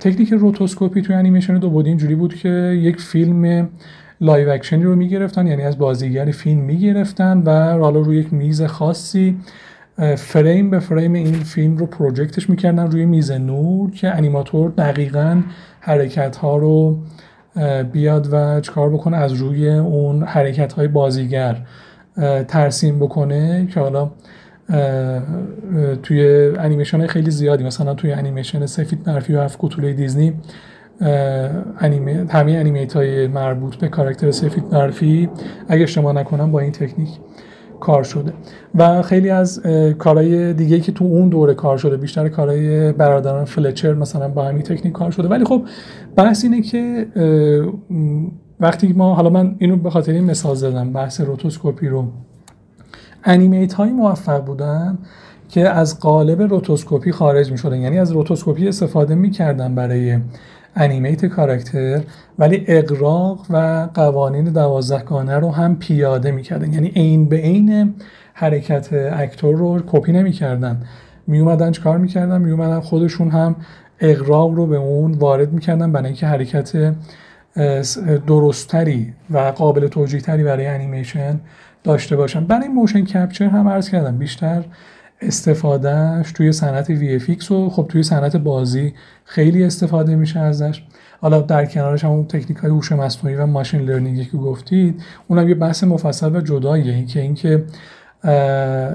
تکنیک 0.00 0.32
روتوسکوپی 0.32 1.02
توی 1.02 1.14
انیمیشن 1.14 1.58
دو 1.58 1.70
بعدی 1.70 1.88
اینجوری 1.88 2.14
بود 2.14 2.34
که 2.34 2.48
یک 2.82 3.00
فیلم 3.00 3.68
live 4.20 4.50
action 4.50 4.77
ی 4.77 4.82
رو 4.82 4.96
می‌گرفتن 4.96 5.46
یعنی 5.46 5.62
از 5.62 5.78
بازیگر 5.78 6.24
فیلم 6.24 6.60
می‌گرفتن 6.60 7.38
و 7.38 7.78
حالا 7.78 8.00
روی 8.00 8.16
یک 8.16 8.32
میز 8.32 8.62
خاصی 8.62 9.36
فریم 10.16 10.70
به 10.70 10.78
فریم 10.78 11.12
این 11.12 11.32
فیلم 11.32 11.76
رو 11.76 11.86
project 11.86 12.36
ش 12.36 12.50
می‌کردن 12.50 12.90
روی 12.90 13.04
میز 13.04 13.30
نور 13.30 13.90
که 13.90 14.08
انیماتور 14.08 14.70
دقیقا 14.70 15.42
حرکت 15.80 16.36
ها 16.36 16.56
رو 16.56 16.98
بیاد 17.92 18.28
و 18.32 18.60
چکار 18.60 18.90
بکنه 18.90 19.16
از 19.16 19.32
روی 19.32 19.68
اون 19.70 20.22
حرکت 20.22 20.72
های 20.72 20.88
بازیگر 20.88 21.56
ترسیم 22.48 22.98
بکنه 22.98 23.66
که 23.66 23.80
حالا 23.80 24.10
توی 26.02 26.50
انیمیشن 26.58 27.06
خیلی 27.06 27.30
زیادی 27.30 27.64
مثلا 27.64 27.94
توی 27.94 28.12
انیمیشن 28.12 28.66
سفید 28.66 29.02
برفی 29.02 29.34
و 29.34 29.40
هفت 29.40 29.58
کوتوله 29.58 29.92
دیزنی 29.92 30.34
انیمه 31.80 32.26
همه 32.30 32.52
انیمیت 32.52 32.92
های 32.92 33.26
مربوط 33.26 33.76
به 33.76 33.88
کاراکتر 33.88 34.30
سفید 34.30 34.70
برفی 34.70 35.28
اگه 35.68 35.82
اشتباه 35.82 36.12
نکنم 36.12 36.52
با 36.52 36.60
این 36.60 36.72
تکنیک. 36.72 37.08
کار 37.84 38.02
شده. 38.02 38.32
و 38.74 39.02
خیلی 39.02 39.30
از 39.30 39.62
کارهای 39.98 40.52
دیگه 40.52 40.80
که 40.80 40.92
تو 40.92 41.04
اون 41.04 41.28
دوره 41.28 41.54
کار 41.54 41.78
شده 41.78 41.96
بیشتر 41.96 42.28
کارهای 42.28 42.92
برادران 42.92 43.44
فلچر 43.44 43.94
مثلا 43.94 44.28
با 44.28 44.44
همین 44.44 44.62
تکنیک 44.62 44.92
کار 44.92 45.10
شده. 45.10 45.28
ولی 45.28 45.44
خب 45.44 45.62
بحث 46.16 46.44
اینه 46.44 46.62
که 46.62 47.06
وقتی 48.60 48.92
ما 48.92 49.14
حالا 49.14 49.30
من 49.30 49.56
اینو 49.58 49.76
به 49.76 49.90
خاطر 49.90 50.12
این 50.12 50.24
مثال 50.24 50.54
زدم 50.54 50.92
بحث 50.92 51.20
روتوسکوپی 51.20 51.88
رو. 51.88 52.04
انیمیت 53.24 53.72
های 53.72 53.90
موفق 53.90 54.44
بودن 54.44 54.98
که 55.48 55.68
از 55.68 56.00
قالب 56.00 56.42
روتوسکوپی 56.42 57.12
خارج 57.12 57.52
می 57.52 57.58
شدن 57.58 57.80
یعنی 57.80 57.98
از 57.98 58.12
روتوسکوپی 58.12 58.68
استفاده 58.68 59.14
می 59.14 59.30
کردن 59.30 59.74
برای 59.74 60.18
animate 60.76 61.26
کاراکتر 61.26 62.00
ولی 62.38 62.64
اغراق 62.68 63.46
و 63.50 63.88
قوانین 63.94 64.44
دوازده‌گانه 64.44 65.38
رو 65.38 65.50
هم 65.50 65.76
پیاده 65.76 66.30
می‌کردن. 66.30 66.72
یعنی 66.72 66.88
عین 66.88 67.28
به 67.28 67.36
عین 67.36 67.94
حرکت 68.34 68.88
actor 68.92 69.56
رو 69.56 69.82
کپی 69.86 70.12
نمی‌کردن. 70.12 70.82
می 71.26 71.38
اومدن 71.38 71.72
چیکار 71.72 71.98
می‌کردن؟ 71.98 72.40
می 72.40 72.50
اومدن 72.50 72.80
خودشون 72.80 73.30
هم 73.30 73.56
اغراق 74.00 74.50
رو 74.50 74.66
به 74.66 74.76
اون 74.76 75.12
وارد 75.12 75.52
می‌کردن 75.52 75.92
برای 75.92 76.06
اینکه 76.06 76.26
حرکت 76.26 76.94
درستتری 78.26 79.12
و 79.30 79.38
قابل 79.38 79.88
توجیه 79.88 80.20
تری 80.20 80.44
برای 80.44 80.66
انیمیشن 80.66 81.40
داشته 81.84 82.16
باشن. 82.16 82.44
برای 82.44 82.68
motion 82.68 83.04
capture 83.04 83.48
هم 83.48 83.68
عرض 83.68 83.90
کردم 83.90 84.18
بیشتر 84.18 84.64
استفادهش 85.26 86.32
توی 86.32 86.52
صنعت 86.52 86.90
وی 86.90 87.36
و 87.50 87.68
خب 87.68 87.86
توی 87.88 88.02
صنعت 88.02 88.36
بازی 88.36 88.94
خیلی 89.24 89.64
استفاده 89.64 90.16
میشه 90.16 90.40
ازش. 90.40 90.82
حالا 91.20 91.40
در 91.40 91.66
کنارش 91.66 92.04
هم 92.04 92.24
تکنیک 92.24 92.58
های 92.58 92.70
هوش 92.70 92.92
مصنوعی 92.92 93.36
و 93.36 93.46
machine 93.46 93.80
learning 93.80 94.19
ی 94.19 94.24
که 94.24 94.36
گفتید 94.36 95.02
اونم 95.28 95.48
یه 95.48 95.54
بحث 95.54 95.84
مفصل 95.84 96.36
و 96.36 96.40
جداییه. 96.40 96.94
این 96.94 97.06
که 97.06 97.20
اینکه 97.20 97.64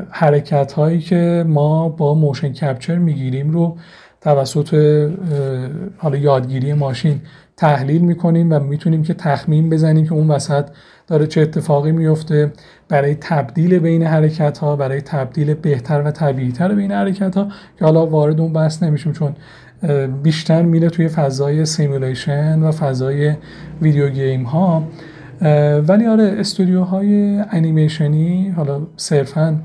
حرکت 0.10 0.72
هایی 0.72 1.00
که 1.00 1.46
ما 1.48 1.90
با 1.90 2.14
motion 2.14 2.54
capture 2.54 2.96
می‌گیریم 2.96 3.52
رو 3.52 3.78
توسط 4.22 4.74
حالا 5.98 6.18
یادگیری 6.18 6.74
ماشین 6.74 7.22
تحلیل 7.58 8.02
می‌کنیم 8.02 8.54
و 8.54 8.60
می‌تونیم 8.60 9.04
که 9.04 9.14
تخمین 9.14 9.70
بزنیم 9.70 10.06
که 10.06 10.14
اون 10.14 10.28
وسط 10.28 10.66
داره 11.08 11.28
چه 11.28 11.42
اتفاقی 11.42 11.92
میفته 11.92 12.52
برای 12.90 13.16
تبدیل 13.16 13.80
بین 13.80 14.04
حرکت 14.04 14.58
ها 14.58 14.76
برای 14.76 15.02
تبدیل 15.02 15.54
بهتر 15.54 16.02
و 16.02 16.12
طبیعی 16.12 16.52
تر 16.52 16.76
بین 16.76 16.92
حرکت 16.92 17.38
ها 17.38 17.48
که 17.80 17.86
حالا 17.86 18.06
وارد 18.06 18.40
اون 18.40 18.54
بحث 18.54 18.84
نمیشیم 18.84 19.12
چون 19.12 19.36
بیشتر 20.24 20.62
میره 20.62 20.90
توی 20.90 21.08
فضای 21.08 21.66
simulation 21.66 22.64
و 22.64 22.72
فضای 22.72 23.34
video 23.82 24.10
game 24.10 24.44
ها 24.44 24.84
ولی 25.88 26.08
آره 26.08 26.36
استودیوهای 26.38 27.40
انیمیشنی 27.52 28.50
حالا 28.50 28.82
صرفا 28.98 29.62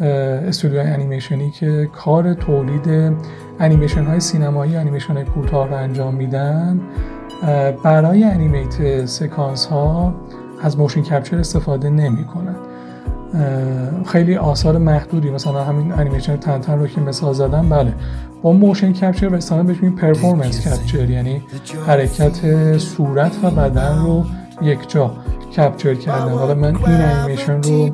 استودیوهای 0.00 0.90
انیمیشنی 0.90 1.50
که 1.50 1.88
کار 1.92 2.34
تولید 2.34 3.16
انیمیشن 3.60 4.04
های 4.04 4.20
سینمایی 4.20 4.76
انیمیشن 4.76 5.14
های 5.14 5.24
کوتاه 5.24 5.68
رو 5.68 5.74
انجام 5.74 6.14
میدن 6.14 6.80
برای 7.84 8.24
animate 8.24 9.06
سکانس 9.06 9.66
ها 9.66 10.14
از 10.62 10.78
motion 10.78 11.02
capture 11.02 11.38
استفاده 11.38 11.90
نمی 11.90 12.24
کنن. 12.24 12.56
خیلی 14.06 14.36
آثار 14.36 14.78
محدودی 14.78 15.30
مثلا 15.30 15.64
همین 15.64 15.92
انیمیشن 15.92 16.36
تن 16.36 16.57
تن 16.57 16.78
رو 16.78 16.86
که 16.86 17.00
مثال 17.00 17.32
زدم 17.32 17.68
بله. 17.68 17.94
با 18.42 18.52
motion 18.52 18.92
capture 18.92 19.28
مثلا 19.28 19.62
بهش 19.62 19.76
میگیم 19.76 19.98
performance 19.98 20.68
capture 20.68 21.10
یعنی 21.10 21.42
حرکت 21.86 22.78
صورت 22.78 23.32
و 23.42 23.50
بدن 23.50 23.98
رو 23.98 24.24
یک 24.62 24.90
جا 24.90 25.12
capture 25.56 25.94
کردن. 25.94 26.32
حالا 26.32 26.54
من 26.54 26.76
این 26.76 27.00
انیمیشن 27.00 27.62
رو 27.62 27.90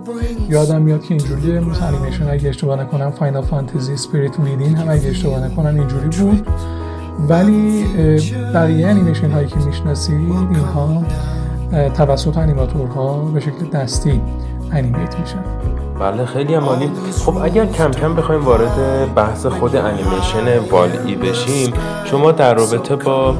یادم 0.48 0.82
میاد 0.82 1.02
که 1.02 1.14
اینجوری 1.14 1.58
مثلا 1.58 1.88
انیمیشن 1.88 2.30
اگه 2.30 2.48
اشتباه 2.48 2.80
نکنم 2.80 3.10
Final 3.10 3.42
Fantasy 3.42 3.96
Spirits 3.96 4.40
Within 4.40 4.76
هم 4.76 4.88
اگه 4.88 5.08
اشتباه 5.08 5.44
نکنم 5.44 5.80
اینجوری 5.80 6.08
بود. 6.08 6.46
ولی 7.28 7.84
برای 8.54 8.84
انیمیشن 8.84 9.30
هایی 9.30 9.46
که 9.46 9.56
می‌شناسید 9.56 10.14
اینها 10.14 11.04
توسط 11.96 12.36
انیماتورها 12.36 13.14
به 13.14 13.40
شکل 13.40 13.66
دستی 13.72 14.20
انیمیت 14.72 15.18
میشن. 15.18 15.44
بله 16.00 16.26
خیلی 16.26 16.54
عالی. 16.54 16.90
خب 17.26 17.36
اگر 17.36 17.66
کم 17.66 17.90
کم 17.90 18.14
بخوایم 18.14 18.44
وارد 18.44 19.14
بحث 19.14 19.46
خود 19.46 19.76
انیمیشن 19.76 20.58
والی 20.70 21.16
بشیم 21.16 21.72
شما 22.04 22.32
در 22.32 22.54
رابطه 22.54 22.96
با 22.96 23.34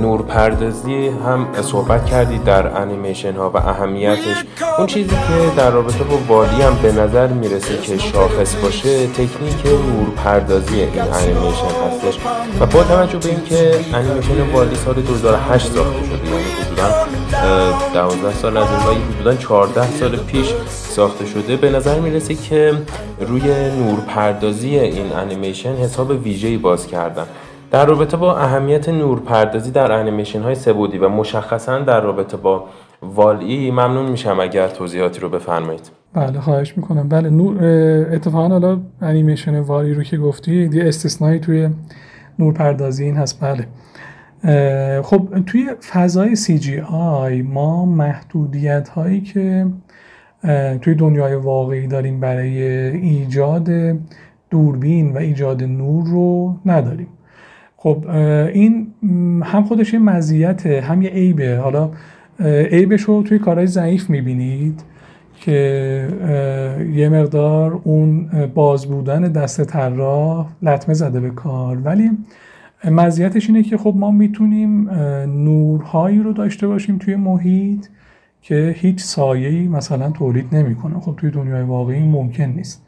نورپردازی 0.00 1.08
هم 1.08 1.46
صحبت 1.62 2.06
کردید 2.06 2.44
در 2.44 2.80
انیمیشن 2.82 3.36
ها 3.36 3.50
و 3.50 3.56
اهمیتش. 3.56 4.44
اون 4.78 4.86
چیزی 4.86 5.10
که 5.10 5.56
در 5.56 5.70
رابطه 5.70 6.04
با 6.04 6.34
والی 6.34 6.62
هم 6.62 6.74
به 6.82 6.92
نظر 6.92 7.26
می‌رسه 7.26 7.78
که 7.78 7.98
شاخص 7.98 8.54
باشه 8.54 9.06
تکنیک 9.06 9.66
نورپردازی 9.66 10.80
این 10.80 11.00
انیمیشن 11.00 11.66
هستش. 11.88 12.18
و 12.60 12.66
با 12.66 12.84
توجه 12.84 13.18
به 13.18 13.28
اینکه 13.28 13.70
انیمیشن 13.94 14.52
والی 14.54 14.76
سال 14.76 14.94
2008 14.94 15.72
ساخته 15.72 16.02
شده 16.04 16.30
یعنی 16.30 16.44
حدودا 16.78 17.72
12 17.94 18.34
سال 18.34 18.56
از 18.56 18.68
این 18.88 19.02
حدودا 19.02 19.34
14 19.34 19.90
سال 19.90 20.16
پیش 20.16 20.54
ساخته 20.66 21.26
شده. 21.26 21.56
به 21.56 21.70
نظر 21.70 22.00
می‌رسه 22.00 22.34
که 22.34 22.72
روی 23.20 23.42
نورپردازی 23.78 24.78
این 24.78 25.12
انیمیشن 25.12 25.74
حساب 25.74 26.10
ویژه‌ای 26.10 26.56
باز 26.56 26.86
کردن. 26.86 27.24
در 27.70 27.86
رابطه 27.86 28.16
با 28.16 28.36
اهمیت 28.36 28.88
نورپردازی 28.88 29.70
در 29.70 29.92
انیمیشن 29.92 30.42
های 30.42 30.54
سبودی 30.54 30.98
و 30.98 31.08
مشخصا 31.08 31.78
در 31.78 32.00
رابطه 32.00 32.36
با 32.36 32.64
والی 33.02 33.70
ممنون 33.70 34.10
میشم 34.10 34.40
اگر 34.40 34.68
توضیحاتی 34.68 35.20
رو 35.20 35.28
بفرمایید. 35.28 35.90
بله 36.14 36.40
خواهش 36.40 36.76
می‌کنم. 36.76 37.08
بله 37.08 37.30
نور 37.30 37.56
اتفاقا 38.12 38.48
حالا 38.48 38.80
انیمیشن 39.02 39.60
والی 39.60 39.94
رو 39.94 40.02
که 40.02 40.16
گفتی 40.16 40.70
یه 40.72 40.88
استثنایی 40.88 41.40
توی 41.40 41.68
نورپردازی 42.38 43.04
این 43.04 43.16
هست. 43.16 43.40
بله. 43.40 43.66
خب 45.02 45.28
توی 45.46 45.70
فضای 45.92 46.36
CGI 46.36 47.44
ما 47.44 47.86
محدودیت 47.86 48.88
هایی 48.88 49.20
که 49.20 49.66
توی 50.80 50.94
دنیای 50.94 51.34
واقعی 51.34 51.86
داریم 51.86 52.20
برای 52.20 52.62
ایجاد 52.96 53.70
دوربین 54.50 55.12
و 55.12 55.16
ایجاد 55.16 55.64
نور 55.64 56.06
رو 56.06 56.56
نداریم. 56.66 57.08
خب 57.76 58.04
این 58.54 58.86
هم 59.44 59.64
خودش 59.64 59.92
یه 59.92 59.98
مزیت 59.98 60.66
هم 60.66 61.02
یه 61.02 61.10
عیبه. 61.10 61.56
حالا 61.56 61.90
عیبش 62.70 63.02
رو 63.02 63.22
توی 63.22 63.38
کارهای 63.38 63.66
ضعیف 63.66 64.10
می‌بینید 64.10 64.82
که 65.40 66.08
یه 66.94 67.08
مقدار 67.08 67.80
اون 67.84 68.30
باز 68.54 68.86
بودن 68.86 69.22
دست 69.22 69.64
طراح 69.64 70.46
لطمه 70.62 70.94
زده 70.94 71.20
به 71.20 71.30
کار. 71.30 71.76
ولی 71.76 72.10
مزیتش 72.84 73.50
اینه 73.50 73.62
که 73.62 73.76
خب 73.76 73.94
ما 73.96 74.10
می‌تونیم 74.10 74.90
نورهایی 75.44 76.18
رو 76.18 76.32
داشته 76.32 76.66
باشیم 76.66 76.98
توی 76.98 77.16
محیط 77.16 77.86
که 78.42 78.74
هیچ 78.78 79.00
سایه‌ای 79.00 79.68
مثلا 79.68 80.10
تولید 80.10 80.54
نمی‌کنه. 80.54 81.00
خب 81.00 81.14
توی 81.16 81.30
دنیای 81.30 81.62
واقعی 81.62 82.02
ممکن 82.02 82.44
نیست. 82.44 82.86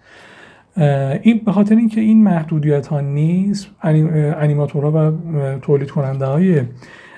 این 1.22 1.40
به 1.46 1.52
خاطر 1.52 1.76
اینکه 1.76 2.00
این 2.00 2.22
محدودیت 2.22 2.86
ها 2.86 3.00
نیست 3.00 3.66
انیماتورها 3.82 4.92
و 4.92 5.12
تولید 5.58 5.90
کننده 5.90 6.24
های 6.24 6.60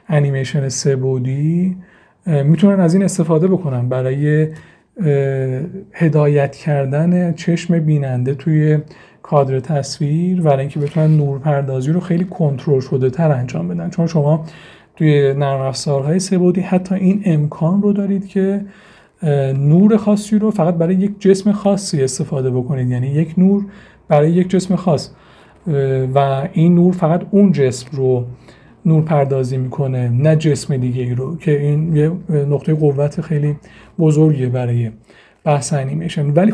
انیمیشن 0.09 0.69
سبودی 0.69 1.77
می‌تونن 2.27 2.81
از 2.81 2.95
این 2.95 3.03
استفاده 3.03 3.49
بکنن 3.49 3.89
برای 3.89 4.49
هدایت 5.93 6.57
کردن 6.57 7.33
چشم 7.35 7.79
بیننده 7.79 8.35
توی 8.35 8.79
کادر 9.23 9.61
تصویر 9.61 10.41
برای 10.41 10.61
اینکه 10.61 10.81
بتونن 10.81 11.17
نورپردازی 11.17 11.93
رو 11.93 12.01
خیلی 12.01 12.25
کنترل 12.25 12.81
شده 12.81 13.11
تر 13.11 13.31
انجام 13.31 13.69
بدن. 13.69 13.91
چون 13.91 14.07
شما 14.07 14.45
توی 14.97 15.35
نرم 15.35 15.61
افزارهای 15.61 16.19
سبودی 16.19 16.61
حتی 16.61 16.95
این 16.95 17.23
امکان 17.25 17.83
رو 17.83 17.93
دارید 17.93 18.29
که 18.29 18.65
نور 19.57 19.97
خاصی 19.97 20.39
رو 20.39 20.51
فقط 20.51 20.75
برای 20.75 20.95
یک 20.95 21.21
جسم 21.21 21.53
خاصی 21.53 22.03
استفاده 22.03 22.51
بکنید. 22.51 22.91
یعنی 22.91 23.07
یک 23.07 23.35
نور 23.39 23.65
برای 24.09 24.31
یک 24.33 24.51
جسم 24.51 24.77
خاص. 24.77 25.11
و 26.15 26.49
این 26.53 26.75
نور 26.75 26.93
فقط 26.93 27.23
اون 27.31 27.53
جسم 27.53 27.97
رو 27.97 28.25
نور 28.87 29.03
پردازی 29.03 29.57
می‌کنه 29.57 30.09
نه 30.09 30.37
جسم 30.37 30.77
دیگه 30.77 31.03
ای 31.03 31.15
رو 31.15 31.37
که 31.37 31.61
این 31.61 31.97
یه 31.97 32.11
نقطه 32.29 32.75
قوت 32.75 33.21
خیلی 33.21 33.57
بزرگیه 33.99 34.49
برای 34.49 34.91
بحث 35.45 35.73
انیمیشن. 35.73 36.31
ولی 36.31 36.53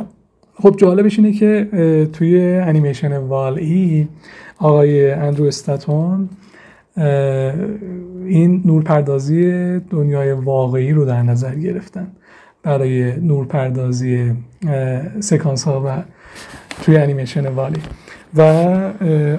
خب 0.62 0.74
جالبش 0.76 1.18
اینه 1.18 1.32
که 1.32 1.68
توی 2.12 2.50
انیمیشن 2.50 3.16
والی 3.16 4.08
آقای 4.58 5.10
اندرو 5.10 5.44
استاتون 5.44 6.28
این 8.26 8.62
نورپردازی 8.64 9.78
دنیای 9.78 10.32
واقعی 10.32 10.92
رو 10.92 11.04
در 11.04 11.22
نظر 11.22 11.54
گرفتن 11.54 12.06
برای 12.62 13.20
نورپردازی 13.20 14.32
سکانس 15.20 15.64
ها 15.64 15.82
و 15.86 16.02
توی 16.82 16.96
انیمیشن 16.96 17.46
والی. 17.46 17.80
و 18.34 18.42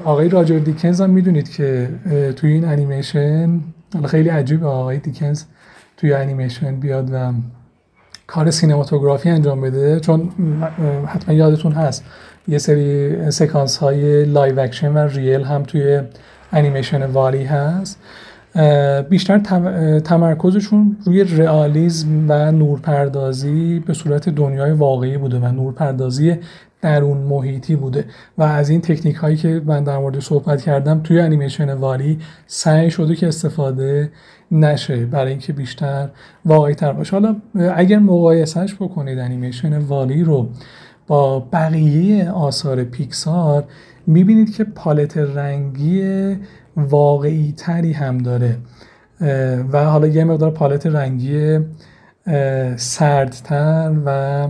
آقای 0.03 0.29
راجر 0.29 0.59
دیکنز 0.59 1.01
هم 1.01 1.09
می‌دونید 1.09 1.49
که 1.49 1.89
توی 2.35 2.51
این 2.51 2.65
انیمیشن 2.65 3.59
خیلی 4.05 4.29
عجیب 4.29 4.63
آقای 4.63 4.97
دیکنز 4.97 5.43
توی 5.97 6.13
انیمیشن 6.13 6.75
بیاد 6.75 7.09
و 7.13 7.33
کار 8.29 8.51
سینماتوگرافی 8.51 9.29
انجام 9.29 9.61
بده 9.61 9.99
چون 9.99 10.29
حتما 11.07 11.35
یادتون 11.35 11.71
هست 11.71 12.03
یه 12.47 12.57
سری 12.57 13.31
سکانس 13.31 13.77
های 13.77 14.25
live 14.25 14.59
action 14.59 14.93
و 14.93 14.97
real 14.97 15.43
هم 15.43 15.63
توی 15.63 16.01
انیمیشن 16.51 17.05
WALL-E 17.05 17.43
هست. 17.43 17.99
بیشتر 19.09 19.39
تمرکزشون 19.99 20.97
روی 21.05 21.23
رئالیسم 21.23 22.25
و 22.27 22.51
نورپردازی 22.51 23.79
به 23.79 23.93
صورت 23.93 24.29
دنیای 24.29 24.71
واقعی 24.71 25.17
بوده 25.17 25.39
و 25.39 25.51
نورپردازی 25.51 26.35
درون 26.81 27.17
محیطی 27.17 27.75
بوده. 27.75 28.05
و 28.37 28.43
از 28.43 28.69
این 28.69 28.81
تکنیک 28.81 29.15
هایی 29.15 29.37
که 29.37 29.61
من 29.65 29.83
در 29.83 29.97
مورد 29.97 30.19
صحبت 30.19 30.61
کردم 30.61 30.99
توی 31.03 31.19
انیمیشن 31.19 31.73
WALL-E 31.73 32.19
سعی 32.47 32.91
شده 32.91 33.15
که 33.15 33.27
استفاده 33.27 34.11
نشه 34.51 35.05
برای 35.05 35.31
اینکه 35.31 35.53
بیشتر 35.53 36.09
واقعی 36.45 36.75
تر 36.75 36.93
باشه. 36.93 37.11
حالا 37.11 37.35
اگر 37.75 37.99
مقایسهش 37.99 38.75
بکنید 38.75 39.19
انیمیشن 39.19 39.77
والی 39.77 40.23
رو 40.23 40.49
با 41.07 41.39
بقیه 41.39 42.31
آثار 42.31 42.83
پیکسار 42.83 43.63
می‌بینید 44.07 44.55
که 44.55 44.63
پالت 44.63 45.17
رنگی 45.17 46.35
واقعی 46.77 47.53
تری 47.57 47.93
هم 47.93 48.17
داره. 48.17 48.57
و 49.71 49.85
حالا 49.85 50.07
یه 50.07 50.23
مقدار 50.23 50.51
پالت 50.51 50.85
رنگی 50.85 51.59
سردتر 52.75 53.93
و 54.05 54.47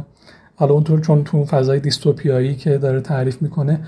حالا 0.56 0.74
اونطور 0.74 1.02
چون 1.02 1.24
تو 1.24 1.46
فضای 1.46 1.80
دیستوپیایی 1.80 2.56
که 2.56 2.78
داره 2.78 3.02
تعریف 3.02 3.42
می‌کنه 3.42 3.80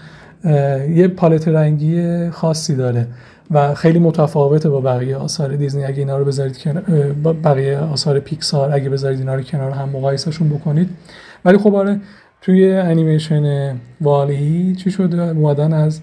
یه 0.90 1.08
پالت 1.08 1.48
رنگی 1.48 2.30
خاصی 2.30 2.76
داره. 2.76 3.08
و 3.52 3.74
خیلی 3.74 4.00
متفاوته 4.00 4.70
با 4.70 4.82
بقیه 4.82 5.16
آثار 5.16 5.56
دیزنی. 5.56 5.84
اگه 5.84 6.00
اینا 6.00 6.18
رو 6.18 6.26
بذارید 6.26 6.84
با 7.24 7.34
بقیه 7.34 7.78
آثار 7.78 8.20
پیکسار 8.20 8.74
اگه 8.74 8.90
بذارید 8.90 9.20
اینا 9.20 9.36
رو 9.36 9.42
کنار 9.42 9.72
هم 9.72 9.90
مقایسهشون 9.90 10.50
بکنید. 10.50 10.90
ولی 11.46 11.58
خب 11.58 11.76
آره 11.76 12.00
توی 12.42 12.74
انیمیشن 12.74 13.76
والی 14.02 14.76
چی 14.76 14.92
شده 14.92 15.22
اومدن 15.22 15.74
از 15.74 16.02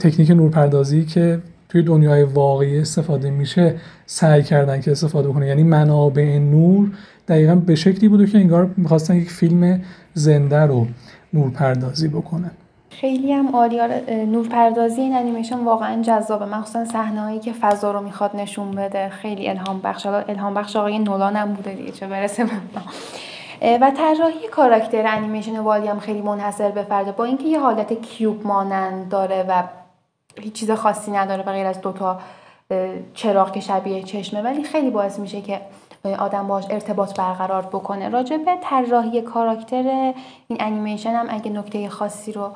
تکنیک 0.00 0.30
نورپردازی 0.30 1.04
که 1.04 1.38
توی 1.68 1.82
دنیای 1.82 2.22
واقعی 2.22 2.78
استفاده 2.78 3.30
میشه 3.30 3.74
سعی 4.06 4.42
کردن 4.42 4.80
که 4.80 4.90
استفاده 4.90 5.28
کنه 5.28 5.46
یعنی 5.46 5.62
منابع 5.62 6.38
نور 6.38 6.90
دقیقا 7.28 7.54
به 7.54 7.74
شکلی 7.74 8.08
بوده 8.08 8.26
که 8.26 8.38
انگار 8.38 8.70
می‌خواستن 8.76 9.16
یک 9.16 9.30
فیلم 9.30 9.80
زنده 10.14 10.60
رو 10.60 10.86
نورپردازی 11.32 12.08
بکنن. 12.08 12.50
خیلی 13.00 13.32
هم 13.32 13.56
عالی 13.56 13.80
آره، 13.80 14.24
نورپردازی 14.28 15.00
این 15.00 15.16
انیمیشن 15.16 15.58
واقعا 15.58 16.02
جذابه. 16.02 16.44
مخصوصا 16.44 16.84
صحنه‌هایی 16.84 17.38
که 17.38 17.52
فضا 17.52 17.92
رو 17.92 18.00
می‌خواد 18.00 18.36
نشون 18.36 18.70
بده. 18.70 19.08
خیلی 19.08 19.48
الهام 19.48 19.80
بخش. 19.80 20.06
الهام 20.06 20.54
بخش 20.54 20.76
آقای 20.76 20.98
نولان 20.98 21.36
هم 21.36 21.52
بوده 21.52 21.74
دیگه 21.74 21.92
چه 21.92 22.06
برسه 22.06 22.46
و 23.62 23.90
طراحی 23.90 24.48
کاراکتر 24.52 25.06
انیمیشن 25.06 25.58
والی 25.58 25.88
هم 25.88 26.00
خیلی 26.00 26.20
منحصر 26.20 26.70
به 26.70 26.82
فرده. 26.82 27.12
با 27.12 27.24
اینکه 27.24 27.44
یه 27.44 27.60
حالت 27.60 27.92
کیوب 27.92 28.46
مانند 28.46 29.08
داره 29.08 29.44
و 29.48 29.62
هیچ 30.40 30.52
چیز 30.52 30.70
خاصی 30.70 31.10
نداره 31.10 31.42
و 31.42 31.52
غیر 31.52 31.66
از 31.66 31.80
دوتا 31.80 32.20
چراغ 33.14 33.52
که 33.52 33.60
شبیه 33.60 34.02
چشمه 34.02 34.42
ولی 34.42 34.64
خیلی 34.64 34.90
باعث 34.90 35.18
میشه 35.18 35.40
که 35.40 35.60
آدم 36.18 36.46
باش 36.48 36.64
ارتباط 36.70 37.18
برقرار 37.18 37.62
بکنه. 37.62 38.08
راجع 38.08 38.36
به 38.36 38.52
طراحی 38.62 39.22
کاراکتر 39.22 40.12
این 40.48 40.58
انیمیشن 40.60 41.10
هم 41.10 41.26
اگه 41.30 41.50
نکته 41.50 41.88
خاصی 41.88 42.32
رو 42.32 42.50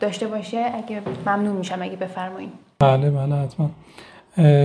داشته 0.00 0.26
باشه 0.26 0.64
اگه 0.74 1.00
ممنون 1.26 1.56
میشم 1.56 1.78
اگه 1.82 1.96
بفرمایید 1.96 2.50
بله 2.78 3.10
بله 3.10 3.34
حتما. 3.34 3.70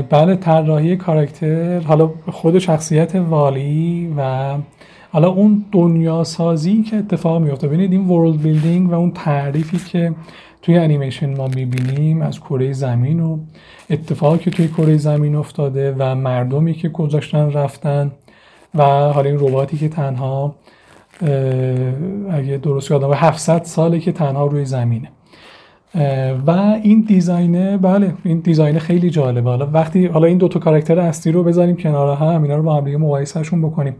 بله 0.01 0.35
طراحی 0.35 0.97
کاراکتر 0.97 1.79
حالا 1.79 2.09
خود 2.31 2.59
شخصیت 2.59 3.15
WALL-E 3.15 4.13
و 4.17 4.55
حالا 5.11 5.29
اون 5.29 5.65
دنیا 5.71 6.23
سازی 6.23 6.83
که 6.83 6.97
اتفاق 6.97 7.41
میفته 7.41 7.67
ببینید 7.67 7.91
این 7.91 8.07
world 8.07 8.41
building 8.41 8.91
و 8.91 8.93
اون 8.93 9.11
تعریفی 9.11 9.77
که 9.77 10.13
توی 10.61 10.77
انیمیشن 10.77 11.37
ما 11.37 11.47
می‌بینیم 11.47 12.21
از 12.21 12.39
کره 12.39 12.73
زمین 12.73 13.19
و 13.19 13.39
اتفاقی 13.89 14.37
که 14.37 14.51
توی 14.51 14.67
کره 14.67 14.97
زمین 14.97 15.35
افتاده 15.35 15.95
و 15.97 16.15
مردمی 16.15 16.73
که 16.73 16.89
گذاشتن 16.89 17.51
رفتن 17.51 18.11
و 18.75 18.83
حالا 18.83 19.29
این 19.29 19.39
رباتی 19.39 19.77
که 19.77 19.89
تنها 19.89 20.55
اگه 22.31 22.59
درست 22.63 22.91
یادم 22.91 23.11
700 23.13 23.63
ساله 23.63 23.99
که 23.99 24.11
تنها 24.11 24.45
روی 24.45 24.65
زمینه. 24.65 25.11
و 26.47 26.51
این 26.83 27.05
design 27.07 27.67
ه 27.67 27.77
بله 27.77 28.13
این 28.23 28.39
design 28.39 28.79
خیلی 28.79 29.09
جالبه. 29.09 29.49
حالا 29.49 29.69
وقتی 29.73 30.05
حالا 30.05 30.27
این 30.27 30.37
دو 30.37 30.47
تا 30.47 30.59
کاراکتر 30.59 30.99
اصلی 30.99 31.31
رو 31.31 31.43
بذاریم 31.43 31.75
کنار 31.75 32.17
هم 32.17 32.43
اینا 32.43 32.55
رو 32.55 32.63
با 32.63 32.75
هم 32.75 32.85
دیگه 32.85 32.97
مقایسهشون 32.97 33.61
بکنیم. 33.61 33.95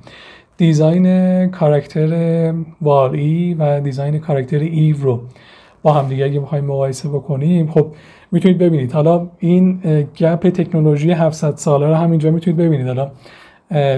design 0.58 1.48
کاراکتر 1.48 2.54
WALL-E 2.82 3.54
و 3.54 3.82
design 3.82 4.20
کاراکتر 4.20 4.60
EVE 4.60 4.98
رو 4.98 5.22
با 5.84 5.94
هم 5.94 6.08
دیگه 6.08 6.26
اگه 6.26 6.40
بخوایم 6.40 6.66
مقایسه 6.66 7.10
بکنیم 7.10 7.72
خب 7.72 7.88
می‌تونید 8.32 8.58
ببینید. 8.58 8.91
حالا 8.91 9.28
این 9.40 9.80
gap 10.18 10.50
تکنولوژی 10.50 11.12
700 11.12 11.56
ساله 11.56 11.88
رو 11.88 11.96
همینجا 11.96 12.32
می‌تونید 12.32 12.60
ببینید. 12.60 12.88
حالا 12.88 13.12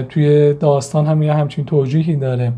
توی 0.02 0.54
داستان 0.54 1.06
هم 1.06 1.22
یه 1.22 1.32
همچین 1.32 1.64
توجیهی 1.64 2.16
داره. 2.16 2.52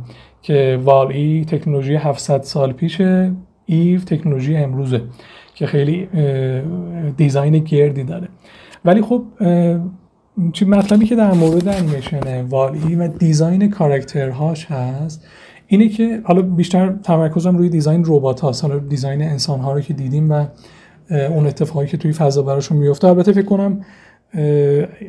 که 0.45 0.81
WALL-E 0.85 1.45
تکنولوژی 1.45 1.95
700 1.95 2.43
سال 2.43 2.73
پیشه 2.73 3.33
EVE 3.67 4.01
تکنولوژی 4.01 4.57
امروزه 4.57 5.01
که 5.55 5.67
خیلی 5.67 6.09
design 7.17 7.59
گردی 7.59 8.05
داره. 8.05 8.29
ولی 8.85 9.03
خب 9.03 9.25
چی 10.53 10.65
مطلبی 10.65 11.07
که 11.07 11.17
در 11.17 11.33
مورد 11.33 11.69
انیمیشن 11.69 12.41
WALL-E 12.41 12.95
و 12.95 13.09
design 13.09 13.71
کاراکترهاش 13.71 14.67
هست 14.67 15.27
اینه 15.67 15.89
که 15.89 16.21
حالا 16.25 16.43
بیشتر 16.43 16.93
تمرکزم 16.93 17.57
روی 17.57 17.69
design 17.69 18.05
ربات 18.07 18.41
هاست. 18.41 18.65
حالا 18.65 18.79
design 18.79 19.23
انسان 19.23 19.61
ها 19.61 19.73
رو 19.73 19.81
که 19.81 19.95
دیدیم 19.95 20.31
و 20.31 20.47
اون 21.11 21.47
اتفاقی 21.47 21.87
که 21.87 21.97
توی 21.97 22.13
فضا 22.13 22.43
براشون 22.43 22.79
میفته 22.79 23.09
البته 23.09 23.33
فکر 23.33 23.45
کنم 23.45 23.81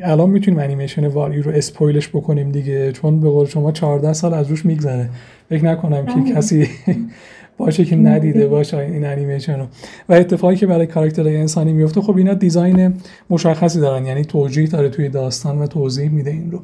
الان 0.02 0.30
می‌تونیم 0.30 0.60
انیمیشن 0.60 1.06
WALL-E 1.06 1.42
رو 1.42 1.52
spoil 1.52 1.92
ش 1.92 2.08
بکنیم 2.08 2.52
دیگه 2.52 2.92
چون 2.92 3.20
به 3.20 3.30
قول 3.30 3.46
شما 3.46 3.72
14 3.72 4.12
سال 4.12 4.34
از 4.34 4.50
روش 4.50 4.66
میگذره. 4.66 5.10
فکر 5.48 5.64
نکنم 5.64 6.06
که 6.06 6.12
بله. 6.12 6.34
کسی 6.34 6.68
باشه 7.58 7.84
که 7.84 7.96
ندیده 7.96 8.46
باشه 8.46 8.76
این 8.76 9.04
انیمیشن 9.04 9.58
رو. 9.58 9.66
و 10.08 10.12
اتفاقی 10.12 10.56
که 10.56 10.66
برای 10.66 10.86
کاراکترهای 10.86 11.36
انسانی 11.36 11.72
میفته 11.72 12.00
خب 12.00 12.16
اینا 12.16 12.34
design 12.34 12.94
مشخصی 13.30 13.80
دارن 13.80 14.06
یعنی 14.06 14.24
توجیه 14.24 14.66
داره 14.66 14.88
توی 14.88 15.08
داستان 15.08 15.58
و 15.58 15.66
توضیح 15.66 16.10
میده 16.10 16.30
این 16.30 16.50
رو. 16.50 16.60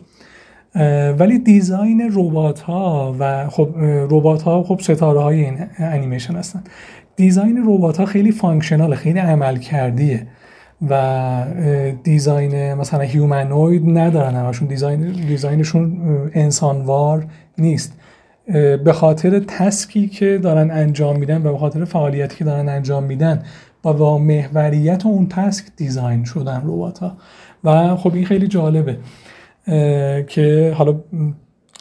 ولی 1.13 1.39
design 1.39 2.11
ربات 2.15 2.61
ها 2.61 3.17
و 3.19 3.49
خب 3.49 3.69
ربات 4.11 4.43
ها 4.43 4.63
خب 4.63 4.81
ستاره 4.81 5.21
های 5.21 5.45
این 5.45 5.59
انیمیشن 5.79 6.35
هستن. 6.35 6.63
design 7.17 7.63
ربات 7.67 7.97
ها 7.97 8.07
خیلی 8.07 8.33
functional 8.33 8.91
ه 8.91 8.97
خیلی 8.97 9.19
عملکردیه 9.19 10.27
و 10.91 11.45
design 12.03 12.75
مثلا 12.75 13.01
humanoid 13.01 13.99
ندارن 13.99 14.35
همشون. 14.35 14.69
design، 14.69 15.13
design 15.13 15.66
شون 15.66 16.01
انسانوار 16.35 17.27
نیست. 17.59 17.93
به 18.85 18.93
خاطر 18.93 19.39
task 19.39 19.95
ی 19.95 20.09
که 20.09 20.39
دارن 20.43 20.71
انجام 20.71 21.19
میدن 21.19 21.47
و 21.47 21.53
به 21.53 21.59
خاطر 21.59 21.85
فعالیتی 21.85 22.37
که 22.37 22.45
دارن 22.45 22.69
انجام 22.69 23.05
میدن 23.05 23.43
و 23.85 23.93
با 23.93 24.19
محوریت 24.19 25.07
اون 25.07 25.27
task 25.29 25.65
design 25.77 26.25
شدن 26.25 26.63
ربات 26.65 26.99
ها 26.99 27.17
و 27.65 27.97
خب 27.97 28.15
این 28.15 28.25
خیلی 28.25 28.47
جالبه 28.47 28.97
که 30.27 30.73
حالا 30.77 31.01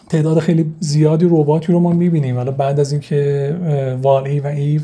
تعداد 0.10 0.40
خیلی 0.40 0.74
زیادی 0.80 1.26
رباتی 1.30 1.74
رو 1.74 1.80
ما 1.80 1.92
می‌بینیم. 1.92 2.36
حالا 2.36 2.52
بعد 2.52 2.80
از 2.80 2.92
اینکه 2.92 3.56
WALL-E 4.02 4.40
و 4.40 4.48
EVE 4.48 4.82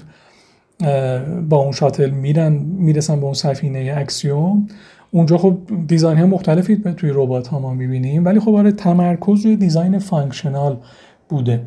با 1.49 1.57
اون 1.57 1.71
شاتل 1.71 2.09
میرن 2.09 2.51
می‌رسن 2.77 3.19
به 3.19 3.23
اون 3.23 3.33
سفینه 3.33 3.93
Axiom. 3.97 4.67
اونجا 5.11 5.37
خب 5.37 5.57
design 5.87 6.17
های 6.17 6.27
مختلفی 6.27 6.75
توی 6.75 7.11
ربات 7.13 7.47
ها 7.47 7.59
ما 7.59 7.73
می‌بینیم 7.73 8.25
ولی 8.25 8.39
خب 8.39 8.55
آره 8.55 8.71
تمرکز 8.71 9.45
روی 9.45 9.55
design 9.55 9.99
functional 9.99 10.77
بوده. 11.29 11.61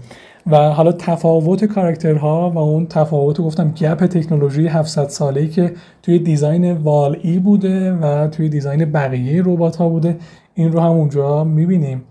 و 0.46 0.56
حالا 0.56 0.92
تفاوت 0.92 1.64
کاراکترها 1.64 2.50
و 2.50 2.58
اون 2.58 2.86
تفاوت 2.86 3.40
گفتم 3.40 3.70
gap 3.70 4.06
تکنولوژی 4.06 4.66
700 4.66 5.08
ساله 5.08 5.40
ای 5.40 5.48
که 5.48 5.72
توی 6.02 6.18
design 6.18 6.72
WALL-E 6.72 7.38
بوده 7.38 7.92
و 7.92 8.28
توی 8.28 8.48
design 8.48 8.84
بقیه 8.84 9.42
ربات 9.46 9.76
ها 9.76 9.88
بوده 9.88 10.16
این 10.54 10.72
رو 10.72 10.80
هم 10.80 10.90
اونجا 10.90 11.44
می‌بینیم. 11.44 12.02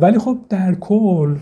ولی 0.00 0.18
خب 0.18 0.36
در 0.48 0.74
کل 0.74 1.36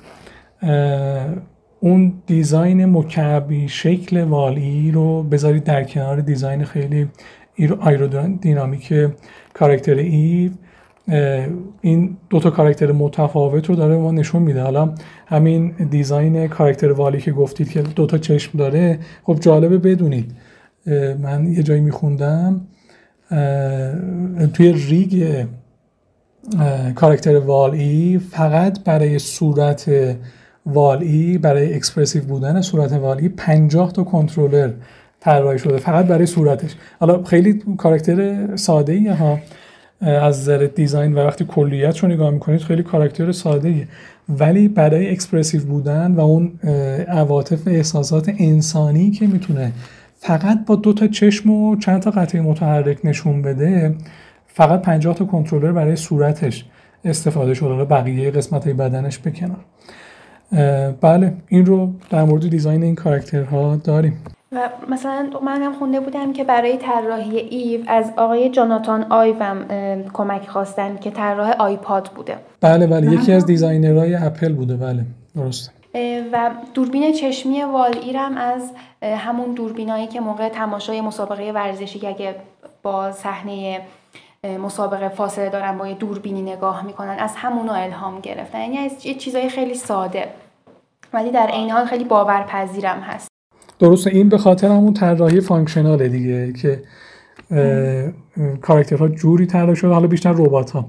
اون 1.84 2.12
design 2.26 2.84
مکعبی 2.84 3.68
شکل 3.68 4.24
WALL-E 4.24 4.90
رو 4.90 5.22
بذارید 5.22 5.64
در 5.64 5.84
کنار 5.84 6.20
design 6.20 6.64
خیلی 6.64 7.08
aerodynamic 7.80 8.94
کاراکتر 9.54 9.94
EVE 9.94 10.50
این 11.80 12.16
دو 12.30 12.40
تا 12.40 12.50
کاراکتر 12.50 12.92
متفاوت 12.92 13.66
رو 13.68 13.74
داره 13.74 13.96
ما 13.96 14.12
نشون 14.12 14.42
میده. 14.42 14.62
حالا 14.62 14.94
همین 15.26 15.68
design 15.90 16.48
کاراکتر 16.48 16.92
WALL-E 16.92 17.20
که 17.20 17.32
گفتید 17.32 17.70
که 17.70 17.82
دو 17.82 18.06
تا 18.06 18.18
چشم 18.18 18.58
داره 18.58 18.98
خب 19.24 19.38
جالبه 19.40 19.78
بدونید. 19.78 20.32
من 21.22 21.46
یه 21.46 21.62
جایی 21.62 21.80
میخوندم. 21.80 22.60
توی 24.54 24.72
rig 24.72 25.44
کاراکتر 26.94 27.38
WALL-E 27.38 28.20
فقط 28.30 28.84
برای 28.84 29.18
صورت 29.18 29.90
WALL-E 30.66 31.38
برای 31.38 31.74
expressive 31.74 32.24
بودن 32.24 32.60
صورت 32.60 32.92
WALL-E 32.92 33.28
50 33.28 33.92
تا 33.92 34.04
کنترلر 34.04 34.70
طراحی 35.20 35.58
شده 35.58 35.76
فقط 35.76 36.06
برای 36.06 36.26
صورتش. 36.26 36.74
حالا 37.00 37.22
خیلی 37.22 37.62
کاراکتر 37.78 38.48
ساده 38.56 38.92
ای 38.92 39.08
ها. 39.08 39.38
از 40.00 40.40
نظر 40.40 40.68
design 40.74 41.14
و 41.14 41.18
وقتی 41.18 41.44
کلیت 41.44 41.98
رو 41.98 42.08
نگاه 42.08 42.30
می‌کنید 42.30 42.60
خیلی 42.60 42.82
کاراکتر 42.82 43.32
ساده 43.32 43.68
ایه. 43.68 43.88
ولی 44.28 44.68
برای 44.68 45.10
expressive 45.10 45.64
بودن 45.64 46.12
و 46.12 46.20
اون 46.20 46.52
عواطف 47.08 47.68
احساسات 47.68 48.30
انسانی 48.38 49.10
که 49.10 49.26
می‌تونه 49.26 49.72
فقط 50.16 50.64
با 50.66 50.76
دو 50.76 50.92
تا 50.92 51.06
چشم 51.06 51.50
و 51.50 51.76
چند 51.76 52.02
تا 52.02 52.10
قطعه 52.10 52.40
متحرک 52.40 52.98
نشون 53.04 53.42
بده 53.42 53.94
فقط 54.46 54.82
50 54.82 55.14
تا 55.14 55.24
کنترلر 55.24 55.72
برای 55.72 55.96
صورتش 55.96 56.64
استفاده 57.04 57.54
شده. 57.54 57.84
بقیه 57.84 58.30
قسمت 58.30 58.64
های 58.64 58.72
بدنش 58.72 59.18
بکنن 59.18 59.56
بله 61.00 61.32
این 61.48 61.66
رو 61.66 61.88
در 62.10 62.24
مورد 62.24 62.50
design 62.50 62.82
این 62.82 62.94
کاراکترها 62.94 63.76
داریم. 63.76 64.24
و 64.52 64.68
مثلا 64.88 65.26
من 65.44 65.62
هم 65.62 65.72
خونده 65.72 66.00
بودم 66.00 66.32
که 66.32 66.44
برای 66.44 66.76
طراحی 66.76 67.36
EVE 67.38 67.80
از 67.86 68.12
آقای 68.16 68.50
جاناتان 68.50 69.06
آیوم 69.10 69.56
کمک 70.12 70.48
خواستن 70.48 70.96
که 70.96 71.10
طراح 71.10 71.50
iPod 71.58 72.08
بوده. 72.14 72.36
بله 72.60 72.86
بله 72.86 73.12
یکی 73.12 73.32
از 73.32 73.46
designer 73.46 74.14
های 74.14 74.25
Apple 74.25 74.52
بوده 74.52 74.76
بله 74.76 75.04
درست 75.36 75.70
و 76.32 76.50
دوربین 76.74 77.12
چشمی 77.12 77.62
WALL-E 77.62 77.98
رم 78.02 78.36
از 78.36 78.72
همون 79.02 79.54
دوربینایی 79.54 80.06
که 80.06 80.20
موقع 80.20 80.48
تماشای 80.48 81.00
مسابقه 81.00 81.52
ورزشی 81.52 81.98
که 81.98 82.08
اگه 82.08 82.34
با 82.82 83.12
صحنه 83.12 83.80
مسابقه 84.46 85.08
فاصله 85.08 85.50
دارن 85.50 85.78
با 85.78 85.88
یه 85.88 85.94
دوربینی 85.94 86.42
نگاه 86.42 86.86
می‌کنن 86.86 87.16
از 87.18 87.32
همونو 87.36 87.72
الهام 87.72 88.20
گرفتن. 88.20 88.60
یعنی 88.60 88.78
از 88.78 89.02
چیزای 89.02 89.48
خیلی 89.48 89.74
ساده. 89.74 90.28
ولی 91.12 91.30
در 91.30 91.46
عین 91.46 91.70
حال 91.70 91.84
خیلی 91.84 92.04
باورپذیرم 92.04 93.00
هست. 93.00 93.28
درسته 93.78 94.10
این 94.10 94.28
به 94.28 94.38
خاطر 94.38 94.68
همون 94.68 94.94
طراحی 94.94 95.40
functional 95.40 96.02
ه 96.02 96.08
دیگه 96.08 96.52
که 96.52 96.82
کاراکترها 98.60 99.08
جوری 99.08 99.46
طراحی 99.46 99.76
شده 99.76 99.92
حالا 99.92 100.06
بیشتر 100.06 100.32
ربات 100.32 100.70
ها 100.70 100.88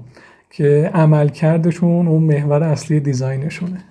که 0.50 0.90
عملکردشون 0.94 2.08
اون 2.08 2.22
محور 2.22 2.62
اصلی 2.62 3.00
دیزاینشونه. 3.00 3.84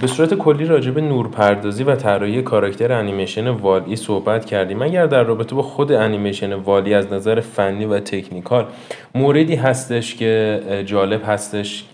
به 0.00 0.06
صورت 0.06 0.34
کلی 0.34 0.64
راجع 0.64 0.90
به 0.90 1.00
نورپردازی 1.00 1.84
و 1.84 1.96
طراحی 1.96 2.42
کاراکتر 2.42 2.92
انیمیشن 2.92 3.48
والی 3.48 3.96
صحبت 3.96 4.44
کردیم. 4.44 4.82
اگر 4.82 5.06
در 5.06 5.22
رابطه 5.22 5.54
با 5.54 5.62
خود 5.62 5.92
انیمیشن 5.92 6.52
والی 6.52 6.94
از 6.94 7.12
نظر 7.12 7.40
فنی 7.40 7.84
و 7.84 8.00
تکنیکال 8.00 8.66
موردی 9.14 9.54
هستش 9.54 10.14
که 10.14 10.62
جالب 10.86 11.22
هستش 11.26 11.84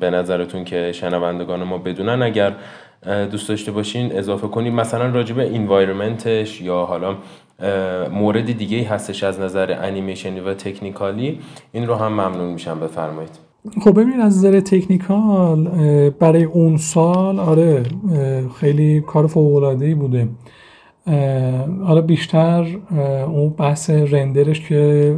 به 0.00 0.10
نظرتون 0.10 0.64
که 0.64 0.92
شنوندگان 0.92 1.62
ما 1.62 1.78
بدونن 1.78 2.22
اگر 2.22 2.52
دوست 3.30 3.48
داشته 3.48 3.72
باشین 3.72 4.18
اضافه 4.18 4.48
کنیم. 4.48 4.74
مثلا 4.74 5.06
راجع 5.10 5.34
به 5.34 5.54
انوایرمنتش 5.54 6.60
یا 6.60 6.84
حالا 6.84 7.16
مورد 8.10 8.52
دیگه 8.58 8.88
هستش 8.88 9.24
از 9.24 9.40
نظر 9.40 9.76
انیمیشنی 9.82 10.40
و 10.40 10.54
تکنیکالی 10.54 11.40
این 11.72 11.86
رو 11.86 11.94
هم 11.94 12.12
ممنون 12.12 12.48
میشم. 12.48 12.80
بفرمایید. 12.80 13.43
خب 13.70 13.90
ببین 14.00 14.20
از 14.20 14.36
نظر 14.36 14.60
تکنیکال 14.60 15.68
برای 16.10 16.44
اون 16.44 16.76
سال 16.76 17.40
آره 17.40 17.82
خیلی 18.60 19.00
کار 19.00 19.26
فوق 19.26 19.94
بوده. 19.94 20.28
حالا 21.84 22.00
بیشتر 22.00 22.66
اون 23.26 23.48
بحث 23.48 23.90
رندرش 23.90 24.60
که 24.60 25.14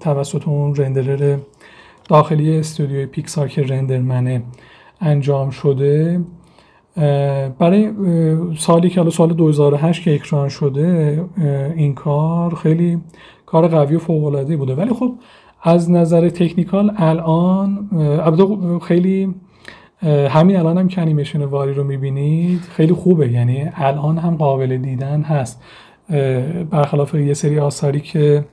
توسط 0.00 0.48
اون 0.48 0.74
رندرر 0.74 1.36
داخلی 2.08 2.58
استودیوی 2.58 3.06
پیکسار 3.06 3.48
که 3.48 3.62
رندرمنه 3.62 4.42
انجام 5.00 5.50
شده. 5.50 6.20
برای 7.58 7.92
سالی 8.58 8.90
که 8.90 9.00
حالا 9.00 9.10
سال 9.10 9.32
2008 9.32 10.02
که 10.02 10.14
اکران 10.14 10.48
شده 10.48 11.24
این 11.76 11.94
کار 11.94 12.54
خیلی 12.54 12.98
کار 13.46 13.68
قوی 13.68 13.96
و 13.96 13.98
فوق 13.98 14.56
بوده. 14.56 14.74
ولی 14.74 14.90
خب 14.90 15.12
از 15.66 15.90
نظر 15.90 16.28
تکنیکال 16.28 16.92
الان 16.96 17.88
خیلی 18.82 19.34
همین 20.28 20.56
الان 20.56 20.78
هم 20.78 20.88
که 20.88 21.00
انیمیشن 21.00 21.42
واری 21.42 21.74
رو 21.74 21.84
می‌بینید 21.84 22.60
خیلی 22.60 22.92
خوبه. 22.92 23.32
یعنی 23.32 23.70
الان 23.74 24.18
هم 24.18 24.36
قابل 24.36 24.76
دیدن 24.76 25.22
هست. 25.22 25.62
برخلاف 26.70 27.14
یه 27.14 27.34
سری 27.34 27.58
آثاری 27.58 28.00
که 28.00 28.44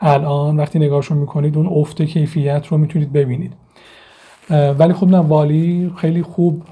الان 0.00 0.56
وقتی 0.56 0.78
نگاهشون 0.78 1.18
می‌کنید 1.18 1.56
اون 1.56 1.66
افت 1.66 2.02
کیفیت 2.02 2.66
رو 2.66 2.78
می‌تونید 2.78 3.12
ببینید. 3.12 3.52
ولی 4.50 4.92
خب 4.92 5.08
نه 5.08 5.18
والی 5.18 5.90
خیلی 5.96 6.22
خوب 6.22 6.62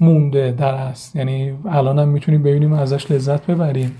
مونده 0.00 0.52
در 0.52 0.74
است 0.74 1.16
یعنی 1.16 1.52
الان 1.68 1.98
هم 1.98 2.08
می‌تونیم 2.08 2.42
ببینیم 2.42 2.72
ازش 2.72 3.10
لذت 3.10 3.46
ببریم. 3.46 3.92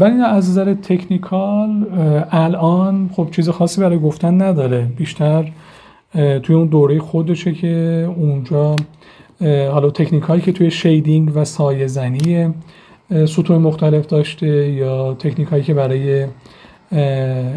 ولی 0.00 0.22
از 0.22 0.50
نظر 0.50 0.74
تکنیکال 0.74 1.86
الان 2.30 3.10
خب 3.12 3.28
چیز 3.30 3.48
خاصی 3.48 3.80
برای 3.80 3.98
گفتن 3.98 4.42
نداره. 4.42 4.86
بیشتر 4.96 5.52
توی 6.42 6.56
اون 6.56 6.66
دوره 6.66 6.98
خودشه 6.98 7.52
که 7.52 8.08
اونجا 8.16 8.76
حالا 9.72 9.90
تکنیک 9.90 10.44
که 10.44 10.52
توی 10.52 10.70
شیدینگ 10.70 11.30
و 11.34 11.44
سایه 11.44 11.86
زنی 11.86 12.54
سطوح 13.28 13.58
مختلف 13.58 14.06
داشته 14.06 14.46
یا 14.72 15.14
تکنیک 15.14 15.64
که 15.64 15.74
برای 15.74 16.26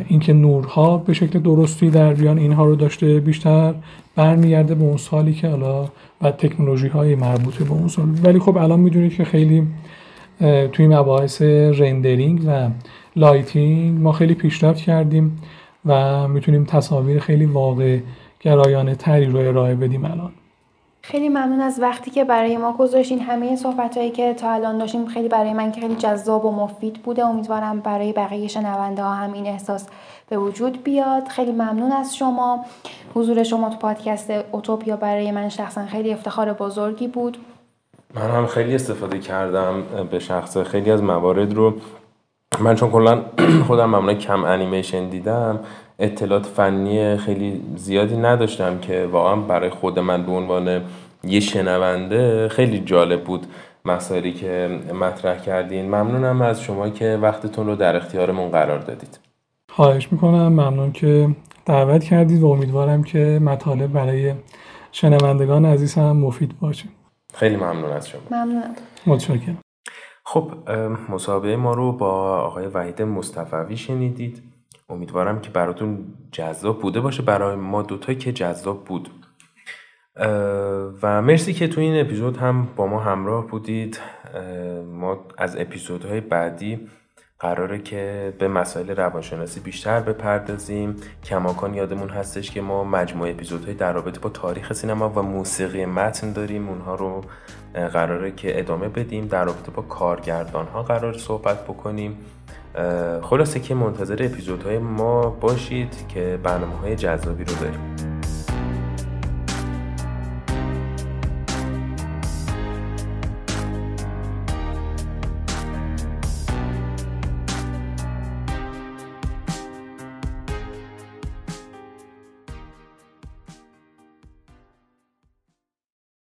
اینکه 0.08 0.34
نورها 0.34 0.98
به 0.98 1.14
شکل 1.14 1.40
درستی 1.40 1.90
در 1.90 2.14
بیان 2.14 2.38
اینها 2.38 2.66
رو 2.66 2.76
داشته 2.76 3.20
بیشتر 3.20 3.74
برمیگرده 4.16 4.76
به 4.76 4.84
اون 4.84 4.98
سالی 4.98 5.34
که 5.34 5.48
حالا 5.48 5.86
و 6.22 6.32
تکنولوژی 6.32 6.88
های 6.88 7.16
مربوطه 7.16 7.64
به 7.64 7.72
اون 7.72 7.88
سال. 7.88 8.06
ولی 8.24 8.40
خب 8.40 8.58
الان 8.58 8.80
می‌دونید 8.80 9.14
که 9.14 9.24
خیلی 9.24 9.68
توی 10.72 10.88
مباحث 10.88 11.42
rendering 11.42 12.42
و 12.48 12.70
lighting 13.16 14.02
ما 14.02 14.12
خیلی 14.12 14.34
پیشرفت 14.34 14.82
کردیم 14.82 15.42
و 15.86 16.28
می‌تونیم 16.28 16.66
تصاویر 16.66 17.20
خیلی 17.20 17.46
واقع 17.46 18.00
گرایانه 18.40 18.96
تری 18.96 19.26
رو 19.26 19.40
ارائه 19.40 19.76
بدیم 19.76 20.06
الان. 20.06 20.32
خیلی 21.02 21.30
ممنون 21.30 21.60
از 21.60 21.80
وقتی 21.82 22.12
که 22.12 22.24
برای 22.24 22.58
ما 22.58 22.74
گذاشتین. 22.74 23.20
همه 23.20 23.56
صحبت 23.56 23.98
هایی 23.98 24.12
که 24.12 24.34
تا 24.34 24.52
الان 24.52 24.78
داشتیم 24.78 25.06
خیلی 25.06 25.28
برای 25.28 25.54
من 25.54 25.72
که 25.72 25.82
خیلی 25.82 25.96
جذاب 25.96 26.46
و 26.46 26.52
مفید 26.52 26.94
بوده. 26.94 27.26
امیدوارم 27.26 27.80
برای 27.80 28.14
بقیه 28.14 28.48
شنونده 28.48 29.04
ها 29.04 29.14
هم 29.14 29.34
این 29.34 29.48
احساس 29.48 29.88
به 30.30 30.38
وجود 30.38 30.84
بیاد. 30.84 31.28
خیلی 31.28 31.52
ممنون 31.52 31.92
از 31.92 32.16
شما. 32.16 32.66
حضور 33.16 33.44
شما 33.44 33.70
تو 33.70 33.78
پادکست 33.78 34.32
اوتوپیا 34.52 34.96
برای 34.96 35.32
من 35.32 35.50
شخصا 35.50 35.86
خیلی 35.86 36.14
افتخار 36.14 36.54
بزرگی 36.54 37.08
بود. 37.08 37.38
من 38.20 38.32
هم 38.32 38.48
خیلی 38.48 38.76
استفاده 38.76 39.20
کردم 39.20 39.84
به 40.12 40.20
شخص 40.20 40.58
خیلی 40.58 40.92
از 40.92 41.04
موارد 41.04 41.54
رو. 41.54 41.74
من 42.60 42.76
چون 42.76 42.92
کلا 42.92 43.22
خودم 43.68 43.90
معمولا 43.90 44.14
کم 44.14 44.44
انیمیشن 44.44 45.10
دیدم 45.10 45.60
اطلاعات 46.00 46.46
فنی 46.46 47.18
خیلی 47.18 47.62
زیادی 47.76 48.18
نداشتم 48.18 48.80
که 48.80 49.10
واقعا 49.12 49.36
برای 49.36 49.70
خود 49.70 50.00
من 50.00 50.24
به 50.24 50.32
عنوان 50.32 50.82
یه 51.24 51.40
شنونده 51.40 52.48
خیلی 52.50 52.80
جالب 52.80 53.24
بود 53.24 53.48
مسائلی 53.86 54.34
که 54.34 54.80
مطرح 55.02 55.38
کردین. 55.38 55.86
ممنونم 55.86 56.42
از 56.42 56.62
شما 56.62 56.90
که 56.90 57.20
وقتتون 57.22 57.68
رو 57.68 57.76
در 57.76 57.96
اختیارمون 57.96 58.50
قرار 58.50 58.80
دادید. 58.80 59.20
خواهش 59.72 60.12
می‌کنم. 60.12 60.48
ممنون 60.48 60.92
که 60.92 61.30
دعوت 61.66 62.04
کردید 62.04 62.44
و 62.44 62.48
امیدوارم 62.48 63.04
که 63.04 63.40
مطالب 63.44 63.94
برای 63.94 64.34
شنوندگان 64.92 65.66
عزیز 65.66 65.94
هم 65.96 66.18
مفید 66.18 66.60
باشه. 66.60 66.86
خیلی 67.38 67.56
ممنون 67.56 67.92
از 67.92 68.10
شما. 68.10 68.22
ممنونم 68.32 68.76
متشکرم. 69.08 69.58
خب 70.26 70.52
مسابقه 71.10 71.56
ما 71.56 71.74
رو 71.74 71.92
با 71.92 72.40
آقای 72.40 72.68
وحید 72.68 73.02
مصطفوی 73.02 73.78
شنیدید. 73.78 74.44
امیدوارم 74.90 75.42
که 75.42 75.50
براتون 75.50 76.06
جذاب 76.32 76.82
بوده 76.82 77.02
باشه. 77.02 77.22
برای 77.22 77.56
ما 77.56 77.82
دوتا 77.82 78.14
که 78.14 78.32
جذاب 78.32 78.86
بود. 78.86 79.10
و 81.04 81.22
مرسی 81.22 81.54
که 81.54 81.68
تو 81.68 81.82
این 81.82 82.02
اپیزود 82.02 82.38
هم 82.38 82.68
با 82.76 82.88
ما 82.88 83.00
همراه 83.00 83.48
بودید. 83.48 84.00
ما 84.86 85.26
از 85.38 85.58
اپیزودهای 85.60 86.22
بعدی 86.22 86.88
قراره 87.40 87.80
که 87.80 88.34
به 88.40 88.48
مسائل 88.48 88.90
روانشناسی 88.90 89.60
بیشتر 89.60 90.00
بپردازیم. 90.00 90.96
کماکان 91.24 91.74
یادمون 91.74 92.10
هستش 92.10 92.52
که 92.52 92.62
ما 92.62 92.84
مجموعه 92.84 93.32
اپیزودهای 93.32 93.74
در 93.74 93.94
رابطه 93.94 94.20
با 94.20 94.30
تاریخ 94.30 94.74
سینما 94.74 95.10
و 95.10 95.22
موسیقی 95.22 95.86
متن 95.86 96.34
داریم. 96.34 96.70
اونها 96.70 96.96
رو 96.96 97.24
قراره 97.74 98.32
که 98.32 98.60
ادامه 98.60 98.90
بدیم. 98.90 99.28
در 99.28 99.46
رابطه 99.46 99.72
با 99.72 99.82
کارگردان 99.82 100.66
ها 100.68 100.84
قرار 100.84 101.18
صحبت 101.18 101.64
بکنیم. 101.64 102.18
خلاصه 103.22 103.60
که 103.60 103.76
منتظر 103.76 104.18
اپیزودهای 104.20 104.78
ما 104.78 105.30
باشید 105.30 106.08
که 106.08 106.40
برنامه 106.44 106.76
های 106.76 106.96
جذابی 106.96 107.44
رو 107.44 107.56
داریم. 107.56 107.96